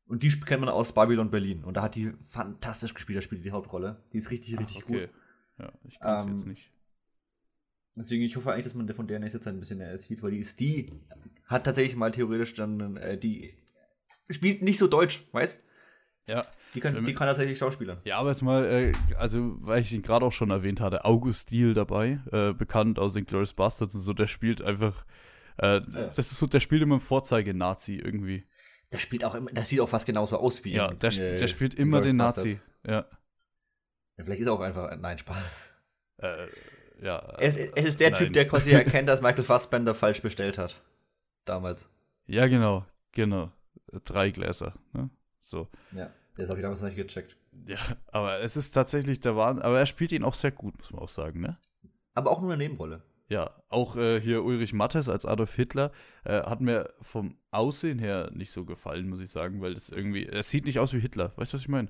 Und 0.08 0.24
die 0.24 0.30
kennt 0.42 0.60
man 0.60 0.70
aus 0.70 0.94
Babylon 0.94 1.32
Berlin. 1.32 1.64
Und 1.64 1.78
da 1.78 1.84
hat 1.84 1.96
die 1.96 2.12
fantastisch 2.20 2.94
gespielt, 2.94 3.18
da 3.18 3.22
spielt 3.22 3.40
die, 3.40 3.46
die 3.46 3.52
Hauptrolle. 3.52 4.04
Die 4.12 4.18
ist 4.18 4.30
richtig, 4.30 4.60
richtig 4.60 4.80
Ach, 4.82 4.90
okay. 4.90 5.08
gut. 5.08 5.10
Ja, 5.58 5.72
ich 5.88 6.00
kann 6.02 6.28
ähm, 6.28 6.36
jetzt 6.36 6.48
nicht. 6.48 6.72
Deswegen, 7.96 8.24
ich 8.24 8.36
hoffe 8.36 8.52
eigentlich, 8.52 8.66
dass 8.66 8.76
man 8.76 8.94
von 8.94 9.08
der 9.08 9.20
nächste 9.20 9.40
Zeit 9.40 9.54
ein 9.54 9.60
bisschen 9.62 9.78
mehr 9.78 9.98
sieht, 9.98 10.22
weil 10.22 10.32
die 10.32 10.40
ist 10.40 10.60
die, 10.60 10.92
hat 11.46 11.64
tatsächlich 11.64 11.96
mal 11.96 12.12
theoretisch 12.12 12.54
dann, 12.56 12.98
äh, 12.98 13.18
die 13.18 13.54
spielt 14.30 14.62
nicht 14.62 14.78
so 14.78 14.88
deutsch, 14.88 15.24
weißt? 15.32 15.64
Ja. 16.28 16.44
Die 16.74 16.82
kann, 16.82 17.06
die 17.06 17.14
kann 17.14 17.28
tatsächlich 17.28 17.58
Schauspieler. 17.58 18.02
Ja, 18.04 18.18
aber 18.18 18.30
jetzt 18.30 18.42
mal, 18.42 18.66
äh, 18.66 18.94
also, 19.18 19.56
weil 19.62 19.82
ich 19.82 19.94
ihn 19.94 20.02
gerade 20.02 20.26
auch 20.26 20.34
schon 20.34 20.52
erwähnt 20.52 20.82
hatte, 20.82 21.06
August 21.06 21.52
Diel 21.52 21.74
dabei, 21.74 22.20
äh, 22.32 22.52
bekannt 22.52 23.00
aus 23.00 23.14
den 23.14 23.26
Glorious 23.26 23.54
Bastards 23.54 23.96
und 23.96 24.02
so, 24.02 24.14
der 24.14 24.28
spielt 24.28 24.62
einfach, 24.62 25.06
äh, 25.58 25.76
ja. 25.76 25.80
das 25.80 26.20
ist 26.20 26.36
so, 26.36 26.48
der 26.48 26.60
spielt 26.60 26.82
immer 26.82 26.96
im 26.96 27.02
Vorzeige-Nazi 27.02 27.96
irgendwie. 27.96 28.46
Der 28.92 29.00
spielt 29.00 29.24
auch 29.24 29.36
immer, 29.36 29.52
das 29.52 29.70
sieht 29.70 29.80
auch 29.80 29.88
fast 29.88 30.06
genauso 30.06 30.38
aus 30.38 30.66
wie 30.66 30.74
Ja, 30.74 30.90
der, 30.94 31.12
äh, 31.12 31.36
der 31.38 31.48
spielt 31.48 31.76
immer 31.76 32.02
den 32.02 32.18
Nazi. 32.18 32.60
Ja. 32.86 32.92
ja. 32.92 33.06
Vielleicht 34.24 34.42
ist 34.42 34.48
er 34.48 34.54
auch 34.54 34.60
einfach, 34.60 34.96
nein, 34.98 35.18
Spaß. 35.18 35.38
Äh, 36.18 36.48
ja. 37.02 37.36
Es, 37.40 37.56
es, 37.56 37.86
ist 37.86 38.00
der 38.00 38.12
nein. 38.12 38.20
Typ, 38.20 38.34
der 38.34 38.48
quasi 38.48 38.72
erkennt, 38.72 39.08
dass 39.10 39.22
Michael 39.22 39.44
Fassbender 39.44 39.94
falsch 39.94 40.22
bestellt 40.22 40.58
hat. 40.58 40.82
Damals. 41.46 41.90
Ja, 42.26 42.48
genau, 42.48 42.86
genau. 43.12 43.52
Drei 44.04 44.32
Gläser, 44.32 44.74
ne? 44.94 45.10
So. 45.42 45.68
Ja. 45.96 46.12
Das 46.38 46.50
habe 46.50 46.60
ich 46.60 46.64
damals 46.64 46.82
nicht 46.82 46.98
gecheckt. 46.98 47.38
Ja, 47.66 47.78
aber 48.08 48.42
es 48.42 48.58
ist 48.58 48.72
tatsächlich 48.72 49.22
der 49.22 49.38
Wahnsinn. 49.38 49.64
Aber 49.64 49.80
er 49.80 49.86
spielt 49.86 50.12
ihn 50.12 50.24
auch 50.24 50.34
sehr 50.34 50.52
gut, 50.52 50.78
muss 50.78 50.92
man 50.92 51.02
auch 51.02 51.10
sagen, 51.10 51.40
ne? 51.40 51.58
Aber 52.14 52.32
auch 52.32 52.42
nur 52.42 52.52
eine 52.52 52.62
Nebenrolle. 52.64 53.04
Ja, 53.28 53.52
auch 53.70 53.96
äh, 53.96 54.20
hier 54.20 54.44
Ulrich 54.44 54.74
Mattes 54.74 55.10
als 55.10 55.26
Adolf 55.26 55.56
Hitler 55.56 55.92
äh, 56.26 56.44
hat 56.44 56.62
mir 56.62 56.94
vom 57.02 57.38
Aussehen 57.52 57.98
her 57.98 58.30
nicht 58.34 58.52
so 58.52 58.66
gefallen, 58.66 59.10
muss 59.10 59.22
ich 59.22 59.32
sagen, 59.32 59.62
weil 59.62 59.74
das 59.74 59.90
irgendwie, 59.90 60.26
er 60.28 60.44
sieht 60.44 60.66
nicht 60.66 60.80
aus 60.80 60.94
wie 60.94 61.00
Hitler. 61.00 61.34
Weißt 61.36 61.54
du, 61.54 61.56
was 61.56 61.62
ich 61.62 61.70
meine? 61.70 61.90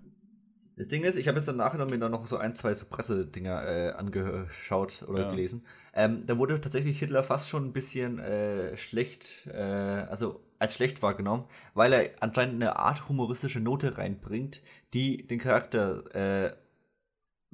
Das 0.77 0.87
Ding 0.87 1.03
ist, 1.03 1.17
ich 1.17 1.27
habe 1.27 1.37
jetzt 1.37 1.47
dann 1.47 1.57
nachher 1.57 1.85
mir 1.85 1.97
noch 1.97 2.27
so 2.27 2.37
ein, 2.37 2.53
zwei 2.53 2.73
so 2.73 2.85
Pressedinger 2.85 3.65
äh, 3.65 3.89
angeschaut 3.91 5.03
oder 5.07 5.23
ja. 5.23 5.29
gelesen. 5.31 5.65
Ähm, 5.93 6.25
da 6.25 6.37
wurde 6.37 6.59
tatsächlich 6.59 6.99
Hitler 6.99 7.23
fast 7.23 7.49
schon 7.49 7.65
ein 7.65 7.73
bisschen 7.73 8.19
äh, 8.19 8.75
schlecht, 8.77 9.47
äh, 9.47 9.57
also 9.59 10.44
als 10.59 10.75
schlecht 10.75 11.01
wahrgenommen, 11.01 11.45
weil 11.73 11.93
er 11.93 12.09
anscheinend 12.21 12.55
eine 12.55 12.77
Art 12.77 13.09
humoristische 13.09 13.59
Note 13.59 13.97
reinbringt, 13.97 14.61
die 14.93 15.25
den 15.25 15.39
Charakter 15.39 16.15
äh, 16.15 16.55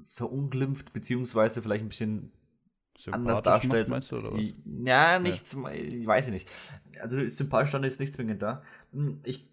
verunglimpft, 0.01 0.93
beziehungsweise 0.93 1.61
vielleicht 1.61 1.83
ein 1.83 1.89
bisschen 1.89 2.31
anders 3.11 3.41
darstellt. 3.43 3.89
Macht, 3.89 4.11
du, 4.11 4.17
oder 4.17 4.33
was? 4.33 4.41
Ja, 4.65 5.19
nichts, 5.19 5.53
ja. 5.53 5.71
ich 5.71 6.05
weiß 6.05 6.27
ich 6.27 6.33
nicht. 6.33 6.49
Also 6.99 7.27
sympathisch 7.27 7.69
stand 7.69 7.85
jetzt 7.85 7.99
nicht 7.99 8.13
zwingend 8.13 8.41
da. 8.41 8.61
Hm, 8.91 9.21
ich 9.23 9.49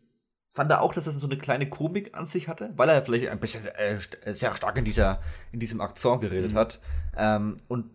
fand 0.50 0.70
da 0.70 0.80
auch, 0.80 0.92
dass 0.92 1.04
das 1.04 1.14
so 1.14 1.26
eine 1.26 1.38
kleine 1.38 1.68
Komik 1.68 2.16
an 2.16 2.26
sich 2.26 2.48
hatte, 2.48 2.72
weil 2.76 2.88
er 2.88 3.02
vielleicht 3.02 3.28
ein 3.28 3.40
bisschen 3.40 3.64
äh, 3.66 3.98
äh, 4.24 4.32
sehr 4.32 4.54
stark 4.56 4.76
in, 4.76 4.84
dieser, 4.84 5.20
in 5.52 5.60
diesem 5.60 5.80
Akzent 5.80 6.20
geredet 6.20 6.52
mhm. 6.52 6.56
hat. 6.56 6.80
Ähm, 7.16 7.56
und 7.68 7.90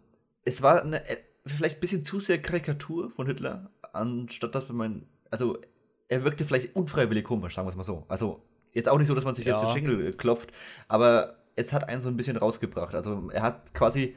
es 0.45 0.62
war 0.62 0.82
eine, 0.82 1.06
äh, 1.08 1.18
vielleicht 1.45 1.78
ein 1.78 1.82
bisschen 1.82 2.06
zu 2.06 2.20
sehr 2.20 2.41
Karikatur 2.41 3.10
von 3.10 3.28
Hitler, 3.28 3.72
anstatt 3.91 4.56
dass 4.56 4.70
man, 4.70 5.06
also 5.34 5.57
er 6.09 6.23
wirkte 6.23 6.45
vielleicht 6.45 6.75
unfreiwillig 6.75 7.23
komisch, 7.23 7.55
sagen 7.55 7.65
wir 7.65 7.71
es 7.71 7.75
mal 7.75 7.84
so. 7.84 8.05
Also 8.07 8.43
jetzt 8.71 8.88
auch 8.88 8.99
nicht 8.99 9.07
so, 9.07 9.15
dass 9.15 9.25
man 9.25 9.34
sich 9.34 9.45
ja. 9.45 9.53
jetzt 9.53 9.63
den 9.63 9.71
Schenkel 9.71 10.07
äh, 10.07 10.11
klopft, 10.11 10.51
aber 10.88 11.39
es 11.55 11.73
hat 11.73 11.89
einen 11.89 12.01
so 12.01 12.07
ein 12.07 12.15
bisschen 12.15 12.38
rausgebracht. 12.38 12.93
Also 12.93 13.31
er 13.31 13.41
hat 13.41 13.73
quasi, 13.73 14.15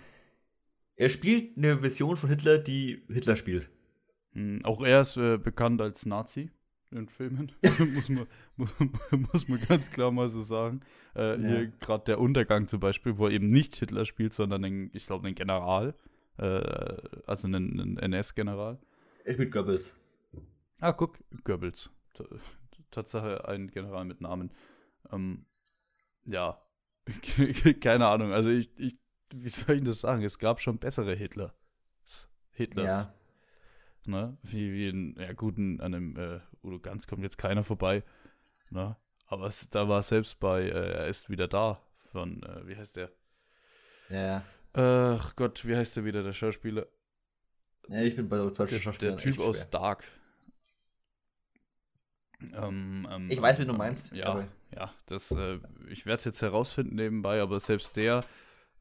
er 0.94 1.08
spielt 1.08 1.56
eine 1.56 1.78
Version 1.78 2.16
von 2.16 2.28
Hitler, 2.28 2.58
die 2.58 3.02
Hitler 3.08 3.34
spielt. 3.34 3.70
Mhm, 4.34 4.62
auch 4.64 4.82
er 4.82 5.00
ist 5.00 5.16
äh, 5.16 5.38
bekannt 5.38 5.80
als 5.80 6.04
Nazi 6.04 6.50
in 6.90 7.08
Filmen. 7.08 7.50
muss, 7.94 8.10
man, 8.10 8.26
muss, 8.56 8.70
muss, 9.32 9.48
man 9.48 9.60
ganz 9.66 9.90
klar 9.90 10.10
mal 10.10 10.28
so 10.28 10.42
sagen. 10.42 10.82
Äh, 11.14 11.40
ja. 11.40 11.48
Hier 11.48 11.72
gerade 11.80 12.04
der 12.04 12.20
Untergang 12.20 12.68
zum 12.68 12.80
Beispiel, 12.80 13.16
wo 13.16 13.26
er 13.26 13.32
eben 13.32 13.48
nicht 13.48 13.74
Hitler 13.74 14.04
spielt, 14.04 14.34
sondern 14.34 14.60
den, 14.60 14.90
ich 14.92 15.06
glaube, 15.06 15.26
einen 15.26 15.34
General. 15.34 15.94
Äh, 16.36 16.60
also 17.26 17.48
einen, 17.48 17.80
einen 17.80 17.96
NS-General. 17.96 18.78
Er 19.24 19.32
spielt 19.32 19.50
Goebbels. 19.50 19.96
Ah, 20.80 20.92
guck, 20.92 21.18
Goebbels. 21.44 21.90
Tatsache 22.90 23.46
ein 23.48 23.68
General 23.68 24.04
mit 24.04 24.20
Namen. 24.20 24.52
Ähm, 25.12 25.46
ja, 26.24 26.58
keine 27.80 28.06
Ahnung. 28.06 28.32
Also 28.32 28.50
ich, 28.50 28.70
ich, 28.78 28.98
wie 29.34 29.48
soll 29.48 29.76
ich 29.76 29.84
das 29.84 30.00
sagen? 30.00 30.22
Es 30.22 30.38
gab 30.38 30.60
schon 30.60 30.78
bessere 30.78 31.14
Hitler. 31.14 31.54
Hitlers. 32.52 32.86
Ja. 32.86 33.14
Ne? 34.06 34.38
Wie, 34.42 34.72
wie 34.72 34.88
in, 34.88 35.14
ja 35.18 35.32
gut, 35.32 35.58
an 35.58 35.80
einem 35.80 36.16
äh, 36.16 36.40
Udo 36.62 36.80
Ganz 36.80 37.06
kommt 37.06 37.22
jetzt 37.22 37.38
keiner 37.38 37.64
vorbei. 37.64 38.02
Ne? 38.70 38.96
Aber 39.26 39.46
es, 39.46 39.68
da 39.68 39.88
war 39.88 40.02
selbst 40.02 40.40
bei 40.40 40.62
äh, 40.62 40.92
Er 40.92 41.06
ist 41.08 41.28
wieder 41.28 41.48
da 41.48 41.82
von, 42.12 42.42
äh, 42.42 42.66
wie 42.66 42.76
heißt 42.76 42.96
der? 42.96 43.10
Ja. 44.08 44.44
Ach 44.72 45.34
Gott, 45.36 45.66
wie 45.66 45.74
heißt 45.74 45.96
der 45.96 46.04
wieder, 46.04 46.22
der 46.22 46.32
Schauspieler? 46.32 46.86
Ja, 47.88 48.02
ich 48.02 48.14
bin 48.16 48.28
bei 48.28 48.36
der 48.36 48.50
deutschen 48.50 48.80
Schauspieler. 48.80 49.12
Der 49.12 49.20
Typ 49.20 49.38
aus 49.40 49.70
Dark. 49.70 50.04
Ähm, 52.54 53.08
ähm, 53.10 53.30
ich 53.30 53.40
weiß, 53.40 53.58
wie 53.58 53.64
du 53.64 53.72
meinst. 53.72 54.12
Ja, 54.12 54.26
aber. 54.26 54.48
ja 54.74 54.92
das, 55.06 55.30
äh, 55.30 55.58
ich 55.88 56.06
werde 56.06 56.18
es 56.18 56.24
jetzt 56.24 56.42
herausfinden 56.42 56.96
nebenbei, 56.96 57.40
aber 57.40 57.60
selbst 57.60 57.96
der 57.96 58.24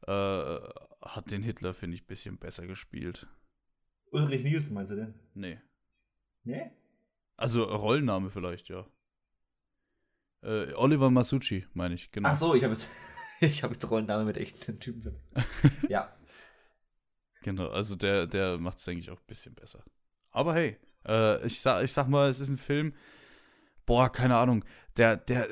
äh, 0.06 0.58
hat 1.02 1.30
den 1.30 1.42
Hitler, 1.42 1.74
finde 1.74 1.96
ich, 1.96 2.02
ein 2.02 2.06
bisschen 2.06 2.38
besser 2.38 2.66
gespielt. 2.66 3.26
Ulrich 4.10 4.44
Nielsen 4.44 4.74
meinst 4.74 4.92
du 4.92 4.96
denn? 4.96 5.14
Nee. 5.34 5.60
Nee? 6.44 6.70
Also 7.36 7.64
Rollenname 7.64 8.30
vielleicht, 8.30 8.68
ja. 8.68 8.86
Äh, 10.42 10.72
Oliver 10.74 11.10
Masucci, 11.10 11.66
meine 11.74 11.94
ich, 11.94 12.10
genau. 12.12 12.28
Ach 12.30 12.36
so, 12.36 12.54
ich 12.54 12.62
habe 12.62 12.74
jetzt, 12.74 12.88
ich 13.40 13.62
hab 13.62 13.72
jetzt 13.72 13.90
Rollenname 13.90 14.24
mit 14.24 14.36
echten 14.36 14.78
Typen. 14.78 15.18
ja. 15.88 16.16
Genau, 17.42 17.68
also 17.68 17.96
der, 17.96 18.26
der 18.26 18.58
macht 18.58 18.78
es, 18.78 18.84
denke 18.84 19.00
ich, 19.00 19.10
auch 19.10 19.20
ein 19.20 19.26
bisschen 19.26 19.54
besser. 19.54 19.84
Aber 20.30 20.54
hey, 20.54 20.76
äh, 21.06 21.44
ich, 21.46 21.60
sag, 21.60 21.84
ich 21.84 21.92
sag 21.92 22.08
mal, 22.08 22.28
es 22.28 22.40
ist 22.40 22.48
ein 22.48 22.58
Film, 22.58 22.94
boah, 23.86 24.10
keine 24.10 24.36
Ahnung, 24.36 24.64
der, 24.96 25.16
der, 25.16 25.46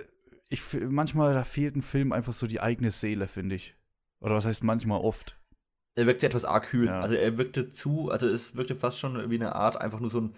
ich, 0.49 0.61
manchmal, 0.89 1.35
da 1.35 1.45
fehlt 1.45 1.77
ein 1.77 1.83
Film 1.83 2.13
einfach 2.13 2.33
so 2.33 2.47
die 2.47 2.61
eigene 2.61 2.91
Seele, 2.91 3.29
finde 3.29 3.55
ich. 3.55 3.77
Oder 4.21 4.35
was 4.35 4.45
heißt 4.45 4.65
manchmal 4.65 5.01
oft 5.01 5.39
er 5.95 6.07
wirkte 6.07 6.27
etwas 6.27 6.45
arg 6.45 6.67
kühl. 6.67 6.87
Ja. 6.87 7.01
Also 7.01 7.15
er 7.15 7.39
wirkte 7.39 7.69
zu, 7.69 8.11
also 8.11 8.29
es 8.29 8.57
wirkte 8.57 8.75
fast 8.75 8.99
schon 8.99 9.31
wie 9.31 9.37
eine 9.37 9.55
Art, 9.55 9.81
einfach 9.81 10.01
nur 10.01 10.11
so 10.11 10.21
ein, 10.21 10.35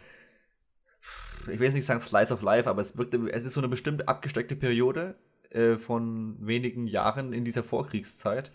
ich 1.42 1.58
will 1.58 1.66
jetzt 1.66 1.74
nicht 1.74 1.86
sagen 1.86 2.00
Slice 2.00 2.32
of 2.32 2.42
Life, 2.42 2.68
aber 2.68 2.80
es 2.80 2.98
wirkte, 2.98 3.30
es 3.30 3.44
ist 3.44 3.54
so 3.54 3.60
eine 3.60 3.68
bestimmte 3.68 4.08
abgesteckte 4.08 4.56
Periode 4.56 5.14
äh, 5.50 5.76
von 5.76 6.36
wenigen 6.40 6.86
Jahren 6.86 7.32
in 7.32 7.44
dieser 7.44 7.62
Vorkriegszeit, 7.62 8.50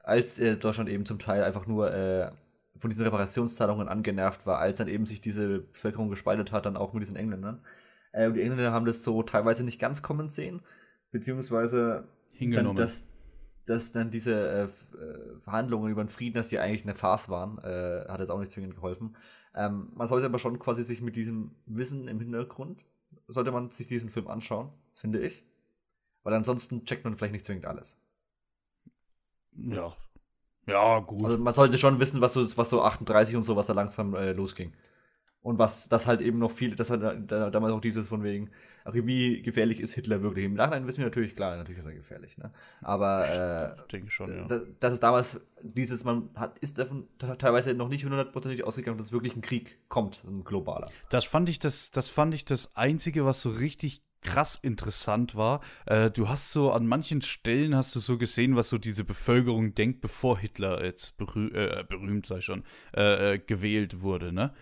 als 0.00 0.38
äh, 0.38 0.56
Deutschland 0.56 0.90
eben 0.90 1.06
zum 1.06 1.18
Teil 1.18 1.42
einfach 1.42 1.66
nur 1.66 1.92
äh, 1.92 2.30
von 2.76 2.90
diesen 2.90 3.04
Reparationszahlungen 3.04 3.88
angenervt 3.88 4.46
war, 4.46 4.58
als 4.58 4.78
dann 4.78 4.88
eben 4.88 5.06
sich 5.06 5.20
diese 5.20 5.60
Bevölkerung 5.60 6.10
gespaltet 6.10 6.52
hat, 6.52 6.66
dann 6.66 6.76
auch 6.76 6.92
mit 6.92 7.02
diesen 7.02 7.16
Engländern. 7.16 7.64
Äh, 8.14 8.28
und 8.28 8.34
die 8.34 8.42
Engländer 8.42 8.72
haben 8.72 8.86
das 8.86 9.02
so 9.02 9.22
teilweise 9.22 9.64
nicht 9.64 9.80
ganz 9.80 10.02
kommen 10.02 10.28
sehen, 10.28 10.62
beziehungsweise 11.10 12.08
Hingenommen. 12.32 12.76
Dann 12.76 12.86
das, 12.86 13.06
dass 13.66 13.92
dann 13.92 14.10
diese 14.10 14.32
äh, 14.34 14.64
äh, 14.64 15.40
Verhandlungen 15.40 15.90
über 15.90 16.02
den 16.02 16.08
Frieden, 16.08 16.34
dass 16.34 16.48
die 16.48 16.58
eigentlich 16.58 16.84
eine 16.84 16.94
Farce 16.94 17.28
waren, 17.28 17.58
äh, 17.58 18.06
hat 18.08 18.20
jetzt 18.20 18.30
auch 18.30 18.40
nicht 18.40 18.52
zwingend 18.52 18.74
geholfen. 18.74 19.16
Ähm, 19.54 19.90
man 19.94 20.06
sollte 20.06 20.26
aber 20.26 20.38
schon 20.38 20.58
quasi 20.58 20.82
sich 20.82 21.00
mit 21.00 21.16
diesem 21.16 21.52
Wissen 21.66 22.08
im 22.08 22.18
Hintergrund, 22.18 22.84
sollte 23.28 23.52
man 23.52 23.70
sich 23.70 23.86
diesen 23.86 24.10
Film 24.10 24.26
anschauen, 24.26 24.70
finde 24.94 25.20
ich. 25.20 25.44
Weil 26.24 26.34
ansonsten 26.34 26.84
checkt 26.84 27.04
man 27.04 27.16
vielleicht 27.16 27.32
nicht 27.32 27.44
zwingend 27.44 27.66
alles. 27.66 27.98
Ja. 29.52 29.92
Ja, 30.66 30.98
gut. 31.00 31.24
Also 31.24 31.38
man 31.38 31.52
sollte 31.52 31.78
schon 31.78 32.00
wissen, 32.00 32.20
was 32.20 32.32
so, 32.32 32.56
was 32.56 32.70
so 32.70 32.82
38 32.82 33.36
und 33.36 33.44
so, 33.44 33.54
was 33.54 33.66
da 33.66 33.74
langsam 33.74 34.14
äh, 34.14 34.32
losging. 34.32 34.72
Und 35.44 35.58
was 35.58 35.90
das 35.90 36.06
halt 36.06 36.22
eben 36.22 36.38
noch 36.38 36.50
viel, 36.50 36.74
das 36.74 36.88
hat 36.88 37.02
da, 37.02 37.50
damals 37.50 37.74
auch 37.74 37.80
dieses 37.82 38.08
von 38.08 38.22
wegen, 38.22 38.48
ach, 38.82 38.94
wie 38.94 39.42
gefährlich 39.42 39.78
ist 39.78 39.92
Hitler 39.92 40.22
wirklich? 40.22 40.46
Im 40.46 40.54
Nachhinein 40.54 40.86
wissen 40.86 41.00
wir 41.00 41.04
natürlich, 41.04 41.36
klar, 41.36 41.54
natürlich 41.58 41.80
ist 41.80 41.84
er 41.84 41.92
gefährlich, 41.92 42.38
ne? 42.38 42.50
Aber 42.80 43.76
äh, 43.78 43.92
denke 43.92 44.10
schon, 44.10 44.34
ja. 44.34 44.60
das 44.80 44.94
ist 44.94 45.02
damals 45.02 45.38
dieses, 45.60 46.02
man 46.02 46.30
hat, 46.34 46.58
ist 46.60 46.78
davon 46.78 47.08
teilweise 47.36 47.74
noch 47.74 47.90
nicht 47.90 48.06
hundertprozentig 48.06 48.64
ausgegangen, 48.64 48.96
dass 48.96 49.12
wirklich 49.12 49.36
ein 49.36 49.42
Krieg 49.42 49.76
kommt, 49.90 50.24
ein 50.24 50.44
globaler. 50.44 50.86
Das 51.10 51.26
fand 51.26 51.50
ich 51.50 51.58
das, 51.58 51.90
das 51.90 52.08
fand 52.08 52.34
ich 52.34 52.46
das 52.46 52.74
Einzige, 52.74 53.26
was 53.26 53.42
so 53.42 53.50
richtig 53.50 54.02
krass 54.22 54.58
interessant 54.62 55.36
war. 55.36 55.60
Äh, 55.84 56.10
du 56.10 56.30
hast 56.30 56.52
so 56.52 56.72
an 56.72 56.86
manchen 56.86 57.20
Stellen 57.20 57.76
hast 57.76 57.94
du 57.94 58.00
so 58.00 58.16
gesehen, 58.16 58.56
was 58.56 58.70
so 58.70 58.78
diese 58.78 59.04
Bevölkerung 59.04 59.74
denkt, 59.74 60.00
bevor 60.00 60.38
Hitler 60.38 60.82
jetzt 60.82 61.18
berüh 61.18 61.48
äh, 61.48 61.84
berühmt 61.86 62.24
sei 62.24 62.40
schon 62.40 62.64
äh, 62.96 63.34
äh 63.34 63.38
gewählt 63.38 64.00
wurde, 64.00 64.32
ne? 64.32 64.54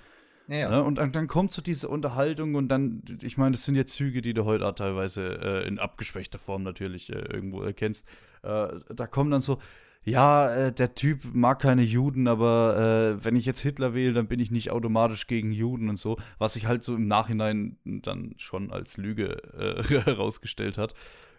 Ja, 0.49 0.68
Ne? 0.70 0.82
Und 0.82 0.97
dann, 0.97 1.12
dann, 1.12 1.26
kommt 1.28 1.53
so 1.53 1.62
diese 1.62 1.88
Unterhaltung 1.88 2.55
und 2.55 2.68
dann, 2.68 3.03
ich 3.22 3.36
meine, 3.36 3.53
das 3.53 3.64
sind 3.64 3.76
ja 3.76 3.86
Züge, 3.86 4.22
die 4.22 4.34
du 4.34 4.45
heute 4.45 4.66
auch 4.66 4.74
teilweise 4.74 5.40
äh, 5.40 5.68
in 5.68 5.78
abgeschwächter 5.78 6.38
Form 6.38 6.62
natürlich 6.62 7.11
äh, 7.11 7.18
irgendwo 7.18 7.62
erkennst. 7.62 8.07
Äh, 8.43 8.68
da 8.95 9.07
kommen 9.07 9.30
dann 9.30 9.40
so, 9.40 9.59
ja, 10.05 10.53
äh, 10.53 10.72
der 10.72 10.95
Typ 10.95 11.20
mag 11.32 11.61
keine 11.61 11.82
Juden, 11.82 12.26
aber 12.26 13.16
äh, 13.20 13.24
wenn 13.24 13.36
ich 13.36 13.47
jetzt 13.47 13.61
Hitler 13.61 13.95
wähle, 13.95 14.14
dann 14.14 14.26
bin 14.26 14.40
ich 14.40 14.51
nicht 14.51 14.72
automatisch 14.72 15.28
gegen 15.28 15.53
Juden 15.53 15.88
und 15.88 15.97
so, 15.97 16.18
was 16.38 16.55
sich 16.55 16.66
halt 16.66 16.82
so 16.82 16.97
im 16.97 17.07
Nachhinein 17.07 17.76
dann 17.84 18.34
schon 18.36 18.72
als 18.72 18.97
Lüge 18.97 19.36
äh, 19.57 19.82
herausgestellt 20.05 20.76
hat. 20.76 20.95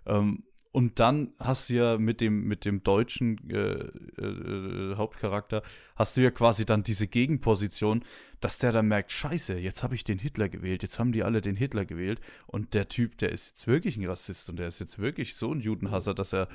Ähm, 0.05 0.43
und 0.73 0.99
dann 0.99 1.33
hast 1.39 1.69
du 1.69 1.75
ja 1.75 1.97
mit 1.99 2.19
dem, 2.19 2.45
mit 2.45 2.65
dem 2.65 2.81
deutschen 2.83 3.37
äh, 3.51 3.73
äh, 4.19 4.95
Hauptcharakter, 4.95 5.61
hast 5.95 6.17
du 6.17 6.21
ja 6.21 6.31
quasi 6.31 6.65
dann 6.65 6.81
diese 6.81 7.07
Gegenposition, 7.07 8.03
dass 8.41 8.57
der 8.57 8.71
dann 8.71 8.87
merkt, 8.87 9.11
scheiße, 9.11 9.53
jetzt 9.53 9.83
habe 9.83 9.93
ich 9.93 10.03
den 10.03 10.17
Hitler 10.17 10.49
gewählt, 10.49 10.81
jetzt 10.81 10.97
haben 10.97 11.11
die 11.11 11.23
alle 11.23 11.41
den 11.41 11.55
Hitler 11.55 11.85
gewählt 11.85 12.19
und 12.47 12.73
der 12.73 12.87
Typ, 12.87 13.19
der 13.19 13.31
ist 13.31 13.51
jetzt 13.51 13.67
wirklich 13.67 13.97
ein 13.97 14.05
Rassist 14.07 14.49
und 14.49 14.57
der 14.57 14.67
ist 14.67 14.79
jetzt 14.79 14.97
wirklich 14.97 15.35
so 15.35 15.53
ein 15.53 15.61
Judenhasser, 15.61 16.15
dass 16.15 16.33
er 16.33 16.47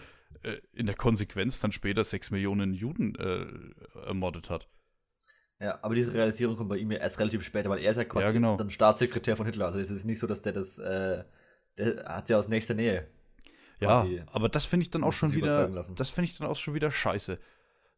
äh, 0.42 0.56
in 0.72 0.86
der 0.86 0.96
Konsequenz 0.96 1.60
dann 1.60 1.70
später 1.70 2.02
sechs 2.02 2.32
Millionen 2.32 2.74
Juden 2.74 3.14
äh, 3.14 3.46
ermordet 4.04 4.50
hat. 4.50 4.68
Ja, 5.60 5.78
aber 5.80 5.94
diese 5.94 6.12
Realisierung 6.12 6.56
kommt 6.56 6.70
bei 6.70 6.78
ihm 6.78 6.90
ja 6.90 6.98
erst 6.98 7.20
relativ 7.20 7.44
später, 7.44 7.70
weil 7.70 7.78
er 7.78 7.92
ist 7.92 7.96
ja 7.96 8.04
quasi 8.04 8.26
ja, 8.26 8.32
genau. 8.32 8.56
dann 8.56 8.68
Staatssekretär 8.68 9.36
von 9.36 9.46
Hitler. 9.46 9.66
Also 9.66 9.78
es 9.78 9.90
ist 9.92 10.04
nicht 10.04 10.18
so, 10.18 10.26
dass 10.26 10.42
der 10.42 10.52
das, 10.52 10.80
äh, 10.80 11.22
der 11.76 12.04
hat 12.04 12.28
ja 12.28 12.36
aus 12.36 12.48
nächster 12.48 12.74
Nähe 12.74 13.06
ja, 13.80 14.06
aber 14.26 14.48
das 14.48 14.64
finde 14.64 14.82
ich 14.82 14.90
dann 14.90 15.04
auch 15.04 15.12
schon 15.12 15.34
wieder, 15.34 15.68
das 15.68 16.10
finde 16.10 16.30
ich 16.30 16.38
dann 16.38 16.48
auch 16.48 16.56
schon 16.56 16.74
wieder 16.74 16.90
scheiße. 16.90 17.38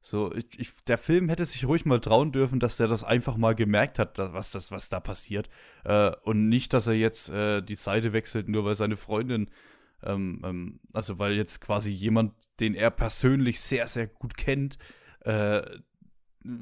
So, 0.03 0.33
ich, 0.35 0.47
ich, 0.59 0.85
der 0.85 0.97
Film 0.97 1.28
hätte 1.28 1.45
sich 1.45 1.66
ruhig 1.66 1.85
mal 1.85 2.01
trauen 2.01 2.33
dürfen, 2.33 2.59
dass 2.59 2.81
er 2.81 2.89
das 2.89 3.05
einfach 3.05 3.37
mal 3.37 3.55
gemerkt 3.55 3.99
hat, 3.99 4.18
was, 4.18 4.51
das, 4.51 4.70
was 4.70 4.89
da 4.89 4.99
passiert. 4.99 5.51
Äh, 5.85 6.12
und 6.24 6.49
nicht, 6.49 6.72
dass 6.72 6.87
er 6.87 6.95
jetzt 6.95 7.28
äh, 7.28 7.61
die 7.61 7.74
Seite 7.74 8.14
wechselt, 8.14 8.49
nur 8.49 8.64
weil 8.64 8.74
seine 8.74 8.97
Freundin, 8.97 9.51
ähm, 10.03 10.41
ähm, 10.43 10.81
also 10.95 11.18
weil 11.18 11.35
jetzt 11.35 11.61
quasi 11.61 11.93
jemand, 11.93 12.33
den 12.61 12.74
er 12.74 12.91
persönlich 12.91 13.61
sehr, 13.61 13.87
sehr 13.89 14.07
gut 14.07 14.39
kennt, 14.39 14.78
äh, 15.20 15.61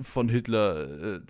von 0.03 0.29
Hitler 0.29 1.19
äh, 1.19 1.21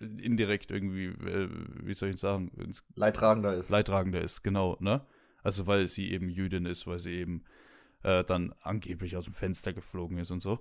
indirekt 0.00 0.72
irgendwie, 0.72 1.06
äh, 1.06 1.48
wie 1.84 1.94
soll 1.94 2.10
ich 2.10 2.18
sagen, 2.18 2.50
Leidtragender 2.96 3.54
ist. 3.54 3.70
Leidtragender 3.70 4.20
ist, 4.20 4.42
genau, 4.42 4.76
ne? 4.80 5.06
Also 5.44 5.68
weil 5.68 5.86
sie 5.86 6.10
eben 6.10 6.28
Jüdin 6.28 6.66
ist, 6.66 6.86
weil 6.88 6.98
sie 6.98 7.12
eben 7.12 7.44
äh, 8.02 8.24
dann 8.24 8.54
angeblich 8.62 9.16
aus 9.16 9.26
dem 9.26 9.34
Fenster 9.34 9.72
geflogen 9.72 10.18
ist 10.18 10.32
und 10.32 10.40
so. 10.40 10.58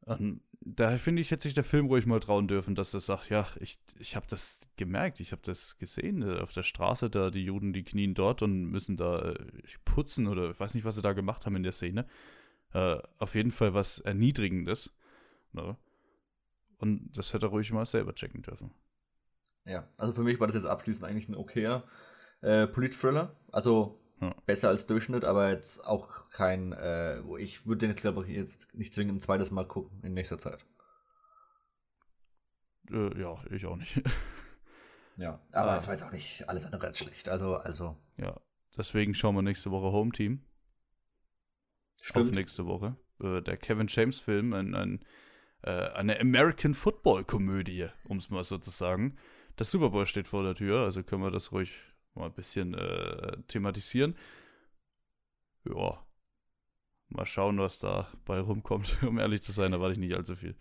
Und 0.00 0.40
daher 0.60 0.98
finde 0.98 1.20
ich, 1.20 1.30
hätte 1.30 1.42
sich 1.42 1.54
der 1.54 1.64
Film 1.64 1.86
ruhig 1.86 2.06
mal 2.06 2.20
trauen 2.20 2.48
dürfen, 2.48 2.74
dass 2.74 2.94
er 2.94 3.00
sagt, 3.00 3.28
ja, 3.28 3.46
ich, 3.60 3.76
ich 3.98 4.16
habe 4.16 4.26
das 4.28 4.68
gemerkt, 4.76 5.20
ich 5.20 5.32
habe 5.32 5.42
das 5.44 5.76
gesehen 5.76 6.22
äh, 6.22 6.40
auf 6.40 6.52
der 6.52 6.62
Straße, 6.62 7.10
da 7.10 7.30
die 7.30 7.44
Juden, 7.44 7.74
die 7.74 7.84
knien 7.84 8.14
dort 8.14 8.40
und 8.42 8.64
müssen 8.64 8.96
da 8.96 9.32
äh, 9.32 9.44
putzen 9.84 10.26
oder 10.26 10.50
ich 10.50 10.58
weiß 10.58 10.74
nicht, 10.74 10.84
was 10.84 10.96
sie 10.96 11.02
da 11.02 11.12
gemacht 11.12 11.44
haben 11.44 11.56
in 11.56 11.62
der 11.62 11.72
Szene. 11.72 12.06
Äh, 12.72 12.98
auf 13.18 13.34
jeden 13.34 13.50
Fall 13.50 13.74
was 13.74 13.98
Erniedrigendes. 13.98 14.96
Ne? 15.52 15.76
Und 16.78 17.16
das 17.16 17.34
hätte 17.34 17.46
er 17.46 17.50
ruhig 17.50 17.70
mal 17.70 17.84
selber 17.84 18.14
checken 18.14 18.40
dürfen. 18.40 18.70
Ja, 19.66 19.86
also 19.98 20.14
für 20.14 20.22
mich 20.22 20.40
war 20.40 20.46
das 20.46 20.56
jetzt 20.56 20.64
abschließend 20.64 21.04
eigentlich 21.04 21.28
ein 21.28 21.34
okayer 21.34 21.84
äh, 22.42 22.66
Polit-Thriller. 22.66 23.36
Also 23.52 24.00
ja. 24.20 24.34
besser 24.46 24.68
als 24.68 24.86
Durchschnitt, 24.86 25.24
aber 25.24 25.50
jetzt 25.50 25.84
auch 25.86 26.30
kein, 26.30 26.72
äh, 26.72 27.20
wo 27.24 27.36
ich 27.36 27.66
würde 27.66 27.80
den 27.80 27.90
jetzt, 27.90 28.02
glaube 28.02 28.24
ich, 28.24 28.36
jetzt 28.36 28.74
nicht 28.74 28.94
zwingend 28.94 29.16
ein 29.16 29.20
zweites 29.20 29.50
Mal 29.50 29.66
gucken 29.66 30.00
in 30.02 30.14
nächster 30.14 30.38
Zeit. 30.38 30.64
Äh, 32.90 33.20
ja, 33.20 33.36
ich 33.50 33.66
auch 33.66 33.76
nicht. 33.76 34.02
ja, 35.16 35.40
aber 35.52 35.76
es 35.76 35.86
war 35.86 35.94
jetzt 35.94 36.02
auch 36.02 36.12
nicht 36.12 36.48
alles 36.48 36.66
andere 36.66 36.88
als 36.88 36.98
schlecht. 36.98 37.28
Also, 37.28 37.56
also. 37.56 37.96
Ja, 38.16 38.38
deswegen 38.76 39.14
schauen 39.14 39.34
wir 39.34 39.42
nächste 39.42 39.70
Woche 39.70 39.92
Home 39.92 40.12
Team. 40.12 40.44
Stimmt. 42.02 42.26
Auf 42.26 42.32
nächste 42.32 42.66
Woche. 42.66 42.96
Äh, 43.22 43.42
der 43.42 43.56
Kevin 43.56 43.86
James-Film, 43.88 44.52
ein, 44.54 44.74
ein, 44.74 45.04
äh, 45.62 45.70
eine 45.70 46.18
American 46.20 46.74
Football-Komödie, 46.74 47.88
um 48.04 48.16
es 48.16 48.30
mal 48.30 48.44
so 48.44 48.58
zu 48.58 48.70
sagen. 48.70 49.18
Der 49.58 49.66
Super 49.66 49.90
Bowl 49.90 50.06
steht 50.06 50.26
vor 50.26 50.42
der 50.42 50.54
Tür, 50.54 50.84
also 50.84 51.02
können 51.02 51.22
wir 51.22 51.30
das 51.30 51.52
ruhig 51.52 51.89
mal 52.14 52.26
ein 52.26 52.32
bisschen 52.32 52.74
äh, 52.74 53.36
thematisieren. 53.48 54.16
Ja. 55.64 56.04
Mal 57.08 57.26
schauen, 57.26 57.58
was 57.58 57.80
da 57.80 58.08
bei 58.24 58.38
rumkommt. 58.38 59.02
Um 59.06 59.18
ehrlich 59.18 59.42
zu 59.42 59.52
sein, 59.52 59.72
erwarte 59.72 59.92
ich 59.92 59.98
nicht 59.98 60.14
allzu 60.14 60.36
viel. 60.36 60.54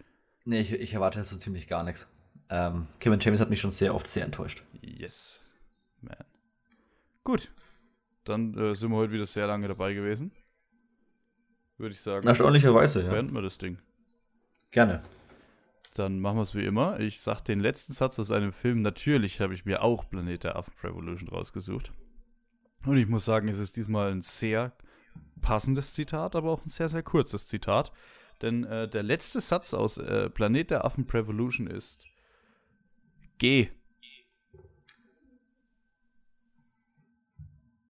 Nee, 0.45 0.61
ich, 0.61 0.73
ich 0.73 0.93
erwarte 0.93 1.23
so 1.23 1.37
ziemlich 1.37 1.67
gar 1.67 1.83
nichts. 1.83 2.07
Ähm, 2.49 2.87
Kevin 2.99 3.19
James 3.19 3.39
hat 3.39 3.49
mich 3.49 3.61
schon 3.61 3.71
sehr 3.71 3.93
oft 3.93 4.07
sehr 4.07 4.25
enttäuscht. 4.25 4.63
Yes. 4.81 5.43
Man. 6.01 6.15
Gut. 7.23 7.51
Dann 8.23 8.55
äh, 8.57 8.73
sind 8.73 8.89
wir 8.89 8.97
heute 8.97 9.13
wieder 9.13 9.25
sehr 9.25 9.45
lange 9.47 9.67
dabei 9.67 9.93
gewesen. 9.93 10.31
Würde 11.77 11.93
ich 11.93 12.01
sagen. 12.01 12.27
Erstaunlicherweise, 12.27 13.03
ja. 13.03 13.09
Beenden 13.09 13.33
wir 13.33 13.41
das 13.41 13.57
Ding. 13.57 13.77
Gerne. 14.71 15.03
Dann 15.99 16.21
machen 16.21 16.37
wir 16.37 16.43
es 16.43 16.55
wie 16.55 16.63
immer. 16.63 16.97
Ich 17.01 17.19
sage 17.19 17.43
den 17.43 17.59
letzten 17.59 17.91
Satz 17.91 18.17
aus 18.19 18.31
einem 18.31 18.53
Film. 18.53 18.81
Natürlich 18.81 19.41
habe 19.41 19.53
ich 19.53 19.65
mir 19.65 19.83
auch 19.83 20.09
Planet 20.09 20.45
der 20.45 20.55
Affen 20.55 20.73
Revolution 20.81 21.27
rausgesucht. 21.27 21.91
Und 22.85 22.95
ich 22.95 23.09
muss 23.09 23.25
sagen, 23.25 23.49
es 23.49 23.59
ist 23.59 23.75
diesmal 23.75 24.09
ein 24.09 24.21
sehr 24.21 24.71
passendes 25.41 25.91
Zitat, 25.93 26.37
aber 26.37 26.51
auch 26.51 26.63
ein 26.63 26.69
sehr, 26.69 26.87
sehr 26.87 27.03
kurzes 27.03 27.47
Zitat. 27.47 27.91
Denn 28.41 28.63
äh, 28.63 28.87
der 28.87 29.03
letzte 29.03 29.41
Satz 29.41 29.73
aus 29.73 29.97
äh, 29.97 30.29
Planet 30.29 30.71
der 30.71 30.85
Affen 30.85 31.05
Revolution 31.05 31.67
ist: 31.67 32.05
Geh, 33.37 33.67